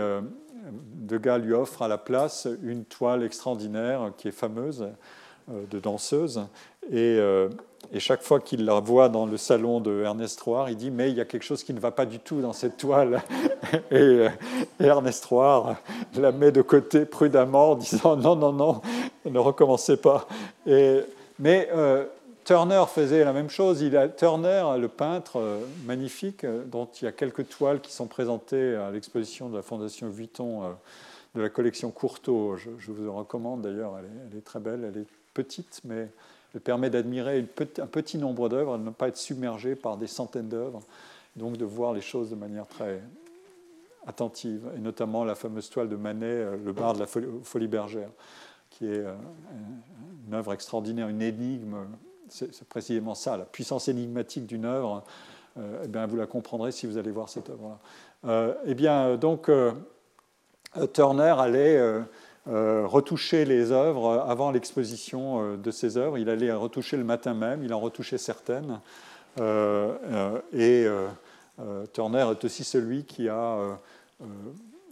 Degas 0.95 1.39
lui 1.39 1.53
offre 1.53 1.83
à 1.83 1.89
la 1.89 1.99
place 1.99 2.49
une 2.63 2.85
toile 2.85 3.23
extraordinaire 3.23 4.13
qui 4.17 4.29
est 4.29 4.33
fameuse, 4.33 4.89
de 5.49 5.79
danseuse. 5.79 6.43
Et, 6.91 7.21
chaque 7.99 8.23
fois 8.23 8.41
qu'il 8.41 8.65
la 8.65 8.81
voit 8.81 9.09
dans 9.09 9.27
le 9.27 9.37
salon 9.37 9.81
de 9.81 10.03
Ernest 10.03 10.43
il 10.69 10.77
dit 10.77 10.91
Mais 10.91 11.11
il 11.11 11.17
y 11.17 11.21
a 11.21 11.25
quelque 11.25 11.45
chose 11.45 11.63
qui 11.63 11.73
ne 11.73 11.79
va 11.79 11.93
pas 11.93 12.05
du 12.05 12.19
tout 12.19 12.41
dans 12.41 12.53
cette 12.53 12.79
toile. 12.79 13.23
Et, 13.93 14.27
Ernest 14.81 15.25
Roir 15.27 15.77
la 16.17 16.33
met 16.33 16.51
de 16.51 16.63
côté 16.63 17.05
prudemment 17.05 17.73
en 17.73 17.75
disant 17.77 18.17
Non, 18.17 18.35
non, 18.35 18.53
non, 18.53 18.81
ne 19.25 19.39
recommencez 19.39 19.99
pas. 19.99 20.27
Mais 21.39 21.69
euh, 21.75 22.05
Turner 22.47 22.85
faisait 22.89 23.25
la 23.25 23.33
même 23.33 23.51
chose. 23.51 23.85
Turner, 24.17 24.65
le 24.79 24.87
peintre 24.87 25.41
euh, 25.41 25.61
magnifique, 25.85 26.45
euh, 26.45 26.65
dont 26.65 26.87
il 27.01 27.05
y 27.05 27.09
a 27.09 27.13
quelques 27.13 27.49
toiles 27.49 27.81
qui 27.81 27.93
sont 27.93 28.07
présentées 28.07 28.77
à 28.77 28.91
l'exposition 28.91 29.49
de 29.49 29.57
la 29.57 29.63
Fondation 29.63 30.09
Vuitton 30.09 30.63
de 31.35 31.43
la 31.43 31.49
collection 31.51 31.91
Courtauld. 31.91 32.57
Je, 32.57 32.93
vous 32.93 33.09
en 33.09 33.17
recommande 33.17 33.63
d'ailleurs, 33.63 33.99
elle, 33.99 34.39
est 34.39 34.43
très 34.43 34.61
belle, 34.61 34.85
elle 34.85 35.03
est 35.03 35.07
petite, 35.35 35.81
mais 35.85 36.09
elle 36.55 36.61
permet 36.61 36.89
d'admirer 36.89 37.45
un 37.79 37.87
petit 37.87 38.17
nombre 38.17 38.49
d'œuvres, 38.49 38.79
de 38.79 38.85
ne 38.85 38.91
pas 38.91 39.09
être 39.09 39.19
submergé 39.19 39.75
par 39.75 39.97
des 39.97 40.07
centaines 40.07 40.49
d'œuvres, 40.49 40.83
donc 41.35 41.57
de 41.57 41.65
voir 41.65 41.93
les 41.93 42.01
choses 42.01 42.31
de 42.31 42.37
manière 42.37 42.67
très 42.67 43.03
attentive, 44.07 44.63
et 44.77 44.79
notamment 44.79 45.25
la 45.25 45.35
fameuse 45.35 45.69
toile 45.69 45.89
de 45.89 45.97
Manet, 45.97 46.47
Le 46.65 46.73
bar 46.73 46.95
de 46.95 47.01
la 47.01 47.07
folie 47.07 47.67
bergère 47.67 48.09
qui 48.77 48.87
est 48.87 48.99
euh, 48.99 49.15
une 50.27 50.35
œuvre 50.35 50.53
extraordinaire, 50.53 51.09
une 51.09 51.23
énigme. 51.23 51.77
C'est 52.29 52.69
précisément 52.69 53.15
ça, 53.15 53.37
la 53.37 53.45
puissance 53.45 53.89
énigmatique 53.89 54.47
d'une 54.47 54.65
œuvre. 54.65 55.05
Euh, 55.59 55.83
eh 55.85 55.89
bien, 55.89 56.07
vous 56.07 56.17
la 56.17 56.27
comprendrez 56.27 56.73
si 56.73 56.87
vous 56.87 56.99
allez 56.99 57.11
voir 57.11 57.29
cette 57.29 57.51
œuvre-là. 57.51 57.79
Euh, 58.27 58.55
eh 58.67 58.75
bien, 58.75 59.17
donc, 59.17 59.51
Turner 60.93 61.35
allait 61.39 61.81
retoucher 62.47 63.45
les 63.45 63.73
œuvres 63.73 64.25
avant 64.29 64.51
l'exposition 64.51 65.57
de 65.57 65.71
ses 65.71 65.97
œuvres. 65.97 66.19
Il 66.19 66.29
allait 66.29 66.53
retoucher 66.53 66.97
le 66.97 67.05
matin 67.05 67.35
même, 67.35 67.63
il 67.63 67.73
en 67.73 67.81
retouchait 67.81 68.19
certaines. 68.19 68.81
et 69.39 70.87
Turner 71.93 72.27
est 72.31 72.45
aussi 72.45 72.65
celui 72.65 73.05
qui 73.05 73.29
a 73.29 73.79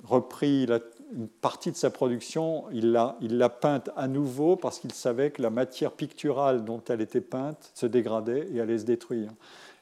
repris 0.05 0.67
une 1.13 1.29
partie 1.29 1.71
de 1.71 1.77
sa 1.77 1.91
production, 1.91 2.65
il 2.73 2.93
l'a, 2.93 3.17
il 3.21 3.47
peinte 3.61 3.91
à 3.97 4.09
nouveau 4.09 4.57
parce 4.57 4.79
qu'il 4.79 4.93
savait 4.93 5.31
que 5.31 5.43
la 5.43 5.51
matière 5.51 5.93
picturale 5.93 6.65
dont 6.65 6.83
elle 6.89 7.01
était 7.01 7.21
peinte 7.21 7.71
se 7.75 7.87
dégradait 7.87 8.49
et 8.53 8.61
allait 8.61 8.79
se 8.79 8.85
détruire. 8.85 9.31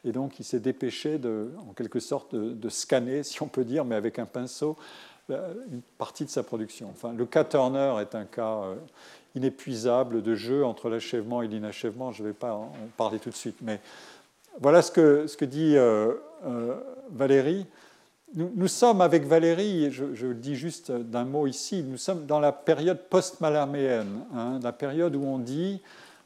Et 0.04 0.12
donc 0.12 0.40
il 0.40 0.44
s'est 0.44 0.60
dépêché, 0.60 1.18
de, 1.18 1.50
en 1.68 1.72
quelque 1.72 2.00
sorte, 2.00 2.34
de, 2.34 2.68
scanner, 2.68 3.22
si 3.22 3.42
on 3.42 3.48
peut 3.48 3.64
dire, 3.64 3.84
mais 3.84 3.94
avec 3.94 4.18
un 4.18 4.26
pinceau, 4.26 4.76
une 5.28 5.82
partie 5.98 6.24
de 6.24 6.30
sa 6.30 6.42
production. 6.42 6.88
Enfin, 6.90 7.12
le 7.12 7.24
cas 7.24 7.44
Turner 7.44 7.94
est 8.00 8.14
un 8.14 8.24
cas 8.24 8.62
euh, 8.64 8.74
inépuisable 9.34 10.22
de 10.22 10.34
jeu 10.34 10.64
entre 10.64 10.90
l'achèvement 10.90 11.42
et 11.42 11.48
l'inachèvement. 11.48 12.12
Je 12.12 12.22
ne 12.22 12.28
vais 12.28 12.34
pas 12.34 12.52
en 12.52 12.72
parler 12.96 13.18
tout 13.18 13.30
de 13.30 13.34
suite, 13.34 13.56
mais 13.62 13.80
voilà 14.60 14.82
ce 14.82 14.90
que, 14.90 15.26
ce 15.26 15.36
que 15.36 15.44
dit 15.44 15.76
euh, 15.76 16.14
euh, 16.44 16.74
Valérie. 17.10 17.66
Nous, 18.34 18.68
sommes 18.68 19.02
avec 19.02 19.26
Valérie, 19.26 19.90
je, 19.90 20.04
le 20.04 20.34
dis 20.34 20.54
juste 20.54 20.90
d'un 20.90 21.26
mot 21.26 21.46
ici, 21.46 21.84
nous 21.86 21.98
sommes 21.98 22.24
dans 22.24 22.40
la 22.40 22.50
période 22.50 22.98
post-malarméenne, 23.10 24.24
hein, 24.34 24.58
la 24.62 24.72
période 24.72 25.14
où 25.16 25.22
on 25.22 25.38
dit, 25.38 25.82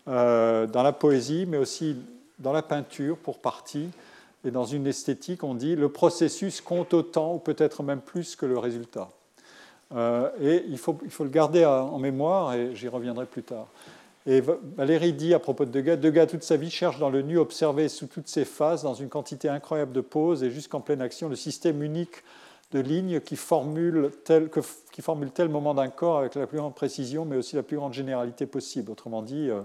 euh, 0.07 0.69
dans 0.69 0.85
la 0.85 0.93
poésie, 0.93 1.47
mais 1.49 1.57
aussi 1.57 1.97
dans 2.39 2.53
la 2.53 2.63
peinture 2.63 3.17
pour 3.17 3.41
partie, 3.41 3.89
et 4.45 4.53
dans 4.53 4.65
une 4.65 4.87
esthétique, 4.87 5.43
on 5.43 5.57
dit 5.57 5.75
le 5.75 5.89
processus 5.89 6.61
compte 6.61 6.95
autant, 6.95 7.35
ou 7.35 7.39
peut-être 7.39 7.83
même 7.83 8.01
plus 8.01 8.37
que 8.37 8.47
le 8.47 8.57
résultat. 8.57 9.09
Euh, 9.93 10.31
et 10.41 10.65
il 10.69 10.79
faut, 10.79 10.97
il 11.03 11.11
faut, 11.11 11.25
le 11.25 11.31
garder 11.31 11.65
en 11.65 11.99
mémoire, 11.99 12.55
et 12.55 12.77
j'y 12.77 12.87
reviendrai 12.87 13.27
plus 13.27 13.43
tard. 13.43 13.67
Et 14.27 14.41
Valérie 14.41 15.13
dit 15.13 15.35
à 15.35 15.39
propos 15.39 15.65
de 15.65 15.71
Degas, 15.71 15.97
Degas 15.97 16.27
toute 16.27 16.43
sa 16.43 16.57
vie 16.57 16.71
cherche 16.71 16.99
dans 16.99 17.11
le 17.11 17.23
nu 17.23 17.39
observé 17.39 17.89
sous 17.89 18.09
toutes 18.09 18.27
ses 18.27 18.45
phases, 18.45 18.83
dans 18.83 18.95
une 18.95 19.09
quantité 19.09 19.49
incroyable 19.49 19.93
de 19.93 20.01
poses 20.01 20.43
et 20.43 20.51
jusqu'en 20.51 20.81
pleine 20.81 21.01
action, 21.01 21.29
le 21.29 21.37
système 21.37 21.81
unique 21.81 22.25
de 22.73 22.81
lignes 22.81 23.21
qui 23.21 23.37
formule 23.37 24.11
tel, 24.25 24.49
que, 24.49 24.59
qui 24.91 25.01
formule 25.01 25.31
tel 25.31 25.49
moment 25.49 25.75
d'un 25.75 25.89
corps 25.89 26.19
avec 26.19 26.35
la 26.35 26.49
plus 26.49 26.59
grande 26.59 26.75
précision, 26.75 27.25
mais 27.25 27.37
aussi 27.37 27.55
la 27.55 27.63
plus 27.63 27.77
grande 27.77 27.95
généralité 27.95 28.47
possible. 28.47 28.91
Autrement 28.91 29.23
dit, 29.23 29.49
euh, 29.49 29.61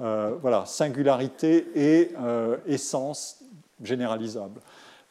euh, 0.00 0.34
voilà, 0.40 0.64
singularité 0.64 1.66
et 1.74 2.12
euh, 2.18 2.56
essence 2.66 3.40
généralisable. 3.82 4.62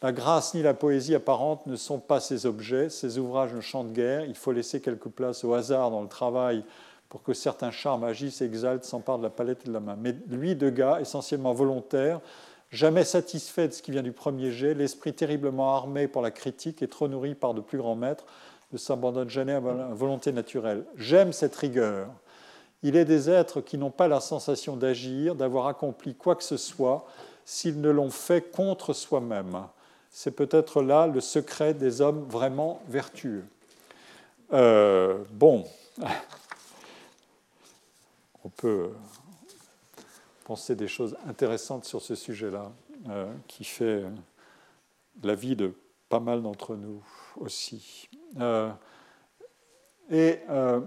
La 0.02 0.12
grâce 0.12 0.56
ni 0.56 0.64
la 0.64 0.74
poésie 0.74 1.14
apparente 1.14 1.68
ne 1.68 1.76
sont 1.76 2.00
pas 2.00 2.20
ces 2.20 2.48
objets, 2.48 2.90
ces 2.90 3.20
ouvrages 3.20 3.54
ne 3.54 3.62
chantent 3.62 3.92
guère, 3.94 4.26
il 4.26 4.36
faut 4.36 4.52
laisser 4.54 4.82
quelque 4.82 5.10
place 5.10 5.44
au 5.44 5.54
hasard 5.54 5.92
dans 5.92 6.02
le 6.02 6.08
travail 6.08 6.64
pour 7.10 7.24
que 7.24 7.34
certains 7.34 7.72
charmes 7.72 8.04
agissent 8.04 8.42
exaltent, 8.42 8.86
s'emparent 8.86 9.18
de 9.18 9.24
la 9.24 9.30
palette 9.30 9.62
et 9.66 9.68
de 9.68 9.74
la 9.74 9.80
main. 9.80 9.98
Mais 10.00 10.16
lui, 10.28 10.56
Degas, 10.56 11.00
essentiellement 11.02 11.54
volontaire, 11.54 12.22
jamais 12.72 13.04
satisfait 13.04 13.68
de 13.68 13.74
ce 13.74 13.82
qui 13.82 13.92
vient 13.92 14.04
du 14.04 14.12
premier 14.12 14.52
jet, 14.52 14.76
l'esprit 14.76 15.14
terriblement 15.14 15.76
armé 15.76 16.08
pour 16.08 16.22
la 16.22 16.32
critique 16.32 16.82
et 16.84 16.88
trop 16.88 17.08
nourri 17.08 17.34
par 17.34 17.56
de 17.56 17.62
plus 17.62 17.80
grands 17.80 17.96
maîtres, 17.96 18.26
ne 18.72 18.78
s'abandonne 18.78 19.30
jamais 19.30 19.54
à 19.54 19.60
la 19.60 19.88
volonté 19.88 20.32
naturelle. 20.32 20.86
J'aime 20.96 21.34
cette 21.34 21.56
rigueur. 21.56 22.08
Il 22.84 22.96
est 22.96 23.06
des 23.06 23.30
êtres 23.30 23.62
qui 23.62 23.78
n'ont 23.78 23.90
pas 23.90 24.08
la 24.08 24.20
sensation 24.20 24.78
d'agir, 24.78 25.36
d'avoir 25.36 25.68
accompli 25.68 26.14
quoi 26.14 26.36
que 26.36 26.44
ce 26.44 26.58
soit, 26.58 27.06
s'ils 27.44 27.82
ne 27.82 27.90
l'ont 27.90 28.12
fait 28.12 28.52
contre 28.52 28.94
soi-même. 28.94 29.64
C'est 30.12 30.32
peut-être 30.32 30.84
là 30.84 31.08
le 31.08 31.22
secret 31.22 31.74
des 31.74 32.02
hommes 32.02 32.26
vraiment 32.30 32.82
vertueux. 32.88 33.44
Euh, 34.54 35.18
bon, 35.32 35.66
on 38.44 38.50
peut 38.50 38.92
penser 40.50 40.76
des 40.76 40.88
choses 40.88 41.16
intéressantes 41.28 41.86
sur 41.86 42.02
ce 42.02 42.16
sujet-là, 42.16 42.72
euh, 43.10 43.32
qui 43.48 43.64
fait 43.64 44.04
la 45.24 45.36
vie 45.36 45.56
de 45.56 45.74
pas 46.10 46.20
mal 46.20 46.42
d'entre 46.42 46.76
nous 46.76 47.04
aussi. 47.38 48.10
Euh, 48.40 48.70
et 50.10 50.40
euh, 50.50 50.82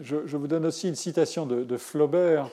je, 0.00 0.36
vous 0.36 0.48
donne 0.48 0.66
aussi 0.66 0.88
une 0.88 0.96
citation 0.96 1.46
de, 1.46 1.76
Flaubert 1.76 2.50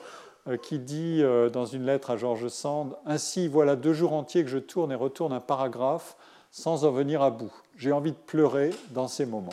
qui 0.62 0.78
dit 0.78 1.22
dans 1.52 1.66
une 1.66 1.86
lettre 1.86 2.10
à 2.10 2.16
Georges 2.16 2.48
Sand 2.48 2.96
Ainsi, 3.04 3.48
voilà 3.48 3.74
deux 3.74 3.94
jours 3.94 4.12
entiers 4.12 4.44
que 4.44 4.50
je 4.50 4.58
tourne 4.58 4.92
et 4.92 4.94
retourne 4.94 5.32
un 5.32 5.40
paragraphe 5.40 6.16
sans 6.52 6.84
en 6.84 6.92
venir 6.92 7.20
à 7.20 7.30
bout. 7.30 7.52
J'ai 7.76 7.90
envie 7.90 8.12
de 8.12 8.16
pleurer 8.16 8.70
dans 8.90 9.08
ces 9.08 9.26
moments 9.26 9.50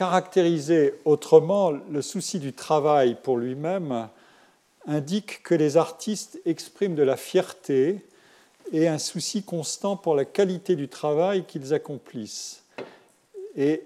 caractériser 0.00 0.94
autrement 1.04 1.72
le 1.72 2.00
souci 2.00 2.38
du 2.38 2.54
travail 2.54 3.18
pour 3.22 3.36
lui-même 3.36 4.08
indique 4.86 5.42
que 5.42 5.54
les 5.54 5.76
artistes 5.76 6.40
expriment 6.46 6.94
de 6.94 7.02
la 7.02 7.18
fierté 7.18 8.02
et 8.72 8.88
un 8.88 8.96
souci 8.96 9.42
constant 9.42 9.98
pour 9.98 10.14
la 10.14 10.24
qualité 10.24 10.74
du 10.74 10.88
travail 10.88 11.44
qu'ils 11.44 11.74
accomplissent 11.74 12.64
et 13.56 13.82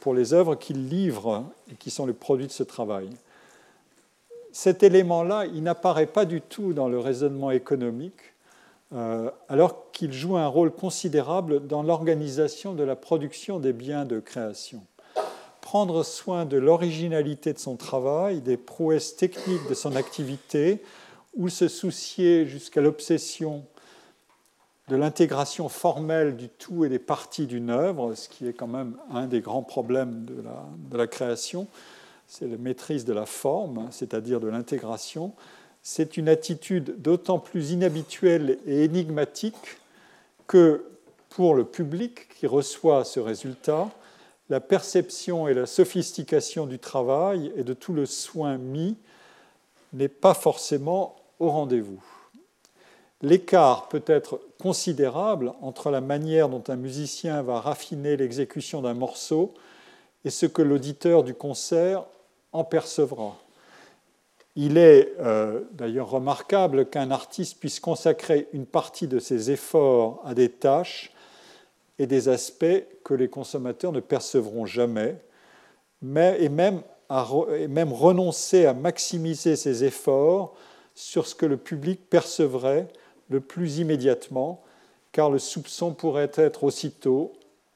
pour 0.00 0.14
les 0.14 0.32
œuvres 0.32 0.54
qu'ils 0.54 0.88
livrent 0.88 1.44
et 1.70 1.74
qui 1.74 1.90
sont 1.90 2.06
le 2.06 2.14
produit 2.14 2.46
de 2.46 2.52
ce 2.52 2.62
travail. 2.62 3.10
Cet 4.52 4.82
élément-là, 4.82 5.44
il 5.44 5.62
n'apparaît 5.62 6.06
pas 6.06 6.24
du 6.24 6.40
tout 6.40 6.72
dans 6.72 6.88
le 6.88 6.98
raisonnement 6.98 7.50
économique, 7.50 8.32
euh, 8.94 9.30
alors 9.50 9.90
qu'il 9.92 10.14
joue 10.14 10.38
un 10.38 10.46
rôle 10.46 10.70
considérable 10.70 11.66
dans 11.66 11.82
l'organisation 11.82 12.72
de 12.72 12.84
la 12.84 12.96
production 12.96 13.58
des 13.58 13.74
biens 13.74 14.06
de 14.06 14.18
création 14.18 14.82
prendre 15.68 16.02
soin 16.02 16.46
de 16.46 16.56
l'originalité 16.56 17.52
de 17.52 17.58
son 17.58 17.76
travail, 17.76 18.40
des 18.40 18.56
prouesses 18.56 19.16
techniques 19.16 19.68
de 19.68 19.74
son 19.74 19.96
activité, 19.96 20.82
ou 21.36 21.50
se 21.50 21.68
soucier 21.68 22.46
jusqu'à 22.46 22.80
l'obsession 22.80 23.66
de 24.88 24.96
l'intégration 24.96 25.68
formelle 25.68 26.38
du 26.38 26.48
tout 26.48 26.86
et 26.86 26.88
des 26.88 26.98
parties 26.98 27.46
d'une 27.46 27.68
œuvre, 27.68 28.14
ce 28.14 28.30
qui 28.30 28.48
est 28.48 28.54
quand 28.54 28.66
même 28.66 28.96
un 29.12 29.26
des 29.26 29.42
grands 29.42 29.62
problèmes 29.62 30.24
de 30.24 30.96
la, 30.96 31.06
création, 31.06 31.66
c'est 32.26 32.48
la 32.48 32.56
maîtrise 32.56 33.04
de 33.04 33.12
la 33.12 33.26
forme, 33.26 33.88
c'est-à-dire 33.90 34.40
de 34.40 34.48
l'intégration. 34.48 35.34
C'est 35.82 36.16
une 36.16 36.30
attitude 36.30 37.02
d'autant 37.02 37.38
plus 37.38 37.72
inhabituelle 37.72 38.58
et 38.64 38.84
énigmatique 38.84 39.76
que 40.46 40.86
pour 41.28 41.54
le 41.54 41.64
public 41.64 42.30
qui 42.30 42.46
reçoit 42.46 43.04
ce 43.04 43.20
résultat, 43.20 43.90
la 44.50 44.60
perception 44.60 45.48
et 45.48 45.54
la 45.54 45.66
sophistication 45.66 46.66
du 46.66 46.78
travail 46.78 47.52
et 47.56 47.64
de 47.64 47.74
tout 47.74 47.92
le 47.92 48.06
soin 48.06 48.56
mis 48.56 48.96
n'est 49.92 50.08
pas 50.08 50.34
forcément 50.34 51.16
au 51.38 51.50
rendez-vous. 51.50 52.02
L'écart 53.20 53.88
peut 53.88 54.04
être 54.06 54.40
considérable 54.60 55.52
entre 55.60 55.90
la 55.90 56.00
manière 56.00 56.48
dont 56.48 56.62
un 56.68 56.76
musicien 56.76 57.42
va 57.42 57.60
raffiner 57.60 58.16
l'exécution 58.16 58.80
d'un 58.80 58.94
morceau 58.94 59.54
et 60.24 60.30
ce 60.30 60.46
que 60.46 60.62
l'auditeur 60.62 61.24
du 61.24 61.34
concert 61.34 62.04
en 62.52 62.64
percevra. 62.64 63.36
Il 64.56 64.76
est 64.76 65.14
euh, 65.20 65.60
d'ailleurs 65.72 66.10
remarquable 66.10 66.86
qu'un 66.86 67.10
artiste 67.10 67.58
puisse 67.60 67.80
consacrer 67.80 68.48
une 68.52 68.66
partie 68.66 69.06
de 69.06 69.18
ses 69.18 69.50
efforts 69.50 70.22
à 70.24 70.34
des 70.34 70.48
tâches 70.48 71.12
et 71.98 72.06
des 72.06 72.28
aspects 72.28 72.84
que 73.04 73.14
les 73.14 73.28
consommateurs 73.28 73.92
ne 73.92 74.00
percevront 74.00 74.66
jamais, 74.66 75.16
mais, 76.00 76.36
et, 76.40 76.48
même 76.48 76.82
renoncer 77.92 78.66
à 78.66 78.74
maximiser 78.74 79.56
ses 79.56 79.84
efforts 79.84 80.54
sur 80.94 81.26
ce 81.26 81.34
que 81.34 81.46
le 81.46 81.56
public 81.56 82.08
percevrait 82.08 82.88
le 83.30 83.40
plus 83.40 83.78
immédiatement, 83.78 84.62
car 85.12 85.30
le 85.30 85.38
soupçon 85.38 85.92
pourrait 85.92 86.32
être 86.34 86.64
aussitôt 86.64 87.32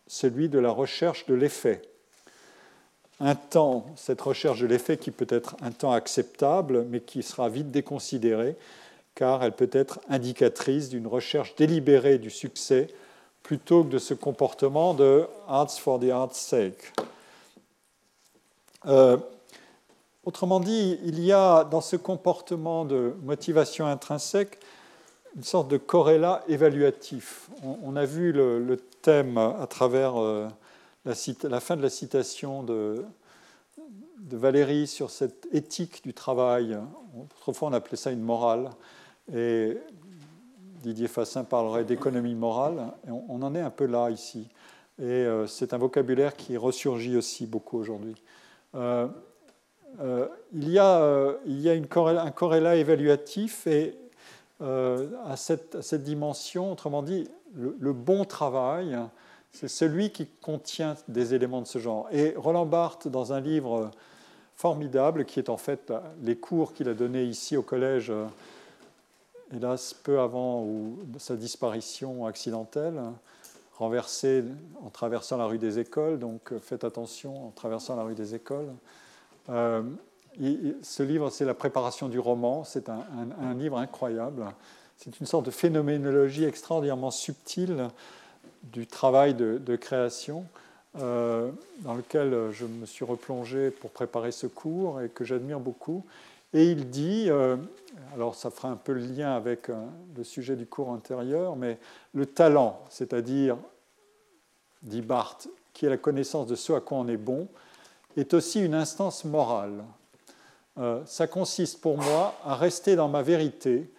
celui 0.06 0.48
de 0.48 0.58
la 0.58 0.70
recherche 0.70 1.26
de 1.26 1.34
l'effet. 1.34 1.82
Un 3.20 3.34
temps, 3.34 3.86
cette 3.96 4.20
recherche 4.20 4.60
de 4.60 4.66
l'effet 4.66 4.96
qui 4.96 5.10
peut 5.10 5.26
être 5.28 5.56
un 5.62 5.70
temps 5.70 5.92
acceptable, 5.92 6.84
mais 6.90 7.00
qui 7.00 7.22
sera 7.22 7.48
vite 7.48 7.70
déconsidérée, 7.70 8.56
car 9.14 9.44
elle 9.44 9.52
peut 9.52 9.70
être 9.72 10.00
indicatrice 10.08 10.88
d'une 10.88 11.06
recherche 11.06 11.54
délibérée 11.56 12.18
du 12.18 12.30
succès 12.30 12.88
plutôt 13.42 13.84
que 13.84 13.90
de 13.90 13.98
ce 13.98 14.14
comportement 14.14 14.94
de 14.94 15.26
arts 15.48 15.78
for 15.78 15.98
the 15.98 16.10
art's 16.10 16.38
sake. 16.38 16.92
Euh, 18.86 19.16
autrement 20.24 20.60
dit, 20.60 20.98
il 21.04 21.20
y 21.20 21.32
a 21.32 21.64
dans 21.64 21.80
ce 21.80 21.96
comportement 21.96 22.84
de 22.84 23.14
motivation 23.22 23.86
intrinsèque 23.86 24.58
une 25.36 25.44
sorte 25.44 25.68
de 25.68 25.78
corrélat 25.78 26.42
évaluatif. 26.48 27.48
On, 27.62 27.96
a 27.96 28.04
vu 28.04 28.32
le, 28.32 28.76
thème 29.00 29.38
à 29.38 29.66
travers 29.66 30.20
euh, 30.20 30.46
la, 31.04 31.60
fin 31.60 31.76
de 31.76 31.82
la 31.82 31.90
citation 31.90 32.62
de, 32.62 33.04
de, 34.20 34.36
Valérie 34.36 34.86
sur 34.86 35.10
cette 35.10 35.48
éthique 35.52 36.02
du 36.04 36.12
travail. 36.12 36.78
Autrefois, 37.38 37.68
on 37.68 37.72
appelait 37.72 37.96
ça 37.96 38.10
une 38.10 38.20
morale. 38.20 38.70
Et 39.34 39.78
Didier 40.82 41.08
Fassin 41.08 41.44
parlerait 41.44 41.84
d'économie 41.84 42.34
morale. 42.34 42.88
Et 43.06 43.10
on, 43.10 43.40
en 43.42 43.54
est 43.54 43.60
un 43.60 43.70
peu 43.70 43.86
là 43.86 44.10
ici. 44.10 44.48
Et 44.98 45.04
euh, 45.04 45.46
c'est 45.46 45.72
un 45.72 45.78
vocabulaire 45.78 46.36
qui 46.36 46.56
ressurgit 46.56 47.16
aussi 47.16 47.46
beaucoup 47.46 47.78
aujourd'hui. 47.78 48.16
Euh, 48.74 49.06
il 50.52 50.70
y 50.70 50.78
a, 50.78 51.34
il 51.46 51.60
y 51.60 51.70
a 51.70 51.72
un 51.72 52.30
corrélat 52.30 52.76
évaluatif 52.76 53.66
et 53.66 53.96
à 54.60 55.36
cette, 55.36 55.74
à, 55.74 55.82
cette, 55.82 56.02
dimension, 56.02 56.72
autrement 56.72 57.02
dit, 57.02 57.28
le, 57.54 57.92
bon 57.92 58.24
travail, 58.24 58.96
c'est 59.50 59.68
celui 59.68 60.10
qui 60.10 60.26
contient 60.40 60.96
des 61.08 61.34
éléments 61.34 61.60
de 61.60 61.66
ce 61.66 61.78
genre. 61.78 62.08
Et 62.10 62.34
Roland 62.36 62.64
Barthes, 62.64 63.08
dans 63.08 63.32
un 63.32 63.40
livre 63.40 63.90
formidable, 64.56 65.26
qui 65.26 65.40
est 65.40 65.50
en 65.50 65.58
fait 65.58 65.92
les 66.22 66.36
cours 66.36 66.72
qu'il 66.72 66.88
a 66.88 66.94
donnés 66.94 67.24
ici 67.24 67.56
au 67.56 67.62
collège, 67.62 68.12
hélas 69.54 69.94
peu 69.94 70.20
avant 70.20 70.66
sa 71.18 71.36
disparition 71.36 72.26
accidentelle, 72.26 73.00
renversé 73.76 74.44
en 74.84 74.90
traversant 74.90 75.36
la 75.36 75.46
rue 75.46 75.58
des 75.58 75.78
écoles, 75.78 76.18
donc 76.18 76.56
faites 76.58 76.84
attention 76.84 77.48
en 77.48 77.50
traversant 77.50 77.96
la 77.96 78.02
rue 78.02 78.14
des 78.14 78.34
écoles. 78.34 78.68
Euh, 79.50 79.82
ce 80.82 81.02
livre, 81.02 81.30
c'est 81.30 81.44
la 81.44 81.54
préparation 81.54 82.08
du 82.08 82.18
roman, 82.18 82.64
c'est 82.64 82.88
un, 82.88 83.54
livre 83.54 83.78
incroyable. 83.78 84.46
C'est 84.96 85.18
une 85.20 85.26
sorte 85.26 85.46
de 85.46 85.50
phénoménologie 85.50 86.44
extraordinairement 86.44 87.10
subtile 87.10 87.88
du 88.62 88.86
travail 88.86 89.34
de, 89.34 89.76
création 89.76 90.44
euh, 90.98 91.50
dans 91.80 91.94
lequel 91.94 92.50
je 92.52 92.64
me 92.64 92.86
suis 92.86 93.04
replongé 93.04 93.70
pour 93.70 93.90
préparer 93.90 94.32
ce 94.32 94.46
cours 94.46 95.00
et 95.00 95.08
que 95.08 95.24
j'admire 95.24 95.60
beaucoup. 95.60 96.04
Et 96.54 96.70
il 96.70 96.90
dit, 96.90 97.26
euh, 97.28 97.56
alors 98.14 98.34
ça 98.34 98.50
fera 98.50 98.68
un 98.68 98.76
peu 98.76 98.92
le 98.92 99.00
lien 99.00 99.34
avec 99.34 99.68
le 100.16 100.24
sujet 100.24 100.56
du 100.56 100.66
cours 100.66 100.90
antérieur, 100.90 101.56
mais 101.56 101.78
le 102.12 102.26
talent, 102.26 102.80
c'est-à-dire 102.90 103.56
dit 104.82 105.00
Barthes, 105.00 105.48
qui 105.72 105.86
est 105.86 105.90
la 105.90 105.96
connaissance 105.96 106.46
de 106.46 106.54
ce 106.54 106.72
à 106.72 106.80
quoi 106.80 106.98
on 106.98 107.08
est 107.08 107.16
bon, 107.16 107.48
est 108.16 108.34
aussi 108.34 108.60
une 108.60 108.74
instance 108.74 109.24
morale. 109.24 109.84
Euh, 110.78 111.02
ça 111.06 111.26
consiste 111.26 111.80
pour 111.80 111.98
moi 111.98 112.34
à 112.44 112.54
rester 112.54 112.96
dans 112.96 113.08
ma 113.08 113.22
vérité. 113.22 113.90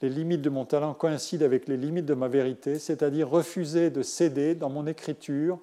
Les 0.00 0.08
limites 0.08 0.42
de 0.42 0.50
mon 0.50 0.64
talent 0.64 0.94
coïncident 0.94 1.44
avec 1.44 1.66
les 1.66 1.76
limites 1.76 2.06
de 2.06 2.14
ma 2.14 2.28
vérité, 2.28 2.78
c'est-à-dire 2.78 3.28
refuser 3.28 3.90
de 3.90 4.02
céder 4.02 4.54
dans 4.54 4.70
mon 4.70 4.86
écriture 4.86 5.58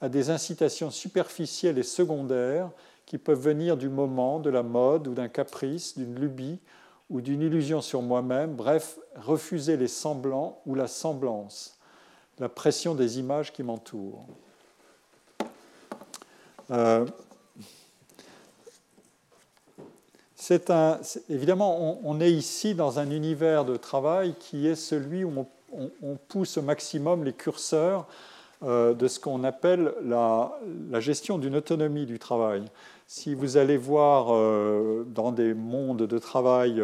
à 0.00 0.08
des 0.08 0.30
incitations 0.30 0.90
superficielles 0.90 1.78
et 1.78 1.82
secondaires 1.82 2.70
qui 3.10 3.18
peuvent 3.18 3.40
venir 3.40 3.76
du 3.76 3.88
moment, 3.88 4.38
de 4.38 4.50
la 4.50 4.62
mode 4.62 5.08
ou 5.08 5.14
d'un 5.14 5.26
caprice, 5.26 5.98
d'une 5.98 6.14
lubie 6.14 6.60
ou 7.10 7.20
d'une 7.20 7.42
illusion 7.42 7.80
sur 7.80 8.02
moi-même, 8.02 8.54
bref, 8.54 9.00
refuser 9.16 9.76
les 9.76 9.88
semblants 9.88 10.60
ou 10.64 10.76
la 10.76 10.86
semblance 10.86 11.76
la 12.38 12.48
pression 12.48 12.94
des 12.94 13.18
images 13.18 13.52
qui 13.52 13.64
m'entourent. 13.64 14.24
Euh, 16.70 17.04
un, 20.68 21.00
évidemment, 21.28 21.98
on, 22.04 22.20
est 22.20 22.30
ici 22.30 22.76
dans 22.76 23.00
un 23.00 23.10
univers 23.10 23.64
de 23.64 23.76
travail 23.76 24.36
qui 24.38 24.68
est 24.68 24.76
celui 24.76 25.24
où 25.24 25.46
on, 25.72 26.16
pousse 26.28 26.58
au 26.58 26.62
maximum 26.62 27.24
les 27.24 27.32
curseurs 27.32 28.06
euh, 28.62 28.94
de 28.94 29.08
ce 29.08 29.18
qu'on 29.18 29.42
appelle 29.42 29.92
la, 30.04 30.52
gestion 31.00 31.38
d'une 31.38 31.56
autonomie 31.56 32.06
du 32.06 32.18
travail. 32.18 32.64
Si 33.12 33.34
vous 33.34 33.56
allez 33.56 33.76
voir 33.76 34.28
euh, 34.30 35.04
dans 35.04 35.32
des 35.32 35.52
mondes 35.52 36.04
de 36.06 36.18
travail 36.18 36.80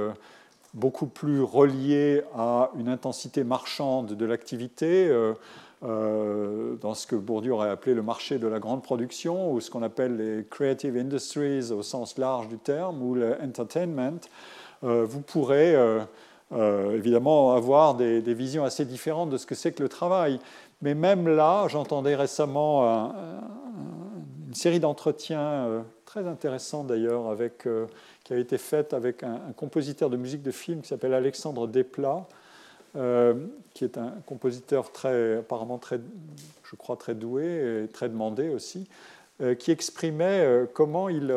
beaucoup 0.75 1.07
plus 1.07 1.41
relié 1.41 2.23
à 2.35 2.71
une 2.77 2.89
intensité 2.89 3.45
marchande 3.45 4.15
de 4.15 4.27
l'activité, 4.27 5.07
euh, 5.07 5.35
euh, 5.85 6.75
dans 6.81 6.95
ce 6.95 7.07
que 7.07 7.15
Bourdieu 7.15 7.53
aurait 7.53 7.71
appelé 7.71 7.95
le 7.95 8.03
marché 8.03 8.41
de 8.41 8.49
la 8.49 8.59
grande 8.59 8.83
production, 8.83 9.53
ou 9.53 9.61
ce 9.61 9.71
qu'on 9.71 9.85
appelle 9.85 10.17
les 10.17 10.45
creative 10.45 10.97
industries 10.97 11.71
au 11.71 11.83
sens 11.83 12.19
large 12.19 12.49
du 12.49 12.59
terme, 12.59 13.03
ou 13.03 13.15
l'entertainment, 13.15 14.19
euh, 14.83 15.07
vous 15.09 15.21
pourrez 15.21 15.77
évidemment 16.93 17.55
avoir 17.55 17.95
des, 17.95 18.21
visions 18.35 18.65
assez 18.65 18.85
différentes 18.85 19.31
de 19.31 19.37
ce 19.37 19.47
que 19.47 19.55
c'est 19.55 19.71
que 19.71 19.83
le 19.85 19.89
travail. 19.89 20.41
Mais 20.83 20.97
même 20.97 21.29
là, 21.29 21.69
j'entendais 21.69 22.17
récemment 22.17 23.13
une 24.47 24.55
série 24.55 24.81
d'entretiens 24.81 25.85
très 26.07 26.27
intéressants 26.27 26.85
d'ailleurs 26.85 27.29
avec 27.29 27.69
qui 28.25 28.33
a 28.33 28.39
été 28.39 28.59
faite 28.59 28.95
avec 28.95 29.23
un, 29.23 29.39
compositeur 29.57 30.11
de 30.11 30.17
musique 30.17 30.43
de 30.43 30.51
film 30.51 30.81
qui 30.81 30.89
s'appelle 30.89 31.15
Alexandre 31.15 31.69
Desplat, 31.69 32.27
euh, 32.97 33.35
qui 33.75 33.85
est 33.85 33.99
un 33.99 34.15
compositeur 34.25 34.91
très, 34.91 35.37
apparemment 35.37 35.77
très, 35.77 36.01
je 36.65 36.77
crois, 36.77 36.97
très 36.97 37.15
doué 37.15 37.85
et 37.85 37.89
très 37.89 38.09
demandé 38.09 38.49
aussi, 38.49 38.89
euh, 39.43 39.55
qui 39.55 39.71
exprimait 39.71 40.41
euh, 40.41 40.65
comment 40.73 41.11
il, 41.11 41.35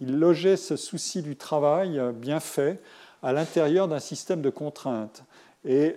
il, 0.00 0.18
logeait 0.18 0.56
ce 0.56 0.76
souci 0.76 1.20
du 1.22 1.34
travail 1.34 2.00
bien 2.14 2.38
fait 2.38 2.80
à 3.22 3.32
l'intérieur 3.32 3.88
d'un 3.88 3.98
système 3.98 4.42
de 4.42 4.50
contraintes. 4.50 5.24
Et 5.64 5.96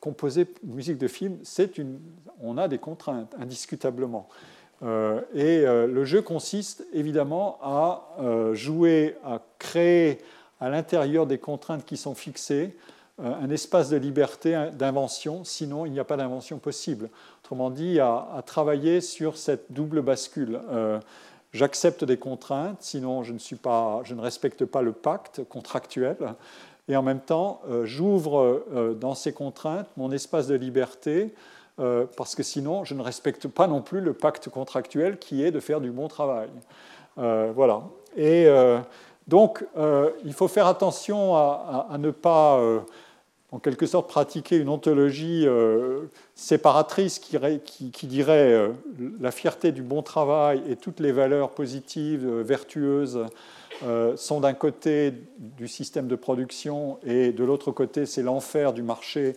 composer 0.00 0.48
musique 0.62 0.98
de 0.98 1.08
film, 1.08 1.38
une, 1.76 2.00
on 2.40 2.56
a 2.56 2.66
des 2.66 2.78
contraintes, 2.78 3.34
indiscutablement. 3.38 4.26
Euh, 4.82 5.20
et 5.34 5.64
euh, 5.64 5.86
le 5.86 6.04
jeu 6.04 6.20
consiste 6.20 6.86
évidemment 6.92 7.58
à 7.62 8.08
euh, 8.20 8.54
jouer, 8.54 9.16
à 9.24 9.40
créer 9.58 10.18
à 10.60 10.68
l'intérieur 10.68 11.26
des 11.26 11.38
contraintes 11.38 11.84
qui 11.84 11.96
sont 11.96 12.14
fixées 12.14 12.76
un 13.18 13.48
espace 13.48 13.88
de 13.88 13.96
liberté, 13.96 14.68
d'invention, 14.74 15.42
sinon 15.42 15.86
il 15.86 15.92
n'y 15.92 15.98
a 15.98 16.04
pas 16.04 16.18
d'invention 16.18 16.58
possible. 16.58 17.08
Autrement 17.42 17.70
dit, 17.70 17.98
à, 17.98 18.42
travailler 18.44 19.00
sur 19.00 19.38
cette 19.38 19.72
double 19.72 20.02
bascule. 20.02 20.60
J'accepte 21.54 22.04
des 22.04 22.18
contraintes, 22.18 22.76
sinon 22.80 23.22
je 23.22 23.32
ne, 23.32 23.38
suis 23.38 23.56
pas, 23.56 24.02
je 24.04 24.12
ne 24.12 24.20
respecte 24.20 24.66
pas 24.66 24.82
le 24.82 24.92
pacte 24.92 25.42
contractuel. 25.48 26.18
Et 26.88 26.96
en 26.96 27.02
même 27.02 27.20
temps, 27.20 27.62
j'ouvre 27.84 28.66
dans 29.00 29.14
ces 29.14 29.32
contraintes 29.32 29.88
mon 29.96 30.12
espace 30.12 30.46
de 30.46 30.54
liberté 30.54 31.32
euh, 31.78 32.06
parce 32.16 32.34
que 32.34 32.42
sinon, 32.42 32.84
je 32.84 32.94
ne 32.94 33.02
respecte 33.02 33.48
pas 33.48 33.66
non 33.66 33.82
plus 33.82 34.00
le 34.00 34.14
pacte 34.14 34.48
contractuel 34.48 35.18
qui 35.18 35.44
est 35.44 35.50
de 35.50 35.60
faire 35.60 35.80
du 35.80 35.90
bon 35.90 36.08
travail. 36.08 36.48
Euh, 37.18 37.52
voilà. 37.54 37.82
Et 38.16 38.46
euh, 38.46 38.78
donc, 39.28 39.64
il 40.24 40.32
faut 40.32 40.48
faire 40.48 40.66
attention 40.66 41.34
à, 41.34 41.96
ne 41.98 42.10
pas, 42.10 42.60
en 43.50 43.58
quelque 43.58 43.84
sorte, 43.84 44.08
pratiquer 44.08 44.56
une 44.56 44.68
ontologie 44.68 45.46
séparatrice 46.36 47.18
qui, 47.18 47.90
qui 47.90 48.06
dirait 48.06 48.70
la 49.20 49.32
fierté 49.32 49.72
du 49.72 49.82
bon 49.82 50.02
travail 50.02 50.62
et 50.68 50.76
toutes 50.76 51.00
les 51.00 51.10
valeurs 51.10 51.50
positives, 51.50 52.24
vertueuses, 52.40 53.26
sont 54.14 54.40
d'un 54.40 54.54
côté 54.54 55.12
du 55.38 55.66
système 55.66 56.06
de 56.06 56.14
production 56.14 56.98
et 57.04 57.32
de 57.32 57.42
l'autre 57.42 57.72
côté, 57.72 58.06
c'est 58.06 58.22
l'enfer 58.22 58.72
du 58.72 58.84
marché 58.84 59.34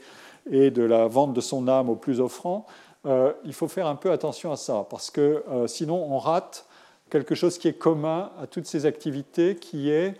et 0.51 0.71
de 0.71 0.83
la 0.83 1.07
vente 1.07 1.33
de 1.33 1.41
son 1.41 1.67
âme 1.67 1.89
au 1.89 1.95
plus 1.95 2.19
offrant, 2.19 2.65
euh, 3.05 3.31
il 3.45 3.53
faut 3.53 3.67
faire 3.67 3.87
un 3.87 3.95
peu 3.95 4.11
attention 4.11 4.51
à 4.51 4.57
ça, 4.57 4.85
parce 4.89 5.09
que 5.09 5.43
euh, 5.49 5.67
sinon 5.67 6.05
on 6.11 6.17
rate 6.17 6.65
quelque 7.09 7.33
chose 7.33 7.57
qui 7.57 7.67
est 7.67 7.73
commun 7.73 8.31
à 8.41 8.47
toutes 8.47 8.65
ces 8.65 8.85
activités, 8.85 9.55
qui 9.55 9.89
est 9.89 10.15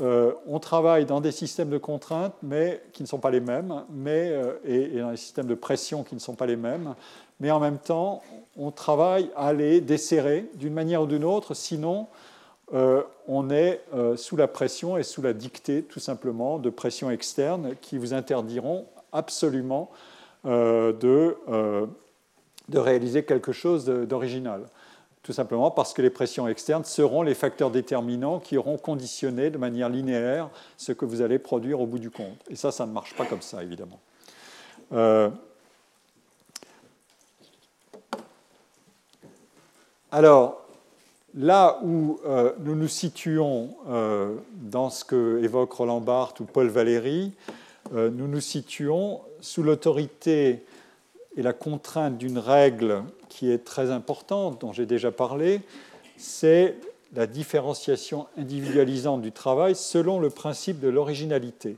euh, 0.00 0.32
on 0.46 0.58
travaille 0.58 1.04
dans 1.04 1.20
des 1.20 1.30
systèmes 1.30 1.68
de 1.68 1.78
contraintes, 1.78 2.34
mais 2.42 2.82
qui 2.92 3.02
ne 3.02 3.08
sont 3.08 3.18
pas 3.18 3.30
les 3.30 3.40
mêmes, 3.40 3.84
mais, 3.90 4.34
et, 4.64 4.98
dans 4.98 5.10
des 5.10 5.16
systèmes 5.18 5.46
de 5.46 5.54
pression 5.54 6.02
qui 6.02 6.14
ne 6.14 6.20
sont 6.20 6.34
pas 6.34 6.46
les 6.46 6.56
mêmes, 6.56 6.94
mais 7.38 7.50
en 7.50 7.60
même 7.60 7.78
temps, 7.78 8.22
on 8.56 8.70
travaille 8.70 9.30
à 9.36 9.52
les 9.52 9.80
desserrer 9.80 10.50
d'une 10.54 10.72
manière 10.72 11.02
ou 11.02 11.06
d'une 11.06 11.24
autre, 11.24 11.54
sinon 11.54 12.08
on 13.28 13.50
est 13.50 13.82
sous 14.16 14.36
la 14.36 14.48
pression 14.48 14.96
et 14.96 15.02
sous 15.02 15.20
la 15.20 15.34
dictée, 15.34 15.82
tout 15.82 16.00
simplement, 16.00 16.58
de 16.58 16.70
pressions 16.70 17.10
externes 17.10 17.74
qui 17.82 17.98
vous 17.98 18.14
interdiront 18.14 18.86
absolument 19.12 19.90
euh, 20.44 20.92
de, 20.92 21.36
euh, 21.48 21.86
de 22.68 22.78
réaliser 22.78 23.24
quelque 23.24 23.52
chose 23.52 23.84
d'original. 23.84 24.62
Tout 25.22 25.32
simplement 25.32 25.70
parce 25.70 25.92
que 25.92 26.02
les 26.02 26.10
pressions 26.10 26.48
externes 26.48 26.84
seront 26.84 27.22
les 27.22 27.34
facteurs 27.34 27.70
déterminants 27.70 28.40
qui 28.40 28.56
auront 28.56 28.76
conditionné 28.76 29.50
de 29.50 29.58
manière 29.58 29.88
linéaire 29.88 30.50
ce 30.76 30.90
que 30.90 31.04
vous 31.04 31.22
allez 31.22 31.38
produire 31.38 31.80
au 31.80 31.86
bout 31.86 32.00
du 32.00 32.10
compte. 32.10 32.38
Et 32.50 32.56
ça, 32.56 32.72
ça 32.72 32.86
ne 32.86 32.92
marche 32.92 33.14
pas 33.14 33.24
comme 33.24 33.40
ça, 33.40 33.62
évidemment. 33.62 34.00
Euh, 34.92 35.30
alors, 40.10 40.66
là 41.36 41.78
où 41.84 42.18
nous 42.58 42.74
nous 42.74 42.88
situons 42.88 43.76
dans 44.54 44.90
ce 44.90 45.04
que 45.04 45.40
évoque 45.44 45.72
Roland 45.72 46.00
Barthes 46.00 46.40
ou 46.40 46.46
Paul 46.46 46.66
Valéry, 46.66 47.32
nous 47.92 48.26
nous 48.26 48.40
situons 48.40 49.20
sous 49.40 49.62
l'autorité 49.62 50.64
et 51.36 51.42
la 51.42 51.52
contrainte 51.52 52.18
d'une 52.18 52.38
règle 52.38 53.04
qui 53.28 53.50
est 53.50 53.64
très 53.64 53.90
importante, 53.90 54.60
dont 54.60 54.72
j'ai 54.72 54.86
déjà 54.86 55.10
parlé, 55.10 55.60
c'est 56.16 56.76
la 57.14 57.26
différenciation 57.26 58.26
individualisante 58.38 59.22
du 59.22 59.32
travail 59.32 59.74
selon 59.74 60.18
le 60.18 60.30
principe 60.30 60.80
de 60.80 60.88
l'originalité, 60.88 61.76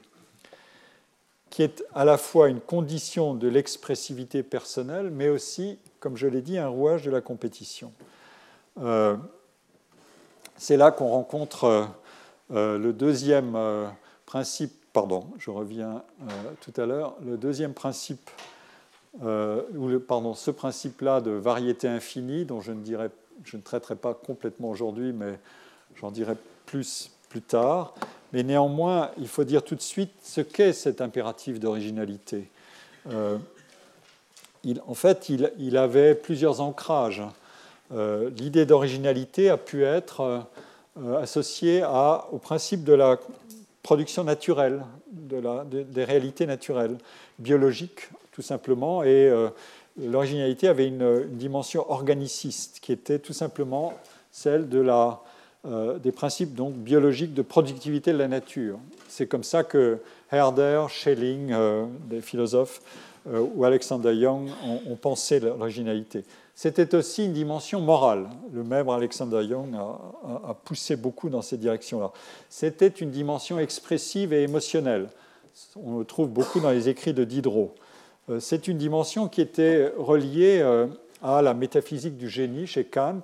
qui 1.50 1.62
est 1.62 1.84
à 1.94 2.04
la 2.04 2.18
fois 2.18 2.48
une 2.48 2.60
condition 2.60 3.34
de 3.34 3.48
l'expressivité 3.48 4.42
personnelle, 4.42 5.10
mais 5.10 5.28
aussi, 5.28 5.78
comme 6.00 6.16
je 6.16 6.26
l'ai 6.26 6.42
dit, 6.42 6.58
un 6.58 6.68
rouage 6.68 7.02
de 7.02 7.10
la 7.10 7.20
compétition. 7.20 7.92
Euh, 8.80 9.16
c'est 10.56 10.76
là 10.76 10.90
qu'on 10.90 11.08
rencontre 11.08 11.88
le 12.50 12.92
deuxième 12.92 13.56
principe, 14.26 14.72
pardon, 14.94 15.26
je 15.38 15.50
reviens 15.50 16.02
tout 16.62 16.72
à 16.80 16.86
l'heure, 16.86 17.16
le 17.26 17.36
deuxième 17.36 17.74
principe, 17.74 18.30
ou 19.20 19.88
le, 19.88 19.98
pardon, 19.98 20.32
ce 20.32 20.50
principe-là 20.50 21.20
de 21.20 21.32
variété 21.32 21.86
infinie, 21.86 22.46
dont 22.46 22.62
je 22.62 22.72
ne, 22.72 22.80
dirai, 22.80 23.10
je 23.44 23.58
ne 23.58 23.62
traiterai 23.62 23.96
pas 23.96 24.14
complètement 24.14 24.70
aujourd'hui, 24.70 25.12
mais 25.12 25.38
j'en 25.96 26.10
dirai 26.10 26.36
plus 26.64 27.10
plus 27.34 27.42
tard. 27.42 27.94
Mais 28.32 28.44
néanmoins, 28.44 29.10
il 29.18 29.26
faut 29.26 29.42
dire 29.42 29.64
tout 29.64 29.74
de 29.74 29.82
suite 29.82 30.12
ce 30.22 30.40
qu'est 30.40 30.72
cet 30.72 31.00
impératif 31.00 31.58
d'originalité. 31.58 32.48
Euh, 33.10 33.38
en 34.86 34.94
fait, 34.94 35.28
il, 35.28 35.76
avait 35.76 36.14
plusieurs 36.14 36.60
ancrages. 36.60 37.22
Euh, 37.92 38.30
l'idée 38.36 38.66
d'originalité 38.66 39.50
a 39.50 39.56
pu 39.56 39.84
être 39.84 40.46
euh, 40.96 41.20
associée 41.20 41.84
au 42.30 42.38
principe 42.38 42.84
de 42.84 42.92
la 42.92 43.18
production 43.84 44.24
naturelle, 44.24 44.84
des 45.12 46.04
réalités 46.04 46.46
naturelles, 46.46 46.98
biologiques 47.38 48.08
tout 48.32 48.42
simplement, 48.42 49.04
et 49.04 49.30
l'originalité 49.96 50.66
avait 50.66 50.88
une, 50.88 51.28
dimension 51.28 51.88
organiciste 51.88 52.80
qui 52.80 52.90
était 52.90 53.20
tout 53.20 53.32
simplement 53.32 53.94
celle 54.32 54.68
de 54.68 54.80
la 54.80 55.20
euh, 55.66 55.98
des 55.98 56.12
principes 56.12 56.54
donc, 56.54 56.74
biologiques 56.74 57.32
de 57.32 57.40
productivité 57.40 58.12
de 58.12 58.18
la 58.18 58.28
nature. 58.28 58.78
C'est 59.08 59.26
comme 59.26 59.44
ça 59.44 59.64
que 59.64 59.98
Herder, 60.30 60.84
Schelling, 60.90 61.52
euh, 61.52 61.86
des 62.10 62.20
philosophes, 62.20 62.82
euh, 63.26 63.42
ou 63.54 63.64
Alexander 63.64 64.12
Young 64.12 64.50
ont, 64.86 64.96
pensé 64.96 65.40
l'originalité. 65.40 66.24
C'était 66.54 66.94
aussi 66.94 67.24
une 67.24 67.32
dimension 67.32 67.80
morale. 67.80 68.28
Le 68.52 68.62
même 68.62 68.88
Alexander 68.88 69.42
Young 69.44 69.74
a, 69.74 70.54
poussé 70.64 70.94
beaucoup 70.94 71.28
dans 71.28 71.42
cette 71.42 71.60
direction-là. 71.60 72.12
C'était 72.48 72.88
une 72.88 73.10
dimension 73.10 73.58
expressive 73.58 74.32
et 74.32 74.44
émotionnelle. 74.44 75.08
On 75.76 75.98
le 75.98 76.04
trouve 76.04 76.28
beaucoup 76.28 76.60
dans 76.60 76.70
les 76.70 76.88
écrits 76.88 77.12
de 77.12 77.24
Diderot. 77.24 77.74
C'est 78.38 78.68
une 78.68 78.78
dimension 78.78 79.28
qui 79.28 79.40
était 79.40 79.92
reliée 79.98 80.62
à 81.24 81.42
la 81.42 81.54
métaphysique 81.54 82.18
du 82.18 82.28
génie 82.28 82.66
chez 82.66 82.84
Kant, 82.84 83.22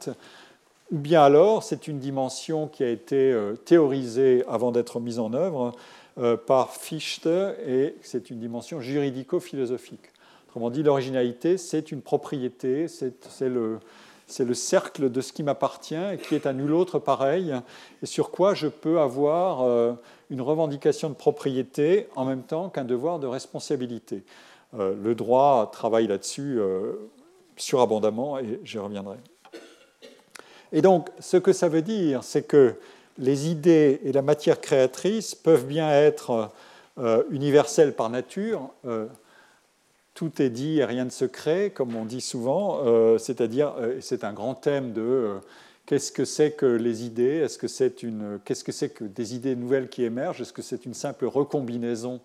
ou 0.90 0.98
bien 0.98 1.23
alors 1.23 1.62
c'est 1.62 1.86
une 1.86 1.98
dimension 1.98 2.66
qui 2.66 2.82
a 2.82 2.89
été 2.89 3.31
euh, 3.31 3.55
théorisée 3.55 4.43
avant 4.48 4.73
d'être 4.73 4.98
mise 4.98 5.19
en 5.19 5.32
œuvre 5.35 5.73
euh, 6.19 6.36
par 6.36 6.73
Fichte 6.73 7.27
et 7.27 7.94
c'est 8.02 8.31
une 8.31 8.40
dimension 8.40 8.81
juridico-philosophique. 8.81 10.11
Autrement 10.51 10.71
dit, 10.71 10.83
l'originalité, 10.83 11.59
c'est 11.59 11.93
une 11.93 12.03
propriété, 12.03 12.87
c'est 12.89 13.49
le, 13.49 13.79
le, 14.39 14.55
cercle 14.55 15.11
de 15.11 15.21
ce 15.21 15.33
qui 15.33 15.43
m'appartient 15.43 15.95
et 15.95 16.19
qui 16.19 16.35
est 16.35 16.47
à 16.47 16.53
nul 16.53 16.73
autre 16.73 16.99
pareil, 16.99 17.55
et 18.03 18.07
sur 18.07 18.31
quoi 18.31 18.55
je 18.55 18.67
peux 18.67 19.01
avoir 19.01 19.63
euh, 19.63 19.93
une 20.29 20.41
revendication 20.41 21.09
de 21.09 21.15
propriété 21.15 22.09
en 22.17 22.25
même 22.25 22.43
temps 22.43 22.69
qu'un 22.69 22.85
devoir 22.85 23.19
de 23.19 23.27
responsabilité. 23.27 24.23
Le 24.73 25.15
droit 25.17 25.69
travaille 25.73 26.07
là-dessus 26.07 26.61
surabondamment 27.57 28.39
et 28.39 28.61
j'y 28.63 28.79
reviendrai. 28.79 29.17
Et 30.73 30.83
donc, 30.83 31.09
ce 31.19 31.37
que 31.37 31.53
ça 31.53 31.69
veut 31.69 31.83
dire, 31.83 32.23
c'est 32.23 32.43
que 32.43 32.77
les 33.19 33.49
idées 33.49 34.01
et 34.05 34.13
la 34.13 34.23
matière 34.23 34.61
créatrice 34.61 35.35
peuvent 35.35 35.67
bien 35.67 35.91
être 35.91 36.51
euh, 36.99 37.23
universelles 37.31 37.95
par 37.95 38.11
nature. 38.11 38.71
Euh, 38.87 39.07
tout 40.15 40.43
est 40.43 40.51
dit 40.51 40.78
et 40.78 40.85
rien 40.85 41.05
ne 41.05 41.11
se 41.11 41.24
crée, 41.24 41.70
comme 41.70 41.95
on 41.97 42.05
dit 42.05 42.20
souvent, 42.20 42.81
euh, 42.85 43.19
c'est-à-dire, 43.19 43.74
c'est 44.01 44.24
un 44.24 44.32
grand 44.32 44.55
thème 44.55 44.93
de 44.93 45.39
qu'est-ce 45.87 46.12
que 46.12 46.24
c'est 46.24 46.53
que 46.53 46.66
les 46.66 47.05
idées? 47.05 47.37
Est-ce 47.37 47.59
que 47.59 47.69
c'est 47.69 48.03
une, 48.03 48.39
qu'est-ce 48.45 48.65
que 48.65 48.73
c'est 48.73 48.91
que 48.91 49.05
des 49.05 49.35
idées 49.35 49.57
nouvelles 49.57 49.89
qui 49.89 50.05
émergent? 50.05 50.41
Est-ce 50.41 50.53
que 50.53 50.62
c'est 50.62 50.87
une 50.87 50.95
simple 50.95 51.27
recombinaison 51.27 52.20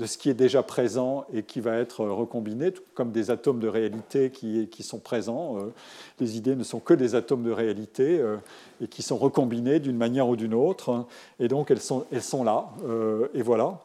de 0.00 0.06
ce 0.06 0.16
qui 0.16 0.30
est 0.30 0.34
déjà 0.34 0.62
présent 0.62 1.26
et 1.32 1.42
qui 1.42 1.60
va 1.60 1.76
être 1.76 2.06
recombiné, 2.06 2.72
comme 2.94 3.12
des 3.12 3.30
atomes 3.30 3.60
de 3.60 3.68
réalité 3.68 4.30
qui, 4.30 4.66
qui 4.68 4.82
sont 4.82 4.98
présents. 4.98 5.58
Euh, 5.58 5.72
les 6.18 6.38
idées 6.38 6.56
ne 6.56 6.64
sont 6.64 6.80
que 6.80 6.94
des 6.94 7.14
atomes 7.14 7.42
de 7.42 7.50
réalité 7.50 8.18
euh, 8.18 8.36
et 8.82 8.88
qui 8.88 9.02
sont 9.02 9.18
recombinés 9.18 9.78
d'une 9.78 9.98
manière 9.98 10.26
ou 10.28 10.36
d'une 10.36 10.54
autre. 10.54 11.06
Et 11.38 11.48
donc 11.48 11.70
elles 11.70 11.82
sont, 11.82 12.06
elles 12.10 12.22
sont 12.22 12.44
là. 12.44 12.70
Euh, 12.88 13.28
et 13.34 13.42
voilà. 13.42 13.78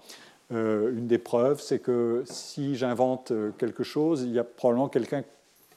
Une 0.51 1.07
des 1.07 1.17
preuves, 1.17 1.59
c'est 1.59 1.79
que 1.79 2.23
si 2.25 2.75
j'invente 2.75 3.33
quelque 3.57 3.83
chose, 3.83 4.21
il 4.21 4.31
y 4.31 4.39
a 4.39 4.43
probablement 4.43 4.89
quelqu'un 4.89 5.23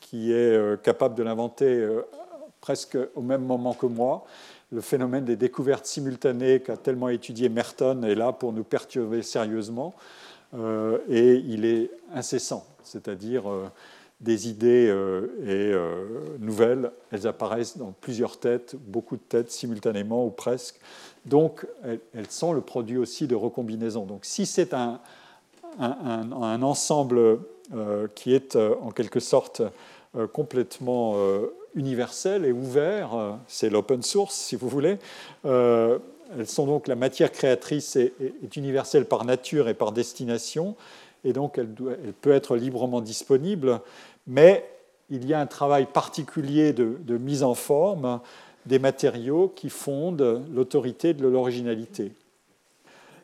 qui 0.00 0.32
est 0.32 0.82
capable 0.82 1.14
de 1.14 1.22
l'inventer 1.22 1.88
presque 2.60 2.98
au 3.14 3.22
même 3.22 3.44
moment 3.44 3.72
que 3.72 3.86
moi 3.86 4.26
le 4.72 4.80
phénomène 4.80 5.24
des 5.24 5.36
découvertes 5.36 5.86
simultanées 5.86 6.60
qu'a 6.60 6.76
tellement 6.76 7.08
étudié 7.08 7.48
Merton 7.48 8.02
est 8.02 8.14
là 8.14 8.32
pour 8.32 8.52
nous 8.52 8.64
perturber 8.64 9.22
sérieusement. 9.22 9.94
Euh, 10.54 10.98
et 11.08 11.34
il 11.34 11.64
est 11.64 11.90
incessant, 12.14 12.66
c'est-à-dire 12.82 13.50
euh, 13.50 13.68
des 14.20 14.48
idées 14.48 14.88
euh, 14.88 15.28
et 15.46 16.38
nouvelles, 16.42 16.90
elles 17.12 17.26
apparaissent 17.26 17.76
dans 17.76 17.92
plusieurs 17.92 18.40
têtes, 18.40 18.74
beaucoup 18.76 19.16
de 19.16 19.22
têtes 19.22 19.50
simultanément 19.50 20.24
ou 20.24 20.30
presque. 20.30 20.80
Donc 21.26 21.66
elles, 21.84 22.30
sont 22.30 22.52
le 22.52 22.60
produit 22.60 22.96
aussi 22.96 23.26
de 23.26 23.34
recombinaisons. 23.34 24.04
Donc 24.04 24.20
si 24.24 24.46
c'est 24.46 24.74
un, 24.74 25.00
un, 25.78 26.62
ensemble 26.62 27.38
qui 28.14 28.34
est 28.34 28.56
en 28.56 28.90
quelque 28.90 29.20
sorte 29.20 29.62
complètement 30.32 31.16
universel 31.74 32.46
et 32.46 32.52
ouvert, 32.52 33.36
c'est 33.46 33.68
l'open 33.68 34.02
source 34.02 34.34
si 34.34 34.56
vous 34.56 34.68
voulez, 34.68 34.98
elles 36.36 36.46
sont 36.46 36.66
donc 36.66 36.88
la 36.88 36.96
matière 36.96 37.32
créatrice 37.32 37.96
est, 37.96 38.12
universelle 38.56 39.06
par 39.06 39.24
nature 39.24 39.68
et 39.68 39.74
par 39.74 39.92
destination, 39.92 40.76
et 41.24 41.32
donc 41.32 41.58
elle, 41.58 41.68
peut 42.20 42.32
être 42.32 42.56
librement 42.56 43.00
disponible, 43.00 43.80
mais 44.26 44.68
il 45.10 45.26
y 45.26 45.34
a 45.34 45.40
un 45.40 45.46
travail 45.46 45.86
particulier 45.86 46.72
de, 46.72 47.18
mise 47.18 47.42
en 47.42 47.54
forme 47.54 48.20
des 48.68 48.78
matériaux 48.78 49.50
qui 49.56 49.70
fondent 49.70 50.44
l'autorité 50.52 51.14
de 51.14 51.26
l'originalité. 51.26 52.12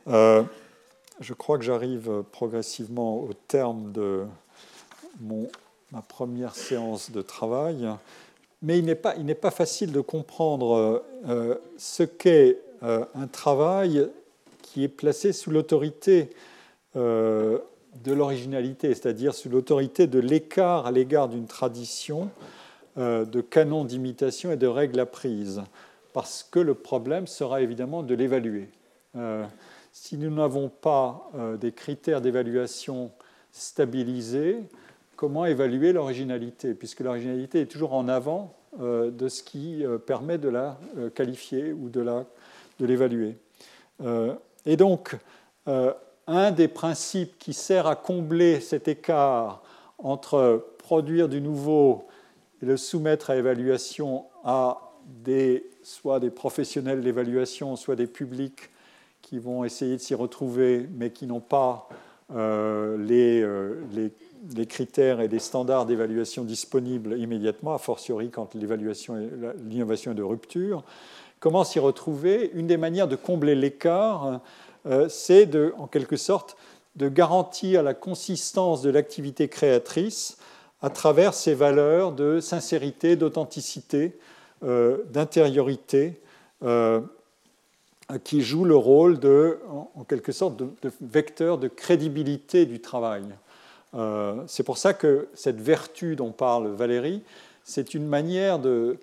Euh, 0.09 0.43
je 1.21 1.35
crois 1.35 1.59
que 1.59 1.65
j'arrive 1.65 2.25
progressivement 2.33 3.21
au 3.21 3.33
terme 3.47 3.93
de 3.93 4.25
ma 5.93 6.03
première 6.03 6.57
séance 6.57 7.11
de 7.11 7.23
travail, 7.23 7.87
mais 8.63 8.79
il 8.79 8.85
n'est 8.85 8.95
pas, 9.35 9.51
facile 9.51 9.93
de 9.93 10.01
comprendre 10.01 11.05
euh, 11.29 11.55
ce 11.77 12.03
qu'est 12.03 12.59
euh, 12.83 13.05
un 13.15 13.27
travail 13.27 14.09
qui 14.63 14.83
est 14.83 14.89
placé 14.89 15.33
sous 15.33 15.51
l'autorité 15.51 16.31
de 16.97 17.61
l'originalité, 18.07 18.95
c'est-à-dire 18.95 19.35
sous 19.35 19.49
l'autorité 19.49 20.07
de 20.07 20.21
l'écart 20.21 20.87
à 20.87 20.93
l'égard 20.93 21.29
d'une 21.29 21.47
tradition, 21.47 22.31
de 22.97 23.41
canon 23.41 23.85
d'imitation 23.85 24.53
et 24.53 24.57
de 24.57 24.67
règles 24.67 25.01
apprises, 25.01 25.63
parce 26.13 26.43
que 26.49 26.61
le 26.61 26.75
problème 26.75 27.27
sera 27.27 27.61
évidemment 27.61 28.03
de 28.03 28.15
l'évaluer. 28.15 28.69
si 29.93 30.17
nous 30.17 30.31
n'avons 30.31 30.69
pas 30.69 31.31
des 31.61 31.73
critères 31.73 32.21
d'évaluation 32.21 33.11
stabilisés, 33.51 34.61
comment 35.17 35.45
évaluer 35.45 35.93
l'originalité 35.93 36.75
Puisque 36.75 37.01
l'originalité 37.01 37.63
est 37.63 37.67
toujours 37.67 37.95
en 37.95 38.07
avant 38.07 38.55
de 38.79 39.29
ce 39.29 39.43
qui 39.43 39.85
permet 40.07 40.39
de 40.39 40.49
la 40.49 40.79
qualifier 41.17 41.73
ou 41.73 41.89
de 41.89 42.01
de 42.79 42.87
l'évaluer. 42.87 43.37
Euh, 44.03 44.35
et 44.67 44.77
donc, 44.77 45.17
euh, 45.69 45.93
un 46.27 46.51
des 46.51 46.69
principes 46.69 47.39
qui 47.39 47.53
sert 47.53 47.87
à 47.87 47.97
combler 47.97 48.61
cet 48.61 48.89
écart 48.89 49.63
entre 49.99 50.67
produire 50.79 51.29
du 51.29 51.41
nouveau 51.41 52.09
et 52.65 52.67
le 52.67 52.79
soumettre 52.79 53.29
à 53.31 53.37
évaluation 53.37 54.25
à 54.43 54.81
soit 55.83 56.19
des 56.19 56.31
professionnels 56.31 57.03
d'évaluation, 57.03 57.77
soit 57.77 57.95
des 57.95 58.07
publics 58.07 58.71
qui 59.21 59.39
vont 59.39 59.65
essayer 59.65 59.97
de 59.97 60.01
s'y 60.01 60.15
retrouver, 60.15 60.89
mais 60.97 61.11
qui 61.11 61.27
n'ont 61.27 61.41
pas 61.41 61.91
euh, 62.35 62.97
les, 62.97 63.43
les, 63.95 64.11
les, 64.57 64.67
critères 64.67 65.21
et 65.21 65.29
les 65.29 65.41
standards 65.41 65.85
d'évaluation 65.85 66.43
disponibles 66.43 67.19
immédiatement, 67.19 67.75
a 67.75 67.79
fortiori 67.79 68.31
quand 68.31 68.55
l'innovation 68.55 69.19
est 69.19 70.15
de 70.15 70.23
rupture, 70.23 70.85
Comment 71.45 71.65
s'y 71.65 71.79
retrouver? 71.79 72.51
Une 72.55 72.67
des 72.67 72.79
manières 72.79 73.07
de 73.07 73.17
combler 73.17 73.55
l'écart, 73.55 74.41
euh, 74.87 75.11
c'est 75.11 75.47
en 75.77 75.87
quelque 75.87 76.17
sorte 76.17 76.57
de 76.97 77.11
garantir 77.11 77.83
la 77.83 77.93
consistance 77.93 78.81
de 78.81 78.89
l'activité 78.89 79.49
créatrice 79.49 80.39
à 80.85 80.91
travers 80.91 81.33
ces 81.33 81.55
valeurs 81.55 82.13
de 82.13 82.41
sincérité, 82.41 83.17
d'authenticité, 83.17 84.13
euh, 84.63 84.99
d'intériorité, 85.09 86.21
euh, 86.63 87.01
qui 88.23 88.43
jouent 88.43 88.67
le 88.67 88.77
rôle 88.77 89.19
de, 89.19 89.61
en, 89.95 90.05
quelque 90.05 90.31
sorte, 90.31 90.59
de, 90.59 90.69
vecteur 91.01 91.57
de 91.57 91.69
crédibilité 91.69 92.67
du 92.67 92.81
travail. 92.81 93.25
c'est 94.47 94.63
pour 94.63 94.77
ça 94.77 94.93
que 94.93 95.29
cette 95.33 95.59
vertu 95.59 96.17
dont 96.17 96.33
parle 96.33 96.69
Valérie, 96.69 97.23
c'est 97.63 97.95
une 97.95 98.07
manière 98.07 98.59
de 98.59 98.99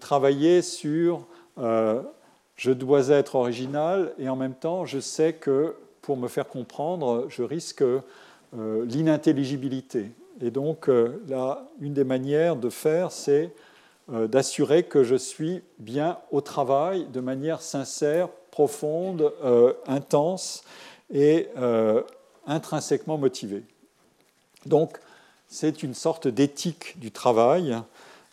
travailler 0.00 0.62
sur 0.62 1.26
je 1.58 2.72
dois 2.72 3.08
être 3.08 3.34
original 3.34 4.14
et 4.18 4.30
en 4.30 4.36
même 4.36 4.54
temps, 4.54 4.86
je 4.86 4.98
sais 4.98 5.34
que 5.34 5.74
pour 6.00 6.16
me 6.16 6.28
faire 6.28 6.48
comprendre, 6.48 7.26
je 7.28 7.42
risque 7.42 7.84
l'inintelligibilité. 8.56 10.06
Et 10.40 10.50
donc, 10.50 10.88
là, 11.28 11.66
une 11.80 11.94
des 11.94 12.04
manières 12.04 12.56
de 12.56 12.70
faire, 12.70 13.12
c'est 13.12 13.52
d'assurer 14.08 14.84
que 14.84 15.02
je 15.02 15.16
suis 15.16 15.62
bien 15.78 16.18
au 16.30 16.40
travail 16.40 17.06
de 17.12 17.20
manière 17.20 17.60
sincère, 17.60 18.28
profonde, 18.50 19.32
intense 19.86 20.62
et 21.12 21.48
intrinsèquement 22.46 23.18
motivé. 23.18 23.62
Donc, 24.66 24.98
c'est 25.48 25.82
une 25.82 25.94
sorte 25.94 26.28
d'éthique 26.28 26.98
du 26.98 27.10
travail, 27.10 27.76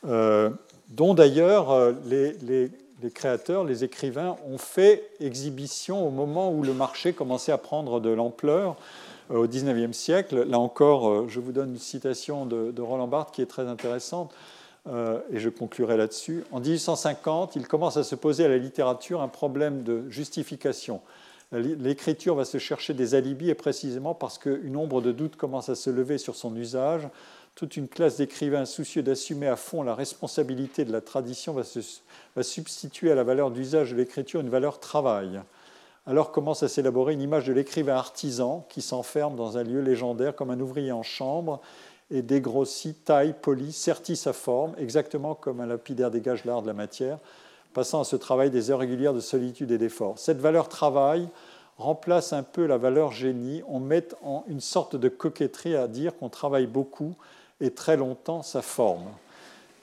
euh, 0.05 0.49
dont 0.89 1.13
d'ailleurs 1.13 1.71
euh, 1.71 1.93
les, 2.05 2.71
créateurs, 3.13 3.63
les 3.63 3.83
écrivains 3.83 4.35
ont 4.47 4.57
fait 4.57 5.09
exhibition 5.19 6.05
au 6.05 6.11
moment 6.11 6.51
où 6.51 6.63
le 6.63 6.73
marché 6.73 7.13
commençait 7.13 7.51
à 7.51 7.57
prendre 7.57 7.99
de 7.99 8.09
l'ampleur 8.09 8.71
euh, 8.71 8.75
au 9.29 9.47
XIXe 9.47 9.95
siècle. 9.95 10.43
Là 10.43 10.59
encore, 10.59 11.27
je 11.29 11.39
vous 11.39 11.51
donne 11.51 11.71
une 11.71 11.79
citation 11.79 12.45
de, 12.45 12.81
Roland 12.81 13.07
Barthes 13.07 13.33
qui 13.33 13.41
est 13.41 13.47
très 13.47 13.67
intéressante, 13.67 14.33
et 14.87 15.39
je 15.39 15.49
conclurai 15.49 15.97
là-dessus. 15.97 16.43
En 16.51 16.59
1850, 16.59 17.55
il 17.55 17.67
commence 17.67 17.97
à 17.97 18.03
se 18.03 18.13
poser 18.15 18.45
à 18.45 18.47
la 18.47 18.57
littérature 18.57 19.21
un 19.21 19.27
problème 19.27 19.83
de 19.83 20.07
justification. 20.09 21.01
L'écriture 21.51 22.35
va 22.35 22.45
se 22.45 22.57
chercher 22.57 22.93
des 22.93 23.15
alibis 23.15 23.49
et 23.49 23.55
précisément 23.55 24.13
parce 24.13 24.37
qu'une 24.37 24.75
ombre 24.75 25.01
de 25.01 25.11
doute 25.11 25.35
commence 25.35 25.69
à 25.69 25.75
se 25.75 25.89
lever 25.89 26.17
sur 26.17 26.35
son 26.35 26.55
usage, 26.55 27.07
toute 27.53 27.77
une 27.77 27.87
classe 27.87 28.17
d'écrivains 28.17 28.65
soucieux 28.65 29.03
d'assumer 29.03 29.47
à 29.47 29.55
fond 29.55 29.81
la 29.81 29.95
responsabilité 29.95 30.83
de 30.83 30.91
la 30.91 31.01
tradition 31.01 31.53
va, 31.53 31.61
va 32.35 32.43
substituer 32.43 33.11
à 33.11 33.15
la 33.15 33.23
valeur 33.23 33.51
d'usage 33.51 33.91
de 33.91 33.95
l'écriture 33.95 34.41
une 34.41 34.49
valeur 34.49 34.79
travail. 34.79 35.41
Alors 36.07 36.31
commence 36.31 36.61
à 36.61 36.67
s'élaborer 36.67 37.13
une 37.13 37.21
image 37.21 37.45
de 37.45 37.53
l'écrivain 37.53 37.95
artisan 37.95 38.65
qui 38.69 38.83
s'enferme 38.83 39.35
dans 39.35 39.57
un 39.57 39.63
lieu 39.63 39.81
légendaire 39.81 40.35
comme 40.35 40.51
un 40.51 40.59
ouvrier 40.59 40.91
en 40.91 41.01
chambre 41.01 41.61
et 42.11 42.21
dégrossit, 42.21 43.03
taille, 43.03 43.33
polie, 43.41 43.71
sertit 43.71 44.15
sa 44.15 44.31
forme, 44.31 44.73
exactement 44.77 45.33
comme 45.33 45.61
un 45.61 45.65
lapidaire 45.65 46.11
dégage 46.11 46.45
l'art 46.45 46.61
de 46.61 46.67
la 46.67 46.73
matière, 46.73 47.17
passant 47.73 48.01
à 48.01 48.03
ce 48.03 48.15
travail 48.15 48.51
des 48.51 48.69
heures 48.69 48.79
régulières 48.79 49.15
de 49.15 49.19
solitude 49.19 49.71
et 49.71 49.79
d'effort. 49.79 50.19
Cette 50.19 50.39
valeur 50.39 50.69
travail 50.69 51.27
remplace 51.79 52.33
un 52.33 52.43
peu 52.43 52.67
la 52.67 52.77
valeur 52.77 53.11
génie. 53.11 53.63
On 53.67 53.79
met 53.79 54.07
en 54.23 54.43
une 54.47 54.61
sorte 54.61 54.95
de 54.95 55.09
coquetterie 55.09 55.75
à 55.75 55.87
dire 55.87 56.15
qu'on 56.15 56.29
travaille 56.29 56.67
beaucoup 56.67 57.15
et 57.59 57.71
très 57.71 57.97
longtemps 57.97 58.43
sa 58.43 58.61
forme. 58.61 59.07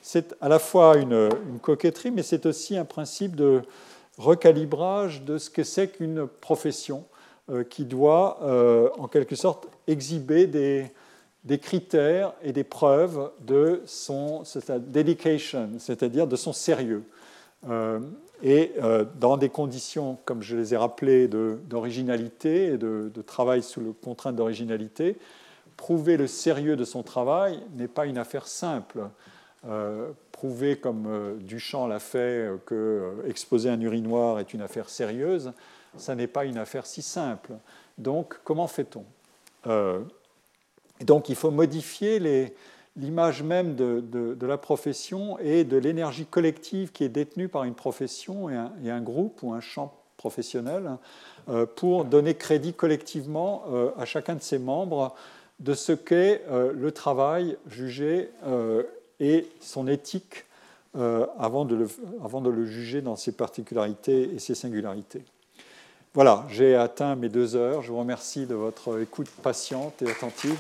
C'est 0.02 0.34
à 0.40 0.48
la 0.48 0.58
fois 0.58 0.96
une, 0.96 1.28
coquetterie, 1.60 2.10
mais 2.10 2.22
c'est 2.22 2.46
aussi 2.46 2.76
un 2.76 2.84
principe 2.84 3.36
de 3.36 3.62
recalibrage 4.22 5.22
de 5.22 5.38
ce 5.38 5.50
que 5.50 5.64
c'est 5.64 5.88
qu'une 5.88 6.26
profession 6.26 7.04
euh, 7.50 7.64
qui 7.64 7.84
doit, 7.84 8.38
euh, 8.42 8.88
en 8.98 9.08
quelque 9.08 9.34
sorte, 9.34 9.66
exhiber 9.88 10.46
des, 10.46 10.92
critères 11.58 12.32
et 12.42 12.52
des 12.52 12.62
preuves 12.62 13.32
de 13.40 13.82
son 13.84 14.44
dedication, 14.78 15.70
c'est-à-dire 15.78 16.28
de 16.28 16.36
son 16.36 16.52
sérieux. 16.52 17.02
Euh, 17.68 17.98
et 18.44 18.72
dans 19.20 19.36
des 19.36 19.48
conditions, 19.48 20.18
comme 20.24 20.42
je 20.42 20.56
les 20.56 20.74
ai 20.74 20.76
rappelées, 20.76 21.28
d'originalité 21.28 22.72
et 22.72 22.76
de, 22.78 23.22
travail 23.24 23.62
sous 23.62 23.80
le 23.80 23.92
contrainte 23.92 24.34
d'originalité, 24.34 25.16
prouver 25.76 26.16
le 26.16 26.26
sérieux 26.26 26.74
de 26.74 26.84
son 26.84 27.04
travail 27.04 27.60
n'est 27.76 27.88
pas 27.88 28.06
une 28.06 28.18
affaire 28.18 28.48
simple. 28.48 29.02
Euh, 29.68 30.10
prouver, 30.32 30.76
comme 30.76 31.38
Duchamp 31.40 31.86
l'a 31.86 32.00
fait, 32.00 32.50
que 32.66 33.22
exposer 33.28 33.70
un 33.70 33.80
urinoir 33.80 34.40
est 34.40 34.54
une 34.54 34.62
affaire 34.62 34.88
sérieuse, 34.88 35.52
ça 35.96 36.14
n'est 36.14 36.26
pas 36.26 36.44
une 36.44 36.58
affaire 36.58 36.86
si 36.86 37.02
simple. 37.02 37.52
Donc, 37.98 38.40
comment 38.44 38.66
fait-on? 38.66 39.04
Donc, 41.02 41.28
il 41.28 41.36
faut 41.36 41.50
modifier 41.50 42.18
l'image 42.96 43.42
même 43.42 43.74
de, 43.74 44.46
la 44.46 44.58
profession 44.58 45.38
et 45.38 45.64
de 45.64 45.76
l'énergie 45.76 46.26
collective 46.26 46.92
qui 46.92 47.04
est 47.04 47.08
détenue 47.08 47.48
par 47.48 47.64
une 47.64 47.74
profession 47.74 48.48
et 48.50 48.90
un, 48.90 49.00
groupe 49.00 49.42
ou 49.42 49.52
un 49.52 49.60
champ 49.60 49.94
professionnel 50.16 50.98
euh, 51.48 51.66
pour 51.66 52.04
donner 52.04 52.34
crédit 52.34 52.74
collectivement 52.74 53.64
euh, 53.72 53.90
à 53.96 54.04
chacun 54.04 54.36
de 54.36 54.42
ses 54.42 54.58
membres 54.58 55.16
de 55.58 55.74
ce 55.74 55.92
qu'est 55.92 56.44
euh, 56.48 56.72
le 56.72 56.92
travail 56.92 57.56
jugé 57.66 58.30
et 59.22 59.46
son 59.60 59.88
éthique 59.88 60.44
avant 60.94 61.64
de, 61.64 61.74
le, 61.74 61.88
avant 62.22 62.42
de 62.42 62.50
le 62.50 62.66
juger 62.66 63.00
dans 63.00 63.16
ses 63.16 63.32
particularités 63.32 64.28
et 64.34 64.38
ses 64.38 64.54
singularités. 64.54 65.22
Voilà, 66.12 66.44
j'ai 66.50 66.74
atteint 66.74 67.16
mes 67.16 67.30
deux 67.30 67.56
heures. 67.56 67.80
Je 67.80 67.90
vous 67.90 67.98
remercie 67.98 68.44
de 68.44 68.54
votre 68.54 69.00
écoute 69.00 69.30
patiente 69.42 70.02
et 70.02 70.10
attentive. 70.10 70.58